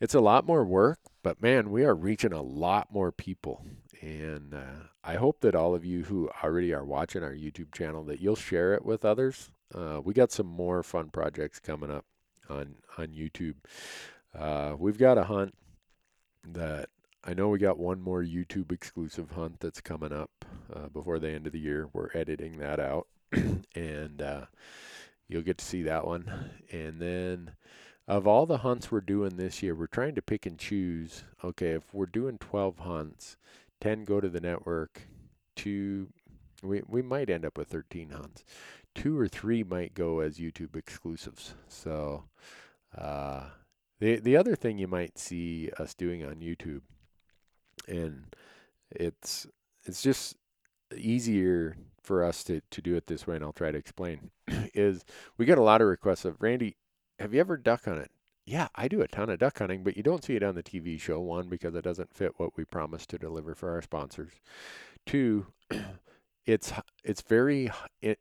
it's 0.00 0.14
a 0.14 0.20
lot 0.20 0.46
more 0.46 0.64
work, 0.64 0.98
but 1.22 1.42
man, 1.42 1.70
we 1.70 1.84
are 1.84 1.94
reaching 1.94 2.32
a 2.32 2.42
lot 2.42 2.92
more 2.92 3.12
people. 3.12 3.64
And 4.02 4.54
uh, 4.54 4.88
I 5.02 5.14
hope 5.14 5.40
that 5.40 5.54
all 5.54 5.74
of 5.74 5.84
you 5.84 6.04
who 6.04 6.28
already 6.44 6.74
are 6.74 6.84
watching 6.84 7.22
our 7.22 7.32
YouTube 7.32 7.72
channel, 7.72 8.04
that 8.04 8.20
you'll 8.20 8.36
share 8.36 8.74
it 8.74 8.84
with 8.84 9.04
others. 9.04 9.50
Uh, 9.74 10.00
we 10.04 10.12
got 10.12 10.30
some 10.30 10.46
more 10.46 10.82
fun 10.82 11.08
projects 11.08 11.58
coming 11.58 11.90
up 11.90 12.04
on 12.48 12.76
on 12.98 13.08
YouTube. 13.08 13.54
Uh, 14.36 14.74
we've 14.78 14.98
got 14.98 15.18
a 15.18 15.24
hunt 15.24 15.54
that 16.44 16.88
I 17.24 17.34
know 17.34 17.48
we 17.48 17.58
got 17.58 17.78
one 17.78 18.00
more 18.00 18.22
YouTube 18.22 18.70
exclusive 18.70 19.32
hunt 19.32 19.60
that's 19.60 19.80
coming 19.80 20.12
up 20.12 20.44
uh, 20.72 20.88
before 20.88 21.18
the 21.18 21.30
end 21.30 21.46
of 21.46 21.52
the 21.52 21.58
year. 21.58 21.88
We're 21.92 22.10
editing 22.14 22.58
that 22.58 22.78
out, 22.78 23.08
and 23.74 24.22
uh, 24.22 24.46
you'll 25.28 25.42
get 25.42 25.58
to 25.58 25.64
see 25.64 25.82
that 25.82 26.06
one. 26.06 26.50
And 26.70 27.00
then 27.00 27.52
of 28.06 28.26
all 28.26 28.46
the 28.46 28.58
hunts 28.58 28.92
we're 28.92 29.00
doing 29.00 29.36
this 29.36 29.62
year, 29.62 29.74
we're 29.74 29.88
trying 29.88 30.14
to 30.14 30.22
pick 30.22 30.46
and 30.46 30.58
choose. 30.58 31.24
Okay, 31.42 31.70
if 31.70 31.92
we're 31.92 32.06
doing 32.06 32.38
12 32.38 32.78
hunts, 32.78 33.36
10 33.80 34.04
go 34.04 34.20
to 34.20 34.28
the 34.28 34.40
network, 34.40 35.08
two, 35.56 36.08
we, 36.62 36.82
we 36.86 37.02
might 37.02 37.28
end 37.28 37.44
up 37.44 37.58
with 37.58 37.68
13 37.68 38.10
hunts. 38.10 38.44
Two 38.96 39.16
or 39.18 39.28
three 39.28 39.62
might 39.62 39.94
go 39.94 40.18
as 40.20 40.38
YouTube 40.38 40.74
exclusives. 40.74 41.54
So, 41.68 42.24
uh, 42.96 43.44
the 44.00 44.16
the 44.16 44.36
other 44.36 44.56
thing 44.56 44.78
you 44.78 44.88
might 44.88 45.18
see 45.18 45.70
us 45.78 45.94
doing 45.94 46.24
on 46.24 46.36
YouTube, 46.36 46.82
and 47.86 48.34
it's 48.90 49.46
it's 49.84 50.02
just 50.02 50.36
easier 50.96 51.76
for 52.02 52.24
us 52.24 52.44
to, 52.44 52.60
to 52.70 52.80
do 52.80 52.96
it 52.96 53.06
this 53.06 53.26
way, 53.26 53.36
and 53.36 53.44
I'll 53.44 53.52
try 53.52 53.70
to 53.70 53.78
explain, 53.78 54.30
is 54.48 55.04
we 55.36 55.44
get 55.44 55.58
a 55.58 55.62
lot 55.62 55.80
of 55.80 55.88
requests 55.88 56.24
of 56.24 56.40
Randy, 56.40 56.76
have 57.18 57.34
you 57.34 57.40
ever 57.40 57.56
duck 57.56 57.84
hunted? 57.84 58.08
Yeah, 58.44 58.68
I 58.76 58.86
do 58.86 59.02
a 59.02 59.08
ton 59.08 59.28
of 59.28 59.40
duck 59.40 59.58
hunting, 59.58 59.82
but 59.82 59.96
you 59.96 60.04
don't 60.04 60.22
see 60.22 60.36
it 60.36 60.42
on 60.44 60.54
the 60.54 60.62
TV 60.62 61.00
show. 61.00 61.18
One, 61.18 61.48
because 61.48 61.74
it 61.74 61.82
doesn't 61.82 62.14
fit 62.14 62.34
what 62.36 62.56
we 62.56 62.64
promised 62.64 63.10
to 63.10 63.18
deliver 63.18 63.56
for 63.56 63.70
our 63.70 63.82
sponsors. 63.82 64.32
Two, 65.04 65.46
it's 66.46 66.72
it's 67.04 67.22
very 67.22 67.70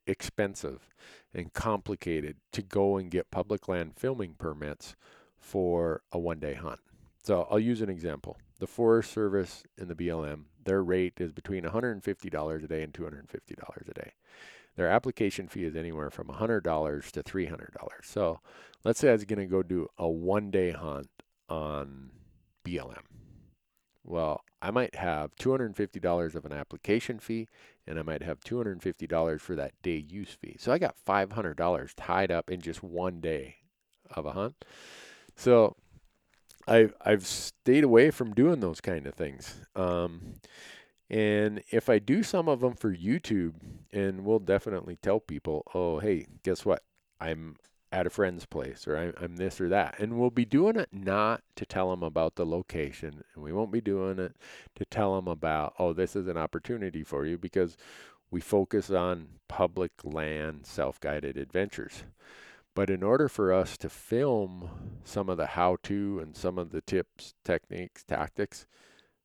expensive 0.07 0.89
and 1.33 1.53
complicated 1.53 2.37
to 2.51 2.61
go 2.61 2.97
and 2.97 3.11
get 3.11 3.31
public 3.31 3.67
land 3.67 3.93
filming 3.95 4.33
permits 4.33 4.95
for 5.37 6.01
a 6.11 6.17
one-day 6.17 6.55
hunt. 6.55 6.79
So 7.23 7.47
I'll 7.49 7.59
use 7.59 7.81
an 7.81 7.89
example. 7.89 8.37
The 8.59 8.67
Forest 8.67 9.11
Service 9.11 9.63
and 9.77 9.89
the 9.89 9.95
BLM, 9.95 10.45
their 10.63 10.83
rate 10.83 11.13
is 11.17 11.31
between 11.31 11.63
$150 11.63 12.63
a 12.63 12.67
day 12.67 12.83
and 12.83 12.93
$250 12.93 13.89
a 13.89 13.93
day. 13.93 14.13
Their 14.75 14.87
application 14.87 15.47
fee 15.47 15.63
is 15.65 15.75
anywhere 15.75 16.09
from 16.09 16.27
$100 16.27 17.11
to 17.11 17.23
$300. 17.23 17.67
So 18.03 18.39
let's 18.83 18.99
say 18.99 19.09
I 19.09 19.13
was 19.13 19.25
going 19.25 19.39
to 19.39 19.45
go 19.45 19.63
do 19.63 19.87
a 19.97 20.07
one-day 20.07 20.71
hunt 20.71 21.09
on 21.49 22.11
BLM. 22.65 23.03
Well, 24.03 24.41
I 24.61 24.71
might 24.71 24.95
have 24.95 25.35
$250 25.35 26.35
of 26.35 26.45
an 26.45 26.53
application 26.53 27.19
fee 27.19 27.47
and 27.87 27.99
I 27.99 28.01
might 28.01 28.23
have 28.23 28.39
$250 28.41 29.39
for 29.39 29.55
that 29.55 29.73
day 29.81 30.03
use 30.07 30.31
fee. 30.31 30.57
So 30.59 30.71
I 30.71 30.77
got 30.77 30.95
$500 31.07 31.93
tied 31.95 32.31
up 32.31 32.49
in 32.49 32.61
just 32.61 32.83
one 32.83 33.21
day 33.21 33.57
of 34.11 34.25
a 34.25 34.31
hunt. 34.31 34.65
So 35.35 35.75
I 36.67 36.89
I've 37.01 37.25
stayed 37.25 37.83
away 37.83 38.11
from 38.11 38.33
doing 38.33 38.59
those 38.59 38.81
kind 38.81 39.05
of 39.05 39.13
things. 39.13 39.55
Um, 39.75 40.35
and 41.09 41.61
if 41.71 41.89
I 41.89 41.99
do 41.99 42.23
some 42.23 42.49
of 42.49 42.61
them 42.61 42.73
for 42.73 42.93
YouTube, 42.93 43.53
and 43.93 44.25
we'll 44.25 44.39
definitely 44.39 44.97
tell 45.01 45.19
people, 45.19 45.63
oh, 45.75 45.99
hey, 45.99 46.25
guess 46.43 46.65
what? 46.65 46.81
I'm 47.19 47.57
at 47.95 48.05
a 48.05 48.09
friend's 48.09 48.45
place, 48.45 48.85
or 48.89 48.97
I'm, 48.97 49.13
I'm 49.21 49.37
this 49.37 49.61
or 49.61 49.69
that. 49.69 49.97
And 49.99 50.19
we'll 50.19 50.29
be 50.29 50.43
doing 50.43 50.75
it 50.75 50.89
not 50.91 51.41
to 51.55 51.65
tell 51.65 51.89
them 51.91 52.03
about 52.03 52.35
the 52.35 52.45
location, 52.45 53.23
and 53.33 53.41
we 53.41 53.53
won't 53.53 53.71
be 53.71 53.79
doing 53.79 54.19
it 54.19 54.35
to 54.75 54.83
tell 54.83 55.15
them 55.15 55.29
about, 55.29 55.73
oh, 55.79 55.93
this 55.93 56.13
is 56.13 56.27
an 56.27 56.35
opportunity 56.37 57.03
for 57.03 57.25
you, 57.25 57.37
because 57.37 57.77
we 58.29 58.41
focus 58.41 58.91
on 58.91 59.27
public 59.47 59.93
land 60.03 60.65
self 60.65 60.99
guided 60.99 61.37
adventures. 61.37 62.03
But 62.75 62.89
in 62.89 63.01
order 63.01 63.29
for 63.29 63.53
us 63.53 63.77
to 63.77 63.87
film 63.87 64.99
some 65.05 65.29
of 65.29 65.37
the 65.37 65.45
how 65.45 65.77
to 65.83 66.19
and 66.19 66.35
some 66.35 66.57
of 66.57 66.71
the 66.71 66.81
tips, 66.81 67.33
techniques, 67.45 68.03
tactics, 68.03 68.67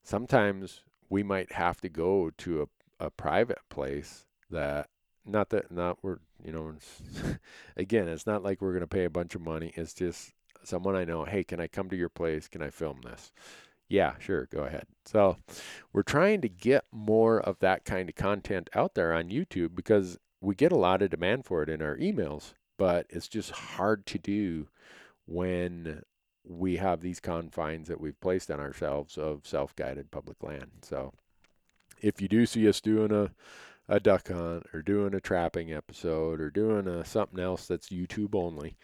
sometimes 0.05 0.83
we 1.09 1.25
might 1.25 1.51
have 1.53 1.81
to 1.81 1.89
go 1.89 2.31
to 2.39 2.63
a, 3.01 3.07
a 3.07 3.11
private 3.11 3.59
place 3.69 4.27
that 4.49 4.89
not 5.27 5.51
that 5.51 5.71
not 5.71 5.99
we're 6.03 6.19
you 6.45 6.53
know 6.53 6.75
again 7.77 8.09
it's 8.09 8.27
not 8.27 8.43
like 8.43 8.61
we're 8.61 8.73
going 8.73 8.81
to 8.81 8.87
pay 8.87 9.05
a 9.05 9.11
bunch 9.11 9.35
of 9.35 9.43
money. 9.43 9.73
It's 9.77 9.95
just 9.95 10.33
someone 10.63 10.95
i 10.95 11.05
know 11.05 11.25
hey 11.25 11.43
can 11.43 11.59
i 11.59 11.67
come 11.67 11.89
to 11.91 11.97
your 11.97 12.09
place? 12.09 12.49
Can 12.49 12.63
i 12.63 12.71
film 12.71 13.01
this? 13.05 13.33
Yeah 13.89 14.15
sure 14.19 14.47
go 14.53 14.61
ahead. 14.65 14.87
So 15.05 15.37
we're 15.93 16.03
trying 16.03 16.41
to 16.43 16.49
get 16.49 16.85
more 16.93 17.41
of 17.41 17.59
that 17.61 17.85
kind 17.85 18.09
of 18.09 18.15
content 18.15 18.71
out 18.75 18.95
there 18.95 19.13
on 19.13 19.31
youtube 19.31 19.75
because 19.75 20.19
we 20.41 20.55
get 20.55 20.73
a 20.73 20.77
lot 20.77 21.03
of 21.03 21.11
demand 21.11 21.45
for 21.45 21.63
it 21.63 21.69
in 21.69 21.83
our 21.83 21.97
emails 21.97 22.55
but 22.81 23.07
it's 23.11 23.29
just 23.29 23.51
hard 23.51 24.07
to 24.07 24.19
do 24.19 24.67
when 25.27 26.03
we 26.45 26.77
have 26.77 27.01
these 27.01 27.21
confines 27.21 27.89
that 27.89 28.01
we've 28.01 28.21
placed 28.21 28.51
on 28.51 28.59
ourselves 28.59 29.19
of 29.19 29.47
self-guided 29.47 30.11
public 30.11 30.43
land. 30.43 30.71
So 30.83 31.13
if 32.01 32.21
you 32.21 32.29
do 32.29 32.47
see 32.47 32.69
us 32.69 32.81
doing 32.81 33.13
a 33.13 33.31
a 33.91 33.99
duck 33.99 34.29
hunt 34.29 34.65
or 34.73 34.83
doing 34.83 35.15
a 35.15 35.21
trapping 35.21 35.73
episode 35.73 36.41
or 36.41 36.49
doing 36.49 36.87
a, 36.87 37.05
something 37.05 37.41
else 37.41 37.67
that's 37.67 37.89
YouTube 37.89 38.35
only, 38.35 38.77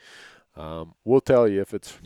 um, 0.57 0.95
we'll 1.05 1.21
tell 1.21 1.47
you 1.47 1.61
if 1.61 1.73
it's 1.73 1.97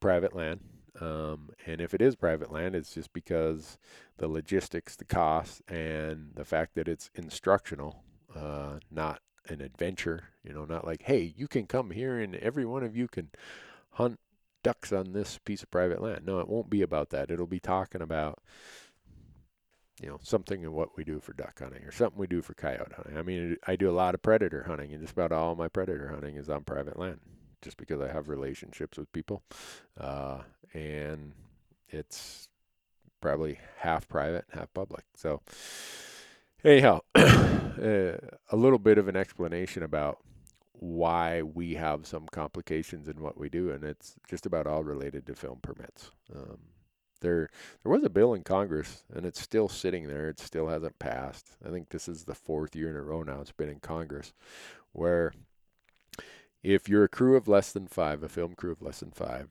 private 0.00 0.34
land. 0.34 0.60
Um, 1.00 1.50
and 1.64 1.80
if 1.80 1.94
it 1.94 2.02
is 2.02 2.16
private 2.16 2.52
land, 2.52 2.74
it's 2.74 2.92
just 2.92 3.12
because 3.12 3.78
the 4.18 4.28
logistics, 4.28 4.96
the 4.96 5.04
cost, 5.04 5.62
and 5.68 6.32
the 6.34 6.44
fact 6.44 6.74
that 6.74 6.88
it's 6.88 7.08
instructional, 7.14 8.02
uh, 8.36 8.80
not 8.90 9.22
an 9.48 9.60
adventure. 9.60 10.24
You 10.44 10.52
know, 10.52 10.64
not 10.64 10.84
like, 10.84 11.02
hey, 11.02 11.32
you 11.36 11.46
can 11.48 11.66
come 11.66 11.92
here 11.92 12.18
and 12.18 12.34
every 12.34 12.66
one 12.66 12.82
of 12.82 12.96
you 12.96 13.08
can 13.08 13.30
hunt 13.92 14.18
ducks 14.62 14.92
on 14.92 15.12
this 15.12 15.38
piece 15.44 15.62
of 15.62 15.70
private 15.70 16.02
land. 16.02 16.26
No, 16.26 16.40
it 16.40 16.48
won't 16.48 16.68
be 16.68 16.82
about 16.82 17.10
that. 17.10 17.30
It'll 17.30 17.46
be 17.46 17.60
talking 17.60 18.02
about, 18.02 18.40
you 20.00 20.08
know, 20.08 20.18
something 20.22 20.62
in 20.62 20.72
what 20.72 20.96
we 20.96 21.04
do 21.04 21.20
for 21.20 21.32
duck 21.32 21.58
hunting 21.58 21.84
or 21.84 21.92
something 21.92 22.18
we 22.18 22.26
do 22.26 22.42
for 22.42 22.54
coyote 22.54 22.92
hunting. 22.94 23.18
I 23.18 23.22
mean, 23.22 23.56
I 23.66 23.76
do 23.76 23.90
a 23.90 23.92
lot 23.92 24.14
of 24.14 24.22
predator 24.22 24.64
hunting, 24.64 24.92
and 24.92 25.00
just 25.00 25.12
about 25.12 25.32
all 25.32 25.54
my 25.54 25.68
predator 25.68 26.08
hunting 26.08 26.36
is 26.36 26.48
on 26.48 26.64
private 26.64 26.98
land, 26.98 27.20
just 27.62 27.76
because 27.76 28.00
I 28.00 28.08
have 28.08 28.28
relationships 28.28 28.96
with 28.96 29.12
people, 29.12 29.42
uh, 29.98 30.38
and 30.72 31.32
it's 31.88 32.48
probably 33.20 33.58
half 33.76 34.08
private, 34.08 34.46
half 34.52 34.72
public. 34.72 35.04
So 35.14 35.42
anyhow, 36.64 37.00
uh, 37.14 37.22
a 37.82 38.56
little 38.56 38.78
bit 38.78 38.96
of 38.96 39.08
an 39.08 39.16
explanation 39.16 39.82
about 39.82 40.18
why 40.72 41.42
we 41.42 41.74
have 41.74 42.06
some 42.06 42.26
complications 42.32 43.06
in 43.06 43.20
what 43.20 43.36
we 43.36 43.50
do, 43.50 43.70
and 43.70 43.84
it's 43.84 44.14
just 44.28 44.46
about 44.46 44.66
all 44.66 44.82
related 44.82 45.26
to 45.26 45.34
film 45.34 45.58
permits. 45.60 46.10
Um, 46.34 46.58
there, 47.20 47.48
there 47.82 47.92
was 47.92 48.04
a 48.04 48.10
bill 48.10 48.34
in 48.34 48.42
Congress, 48.42 49.04
and 49.12 49.24
it's 49.24 49.40
still 49.40 49.68
sitting 49.68 50.06
there. 50.06 50.28
It 50.28 50.40
still 50.40 50.68
hasn't 50.68 50.98
passed. 50.98 51.56
I 51.64 51.70
think 51.70 51.90
this 51.90 52.08
is 52.08 52.24
the 52.24 52.34
fourth 52.34 52.74
year 52.74 52.90
in 52.90 52.96
a 52.96 53.02
row 53.02 53.22
now 53.22 53.40
it's 53.40 53.52
been 53.52 53.68
in 53.68 53.80
Congress, 53.80 54.32
where 54.92 55.32
if 56.62 56.88
you're 56.88 57.04
a 57.04 57.08
crew 57.08 57.36
of 57.36 57.48
less 57.48 57.72
than 57.72 57.86
five, 57.86 58.22
a 58.22 58.28
film 58.28 58.54
crew 58.54 58.72
of 58.72 58.82
less 58.82 59.00
than 59.00 59.10
five, 59.10 59.48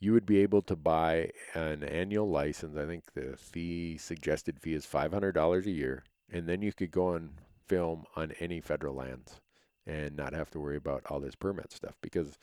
you 0.00 0.12
would 0.12 0.26
be 0.26 0.40
able 0.40 0.62
to 0.62 0.76
buy 0.76 1.30
an 1.54 1.84
annual 1.84 2.28
license. 2.28 2.76
I 2.76 2.86
think 2.86 3.14
the 3.14 3.36
fee, 3.36 3.96
suggested 3.98 4.58
fee, 4.60 4.74
is 4.74 4.86
$500 4.86 5.66
a 5.66 5.70
year 5.70 6.04
and 6.32 6.48
then 6.48 6.62
you 6.62 6.72
could 6.72 6.90
go 6.90 7.10
and 7.10 7.30
film 7.66 8.04
on 8.16 8.32
any 8.40 8.60
federal 8.60 8.94
lands 8.94 9.40
and 9.86 10.16
not 10.16 10.32
have 10.32 10.50
to 10.50 10.58
worry 10.58 10.76
about 10.76 11.02
all 11.08 11.20
this 11.20 11.34
permit 11.34 11.70
stuff 11.70 11.96
because 12.00 12.38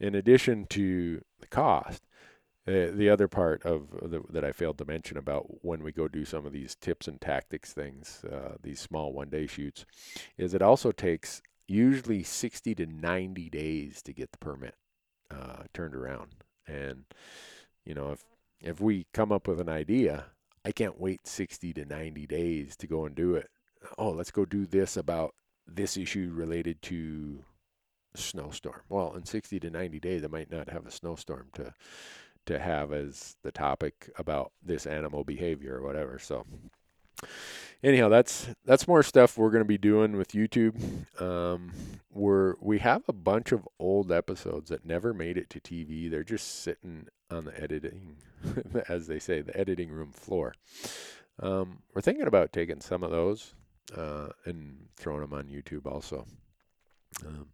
in 0.00 0.14
addition 0.14 0.64
to 0.66 1.22
the 1.40 1.46
cost 1.46 2.02
uh, 2.68 2.90
the 2.92 3.08
other 3.08 3.28
part 3.28 3.64
of 3.64 3.88
the, 4.02 4.22
that 4.30 4.44
I 4.44 4.52
failed 4.52 4.78
to 4.78 4.84
mention 4.84 5.16
about 5.16 5.64
when 5.64 5.82
we 5.82 5.92
go 5.92 6.06
do 6.06 6.24
some 6.24 6.46
of 6.46 6.52
these 6.52 6.74
tips 6.74 7.08
and 7.08 7.20
tactics 7.20 7.72
things, 7.72 8.24
uh, 8.30 8.56
these 8.62 8.80
small 8.80 9.12
one 9.12 9.30
day 9.30 9.46
shoots, 9.46 9.84
is 10.36 10.54
it 10.54 10.62
also 10.62 10.92
takes 10.92 11.42
usually 11.66 12.22
60 12.22 12.74
to 12.76 12.86
90 12.86 13.50
days 13.50 14.02
to 14.02 14.12
get 14.12 14.32
the 14.32 14.38
permit 14.38 14.74
uh, 15.30 15.64
turned 15.74 15.94
around. 15.94 16.28
And, 16.66 17.04
you 17.84 17.94
know, 17.94 18.12
if, 18.12 18.24
if 18.60 18.80
we 18.80 19.06
come 19.12 19.32
up 19.32 19.48
with 19.48 19.60
an 19.60 19.68
idea 19.68 20.26
I 20.68 20.72
can't 20.72 21.00
wait 21.00 21.26
60 21.26 21.72
to 21.72 21.84
90 21.86 22.26
days 22.26 22.76
to 22.76 22.86
go 22.86 23.06
and 23.06 23.14
do 23.14 23.34
it. 23.34 23.48
Oh, 23.96 24.10
let's 24.10 24.30
go 24.30 24.44
do 24.44 24.66
this 24.66 24.98
about 24.98 25.34
this 25.66 25.96
issue 25.96 26.30
related 26.30 26.82
to 26.82 27.42
snowstorm. 28.14 28.82
Well, 28.90 29.14
in 29.14 29.24
60 29.24 29.60
to 29.60 29.70
90 29.70 29.98
days, 29.98 30.24
I 30.24 30.26
might 30.26 30.50
not 30.50 30.68
have 30.68 30.84
a 30.84 30.90
snowstorm 30.90 31.48
to 31.54 31.72
to 32.48 32.58
have 32.58 32.92
as 32.92 33.36
the 33.42 33.52
topic 33.52 34.10
about 34.18 34.52
this 34.62 34.86
animal 34.86 35.24
behavior 35.24 35.76
or 35.76 35.82
whatever. 35.82 36.18
So 36.18 36.44
anyhow, 37.82 38.08
that's 38.08 38.48
that's 38.64 38.88
more 38.88 39.02
stuff 39.02 39.38
we're 39.38 39.50
going 39.50 39.62
to 39.62 39.68
be 39.68 39.78
doing 39.78 40.16
with 40.16 40.32
YouTube. 40.32 40.74
Um, 41.20 41.72
we're 42.12 42.54
we 42.60 42.78
have 42.78 43.02
a 43.08 43.12
bunch 43.12 43.52
of 43.52 43.68
old 43.78 44.10
episodes 44.10 44.70
that 44.70 44.84
never 44.84 45.14
made 45.14 45.36
it 45.36 45.50
to 45.50 45.60
TV. 45.60 46.10
They're 46.10 46.24
just 46.24 46.62
sitting 46.62 47.08
on 47.30 47.44
the 47.44 47.60
editing, 47.60 48.16
as 48.88 49.06
they 49.06 49.18
say, 49.18 49.40
the 49.40 49.56
editing 49.58 49.90
room 49.90 50.12
floor. 50.12 50.54
Um, 51.40 51.80
we're 51.94 52.02
thinking 52.02 52.26
about 52.26 52.52
taking 52.52 52.80
some 52.80 53.02
of 53.02 53.10
those 53.10 53.54
uh, 53.96 54.28
and 54.44 54.88
throwing 54.96 55.20
them 55.20 55.34
on 55.34 55.44
YouTube 55.44 55.86
also. 55.86 56.26
Um, 57.26 57.48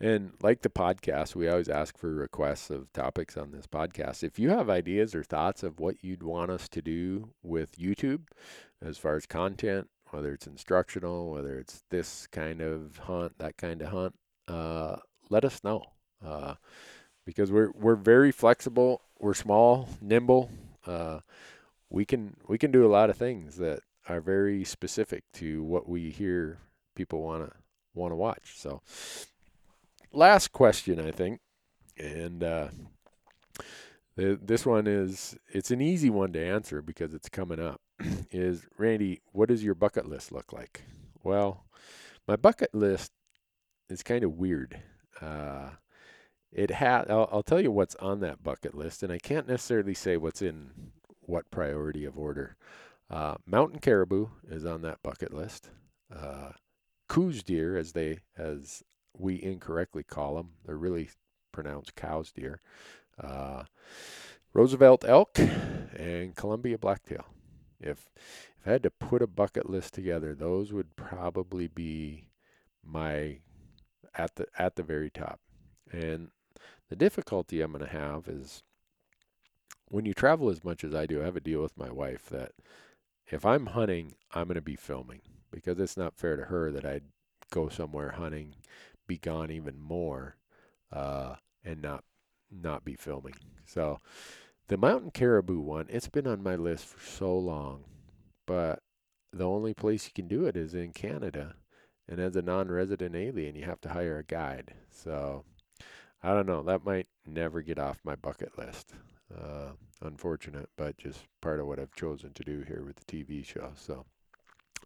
and 0.00 0.32
like 0.42 0.62
the 0.62 0.70
podcast, 0.70 1.34
we 1.34 1.48
always 1.48 1.68
ask 1.68 1.98
for 1.98 2.14
requests 2.14 2.70
of 2.70 2.92
topics 2.92 3.36
on 3.36 3.50
this 3.50 3.66
podcast. 3.66 4.22
If 4.22 4.38
you 4.38 4.50
have 4.50 4.70
ideas 4.70 5.14
or 5.14 5.24
thoughts 5.24 5.62
of 5.62 5.80
what 5.80 6.04
you'd 6.04 6.22
want 6.22 6.50
us 6.50 6.68
to 6.70 6.82
do 6.82 7.30
with 7.42 7.76
YouTube 7.78 8.28
as 8.80 8.96
far 8.96 9.16
as 9.16 9.26
content, 9.26 9.88
whether 10.10 10.32
it's 10.32 10.46
instructional, 10.46 11.30
whether 11.30 11.58
it's 11.58 11.82
this 11.90 12.26
kind 12.28 12.60
of 12.60 12.98
hunt, 12.98 13.38
that 13.38 13.56
kind 13.56 13.82
of 13.82 13.88
hunt, 13.88 14.14
uh, 14.46 14.96
let 15.30 15.44
us 15.44 15.64
know. 15.64 15.84
Uh, 16.24 16.54
because 17.24 17.52
we're 17.52 17.70
we're 17.72 17.94
very 17.94 18.32
flexible. 18.32 19.02
We're 19.18 19.34
small, 19.34 19.88
nimble. 20.00 20.50
Uh, 20.86 21.20
we 21.90 22.04
can 22.04 22.36
we 22.46 22.56
can 22.56 22.70
do 22.70 22.86
a 22.86 22.88
lot 22.88 23.10
of 23.10 23.16
things 23.16 23.56
that 23.56 23.80
are 24.08 24.20
very 24.20 24.64
specific 24.64 25.24
to 25.34 25.62
what 25.62 25.88
we 25.88 26.10
hear 26.10 26.58
people 26.94 27.20
want 27.20 27.50
to 27.50 27.56
want 27.98 28.12
to 28.12 28.16
watch. 28.16 28.54
So, 28.56 28.80
last 30.12 30.52
question, 30.52 31.00
I 31.00 31.10
think, 31.10 31.40
and 31.98 32.42
uh, 32.42 32.68
this 34.16 34.66
one 34.66 34.86
is 34.86 35.36
it's 35.48 35.70
an 35.70 35.80
easy 35.80 36.10
one 36.10 36.32
to 36.32 36.44
answer 36.44 36.82
because 36.82 37.14
it's 37.14 37.28
coming 37.28 37.60
up. 37.60 37.80
is 38.30 38.66
Randy, 38.76 39.20
what 39.32 39.48
does 39.48 39.62
your 39.62 39.74
bucket 39.74 40.08
list 40.08 40.32
look 40.32 40.52
like? 40.52 40.82
Well, 41.22 41.64
my 42.26 42.36
bucket 42.36 42.74
list 42.74 43.12
is 43.88 44.02
kind 44.02 44.24
of 44.24 44.38
weird. 44.38 44.80
Uh, 45.20 45.70
it 46.52 46.70
had 46.70 47.10
I'll, 47.10 47.28
I'll 47.30 47.42
tell 47.42 47.60
you 47.60 47.70
what's 47.70 47.94
on 47.96 48.20
that 48.20 48.42
bucket 48.42 48.74
list, 48.74 49.02
and 49.02 49.12
I 49.12 49.18
can't 49.18 49.48
necessarily 49.48 49.94
say 49.94 50.16
what's 50.16 50.42
in 50.42 50.92
what 51.20 51.50
priority 51.50 52.04
of 52.04 52.18
order. 52.18 52.56
Uh, 53.10 53.36
mountain 53.46 53.78
caribou 53.78 54.28
is 54.50 54.64
on 54.64 54.82
that 54.82 55.02
bucket 55.02 55.32
list. 55.32 55.70
Uh, 56.14 56.50
Coues 57.08 57.42
deer, 57.42 57.76
as 57.76 57.92
they 57.92 58.18
as 58.36 58.82
we 59.16 59.42
incorrectly 59.42 60.02
call 60.02 60.36
them, 60.36 60.50
they're 60.64 60.76
really 60.76 61.10
pronounced 61.52 61.94
cows 61.94 62.30
deer. 62.30 62.60
Uh, 63.22 63.64
Roosevelt 64.52 65.04
elk 65.04 65.38
and 65.38 66.36
Columbia 66.36 66.78
blacktail. 66.78 67.26
If 67.80 68.08
if 68.60 68.66
I 68.66 68.72
had 68.72 68.82
to 68.82 68.90
put 68.90 69.22
a 69.22 69.26
bucket 69.26 69.68
list 69.68 69.94
together, 69.94 70.34
those 70.34 70.72
would 70.72 70.96
probably 70.96 71.68
be 71.68 72.28
my 72.84 73.38
at 74.14 74.34
the 74.36 74.46
at 74.58 74.76
the 74.76 74.82
very 74.82 75.10
top. 75.10 75.40
And 75.90 76.30
the 76.88 76.96
difficulty 76.96 77.60
I'm 77.60 77.72
going 77.72 77.84
to 77.84 77.90
have 77.90 78.28
is 78.28 78.62
when 79.88 80.04
you 80.04 80.14
travel 80.14 80.50
as 80.50 80.64
much 80.64 80.84
as 80.84 80.94
I 80.94 81.06
do, 81.06 81.22
I 81.22 81.24
have 81.24 81.36
a 81.36 81.40
deal 81.40 81.62
with 81.62 81.76
my 81.78 81.90
wife 81.90 82.26
that 82.30 82.52
if 83.30 83.44
I'm 83.44 83.66
hunting, 83.66 84.14
I'm 84.34 84.48
going 84.48 84.56
to 84.56 84.60
be 84.60 84.76
filming 84.76 85.20
because 85.50 85.78
it's 85.78 85.96
not 85.96 86.16
fair 86.16 86.36
to 86.36 86.44
her 86.44 86.70
that 86.72 86.84
I'd 86.84 87.04
go 87.50 87.68
somewhere 87.68 88.12
hunting, 88.12 88.54
be 89.06 89.18
gone 89.18 89.50
even 89.50 89.80
more, 89.80 90.36
uh, 90.92 91.36
and 91.64 91.82
not 91.82 92.04
not 92.50 92.84
be 92.84 92.94
filming. 92.94 93.34
So 93.66 93.98
the 94.68 94.76
mountain 94.76 95.10
caribou 95.10 95.60
one, 95.60 95.86
it's 95.88 96.08
been 96.08 96.26
on 96.26 96.42
my 96.42 96.56
list 96.56 96.86
for 96.86 97.04
so 97.04 97.36
long, 97.36 97.84
but 98.46 98.82
the 99.32 99.46
only 99.46 99.74
place 99.74 100.06
you 100.06 100.12
can 100.14 100.28
do 100.28 100.46
it 100.46 100.56
is 100.56 100.74
in 100.74 100.92
Canada. 100.92 101.56
And 102.08 102.20
as 102.20 102.36
a 102.36 102.42
non-resident 102.42 103.14
alien, 103.14 103.54
you 103.54 103.64
have 103.64 103.82
to 103.82 103.90
hire 103.90 104.18
a 104.18 104.24
guide. 104.24 104.72
So 104.90 105.44
I 106.22 106.34
don't 106.34 106.46
know. 106.46 106.62
That 106.62 106.84
might 106.84 107.06
never 107.26 107.62
get 107.62 107.78
off 107.78 107.98
my 108.04 108.16
bucket 108.16 108.56
list. 108.58 108.92
Uh, 109.34 109.72
unfortunate, 110.02 110.68
but 110.76 110.96
just 110.96 111.20
part 111.40 111.60
of 111.60 111.66
what 111.66 111.78
I've 111.78 111.94
chosen 111.94 112.32
to 112.32 112.44
do 112.44 112.64
here 112.66 112.82
with 112.84 112.96
the 112.96 113.04
TV 113.04 113.44
show. 113.44 113.72
So, 113.76 114.06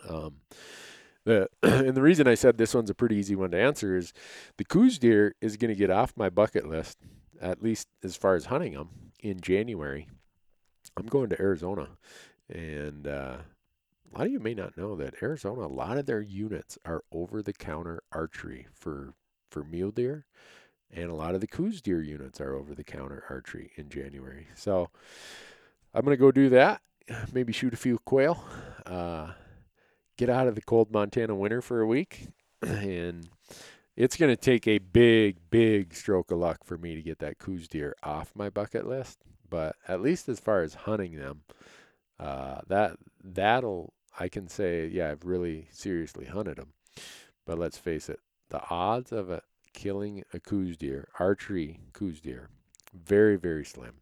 um, 0.08 0.36
the 1.24 1.48
and 1.62 1.94
the 1.94 2.02
reason 2.02 2.26
I 2.26 2.34
said 2.34 2.58
this 2.58 2.74
one's 2.74 2.90
a 2.90 2.94
pretty 2.94 3.16
easy 3.16 3.36
one 3.36 3.50
to 3.52 3.60
answer 3.60 3.96
is 3.96 4.12
the 4.56 4.64
Coues 4.64 4.98
deer 4.98 5.34
is 5.40 5.56
going 5.56 5.72
to 5.72 5.78
get 5.78 5.90
off 5.90 6.12
my 6.16 6.30
bucket 6.30 6.68
list, 6.68 6.98
at 7.40 7.62
least 7.62 7.88
as 8.02 8.16
far 8.16 8.34
as 8.34 8.46
hunting 8.46 8.74
them 8.74 8.88
in 9.20 9.40
January. 9.40 10.08
I'm 10.96 11.06
going 11.06 11.30
to 11.30 11.40
Arizona, 11.40 11.88
and 12.48 13.06
uh, 13.06 13.36
a 13.38 14.18
lot 14.18 14.26
of 14.26 14.32
you 14.32 14.40
may 14.40 14.54
not 14.54 14.76
know 14.76 14.94
that 14.96 15.22
Arizona, 15.22 15.62
a 15.62 15.68
lot 15.68 15.96
of 15.96 16.06
their 16.06 16.20
units 16.20 16.76
are 16.84 17.02
over-the-counter 17.12 18.02
archery 18.12 18.66
for 18.74 19.14
for 19.50 19.64
mule 19.64 19.90
deer 19.90 20.24
and 20.92 21.10
a 21.10 21.14
lot 21.14 21.34
of 21.34 21.40
the 21.40 21.46
Coues 21.46 21.80
deer 21.80 22.02
units 22.02 22.40
are 22.40 22.54
over 22.54 22.74
the 22.74 22.84
counter 22.84 23.24
archery 23.30 23.72
in 23.76 23.88
January. 23.88 24.48
So 24.54 24.90
I'm 25.94 26.04
going 26.04 26.16
to 26.16 26.20
go 26.20 26.30
do 26.30 26.50
that. 26.50 26.82
Maybe 27.32 27.52
shoot 27.52 27.72
a 27.72 27.78
few 27.78 27.98
quail. 27.98 28.44
Uh, 28.84 29.32
get 30.16 30.28
out 30.28 30.48
of 30.48 30.54
the 30.54 30.62
cold 30.62 30.92
Montana 30.92 31.34
winter 31.34 31.60
for 31.60 31.80
a 31.80 31.86
week. 31.86 32.28
And 32.62 33.28
it's 33.96 34.16
going 34.16 34.30
to 34.34 34.40
take 34.40 34.68
a 34.68 34.78
big, 34.78 35.38
big 35.50 35.94
stroke 35.94 36.30
of 36.30 36.38
luck 36.38 36.64
for 36.64 36.78
me 36.78 36.94
to 36.94 37.02
get 37.02 37.18
that 37.18 37.38
Coues 37.38 37.66
deer 37.66 37.96
off 38.04 38.30
my 38.36 38.48
bucket 38.48 38.86
list. 38.86 39.18
But 39.50 39.76
at 39.88 40.00
least 40.00 40.28
as 40.28 40.38
far 40.38 40.62
as 40.62 40.74
hunting 40.74 41.16
them, 41.16 41.42
uh, 42.20 42.60
that 42.68 42.96
that'll 43.22 43.92
I 44.18 44.28
can 44.28 44.48
say, 44.48 44.86
yeah, 44.86 45.10
I've 45.10 45.24
really 45.24 45.68
seriously 45.70 46.26
hunted 46.26 46.56
them. 46.56 46.72
But 47.46 47.58
let's 47.58 47.78
face 47.78 48.08
it, 48.08 48.20
the 48.50 48.62
odds 48.70 49.12
of 49.12 49.30
a 49.30 49.42
killing 49.72 50.22
a 50.32 50.40
Coues 50.40 50.76
deer, 50.76 51.08
archery 51.18 51.80
Coues 51.92 52.20
deer, 52.20 52.50
very, 52.94 53.36
very 53.36 53.64
slim. 53.64 53.94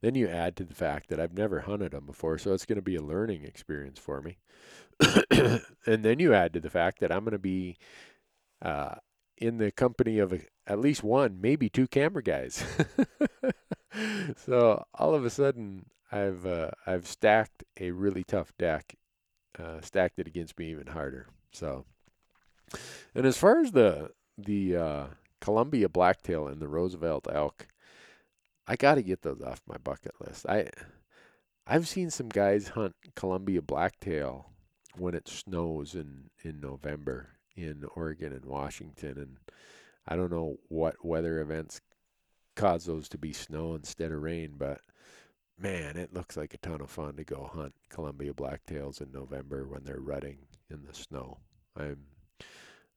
Then 0.00 0.14
you 0.14 0.28
add 0.28 0.56
to 0.56 0.64
the 0.64 0.74
fact 0.74 1.08
that 1.08 1.20
I've 1.20 1.36
never 1.36 1.60
hunted 1.60 1.92
them 1.92 2.06
before, 2.06 2.38
so 2.38 2.52
it's 2.52 2.66
going 2.66 2.76
to 2.76 2.82
be 2.82 2.96
a 2.96 3.02
learning 3.02 3.44
experience 3.44 3.98
for 3.98 4.20
me. 4.20 4.38
and 5.86 6.04
then 6.04 6.18
you 6.18 6.34
add 6.34 6.52
to 6.54 6.60
the 6.60 6.70
fact 6.70 7.00
that 7.00 7.12
I'm 7.12 7.24
going 7.24 7.32
to 7.32 7.38
be 7.38 7.76
uh, 8.62 8.96
in 9.38 9.58
the 9.58 9.70
company 9.70 10.18
of 10.18 10.32
a, 10.32 10.40
at 10.66 10.78
least 10.78 11.02
one, 11.02 11.40
maybe 11.40 11.68
two 11.68 11.86
camera 11.86 12.22
guys. 12.22 12.64
so 14.36 14.84
all 14.94 15.14
of 15.14 15.24
a 15.24 15.30
sudden, 15.30 15.86
I've 16.10 16.46
uh, 16.46 16.70
I've 16.86 17.06
stacked 17.06 17.64
a 17.78 17.90
really 17.90 18.24
tough 18.24 18.52
deck, 18.58 18.96
uh, 19.58 19.80
stacked 19.80 20.18
it 20.18 20.26
against 20.26 20.58
me 20.58 20.70
even 20.70 20.88
harder. 20.88 21.26
So, 21.52 21.84
and 23.14 23.26
as 23.26 23.36
far 23.36 23.60
as 23.60 23.72
the 23.72 24.10
the 24.38 24.76
uh, 24.76 25.06
Columbia 25.40 25.88
blacktail 25.88 26.46
and 26.46 26.60
the 26.60 26.68
Roosevelt 26.68 27.26
elk, 27.32 27.66
I 28.66 28.76
got 28.76 28.96
to 28.96 29.02
get 29.02 29.22
those 29.22 29.40
off 29.42 29.62
my 29.66 29.76
bucket 29.78 30.14
list. 30.20 30.46
I 30.48 30.70
I've 31.66 31.88
seen 31.88 32.10
some 32.10 32.28
guys 32.28 32.68
hunt 32.68 32.94
Columbia 33.14 33.62
blacktail 33.62 34.50
when 34.96 35.14
it 35.14 35.28
snows 35.28 35.94
in 35.94 36.30
in 36.42 36.60
November 36.60 37.30
in 37.56 37.84
Oregon 37.94 38.32
and 38.32 38.44
Washington, 38.44 39.18
and 39.18 39.36
I 40.06 40.16
don't 40.16 40.30
know 40.30 40.58
what 40.68 41.04
weather 41.04 41.40
events 41.40 41.80
cause 42.54 42.84
those 42.84 43.08
to 43.10 43.18
be 43.18 43.32
snow 43.32 43.74
instead 43.74 44.12
of 44.12 44.22
rain, 44.22 44.54
but 44.56 44.80
man, 45.58 45.96
it 45.96 46.12
looks 46.14 46.36
like 46.36 46.54
a 46.54 46.58
ton 46.58 46.80
of 46.80 46.90
fun 46.90 47.16
to 47.16 47.24
go 47.24 47.50
hunt 47.52 47.74
Columbia 47.88 48.32
blacktails 48.32 49.00
in 49.00 49.12
November 49.12 49.66
when 49.66 49.84
they're 49.84 50.00
rutting 50.00 50.38
in 50.70 50.84
the 50.84 50.94
snow. 50.94 51.38
I'm 51.76 52.06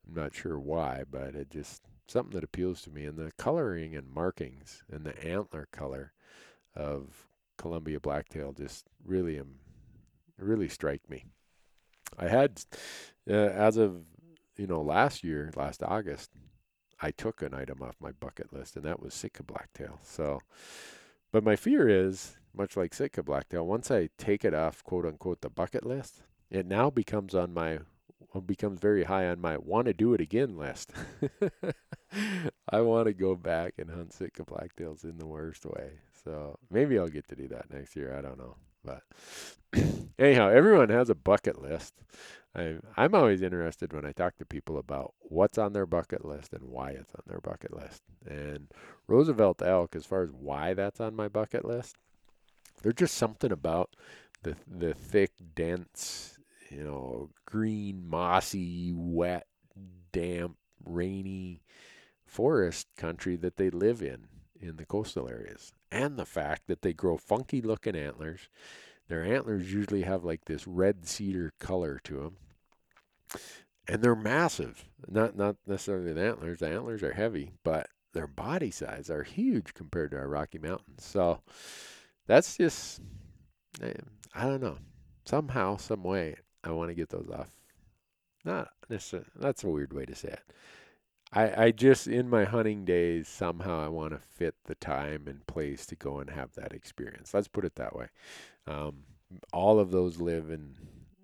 I'm 0.08 0.16
not 0.16 0.34
sure 0.34 0.60
why, 0.60 1.04
but 1.10 1.36
it 1.36 1.50
just 1.50 1.84
something 2.10 2.34
that 2.34 2.44
appeals 2.44 2.82
to 2.84 2.90
me. 2.90 3.06
And 3.06 3.18
the 3.18 3.32
coloring 3.38 3.96
and 3.96 4.14
markings 4.14 4.84
and 4.92 5.06
the 5.06 5.18
antler 5.24 5.68
color 5.72 6.14
of 6.76 7.28
Columbia 7.58 8.00
blacktail 8.00 8.54
just 8.54 8.86
really 9.06 9.40
um, 9.40 9.56
really 10.38 10.70
strike 10.70 11.10
me. 11.10 11.26
I 12.18 12.28
had 12.28 12.62
uh, 13.30 13.34
as 13.34 13.78
of 13.78 14.02
you 14.58 14.68
know 14.68 14.82
last 14.82 15.24
year, 15.24 15.52
last 15.56 15.84
August, 15.84 16.32
I 17.02 17.12
took 17.12 17.42
an 17.42 17.54
item 17.54 17.82
off 17.82 17.96
my 18.00 18.12
bucket 18.12 18.52
list, 18.52 18.76
and 18.76 18.86
that 18.86 19.02
was 19.02 19.14
Sitka 19.14 19.44
blacktail. 19.44 20.00
So, 20.04 20.42
but 21.32 21.44
my 21.44 21.56
fear 21.56 21.88
is 21.88 22.38
much 22.54 22.76
like 22.76 22.94
Sitka 22.94 23.24
blacktail. 23.24 23.66
Once 23.66 23.92
I 23.92 24.10
take 24.18 24.44
it 24.44 24.54
off, 24.54 24.84
quote 24.84 25.06
unquote, 25.06 25.42
the 25.42 25.50
bucket 25.50 25.86
list, 25.86 26.24
it 26.50 26.66
now 26.66 26.90
becomes 26.90 27.36
on 27.36 27.54
my 27.54 27.80
becomes 28.46 28.80
very 28.80 29.04
high 29.04 29.28
on 29.28 29.42
my 29.42 29.58
want 29.58 29.88
to 29.88 29.94
do 29.94 30.14
it 30.14 30.22
again 30.22 30.58
list. 30.58 30.92
I 32.70 32.82
want 32.82 33.08
to 33.08 33.14
go 33.14 33.36
back 33.36 33.76
and 33.78 33.90
hunt 33.90 34.14
Sitka 34.14 34.44
blacktails 34.44 35.04
in 35.04 35.18
the 35.18 35.28
worst 35.28 35.66
way. 35.66 35.92
So 36.24 36.58
maybe 36.70 37.00
I'll 37.00 37.08
get 37.08 37.28
to 37.30 37.36
do 37.36 37.48
that 37.50 37.72
next 37.72 37.96
year. 37.96 38.16
I 38.16 38.22
don't 38.22 38.38
know. 38.38 38.56
But 38.84 39.04
anyhow, 40.20 40.50
everyone 40.50 40.90
has 40.90 41.10
a 41.10 41.16
bucket 41.16 41.62
list. 41.62 41.94
I'm, 42.56 42.82
I'm 42.98 43.14
always 43.14 43.42
interested 43.42 43.94
when 43.94 44.06
I 44.06 44.12
talk 44.12 44.38
to 44.38 44.46
people 44.46 44.78
about 44.78 45.14
what's 45.20 45.58
on 45.58 45.74
their 45.74 45.86
bucket 45.86 46.26
list 46.26 46.54
and 46.54 46.64
why 46.64 46.92
it's 46.92 47.14
on 47.14 47.24
their 47.28 47.42
bucket 47.42 47.76
list. 47.76 48.02
And 48.28 48.68
Roosevelt 49.08 49.62
elk, 49.62 49.96
as 49.96 50.06
far 50.06 50.24
as 50.24 50.32
why 50.32 50.74
that's 50.74 51.00
on 51.00 51.16
my 51.16 51.28
bucket 51.28 51.66
list, 51.66 51.96
there's 52.82 52.96
just 52.96 53.16
something 53.16 53.52
about 53.52 53.96
the 54.44 54.56
the 54.68 54.94
thick, 54.94 55.32
dense 55.54 56.39
you 56.70 56.84
know, 56.84 57.30
green, 57.46 58.08
mossy, 58.08 58.92
wet, 58.94 59.48
damp, 60.12 60.58
rainy 60.84 61.62
forest 62.26 62.88
country 62.98 63.36
that 63.36 63.58
they 63.58 63.70
live 63.70 64.02
in 64.02 64.28
in 64.60 64.78
the 64.78 64.86
coastal 64.86 65.28
areas. 65.30 65.74
And 65.92 66.18
the 66.18 66.26
fact 66.26 66.64
that 66.68 66.82
they 66.82 66.94
grow 66.94 67.18
funky 67.18 67.62
looking 67.62 67.96
antlers. 67.96 68.50
Their 69.08 69.24
antlers 69.24 69.74
usually 69.74 70.04
have 70.04 70.24
like 70.24 70.46
this 70.46 70.68
red 70.68 71.08
cedar 71.08 71.54
color 71.60 72.00
to 72.04 72.20
them. 72.20 72.38
And 73.88 74.04
they're 74.04 74.16
massive. 74.16 74.86
Not 75.08 75.36
not 75.36 75.56
necessarily 75.66 76.14
the 76.14 76.22
antlers. 76.22 76.60
The 76.60 76.70
antlers 76.70 77.02
are 77.02 77.14
heavy, 77.14 77.54
but 77.64 77.88
their 78.14 78.28
body 78.28 78.70
size 78.70 79.10
are 79.10 79.24
huge 79.24 79.74
compared 79.74 80.12
to 80.12 80.18
our 80.18 80.28
Rocky 80.28 80.60
Mountains. 80.60 81.04
So 81.04 81.42
that's 82.28 82.58
just 82.58 83.02
eh, 83.82 83.94
I 84.36 84.44
don't 84.44 84.62
know. 84.62 84.78
Somehow, 85.26 85.78
some 85.78 86.04
way, 86.04 86.36
I 86.64 86.72
want 86.72 86.90
to 86.90 86.96
get 86.96 87.10
those 87.10 87.30
off. 87.34 87.50
Not 88.46 88.70
necessarily, 88.90 89.30
that's 89.36 89.64
a 89.64 89.70
weird 89.70 89.94
way 89.94 90.06
to 90.06 90.16
say 90.16 90.30
it. 90.30 90.44
I, 91.32 91.66
I 91.66 91.72
just 91.72 92.08
in 92.08 92.30
my 92.30 92.46
hunting 92.46 92.86
days 92.86 93.28
somehow 93.28 93.86
I 93.86 93.88
want 93.88 94.14
to 94.14 94.20
fit 94.20 94.56
the 94.66 94.76
time 94.76 95.28
and 95.28 95.46
place 95.46 95.86
to 95.88 95.96
go 95.96 96.20
and 96.20 96.30
have 96.30 96.54
that 96.56 96.74
experience. 96.74 97.34
Let's 97.34 97.48
put 97.48 97.66
it 97.66 97.76
that 97.76 97.96
way. 97.96 98.08
Um, 98.66 99.04
all 99.54 99.80
of 99.80 99.92
those 99.92 100.20
live 100.20 100.50
in 100.50 100.76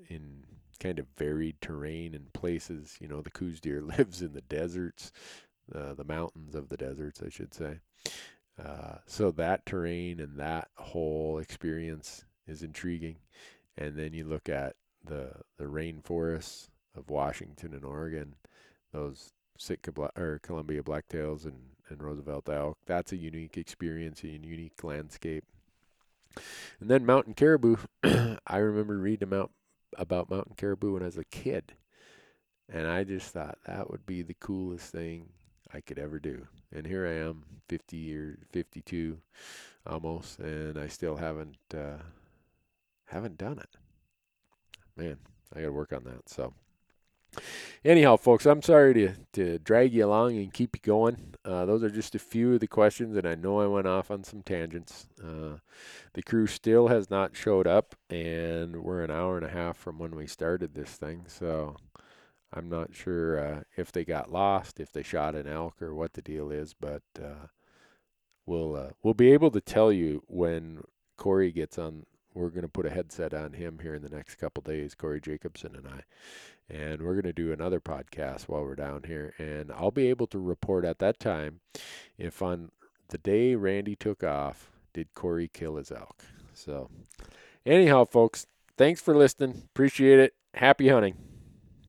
in 0.07 0.43
kind 0.79 0.99
of 0.99 1.07
varied 1.17 1.59
terrain 1.61 2.13
and 2.13 2.31
places. 2.33 2.97
You 2.99 3.07
know, 3.07 3.21
the 3.21 3.31
Coues 3.31 3.59
deer 3.59 3.81
lives 3.97 4.21
in 4.21 4.33
the 4.33 4.41
deserts, 4.41 5.11
uh, 5.73 5.93
the 5.93 6.03
mountains 6.03 6.53
of 6.53 6.69
the 6.69 6.77
deserts, 6.77 7.21
I 7.25 7.29
should 7.29 7.53
say. 7.53 7.79
Uh, 8.63 8.97
so 9.05 9.31
that 9.31 9.65
terrain 9.65 10.19
and 10.19 10.39
that 10.39 10.69
whole 10.75 11.39
experience 11.39 12.25
is 12.47 12.61
intriguing. 12.63 13.17
And 13.77 13.97
then 13.97 14.13
you 14.13 14.23
look 14.23 14.47
at 14.47 14.75
the 15.05 15.31
the 15.57 15.65
rainforests 15.65 16.69
of 16.95 17.09
Washington 17.09 17.73
and 17.73 17.83
Oregon, 17.83 18.35
those 18.91 19.33
Sitka 19.57 19.91
or 20.15 20.39
Columbia 20.43 20.83
blacktails 20.83 21.45
and, 21.45 21.59
and 21.89 22.01
Roosevelt 22.01 22.49
elk. 22.49 22.77
That's 22.85 23.11
a 23.11 23.17
unique 23.17 23.57
experience, 23.57 24.23
a 24.23 24.27
unique 24.27 24.83
landscape. 24.83 25.45
And 26.79 26.89
then 26.89 27.05
mountain 27.05 27.33
caribou. 27.33 27.77
I 28.03 28.57
remember 28.57 28.97
reading 28.97 29.27
about 29.27 29.51
about 29.97 30.29
mountain 30.29 30.55
caribou 30.57 30.93
when 30.93 31.03
I 31.03 31.05
was 31.05 31.17
a 31.17 31.23
kid, 31.23 31.73
and 32.71 32.87
I 32.87 33.03
just 33.03 33.33
thought 33.33 33.57
that 33.65 33.89
would 33.89 34.05
be 34.05 34.21
the 34.21 34.33
coolest 34.33 34.91
thing 34.91 35.29
I 35.73 35.79
could 35.79 35.99
ever 35.99 36.19
do. 36.19 36.47
And 36.73 36.85
here 36.85 37.07
I 37.07 37.13
am, 37.13 37.43
50 37.69 37.95
years, 37.95 38.37
52 38.51 39.17
almost, 39.87 40.39
and 40.39 40.77
I 40.77 40.87
still 40.87 41.15
haven't 41.15 41.57
uh, 41.73 42.03
haven't 43.05 43.37
done 43.37 43.59
it. 43.59 43.77
Man, 44.97 45.17
I 45.53 45.59
got 45.59 45.67
to 45.67 45.71
work 45.71 45.93
on 45.93 46.03
that. 46.05 46.29
So. 46.29 46.53
Anyhow, 47.83 48.15
folks, 48.15 48.45
I'm 48.45 48.61
sorry 48.61 48.93
to, 48.93 49.13
to 49.33 49.59
drag 49.59 49.93
you 49.93 50.05
along 50.05 50.37
and 50.37 50.53
keep 50.53 50.75
you 50.75 50.81
going. 50.81 51.35
Uh, 51.43 51.65
those 51.65 51.83
are 51.83 51.89
just 51.89 52.15
a 52.15 52.19
few 52.19 52.53
of 52.53 52.61
the 52.61 52.67
questions, 52.67 53.15
and 53.15 53.27
I 53.27 53.35
know 53.35 53.59
I 53.59 53.67
went 53.67 53.87
off 53.87 54.09
on 54.09 54.23
some 54.23 54.41
tangents. 54.41 55.07
Uh, 55.21 55.57
the 56.13 56.23
crew 56.23 56.47
still 56.47 56.87
has 56.87 57.09
not 57.09 57.35
showed 57.35 57.67
up, 57.67 57.95
and 58.09 58.77
we're 58.77 59.03
an 59.03 59.11
hour 59.11 59.37
and 59.37 59.45
a 59.45 59.49
half 59.49 59.77
from 59.77 59.99
when 59.99 60.15
we 60.15 60.27
started 60.27 60.73
this 60.73 60.91
thing, 60.91 61.25
so 61.27 61.75
I'm 62.51 62.69
not 62.69 62.95
sure 62.95 63.37
uh, 63.37 63.61
if 63.75 63.91
they 63.91 64.05
got 64.05 64.31
lost, 64.31 64.79
if 64.79 64.91
they 64.91 65.03
shot 65.03 65.35
an 65.35 65.47
elk, 65.47 65.81
or 65.81 65.93
what 65.93 66.13
the 66.13 66.21
deal 66.21 66.51
is, 66.51 66.73
but 66.73 67.03
uh, 67.21 67.47
we'll 68.45 68.75
uh, 68.75 68.89
we'll 69.03 69.13
be 69.13 69.33
able 69.33 69.51
to 69.51 69.61
tell 69.61 69.91
you 69.91 70.23
when 70.27 70.81
Corey 71.17 71.51
gets 71.51 71.77
on. 71.77 72.05
We're 72.35 72.49
going 72.49 72.61
to 72.61 72.67
put 72.67 72.85
a 72.85 72.91
headset 72.91 73.33
on 73.33 73.53
him 73.53 73.79
here 73.81 73.95
in 73.95 74.03
the 74.03 74.09
next 74.09 74.35
couple 74.35 74.61
days, 74.61 74.93
Corey 74.93 75.19
Jacobson 75.19 75.75
and 75.75 75.87
I 75.87 76.03
and 76.69 77.01
we're 77.01 77.13
going 77.13 77.23
to 77.23 77.33
do 77.33 77.51
another 77.51 77.79
podcast 77.79 78.43
while 78.43 78.63
we're 78.63 78.75
down 78.75 79.03
here 79.05 79.33
and 79.37 79.71
I'll 79.71 79.91
be 79.91 80.09
able 80.09 80.27
to 80.27 80.39
report 80.39 80.85
at 80.85 80.99
that 80.99 81.19
time 81.19 81.59
if 82.17 82.41
on 82.41 82.71
the 83.09 83.17
day 83.17 83.55
Randy 83.55 83.95
took 83.95 84.23
off 84.23 84.71
did 84.93 85.13
Corey 85.13 85.49
kill 85.53 85.75
his 85.75 85.91
elk. 85.91 86.23
So 86.53 86.89
anyhow 87.65 88.05
folks, 88.05 88.47
thanks 88.77 89.01
for 89.01 89.15
listening. 89.15 89.63
Appreciate 89.73 90.19
it. 90.19 90.33
Happy 90.53 90.89
hunting. 90.89 91.34